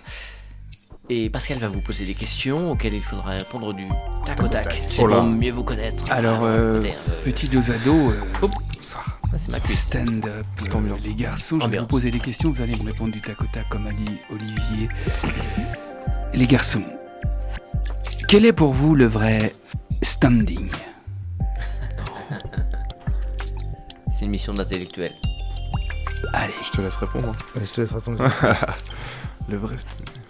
Et 1.09 1.29
Pascal 1.29 1.57
va 1.57 1.67
vous 1.67 1.81
poser 1.81 2.05
des 2.05 2.13
questions 2.13 2.71
auxquelles 2.71 2.93
il 2.93 3.03
faudra 3.03 3.31
répondre 3.31 3.73
du 3.75 3.83
tac 4.25 4.41
au 4.41 4.47
tac. 4.47 4.73
C'est 4.87 5.01
Oh 5.03 5.07
là. 5.07 5.17
pour 5.17 5.25
mieux 5.25 5.51
vous 5.51 5.65
connaître. 5.65 6.09
Alors, 6.09 6.39
euh, 6.43 6.81
Petit 7.25 7.49
dos 7.49 7.69
à 7.69 7.77
dos. 7.83 8.11
euh, 8.11 8.21
Hop. 8.41 8.51
Ça 9.33 9.37
c'est 9.45 9.51
ma 9.51 9.59
cuisse. 9.59 9.79
Stand-up, 9.81 10.45
euh, 10.61 10.71
ambiance. 10.77 11.03
les 11.05 11.15
garçons, 11.15 11.55
je 11.55 11.59
vais 11.59 11.65
Ambiance. 11.65 11.81
vous 11.81 11.87
poser 11.87 12.11
des 12.11 12.19
questions, 12.19 12.51
vous 12.51 12.61
allez 12.61 12.75
me 12.77 12.85
répondre 12.85 13.11
du 13.11 13.21
tac 13.21 13.41
au 13.41 13.45
tac 13.45 13.67
comme 13.69 13.87
a 13.87 13.91
dit 13.91 14.17
Olivier. 14.31 14.89
Les 16.33 16.47
garçons, 16.47 16.83
quel 18.27 18.45
est 18.45 18.53
pour 18.53 18.73
vous 18.73 18.95
le 18.95 19.05
vrai 19.05 19.53
standing? 20.01 20.69
C'est 24.17 24.25
une 24.25 24.31
mission 24.31 24.53
d'intellectuel. 24.53 25.11
Allez, 26.33 26.53
Je 26.65 26.69
te 26.77 26.81
laisse 26.81 26.95
répondre. 26.95 27.29
hein. 27.29 27.35
Ouais, 27.59 27.65
Je 27.65 27.71
te 27.71 27.81
laisse 27.81 27.91
répondre. 27.91 28.23
Le 29.49 29.57
vrai. 29.57 29.75
c'est- 29.77 29.87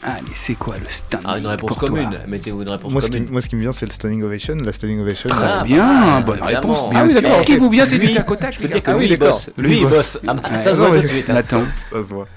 allez, 0.08 0.22
c'est 0.36 0.56
quoi 0.56 0.76
le 0.78 0.90
standing 0.90 1.26
Ah 1.30 1.38
une 1.38 1.46
réponse 1.48 1.78
commune. 1.78 2.20
Mettez-vous 2.28 2.64
une 2.64 2.70
réponse 2.70 2.92
moi, 2.92 3.02
ce 3.02 3.08
qui, 3.08 3.14
commune. 3.14 3.32
moi, 3.32 3.42
ce 3.42 3.48
qui 3.50 3.56
me 3.56 3.62
vient, 3.62 3.72
c'est 3.72 3.86
le 3.86 3.92
standing 3.92 4.24
ovation. 4.24 4.56
La 4.56 4.74
standing 4.74 5.00
ovation. 5.02 5.30
Très 5.30 5.46
Ah, 5.46 5.64
bien, 5.64 6.20
bah, 6.20 6.22
bonne 6.22 6.40
évidemment. 6.44 6.74
réponse, 6.74 6.90
bien 6.90 7.00
Ah 7.00 7.04
oui, 7.06 7.12
sûr. 7.14 7.22
d'accord, 7.22 7.38
Ce 7.38 7.44
qui 7.44 7.58
vous 7.58 7.70
vient, 7.70 7.86
c'est 7.86 8.00
du 8.00 8.08
Lui, 8.08 8.14
tac 8.16 8.32
au 8.32 8.36
tac, 8.36 8.56
Je 8.56 8.60
peux 8.60 8.68
dire 8.68 8.82
que. 8.82 8.90
Ah 8.92 8.98
oui, 8.98 9.06
lui 9.08 9.14
il 9.14 9.20
bosse. 9.20 9.50
Lui, 9.58 9.78
il 9.82 9.88
bosse. 9.88 10.18
Ah 10.28 10.34
bah, 10.34 10.42
ça 10.50 10.64
se 10.64 10.70
voit 10.78 10.90
tout 10.96 11.02
de 11.02 11.08
suite. 11.08 11.28
Ça 11.28 11.44
se 12.04 12.14
voit. 12.14 12.28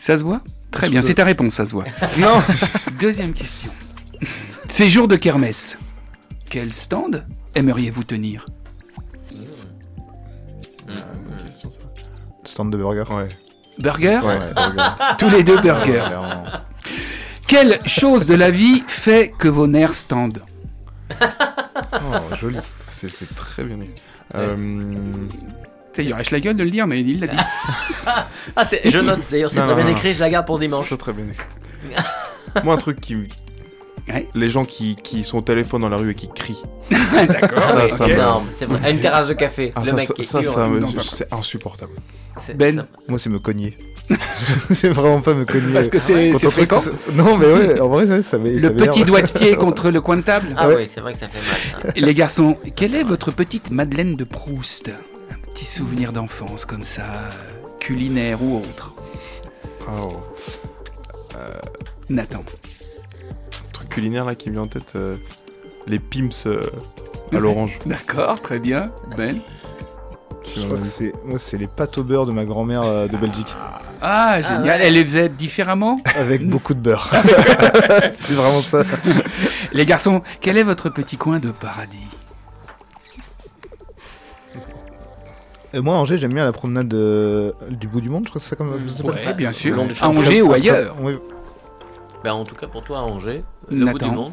ça 0.00 0.18
se 0.18 0.22
voit 0.24 0.40
Très 0.70 0.88
bien, 0.88 1.02
c'est 1.02 1.14
ta 1.14 1.24
réponse, 1.24 1.54
ça 1.54 1.66
se 1.66 1.72
voit. 1.72 1.84
Non 2.18 2.42
Deuxième 3.00 3.32
question. 3.34 3.70
Ces 4.68 4.88
jours 4.88 5.06
de 5.08 5.16
kermesse, 5.16 5.76
quel 6.48 6.72
stand 6.72 7.26
aimeriez-vous 7.54 8.04
tenir? 8.04 8.46
Mmh. 10.88 10.94
Bonne 11.28 11.46
question, 11.46 11.70
ça. 11.70 11.78
Stand 12.44 12.72
de 12.72 12.76
burger. 12.78 13.04
Ouais. 13.10 13.28
Burger 13.80 14.20
Ouais, 14.22 14.38
burger. 14.54 14.82
Tous 15.18 15.28
les 15.30 15.42
deux 15.42 15.60
burgers. 15.60 16.04
Quelle 17.46 17.80
chose 17.86 18.26
de 18.26 18.34
la 18.34 18.50
vie 18.50 18.82
fait 18.86 19.32
que 19.36 19.48
vos 19.48 19.66
nerfs 19.66 19.94
standent 19.94 20.42
Oh, 21.92 22.34
joli. 22.40 22.58
C'est 22.88 23.34
très 23.34 23.64
bien. 23.64 23.78
Euh, 24.36 24.84
il 25.98 26.12
aurait 26.12 26.22
la 26.30 26.40
gueule 26.40 26.56
de 26.56 26.62
le 26.64 26.70
dire, 26.70 26.86
mais 26.86 27.00
il 27.00 27.20
l'a 27.20 27.26
dit. 27.26 27.36
Ah, 28.56 28.64
je 28.84 28.98
note 28.98 29.20
d'ailleurs, 29.30 29.50
c'est 29.50 29.60
très 29.60 29.74
bien 29.74 29.86
écrit, 29.88 30.14
je 30.14 30.20
la 30.20 30.30
garde 30.30 30.46
pour 30.46 30.58
dimanche. 30.58 30.88
C'est 30.88 30.96
très 30.96 31.12
bien 31.12 31.26
écrit. 31.26 31.46
Moi, 32.64 32.74
un 32.74 32.78
truc 32.78 33.00
qui. 33.00 33.28
Ouais. 34.08 34.28
Les 34.34 34.48
gens 34.48 34.64
qui, 34.64 34.96
qui 34.96 35.24
sont 35.24 35.38
au 35.38 35.42
téléphone 35.42 35.82
dans 35.82 35.88
la 35.88 35.98
rue 35.98 36.10
et 36.12 36.14
qui 36.14 36.28
crient. 36.28 36.62
D'accord. 36.90 37.90
Ça, 37.90 38.08
énorme, 38.08 38.46
c'est 38.52 38.64
vrai. 38.64 38.80
À 38.82 38.90
une 38.90 39.00
terrasse 39.00 39.28
de 39.28 39.34
café, 39.34 39.72
Ah, 39.76 39.80
le 39.80 39.86
ça, 39.86 39.96
mec 39.96 40.06
ça, 40.06 40.14
qui 40.14 40.24
ça, 40.24 40.40
c'est 41.02 41.32
insupportable. 41.32 41.92
Ben. 42.54 42.76
ça- 42.78 42.86
Moi, 43.08 43.18
c'est 43.18 43.30
me 43.30 43.38
cogner. 43.38 43.76
c'est 44.70 44.88
vraiment 44.88 45.20
pas 45.20 45.34
me 45.34 45.44
cogner. 45.44 45.72
Parce 45.72 45.88
que 45.88 45.98
c'est 45.98 46.32
fréquent. 46.50 46.80
Non, 47.14 47.36
mais 47.38 47.46
ouais, 47.46 47.80
en 47.80 47.88
vrai, 47.88 48.06
ça, 48.06 48.22
ça 48.22 48.38
Le 48.38 48.74
petit 48.74 49.04
doigt 49.04 49.22
de 49.22 49.30
pied 49.30 49.54
contre 49.56 49.90
le 49.90 50.00
coin 50.00 50.16
de 50.16 50.22
table. 50.22 50.48
Ah 50.56 50.68
Ouais. 50.68 50.76
oui, 50.78 50.90
c'est 50.92 51.00
vrai 51.00 51.12
que 51.12 51.18
ça 51.20 51.28
fait 51.28 51.38
mal. 51.82 51.92
ça. 51.94 52.00
Les 52.00 52.14
garçons, 52.14 52.56
quelle 52.74 52.94
est 52.94 53.04
votre 53.04 53.30
petite 53.30 53.70
Madeleine 53.70 54.16
de 54.16 54.24
Proust? 54.24 54.88
Un 55.30 55.52
petit 55.52 55.66
souvenir 55.66 56.12
d'enfance 56.12 56.64
comme 56.64 56.82
ça, 56.84 57.04
culinaire 57.78 58.42
ou 58.42 58.58
autre 58.58 58.94
Oh. 59.92 60.16
Nathan. 62.08 62.40
Un 62.40 63.72
truc 63.72 63.88
culinaire 63.88 64.24
là 64.24 64.34
qui 64.34 64.48
me 64.48 64.54
vient 64.54 64.62
en 64.62 64.66
tête. 64.68 64.92
euh, 64.96 65.16
les 65.86 65.98
pims 65.98 66.28
euh, 66.46 66.66
à 67.32 67.38
l'orange. 67.38 67.78
D'accord, 67.86 68.40
très 68.40 68.58
bien. 68.58 68.90
Ben 69.16 69.36
Je 70.56 70.64
crois 70.64 70.78
que 70.78 70.84
c'est 70.84 71.12
moi, 71.24 71.38
c'est 71.38 71.58
les 71.58 71.66
pâtes 71.66 71.96
au 71.98 72.04
beurre 72.04 72.26
de 72.26 72.32
ma 72.32 72.44
grand-mère 72.44 72.82
euh, 72.82 73.06
de 73.06 73.16
Belgique. 73.16 73.54
Ah, 74.02 74.40
génial. 74.42 74.62
ouais. 74.80 74.86
Elle 74.86 74.94
les 74.94 75.02
faisait 75.04 75.28
différemment 75.28 76.00
Avec 76.16 76.48
beaucoup 76.48 76.74
de 76.74 76.80
beurre. 76.80 77.10
c'est 78.12 78.32
vraiment 78.32 78.62
ça. 78.62 78.82
Les 79.72 79.84
garçons, 79.84 80.22
quel 80.40 80.56
est 80.56 80.62
votre 80.62 80.88
petit 80.88 81.16
coin 81.18 81.38
de 81.38 81.50
paradis 81.50 81.98
Et 85.72 85.80
moi, 85.80 85.94
à 85.94 85.98
Angers, 85.98 86.18
j'aime 86.18 86.32
bien 86.34 86.44
la 86.44 86.52
promenade 86.52 86.92
euh, 86.94 87.52
du 87.68 87.86
bout 87.86 88.00
du 88.00 88.08
monde, 88.10 88.24
je 88.24 88.30
crois 88.30 88.40
que 88.40 88.44
c'est 88.44 88.50
ça 88.50 88.56
comme 88.56 88.88
ça 88.88 88.96
s'appelle. 88.96 89.26
Ouais, 89.26 89.34
bien 89.34 89.52
sûr. 89.52 89.76
long 89.76 89.86
du 89.86 89.94
À. 90.00 90.08
Angers 90.08 90.42
ou 90.42 90.52
ailleurs 90.52 90.96
Oui. 91.00 91.12
Ben, 92.24 92.32
en 92.32 92.44
tout 92.44 92.54
cas, 92.56 92.66
pour 92.66 92.82
toi, 92.82 92.98
à 92.98 93.02
Angers, 93.02 93.44
le 93.70 93.86
bout 93.86 93.92
Nathan. 93.98 94.08
du 94.08 94.14
monde. 94.16 94.32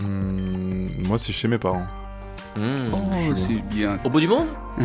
Hmm, 0.00 1.06
moi, 1.08 1.18
c'est 1.18 1.32
chez 1.32 1.46
mes 1.48 1.58
parents. 1.58 1.86
Hmm. 2.56 2.92
Oh, 2.92 3.32
c'est 3.36 3.62
bien. 3.74 3.98
Au 4.04 4.10
bout 4.10 4.20
du 4.20 4.28
monde 4.28 4.46
Au 4.78 4.82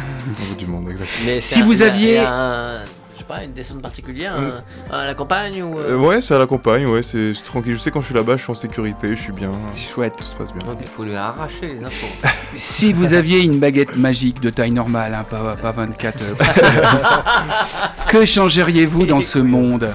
bout 0.49 0.55
du 0.57 0.65
monde, 0.67 0.89
exactement. 0.89 1.25
Mais 1.25 1.41
Si 1.41 1.59
un- 1.61 1.65
vous 1.65 1.81
aviez- 1.81 2.19
un- 2.19 2.79
je 3.13 3.19
sais 3.19 3.25
pas, 3.25 3.43
une 3.43 3.53
descente 3.53 3.81
particulière 3.81 4.33
un- 4.37 4.93
à 4.95 5.05
la 5.05 5.13
campagne 5.13 5.61
ou. 5.61 5.77
Euh, 5.77 5.91
euh, 5.91 5.97
ouais, 5.97 6.21
c'est 6.21 6.33
à 6.33 6.39
la 6.39 6.47
campagne, 6.47 6.85
ouais, 6.87 7.03
c'est 7.03 7.33
tranquille. 7.43 7.73
Je 7.75 7.79
sais 7.79 7.91
quand 7.91 7.99
je 8.01 8.05
suis 8.07 8.15
là-bas, 8.15 8.37
je 8.37 8.43
suis 8.43 8.51
en 8.51 8.55
sécurité, 8.55 9.09
je 9.15 9.21
suis 9.21 9.33
bien. 9.33 9.51
Chouette. 9.75 10.13
Tout 10.17 10.23
se 10.23 10.35
passe 10.35 10.51
bien. 10.53 10.65
donc 10.65 10.77
il 10.81 10.87
faut 10.87 11.03
lui 11.03 11.15
arracher 11.15 11.67
les 11.67 11.83
infos. 11.83 12.07
Si 12.57 12.91
vous 12.93 13.13
aviez 13.13 13.41
une 13.41 13.59
baguette 13.59 13.95
magique 13.95 14.39
de 14.41 14.49
taille 14.49 14.71
normale, 14.71 15.13
hein, 15.13 15.23
pas, 15.29 15.55
pas 15.55 15.71
24, 15.71 16.17
euh, 16.21 16.33
que 18.07 18.25
changeriez-vous 18.25 19.05
dans 19.05 19.21
ce 19.21 19.37
monde? 19.39 19.87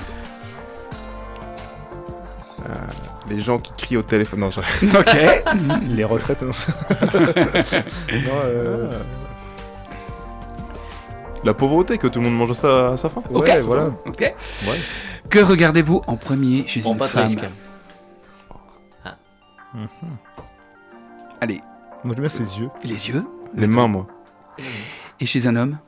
Les 3.35 3.41
gens 3.41 3.59
qui 3.59 3.73
crient 3.77 3.97
au 3.97 4.03
téléphone. 4.03 4.41
Non, 4.41 4.51
je- 4.51 4.61
Ok. 4.99 5.17
Les 5.89 6.05
retraites. 6.05 6.43
non. 6.43 6.51
Non, 8.13 8.41
euh, 8.45 8.91
La 11.45 11.53
pauvreté, 11.55 11.99
que 11.99 12.07
tout 12.07 12.21
le 12.21 12.27
monde 12.27 12.37
mange 12.39 12.53
ça 12.53 12.93
à 12.93 12.97
sa 12.97 13.09
faim. 13.09 13.23
Ok. 13.33 13.45
Ouais, 13.45 13.61
voilà. 13.61 13.87
Ok. 14.07 14.21
Ouais. 14.21 14.81
Que 15.29 15.41
regardez-vous 15.41 16.03
en 16.07 16.17
premier 16.17 16.67
chez 16.67 16.81
une 16.87 16.97
pas 16.97 17.07
de 17.07 17.11
femme 17.11 17.27
risque. 17.27 17.45
Allez, 21.41 21.61
Moi, 22.05 22.15
j'aime 22.15 22.21
bien 22.21 22.29
ses 22.29 22.59
yeux. 22.59 22.71
les 22.83 23.09
yeux. 23.09 23.25
Les 23.55 23.67
mains, 23.67 23.89
moi. 23.89 24.07
Et 25.21 25.27
chez 25.27 25.47
un 25.47 25.57
homme 25.57 25.79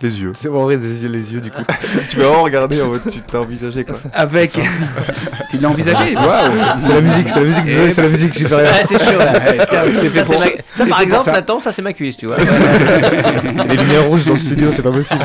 Les 0.00 0.20
yeux. 0.20 0.30
C'est 0.36 0.46
vrai, 0.46 0.76
des 0.76 1.02
yeux, 1.02 1.08
les 1.08 1.32
yeux, 1.32 1.40
du 1.40 1.50
coup. 1.50 1.62
tu 2.08 2.18
vas 2.18 2.26
vraiment 2.28 2.44
regarder 2.44 2.80
en 2.80 2.86
mode, 2.86 3.02
tu 3.10 3.20
t'es 3.20 3.36
envisagé 3.36 3.84
quoi. 3.84 3.98
Avec. 4.12 4.52
tu 5.50 5.58
l'as 5.58 5.68
envisagé 5.70 6.14
Waouh 6.14 6.52
C'est 6.80 6.94
la 6.94 7.00
musique, 7.00 7.28
c'est 7.28 7.40
la 7.40 7.46
musique, 7.46 7.64
désolé, 7.64 7.92
c'est 7.92 8.02
la 8.02 8.08
musique, 8.08 8.32
j'y 8.38 8.44
peux 8.44 8.54
rien. 8.54 8.64
Ouais, 8.66 8.84
c'est 8.86 8.98
chaud 9.04 9.18
là. 9.18 9.34
Ça, 9.66 9.84
c'est 9.90 10.08
ça, 10.08 10.24
pour- 10.24 10.34
c'est 10.34 10.38
ma- 10.38 10.46
ça, 10.46 10.62
c'est 10.74 10.86
par 10.86 11.00
exemple, 11.00 11.24
ça. 11.24 11.32
Nathan, 11.32 11.58
ça 11.58 11.72
c'est 11.72 11.82
ma 11.82 11.92
cuisse, 11.92 12.16
tu 12.16 12.26
vois. 12.26 12.36
Les 13.68 13.76
lumières 13.76 14.04
rouges 14.06 14.24
dans 14.24 14.34
le 14.34 14.38
studio, 14.38 14.68
c'est 14.72 14.82
pas 14.82 14.92
possible. 14.92 15.20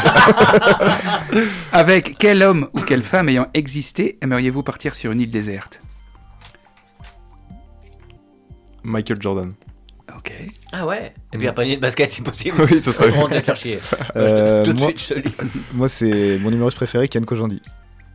Avec 1.72 2.16
quel 2.18 2.42
homme 2.42 2.68
ou 2.74 2.80
quelle 2.80 3.04
femme 3.04 3.30
ayant 3.30 3.48
existé 3.54 4.18
aimeriez-vous 4.22 4.64
partir 4.64 4.96
sur 4.96 5.12
une 5.12 5.20
île 5.20 5.30
déserte? 5.32 5.80
Michael 8.84 9.22
Jordan. 9.22 9.54
Ok. 10.26 10.32
Ah 10.72 10.86
ouais. 10.86 11.14
Et 11.34 11.38
puis 11.38 11.48
un 11.48 11.54
panier 11.54 11.76
de 11.76 11.82
basket 11.82 12.12
si 12.12 12.22
possible. 12.22 12.58
Oui, 12.72 12.80
ce 12.80 12.92
serait 12.92 13.10
Vraiment 13.10 13.28
de 13.28 13.40
te 13.40 13.42
faire 13.44 13.56
chier. 13.56 13.80
Euh, 14.16 14.64
Tout 14.64 14.74
de 14.74 14.80
moi, 14.80 14.88
suite, 14.90 15.02
je 15.02 15.08
te 15.10 15.14
le 15.16 15.22
dis. 15.22 15.36
moi, 15.74 15.90
c'est 15.90 16.38
mon 16.40 16.52
humoriste 16.52 16.78
préféré, 16.78 17.08
Ken 17.08 17.26
Kojandi. 17.26 17.62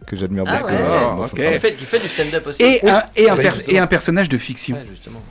Que 0.06 0.16
j'admire 0.16 0.44
Ah 0.46 0.60
beaucoup. 0.60 0.72
ouais. 0.72 0.78
euh, 0.80 1.00
dans 1.00 1.18
Ok. 1.18 1.28
son 1.28 1.36
Qui 1.36 1.42
travail. 1.42 1.60
fait, 1.60 1.74
qui 1.74 1.84
fait 1.84 1.98
du 2.00 2.08
stand-up 2.08 2.46
aussi. 2.46 2.62
Et, 2.62 2.88
un, 2.88 3.02
et, 3.14 3.28
un 3.28 3.36
Ouais, 3.36 3.50
et 3.68 3.78
un 3.78 3.86
personnage 3.86 4.28
de 4.30 4.38
fiction. 4.38 4.76
Ouais, 4.76 4.86
justement. 4.88 5.22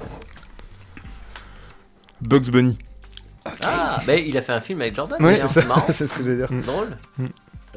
Bugs 2.22 2.50
Bunny. 2.52 2.78
Ah, 3.62 4.02
mais 4.06 4.28
il 4.28 4.38
a 4.38 4.42
fait 4.42 4.52
un 4.54 4.60
film 4.60 4.82
avec 4.82 4.96
Jordan. 4.96 5.22
Ouais, 5.24 5.34
d'ailleurs, 5.34 5.50
c'est 5.50 5.62
ça. 5.62 5.68
marrant. 5.68 5.86
c'est 5.94 6.06
ce 6.08 6.14
que 6.14 6.24
j'allais 6.24 6.36
dire. 6.38 6.50
Drôle. 6.64 6.98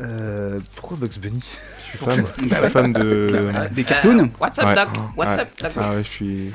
Euh, 0.01 0.59
pourquoi 0.77 0.97
Bugs 0.97 1.19
Bunny? 1.21 1.43
Je 1.79 1.83
suis 1.85 1.99
fan. 1.99 2.25
Je 2.39 2.47
Bah 2.47 2.57
suis 2.63 2.69
fan 2.71 2.93
de. 2.93 3.51
Ah, 3.55 3.69
Des 3.69 3.85
cartoons 3.85 4.19
Euh, 4.19 4.27
What's 4.41 4.59
up, 4.59 4.65
Ouais. 4.67 4.75
Doc 4.75 4.89
What's 5.17 5.37
Ouais. 5.37 5.43
up, 5.43 5.49
Doc 5.63 5.73
Ah 5.77 5.91
ouais, 5.93 6.03
je 6.05 6.09
suis. 6.09 6.53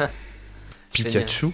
Pikachu 0.92 1.48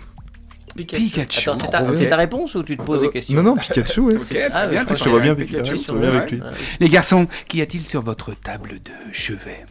Pikachu. 0.75 1.49
Attends, 1.49 1.59
c'est 1.59 1.69
ta, 1.69 1.95
c'est 1.95 2.07
ta 2.07 2.15
réponse 2.15 2.55
ou 2.55 2.63
tu 2.63 2.77
te 2.77 2.83
poses 2.83 3.01
des 3.01 3.09
questions? 3.09 3.35
Non, 3.35 3.43
non, 3.43 3.55
Pikachu, 3.57 4.01
ouais. 4.01 4.15
Ah, 4.53 4.67
bien, 4.67 4.85
je 4.87 4.93
tu 4.93 5.03
te 5.03 5.09
vois 5.09 5.19
bien, 5.19 5.35
Pikachu. 5.35 5.63
Pikachu, 5.63 5.77
je 5.77 5.87
te 5.87 5.91
vois 5.91 6.01
bien 6.01 6.09
avec 6.17 6.31
lui. 6.31 6.41
Les 6.79 6.89
garçons, 6.89 7.27
qu'y 7.47 7.61
a-t-il 7.61 7.85
sur 7.85 8.01
votre 8.01 8.33
table 8.33 8.79
de 8.83 9.13
chevet? 9.13 9.65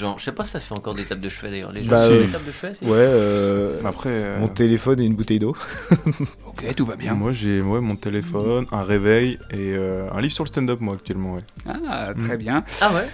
Genre, 0.00 0.18
je 0.18 0.24
sais 0.24 0.32
pas 0.32 0.44
si 0.44 0.52
ça 0.52 0.60
se 0.60 0.64
fait 0.66 0.72
encore 0.74 0.94
des 0.94 1.04
tables 1.04 1.20
de 1.20 1.28
chevet 1.28 1.50
d'ailleurs. 1.50 1.72
Les 1.72 1.82
gens 1.82 1.90
Bah, 1.90 2.00
euh, 2.06 2.24
des 2.24 2.32
tables 2.32 2.46
de 2.46 2.52
chevet 2.52 2.72
Ouais, 2.80 2.88
euh, 2.96 3.80
Après. 3.84 4.08
euh, 4.10 4.38
mon 4.40 4.48
téléphone 4.48 4.98
et 4.98 5.04
une 5.04 5.14
bouteille 5.14 5.38
d'eau. 5.40 5.54
Ok, 6.46 6.74
tout 6.74 6.84
va 6.86 6.96
bien. 6.96 7.12
Moi, 7.14 7.32
j'ai 7.32 7.60
ouais, 7.60 7.80
mon 7.80 7.96
téléphone, 7.96 8.64
un 8.72 8.82
réveil 8.82 9.38
et 9.50 9.74
euh, 9.76 10.08
un 10.12 10.20
livre 10.22 10.32
sur 10.32 10.44
le 10.44 10.48
stand-up, 10.48 10.80
moi, 10.80 10.94
actuellement. 10.94 11.34
Ouais. 11.34 11.40
Ah, 11.88 12.08
très 12.18 12.34
Mm. 12.36 12.38
bien. 12.38 12.64
Ah 12.80 12.92
ouais 12.94 13.08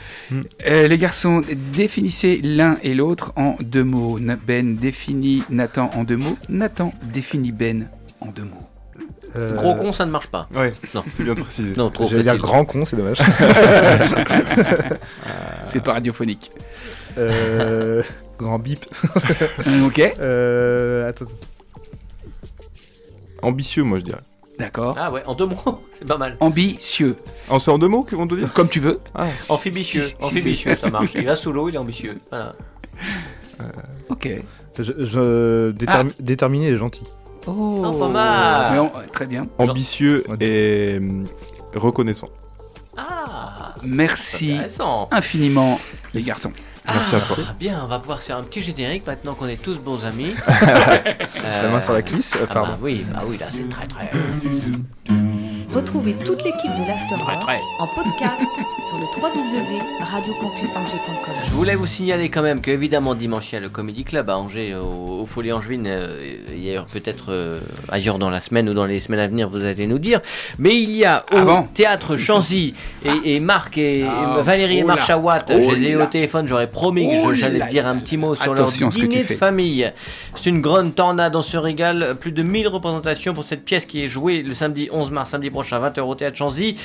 Euh, 0.68 0.87
les 0.89 0.99
garçons, 0.99 1.43
définissez 1.72 2.41
l'un 2.43 2.76
et 2.84 2.95
l'autre 2.95 3.32
en 3.37 3.57
deux 3.61 3.84
mots. 3.84 4.18
Ben 4.47 4.76
définit 4.76 5.43
Nathan 5.51 5.91
en 5.95 6.05
deux 6.05 6.16
mots. 6.16 6.39
Nathan 6.49 6.93
définit 7.03 7.51
Ben 7.53 7.89
en 8.20 8.26
deux 8.26 8.45
mots. 8.45 8.68
Euh, 9.37 9.55
Gros 9.55 9.74
con, 9.74 9.93
ça 9.93 10.07
ne 10.07 10.11
marche 10.11 10.28
pas. 10.28 10.49
Ouais, 10.55 10.72
Non. 10.95 11.05
c'est 11.09 11.22
bien 11.24 11.34
précisé. 11.34 11.74
Non, 11.76 11.91
trop 11.91 12.09
J'allais 12.09 12.22
dire 12.22 12.39
grand 12.39 12.64
con, 12.64 12.84
c'est 12.87 12.97
dommage. 12.97 13.18
C'est 15.67 15.83
pas 15.83 15.95
radiophonique. 15.95 16.51
Euh, 17.19 18.03
grand 18.39 18.59
bip. 18.59 18.85
ok, 19.87 20.14
Euh, 20.21 21.09
attends. 21.09 21.25
Ambitieux, 23.43 23.83
moi, 23.85 23.99
je 23.99 24.05
dirais. 24.05 24.21
d'accord. 24.59 24.97
Ah 24.99 25.11
ouais, 25.12 25.23
en 25.27 25.35
deux 25.35 25.47
mots, 25.47 25.57
c'est 25.93 26.07
pas 26.07 26.17
mal. 26.19 26.37
Ambitieux, 26.41 27.17
Ah, 27.51 27.59
c'est 27.59 27.71
en 27.71 27.79
deux 27.79 27.89
mots 27.89 28.03
qu'on 28.09 28.27
doit 28.27 28.39
dire 28.39 28.53
comme 28.53 28.69
tu 28.69 28.81
veux. 28.81 29.01
Ah, 29.14 29.27
Amphibitieux, 29.49 30.03
Si, 30.03 30.09
si, 30.09 30.17
si, 30.19 30.25
amphibitieux, 30.25 30.77
ça 30.77 30.89
marche. 30.89 31.14
Il 31.14 31.27
va 31.27 31.35
sous 31.35 31.53
l'eau, 31.53 31.69
il 31.69 31.75
est 31.75 31.79
ambitieux. 31.79 32.14
Voilà. 32.31 32.55
Ok. 34.09 34.29
Je, 34.79 34.93
je- 34.99 35.71
détermi- 35.73 36.14
déterminé 36.21 36.69
et 36.69 36.77
gentil. 36.77 37.05
Oh, 37.47 37.83
Oh, 37.87 37.93
pas 37.93 38.09
mal. 38.09 38.73
Mais 38.73 38.79
on- 38.81 38.91
Très 39.12 39.27
bien. 39.27 39.47
ambitieux 39.59 40.25
et 40.41 40.97
hum, 40.99 41.25
reconnaissant. 41.75 42.29
Ah, 42.97 43.56
Merci 43.83 44.59
infiniment, 45.11 45.81
les 46.14 46.22
garçons. 46.22 46.53
Merci 46.87 47.14
ah, 47.14 47.18
à 47.18 47.20
toi. 47.20 47.37
Bien, 47.59 47.81
on 47.83 47.87
va 47.87 47.99
pouvoir 47.99 48.22
faire 48.22 48.37
un 48.37 48.45
petit 48.45 48.61
générique 48.61 49.07
maintenant 49.07 49.35
qu'on 49.35 49.49
est 49.49 49.61
tous 49.61 49.79
bons 49.79 50.05
amis. 50.05 50.35
La 50.47 51.68
main 51.68 51.81
sur 51.81 51.93
la 51.93 52.03
clisse, 52.03 52.35
euh, 52.37 52.47
Ah 52.49 52.55
pardon. 52.55 52.72
bah 52.72 52.79
oui, 52.81 53.05
bah 53.12 53.22
oui, 53.27 53.39
là 53.39 53.47
c'est 53.51 53.68
très 53.68 53.87
très. 53.89 54.11
Retrouvez 55.77 56.14
toute 56.24 56.43
l'équipe 56.43 56.70
de 56.70 56.87
très. 57.43 57.61
en 57.81 57.87
podcast 57.89 58.43
sur 58.89 58.97
le 58.97 59.05
www.radiocampusangers.com. 59.20 61.35
Je 61.45 61.51
voulais 61.51 61.74
vous 61.74 61.85
signaler 61.85 62.31
quand 62.31 62.41
même 62.41 62.62
que 62.62 62.70
évidemment 62.70 63.14
dimanche 63.14 63.53
il 63.53 63.57
y 63.57 63.59
a 63.59 63.61
le 63.61 63.68
Comedy 63.68 64.05
Club 64.05 64.31
à 64.31 64.39
Angers 64.39 64.74
au, 64.74 65.20
au 65.20 65.27
Folie 65.27 65.53
Angevine 65.53 65.85
euh, 65.87 66.39
peut-être 66.91 67.27
euh, 67.29 67.61
ailleurs 67.91 68.18
dans 68.18 68.31
la 68.31 68.41
semaine 68.41 68.70
ou 68.70 68.74
dans 68.74 68.87
les 68.87 69.01
semaines 69.01 69.20
à 69.20 69.29
venir 69.29 69.51
vous 69.51 69.66
allez 69.66 69.87
nous 69.87 69.99
dire 69.99 70.22
mais 70.59 70.74
il 70.74 70.93
y 70.93 71.05
a 71.05 71.27
au 71.31 71.37
Ah 71.37 71.45
bon 71.45 71.68
théâtre 71.74 72.16
Chanzy 72.16 72.72
et, 73.05 73.35
et 73.35 73.41
Marc 73.41 73.77
et, 73.77 74.03
Ah, 74.09 74.37
et 74.39 74.43
Valérie 74.43 74.79
et 74.79 74.83
oh 74.83 74.87
Marc. 74.87 75.03
Chawat 75.03 75.45
Oh 75.51 75.61
je 75.61 75.74
les 75.74 75.91
ai 75.91 75.97
au 75.97 76.07
téléphone 76.07 76.49
j'aurais 76.49 76.70
promis 76.70 77.07
que 77.07 77.16
Oh 77.27 77.35
j'allais 77.35 77.66
dire 77.66 77.87
un 77.87 77.99
petit 77.99 78.16
mot 78.16 78.35
sur 78.35 78.53
Attention 78.53 78.89
leur 78.89 78.97
dîner 78.97 79.24
de 79.24 79.35
famille 79.35 79.93
c'est 80.37 80.49
une 80.49 80.62
grande 80.62 80.95
tornade 80.95 81.37
on 81.37 81.43
se 81.43 81.59
régale 81.59 82.16
plus 82.18 82.33
de 82.33 82.43
1000 82.43 82.68
représentations 82.68 83.35
pour 83.35 83.45
cette 83.45 83.66
pièce 83.66 83.85
qui 83.85 84.03
est 84.03 84.09
jouée 84.09 84.41
le 84.43 84.55
samedi 84.55 84.89
11 84.91 85.11
mars 85.11 85.29
samedi 85.31 85.51
prochain 85.51 85.66
à 85.73 85.81
20h 85.81 86.01
au 86.01 86.14
théâtre 86.14 86.37
Chanzy 86.37 86.77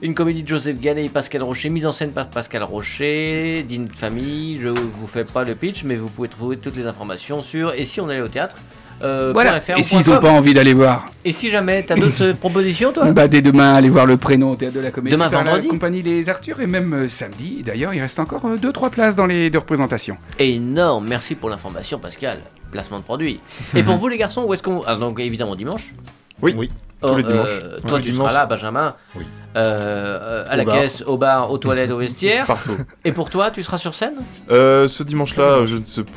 une 0.00 0.14
comédie 0.14 0.44
de 0.44 0.48
Joseph 0.48 0.78
Gallet 0.78 1.06
et 1.06 1.08
Pascal 1.08 1.42
Rocher, 1.42 1.70
mise 1.70 1.84
en 1.84 1.90
scène 1.90 2.12
par 2.12 2.28
Pascal 2.28 2.62
Rocher, 2.62 3.64
dîner 3.68 3.88
de 3.88 3.96
famille. 3.96 4.56
Je 4.58 4.68
vous 4.68 5.06
fais 5.08 5.24
pas 5.24 5.42
le 5.42 5.56
pitch, 5.56 5.82
mais 5.82 5.96
vous 5.96 6.08
pouvez 6.08 6.28
trouver 6.28 6.56
toutes 6.56 6.76
les 6.76 6.86
informations 6.86 7.42
sur 7.42 7.72
et 7.74 7.84
si 7.84 8.00
on 8.00 8.08
allait 8.08 8.20
au 8.20 8.28
théâtre. 8.28 8.54
euh, 9.02 9.32
Voilà. 9.32 9.60
Et 9.76 9.82
s'ils 9.82 10.08
n'ont 10.08 10.20
pas 10.20 10.30
envie 10.30 10.54
d'aller 10.54 10.72
voir 10.72 11.06
Et 11.24 11.32
si 11.32 11.50
jamais, 11.50 11.82
t'as 11.82 11.96
d'autres 11.96 12.22
euh, 12.26 12.32
propositions, 12.32 12.92
toi 12.92 13.06
Bah 13.12 13.26
dès 13.26 13.42
demain, 13.42 13.74
allez 13.74 13.88
voir 13.88 14.06
le 14.06 14.16
prénom 14.16 14.52
au 14.52 14.54
théâtre 14.56 14.76
de 14.76 14.80
la 14.82 14.92
comédie. 14.92 15.16
Demain, 15.16 15.30
par 15.30 15.42
vendredi 15.42 15.66
La 15.66 15.70
compagnie 15.72 16.02
Les 16.02 16.28
Arthurs 16.28 16.60
et 16.60 16.68
même 16.68 16.92
euh, 16.94 17.08
samedi. 17.08 17.64
D'ailleurs, 17.64 17.92
il 17.92 18.00
reste 18.00 18.20
encore 18.20 18.46
2-3 18.54 18.90
places 18.90 19.16
dans 19.16 19.26
les 19.26 19.50
deux 19.50 19.58
représentations. 19.58 20.16
Énorme, 20.38 21.06
merci 21.08 21.34
pour 21.34 21.50
l'information, 21.50 21.98
Pascal. 21.98 22.38
Placement 22.70 23.00
de 23.00 23.04
produit. 23.04 23.40
Et 23.74 23.82
pour 23.82 23.96
vous, 23.98 24.06
les 24.06 24.16
garçons, 24.18 24.44
où 24.46 24.54
est-ce 24.54 24.62
qu'on. 24.62 24.82
Ah, 24.86 24.94
donc 24.94 25.18
évidemment 25.18 25.56
dimanche. 25.56 25.92
Oui. 26.40 26.54
Oui. 26.56 26.70
Oh, 27.02 27.16
les 27.16 27.22
dimanches. 27.22 27.46
euh, 27.48 27.78
toi, 27.86 27.98
Ouais, 27.98 28.02
tu 28.02 28.10
dimanche. 28.10 28.28
seras 28.30 28.40
là, 28.40 28.46
Benjamin. 28.46 28.94
Oui. 29.16 29.24
Euh, 29.56 30.18
euh, 30.20 30.44
à 30.48 30.54
Au 30.54 30.56
la 30.58 30.64
bar. 30.64 30.74
caisse, 30.76 31.02
au 31.06 31.16
bar, 31.16 31.50
aux 31.50 31.58
toilettes, 31.58 31.90
au 31.90 31.98
vestiaire. 31.98 32.46
Partout. 32.46 32.76
Et 33.04 33.12
pour 33.12 33.30
toi, 33.30 33.50
tu 33.50 33.62
seras 33.62 33.78
sur 33.78 33.94
scène? 33.94 34.14
Euh, 34.50 34.88
ce 34.88 35.02
dimanche-là, 35.02 35.66
je 35.66 35.76
ne 35.76 35.84
sais 35.84 36.02
pas. 36.02 36.10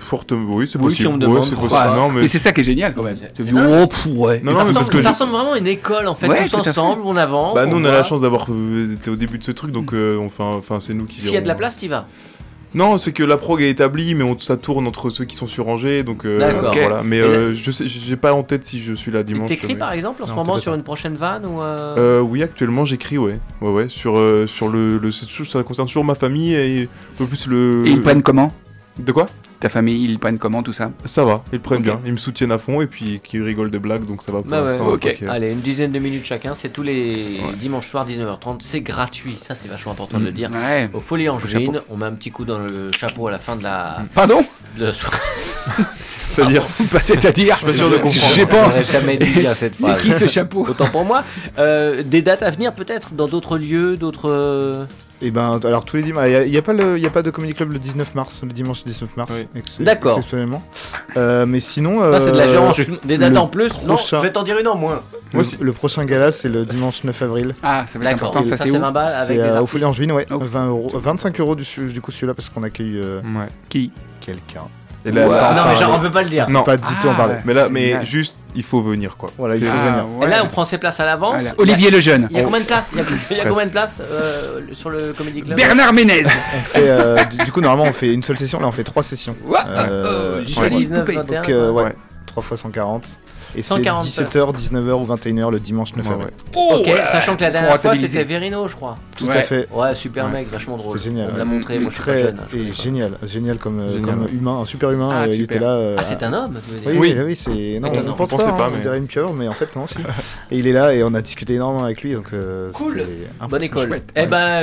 Fortement, 0.00 0.56
oui, 0.56 0.66
c'est 0.66 0.76
Oui, 0.80 0.92
si 0.92 1.04
possible. 1.04 1.08
on 1.08 1.16
me 1.18 1.26
Ouais, 1.38 1.40
Ah, 1.40 1.56
possible. 1.60 1.96
non, 1.96 2.10
mais 2.10 2.24
Et 2.24 2.28
c'est 2.28 2.40
ça 2.40 2.50
qui 2.50 2.62
est 2.62 2.64
génial 2.64 2.92
quand 2.94 3.04
même. 3.04 3.14
Tu 3.34 3.42
dis, 3.44 3.52
oh, 3.54 3.86
ouais. 4.10 4.40
Non, 4.42 4.50
ça 4.52 4.58
non, 4.58 4.58
mais 4.58 4.58
ressemble, 4.60 4.74
parce 4.74 4.90
que 4.90 5.02
ça 5.02 5.10
ressemble 5.10 5.32
vraiment 5.32 5.52
à 5.52 5.58
une 5.58 5.68
école 5.68 6.08
en 6.08 6.16
fait, 6.16 6.26
Ouais, 6.26 6.48
tous 6.48 6.56
ensemble, 6.68 7.02
on 7.04 7.16
avance. 7.16 7.54
Bah, 7.54 7.64
nous, 7.64 7.76
on 7.78 7.84
a 7.84 7.92
la 7.92 8.02
chance 8.02 8.20
d'avoir 8.20 8.42
été 8.92 9.08
au 9.08 9.14
début 9.16 9.38
de 9.38 9.44
ce 9.44 9.52
truc, 9.52 9.70
donc 9.70 9.92
euh, 9.94 10.18
enfin, 10.18 10.46
enfin, 10.58 10.80
c'est 10.80 10.94
nous 10.94 11.04
qui. 11.04 11.20
S'il 11.20 11.32
y 11.32 11.36
a 11.36 11.40
de 11.40 11.46
la 11.46 11.54
place, 11.54 11.76
t'y 11.76 11.86
vas. 11.86 12.06
Non, 12.74 12.98
c'est 12.98 13.12
que 13.12 13.22
la 13.22 13.38
prog 13.38 13.62
est 13.62 13.70
établie, 13.70 14.14
mais 14.14 14.24
on, 14.24 14.38
ça 14.38 14.56
tourne 14.58 14.86
entre 14.86 15.08
ceux 15.08 15.24
qui 15.24 15.34
sont 15.36 15.46
surrangés, 15.46 16.02
donc 16.02 16.26
euh, 16.26 16.38
D'accord. 16.38 16.74
Voilà. 16.76 17.02
Mais 17.02 17.18
euh, 17.18 17.54
je 17.54 17.70
sais, 17.70 17.86
j'ai 17.86 18.16
pas 18.16 18.34
en 18.34 18.42
tête 18.42 18.64
si 18.66 18.80
je 18.80 18.92
suis 18.92 19.10
là 19.10 19.22
dimanche. 19.22 19.48
t'écris 19.48 19.68
mais- 19.68 19.78
par 19.78 19.92
exemple 19.92 20.22
en 20.22 20.26
ce 20.26 20.32
Non, 20.32 20.44
moment 20.44 20.58
sur 20.58 20.74
une 20.74 20.82
prochaine 20.82 21.14
vanne 21.16 21.46
ou 21.46 21.62
euh, 21.62 21.94
Euh, 21.96 22.20
oui, 22.20 22.42
actuellement 22.42 22.84
j'écris, 22.84 23.16
ouais. 23.16 23.38
Ouais, 23.62 23.70
ouais. 23.70 23.88
Sur, 23.88 24.18
euh, 24.18 24.46
sur 24.46 24.68
le. 24.68 24.98
le 24.98 25.10
ça 25.10 25.62
concerne 25.62 25.88
toujours 25.88 26.04
ma 26.04 26.14
famille 26.14 26.54
et 26.54 26.82
un 26.84 27.16
peu 27.16 27.24
plus 27.24 27.46
le. 27.46 27.84
Et 27.86 27.90
ils 27.90 28.00
prennent 28.02 28.22
comment? 28.22 28.52
De 28.98 29.12
quoi? 29.12 29.28
Ta 29.60 29.68
famille, 29.68 30.04
ils 30.04 30.18
prennent 30.20 30.38
comment 30.38 30.62
tout 30.62 30.72
ça 30.72 30.92
Ça 31.04 31.24
va, 31.24 31.42
ils 31.52 31.58
prennent 31.58 31.82
bien. 31.82 32.00
Ils 32.06 32.12
me 32.12 32.16
soutiennent 32.16 32.52
à 32.52 32.58
fond 32.58 32.80
et 32.80 32.86
puis 32.86 33.20
qu'ils 33.24 33.42
rigolent 33.42 33.72
de 33.72 33.78
blagues, 33.78 34.04
donc 34.06 34.22
ça 34.22 34.30
va 34.30 34.38
pour 34.42 34.46
Bah 34.50 34.62
ouais. 34.62 34.70
l'instant. 34.70 34.86
Ok. 34.86 35.02
donc, 35.02 35.22
euh, 35.22 35.30
Allez, 35.30 35.50
une 35.52 35.60
dizaine 35.60 35.90
de 35.90 35.98
minutes 35.98 36.24
chacun, 36.24 36.54
c'est 36.54 36.68
tous 36.68 36.84
les 36.84 37.40
Ouais. 37.44 37.54
dimanches 37.58 37.88
soirs 37.90 38.06
19h30, 38.06 38.58
c'est 38.60 38.80
gratuit, 38.80 39.36
ça 39.42 39.56
c'est 39.60 39.68
vachement 39.68 39.92
important 39.92 40.18
de 40.20 40.24
le 40.26 40.30
dire. 40.32 40.50
Ouais. 40.52 40.88
Au 40.94 41.00
Folie 41.00 41.28
Angevine, 41.28 41.80
on 41.90 41.96
met 41.96 42.06
un 42.06 42.12
petit 42.12 42.30
coup 42.30 42.44
dans 42.44 42.58
le 42.60 42.88
chapeau 42.96 43.26
à 43.26 43.32
la 43.32 43.38
fin 43.40 43.56
de 43.56 43.64
la, 43.64 44.02
Pardon 44.14 44.42
de 44.78 44.86
la 44.86 44.92
soirée. 44.92 45.16
C'est-à-dire. 46.26 46.64
Bah, 46.92 47.00
C'est-à-dire 47.00 47.56
suis 47.56 47.66
pas 47.66 47.72
sûr 47.72 47.88
de 47.90 47.94
comprendre. 47.96 48.14
Je 48.14 48.18
sais 48.20 48.46
pas. 48.46 48.64
J'aurais 48.66 48.84
jamais 48.84 49.16
dû 49.16 49.26
dire 49.32 49.56
cette 49.56 49.74
C'est 49.80 50.00
qui 50.00 50.12
ce 50.12 50.28
chapeau? 50.28 50.64
Autant 50.68 50.86
pour 50.88 51.04
moi. 51.04 51.24
Euh, 51.58 52.02
des 52.04 52.22
dates 52.22 52.42
à 52.44 52.50
venir 52.50 52.72
peut-être 52.74 53.14
dans 53.14 53.26
d'autres 53.26 53.58
lieux, 53.58 53.96
d'autres. 53.96 54.86
Euh, 55.22 55.26
Et 55.26 55.30
ben, 55.30 55.58
alors 55.64 55.84
tous 55.84 55.96
les 55.96 56.02
dimanches, 56.02 56.24
il 56.26 56.30
n'y 56.30 56.36
a, 56.36 56.44
y 56.46 56.56
a 56.58 56.62
pas 56.62 56.72
le- 56.72 56.98
y 56.98 57.06
a 57.06 57.10
pas 57.10 57.22
de 57.22 57.30
Comedy 57.30 57.54
Club 57.54 57.72
le 57.72 57.78
19 57.78 58.14
mars, 58.14 58.42
le 58.42 58.52
dimanche 58.52 58.84
19 58.84 59.16
mars. 59.16 59.32
Oui. 59.34 59.62
D'accord. 59.80 60.16
Exceptionnellement. 60.18 60.62
Euh, 61.16 61.46
mais 61.46 61.60
sinon. 61.60 62.00
Là, 62.00 62.20
c'est 62.20 62.32
de 62.32 62.36
la 62.36 62.44
euh, 62.44 62.48
gérance. 62.48 62.80
Des 63.04 63.18
dates 63.18 63.32
le 63.32 63.38
en 63.38 63.46
plus. 63.48 63.70
Non, 63.86 63.94
prochain- 63.96 64.18
je 64.18 64.22
vais 64.22 64.32
t'en 64.32 64.42
dire 64.42 64.58
une 64.58 64.68
en 64.68 64.76
moins. 64.76 65.02
Le, 65.34 65.42
le 65.60 65.72
prochain 65.72 66.04
gala, 66.04 66.32
c'est 66.32 66.48
le 66.48 66.64
dimanche 66.64 67.04
9 67.04 67.20
avril. 67.22 67.54
Ah, 67.62 67.84
ça 67.92 67.98
va 67.98 68.04
être 68.06 68.12
D'accord. 68.14 68.28
important, 68.30 68.44
ça 68.48 68.56
ça 68.56 68.64
c'est 68.64 68.70
c'est 68.70 68.76
où 68.76 68.80
20 68.80 68.90
balles 68.92 69.10
avec 69.10 69.26
C'est 69.26 69.34
des 69.34 69.40
euh, 69.40 69.60
au. 69.60 69.66
Folie 69.66 69.84
Angevine, 69.84 70.12
ouais. 70.12 70.26
Oh. 70.30 70.38
20 70.40 70.66
euros, 70.68 70.88
25 70.94 71.38
euros 71.40 71.54
du, 71.54 71.64
du 71.92 72.00
coup 72.00 72.10
celui-là 72.12 72.34
parce 72.34 72.48
qu'on 72.48 72.62
accueille 72.62 72.96
euh, 72.96 73.20
Ouais. 73.20 73.48
Qui? 73.68 73.90
Quelqu'un. 74.20 74.62
Et 75.08 75.12
là, 75.12 75.26
Ouais. 75.26 75.34
là, 75.34 75.48
Ah 75.50 75.54
non, 75.54 75.62
mais 75.72 75.76
genre, 75.76 75.94
on 75.96 76.00
peut 76.00 76.10
pas 76.10 76.22
le 76.22 76.28
dire. 76.28 76.48
non. 76.50 76.62
Pas 76.62 76.76
du 76.76 76.82
tout 77.00 77.08
en 77.08 77.12
Ah, 77.12 77.16
parler. 77.16 77.34
Mais 77.44 77.54
là, 77.54 77.68
mais 77.70 77.86
Génial. 77.88 78.06
juste, 78.06 78.34
il 78.54 78.62
faut 78.62 78.82
venir 78.82 79.16
quoi. 79.16 79.30
Voilà, 79.38 79.56
il 79.56 79.60
C'est- 79.62 79.66
faut 79.70 79.76
Ah, 79.78 79.88
venir. 79.90 80.04
ouais. 80.18 80.26
Et 80.26 80.30
là, 80.30 80.36
on 80.44 80.48
prend 80.48 80.64
ses 80.64 80.78
places 80.78 81.00
à 81.00 81.06
l'avance. 81.06 81.34
Voilà. 81.34 81.54
Olivier 81.58 81.90
Lejeune. 81.90 82.26
Il 82.30 82.36
y 82.36 82.40
a 82.40 82.42
combien 82.42 82.60
de 82.60 82.64
places 82.64 82.90
Il 82.92 82.98
y 82.98 83.00
a, 83.00 83.04
il 83.04 83.10
y 83.10 83.14
a 83.14 83.42
Presque. 83.42 83.48
combien 83.48 83.66
de 83.66 83.70
places 83.70 84.00
euh, 84.02 84.60
sur 84.72 84.90
le 84.90 85.12
Comedy 85.16 85.42
Club 85.42 85.56
Bernard 85.56 85.92
Ménez. 85.92 86.24
On 86.24 86.28
fait, 86.28 86.88
euh, 86.88 87.16
du, 87.24 87.36
du 87.38 87.52
coup, 87.52 87.60
normalement, 87.60 87.88
on 87.90 87.92
fait 87.94 88.12
une 88.12 88.22
seule 88.22 88.38
session. 88.38 88.60
Là, 88.60 88.66
on 88.66 88.72
fait 88.72 88.84
trois 88.84 89.02
sessions. 89.02 89.36
Ouah, 89.46 89.64
Euh, 89.68 90.36
oh, 90.36 90.38
ouais. 90.40 90.46
joli 90.46 90.76
19, 90.78 91.00
coupé. 91.00 91.14
21, 91.16 91.40
Donc, 91.40 91.48
euh, 91.50 91.70
ouais, 91.70 91.82
Ouais. 91.84 91.94
3 92.26 92.42
fois 92.42 92.56
140. 92.56 93.04
Et 93.56 93.62
c'est 93.62 93.68
140 93.74 94.04
17h, 94.04 94.54
19h 94.56 94.92
ou 94.92 95.06
21h 95.06 95.50
le 95.50 95.58
dimanche 95.60 95.94
9 95.96 96.06
Ouais, 96.06 96.12
avril. 96.12 96.28
ouais. 96.56 96.92
Ok, 96.94 97.06
sachant 97.06 97.36
que 97.36 97.42
la 97.42 97.50
dernière 97.50 97.80
fois 97.80 97.96
c'était 97.96 98.24
Verino, 98.24 98.68
je 98.68 98.76
crois. 98.76 98.96
Tout 99.16 99.26
Ouais. 99.26 99.36
à 99.36 99.42
fait. 99.42 99.68
Ouais, 99.72 99.94
super 99.94 100.26
Ouais. 100.26 100.32
mec, 100.32 100.50
vachement 100.50 100.76
drôle. 100.76 100.96
C'est 100.98 101.04
génial. 101.04 101.30
On 101.34 101.36
l'a 101.36 101.44
montré, 101.44 101.78
moi 101.78 101.90
je 101.90 101.94
suis 101.94 102.02
Très 102.04 102.22
jeune. 102.22 102.36
hein, 102.40 102.46
je 102.52 102.56
et 102.58 102.72
génial, 102.72 103.18
génial 103.24 103.58
comme, 103.58 103.80
euh, 103.80 103.90
Génial, 103.90 104.04
comme 104.14 104.26
humain, 104.32 104.60
un 104.60 104.64
super 104.64 104.90
humain. 104.90 105.10
Ah, 105.12 105.22
euh, 105.24 105.34
il 105.34 105.42
était 105.42 105.58
là. 105.58 105.70
euh, 105.70 105.96
Ah, 105.98 106.04
c'est 106.04 106.22
un 106.22 106.32
homme, 106.32 106.60
tu 106.64 106.72
veux 106.72 106.78
dire 106.78 106.88
Oui, 106.90 106.98
Oui. 106.98 107.14
oui, 107.16 107.24
oui, 107.26 107.36
c'est. 107.36 107.80
Non, 107.80 107.90
on 107.92 108.10
On 108.10 108.14
pense 108.14 108.30
pensait 108.30 108.44
pas, 108.44 108.52
pas, 108.52 108.66
hein, 108.66 108.70
mais- 108.84 108.98
une 108.98 109.06
pieuvre, 109.06 109.32
mais 109.32 109.48
en 109.48 109.52
fait, 109.54 109.74
non, 109.76 109.86
si. 109.86 109.98
Et 110.50 110.58
il 110.58 110.66
est 110.66 110.72
là 110.72 110.92
et 110.94 111.02
on 111.02 111.14
a 111.14 111.20
discuté 111.22 111.54
énormément 111.54 111.84
avec 111.84 112.02
lui, 112.02 112.12
donc. 112.14 112.26
euh, 112.32 112.70
Cool. 112.72 113.02
Bonne 113.48 113.62
école. 113.62 114.00
eh 114.14 114.26
ben, 114.26 114.60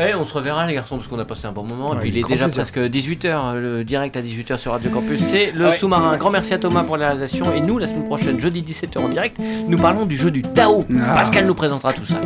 eh, 0.00 0.14
on 0.14 0.24
se 0.24 0.32
reverra 0.32 0.66
les 0.66 0.74
garçons 0.74 0.96
parce 0.96 1.08
qu'on 1.08 1.18
a 1.18 1.24
passé 1.24 1.46
un 1.46 1.52
bon 1.52 1.64
moment. 1.64 1.94
et 1.94 1.98
puis 1.98 2.08
il 2.10 2.18
est 2.18 2.26
déjà 2.28 2.48
presque 2.48 2.78
18h, 2.78 3.56
le 3.56 3.84
direct 3.84 4.16
à 4.16 4.20
18h 4.20 4.58
sur 4.58 4.72
Radio 4.72 4.90
Campus. 4.90 5.20
C'est 5.22 5.52
le 5.52 5.72
sous-marin. 5.72 6.16
Grand 6.16 6.30
merci 6.30 6.54
à 6.54 6.58
Thomas 6.58 6.82
pour 6.84 6.96
la 6.96 7.06
réalisation. 7.08 7.52
Et 7.54 7.60
nous, 7.60 7.78
la 7.78 7.86
semaine 7.86 8.04
prochaine, 8.04 8.27
jeudi 8.36 8.62
17h 8.62 8.98
en 8.98 9.08
direct, 9.08 9.38
nous 9.38 9.78
parlons 9.78 10.04
du 10.06 10.16
jeu 10.16 10.30
du 10.30 10.42
Tao. 10.42 10.84
Ah. 11.00 11.14
Pascal 11.14 11.46
nous 11.46 11.54
présentera 11.54 11.92
tout 11.92 12.04
ça. 12.04 12.16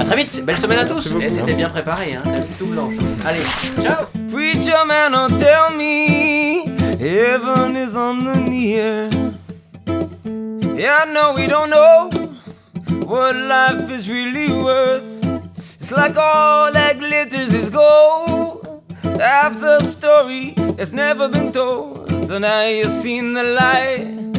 A 0.00 0.04
très 0.04 0.16
vite, 0.16 0.44
belle 0.44 0.58
semaine 0.58 0.78
à 0.78 0.84
tous. 0.84 1.06
Et 1.20 1.28
c'était 1.28 1.42
Merci. 1.42 1.56
bien 1.56 1.68
préparé, 1.70 2.14
hein. 2.14 2.22
Vu 2.24 2.54
tout 2.58 2.66
blanche. 2.66 2.94
Allez, 3.26 3.40
ciao. 3.82 4.06
Preacher 4.30 4.84
man, 4.86 5.12
don't 5.12 5.36
tell 5.38 5.76
me 5.76 6.64
heaven 7.00 7.76
is 7.76 7.94
on 7.96 8.24
the 8.24 8.36
near. 8.48 9.08
Yeah, 10.76 11.04
I 11.04 11.12
know 11.12 11.34
we 11.34 11.48
don't 11.48 11.70
know 11.70 12.10
what 13.06 13.34
life 13.34 13.90
is 13.90 14.08
really 14.08 14.52
worth. 14.52 15.02
It's 15.80 15.90
like 15.90 16.16
all 16.16 16.70
that 16.72 16.98
glitters 16.98 17.52
is 17.52 17.68
gold. 17.70 18.82
Half 19.20 19.60
the 19.60 19.80
story 19.82 20.54
has 20.78 20.92
never 20.92 21.28
been 21.28 21.50
told. 21.50 22.08
So 22.28 22.38
now 22.38 22.66
you've 22.68 22.92
seen 23.02 23.34
the 23.34 23.42
light. 23.42 24.37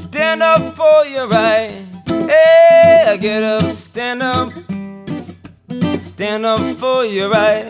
Stand 0.00 0.42
up 0.42 0.74
for 0.76 1.04
your 1.04 1.28
right. 1.28 1.84
Hey, 2.06 3.18
get 3.20 3.42
up, 3.42 3.70
stand 3.70 4.22
up. 4.22 4.50
Stand 5.98 6.46
up 6.46 6.60
for 6.78 7.04
your 7.04 7.28
right. 7.28 7.66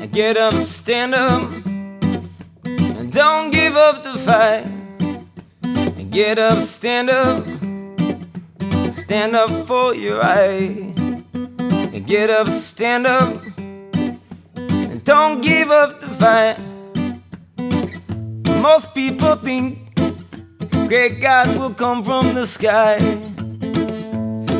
I 0.00 0.06
get 0.06 0.36
up, 0.36 0.54
stand 0.54 1.14
up. 1.14 1.50
And 2.64 3.12
don't 3.12 3.50
give 3.50 3.76
up 3.76 4.04
the 4.04 4.16
fight. 4.20 4.64
Get 6.10 6.38
up, 6.38 6.60
stand 6.60 7.10
up. 7.10 7.44
Stand 8.94 9.34
up 9.34 9.66
for 9.66 9.96
your 9.96 10.20
right. 10.20 10.94
Get 12.06 12.30
up, 12.30 12.48
stand 12.48 13.08
up. 13.08 13.42
And 14.56 15.02
don't 15.02 15.40
give 15.40 15.72
up 15.72 16.00
the 16.00 16.06
fight. 16.06 16.56
Most 18.62 18.94
people 18.94 19.34
think 19.34 19.83
great 20.88 21.20
God 21.20 21.56
will 21.58 21.74
come 21.74 22.04
from 22.04 22.34
the 22.34 22.46
sky. 22.46 22.98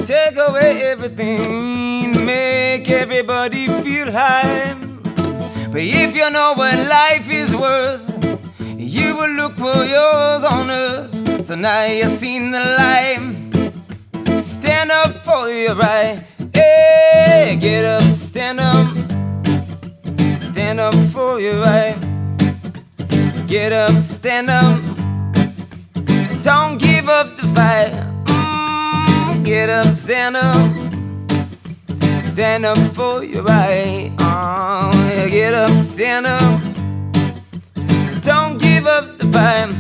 Take 0.05 0.37
away 0.37 0.83
everything, 0.83 2.25
make 2.25 2.89
everybody 2.91 3.67
feel 3.83 4.11
high. 4.13 4.75
But 5.73 5.83
if 5.83 6.15
you 6.15 6.31
know 6.31 6.55
what 6.55 6.79
life 6.89 7.29
is 7.31 7.55
worth, 7.55 8.03
you 8.61 9.17
will 9.17 9.31
look 9.31 9.57
for 9.57 9.85
yours 9.85 10.45
on 10.45 10.71
earth. 10.71 11.47
So 11.47 11.55
now 11.55 11.85
you've 11.85 12.11
seen 12.11 12.51
the 12.51 12.61
light. 12.61 14.43
Stand 14.43 14.91
up 14.91 15.13
for 15.13 15.49
your 15.49 15.75
right. 15.75 16.23
Hey, 16.53 17.59
get 17.61 17.85
up, 17.85 18.03
stand 18.13 18.61
up. 18.61 18.97
Stand 20.39 20.81
up 20.81 20.95
for 21.13 21.41
your 21.41 21.61
right. 21.61 21.97
Get 23.47 23.73
up, 23.73 23.95
stand 24.01 24.51
up. 24.51 24.94
Don't 26.45 26.77
give 26.77 27.09
up 27.09 27.39
the 27.39 27.45
fight. 27.55 27.91
Mm, 28.27 29.45
get 29.47 29.71
up, 29.71 29.95
stand 29.95 30.37
up. 30.37 30.71
Stand 32.23 32.67
up 32.67 32.77
for 32.95 33.25
your 33.25 33.45
right. 33.45 34.13
Oh, 34.19 35.27
get 35.31 35.55
up, 35.55 35.71
stand 35.71 36.27
up. 36.27 36.63
Don't 38.23 38.59
give 38.59 38.87
up 38.87 39.17
the 39.17 39.27
fight. 39.33 39.75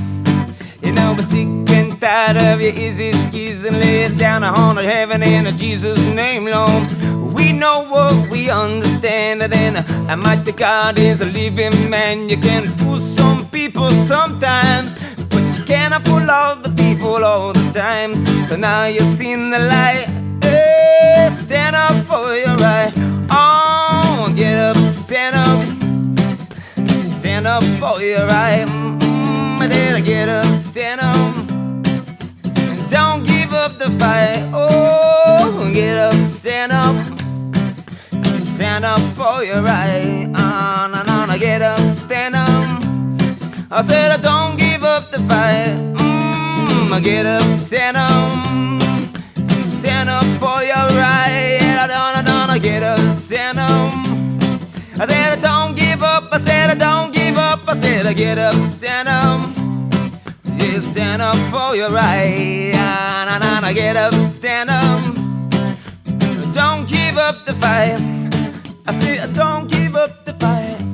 You 0.83 0.93
know, 0.93 1.15
we're 1.15 1.27
sick 1.27 1.47
and 1.47 2.01
tired 2.01 2.39
of 2.39 2.63
your 2.63 2.73
easy 2.73 3.13
skis 3.13 3.67
and 3.67 3.79
lay 3.79 4.05
it 4.05 4.17
down 4.17 4.43
on 4.43 4.77
heaven 4.77 5.23
in 5.23 5.47
a 5.47 5.53
Jesus 5.53 5.99
name, 6.15 6.47
Lord. 6.47 7.35
We 7.35 7.53
know 7.53 7.87
what 7.91 8.31
we 8.31 8.49
understand, 8.49 9.43
and 9.43 9.53
then 9.53 9.77
I 10.09 10.15
might 10.15 10.45
the 10.47 10.53
God 10.53 10.99
is 10.99 11.21
a 11.21 11.27
living 11.27 11.91
man. 11.91 12.31
You 12.31 12.39
can 12.39 12.71
fool 12.79 13.01
some 13.01 13.47
people 13.51 13.91
sometimes, 13.91 14.95
you 15.65 15.75
cannot 15.75 16.05
fool 16.07 16.31
all 16.31 16.57
the 16.57 16.71
people 16.71 17.25
all 17.25 17.53
the 17.53 17.71
time. 17.71 18.27
So 18.49 18.57
now 18.57 18.85
you've 18.87 19.17
seen 19.17 19.51
the 19.51 19.59
light. 19.59 20.07
Hey, 20.43 21.31
stand 21.41 21.77
up 21.77 21.97
for 22.05 22.35
your 22.35 22.57
right. 22.57 22.93
Oh, 23.31 24.33
get 24.37 24.59
up, 24.59 24.77
stand 24.77 25.37
up. 25.37 25.61
Stand 27.09 27.47
up 27.47 27.63
for 27.81 28.03
your 28.03 28.27
right. 28.27 28.67
Mm, 28.67 29.61
I 29.61 29.69
did 29.69 30.05
get 30.05 30.29
up, 30.29 30.47
stand 30.55 31.01
up. 31.01 31.35
Don't 32.91 33.25
give 33.25 33.53
up 33.53 33.79
the 33.79 33.91
fight. 33.99 34.51
Oh, 34.53 35.71
get 35.73 35.97
up, 35.97 36.15
stand 36.25 36.73
up. 36.73 36.95
Stand 38.55 38.85
up 38.85 39.01
for 39.17 39.43
your 39.43 39.63
right. 39.63 40.31
Uh, 40.35 40.89
no, 40.93 41.03
no, 41.03 41.27
no, 41.27 41.39
get 41.39 41.63
up, 41.63 41.81
stand 41.81 42.35
up. 42.35 42.83
I 43.71 43.83
said, 43.83 44.11
I 44.13 44.17
don't 44.19 44.59
give 44.59 44.64
up 44.95 45.11
the 45.11 45.19
fight. 45.25 45.75
Mm, 45.97 47.03
get 47.03 47.27
up, 47.27 47.43
stand 47.55 47.97
up. 47.97 48.31
Stand 49.65 50.09
up 50.09 50.23
for 50.39 50.63
your 50.63 50.87
right. 51.03 51.59
I 51.83 51.87
don't, 51.89 52.15
I 52.21 52.23
don't, 52.23 52.51
I 52.51 52.59
get 52.61 52.85
up, 52.85 53.01
stand 53.19 53.59
up. 53.59 53.93
I 55.01 55.07
said 55.09 55.39
I 55.39 55.41
don't 55.41 55.75
give 55.75 56.01
up, 56.01 56.33
I 56.33 56.39
said 56.39 56.71
I 56.71 56.75
don't 56.77 57.13
give 57.13 57.37
up, 57.37 57.63
I 57.67 57.77
said 57.77 58.07
I 58.07 58.13
get 58.13 58.39
up, 58.39 58.55
stand 58.71 59.09
up. 59.09 59.41
Yeah, 60.59 60.79
stand 60.79 61.21
up 61.21 61.41
for 61.51 61.75
your 61.75 61.91
right. 61.91 62.71
Nah, 62.75 63.39
nah, 63.41 63.61
nah, 63.61 63.73
get 63.73 63.97
up, 63.97 64.15
stand 64.15 64.71
up. 64.71 65.03
Don't 66.55 66.87
give 66.89 67.19
up 67.19 67.45
the 67.47 67.55
fight. 67.55 67.99
I 68.87 68.93
said 69.01 69.29
I 69.29 69.33
don't 69.33 69.69
give 69.69 69.97
up 69.97 70.25
the 70.25 70.35
fight. 70.35 70.94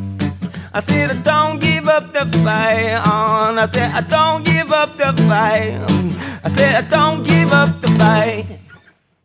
I 0.73 0.79
said, 0.79 1.11
I 1.11 1.14
don't 1.14 1.61
give 1.61 1.89
up 1.89 2.12
the 2.12 2.27
fight. 2.45 2.95
On. 3.09 3.59
I 3.59 3.66
said, 3.66 3.91
I 3.91 4.01
don't 4.03 4.45
give 4.45 4.71
up 4.71 4.97
the 4.97 5.12
fight. 5.25 5.75
I 6.45 6.49
said, 6.49 6.85
I 6.85 6.89
don't 6.89 7.25
give 7.25 7.53
up 7.53 7.81
the 7.81 7.89
fight. 7.99 8.59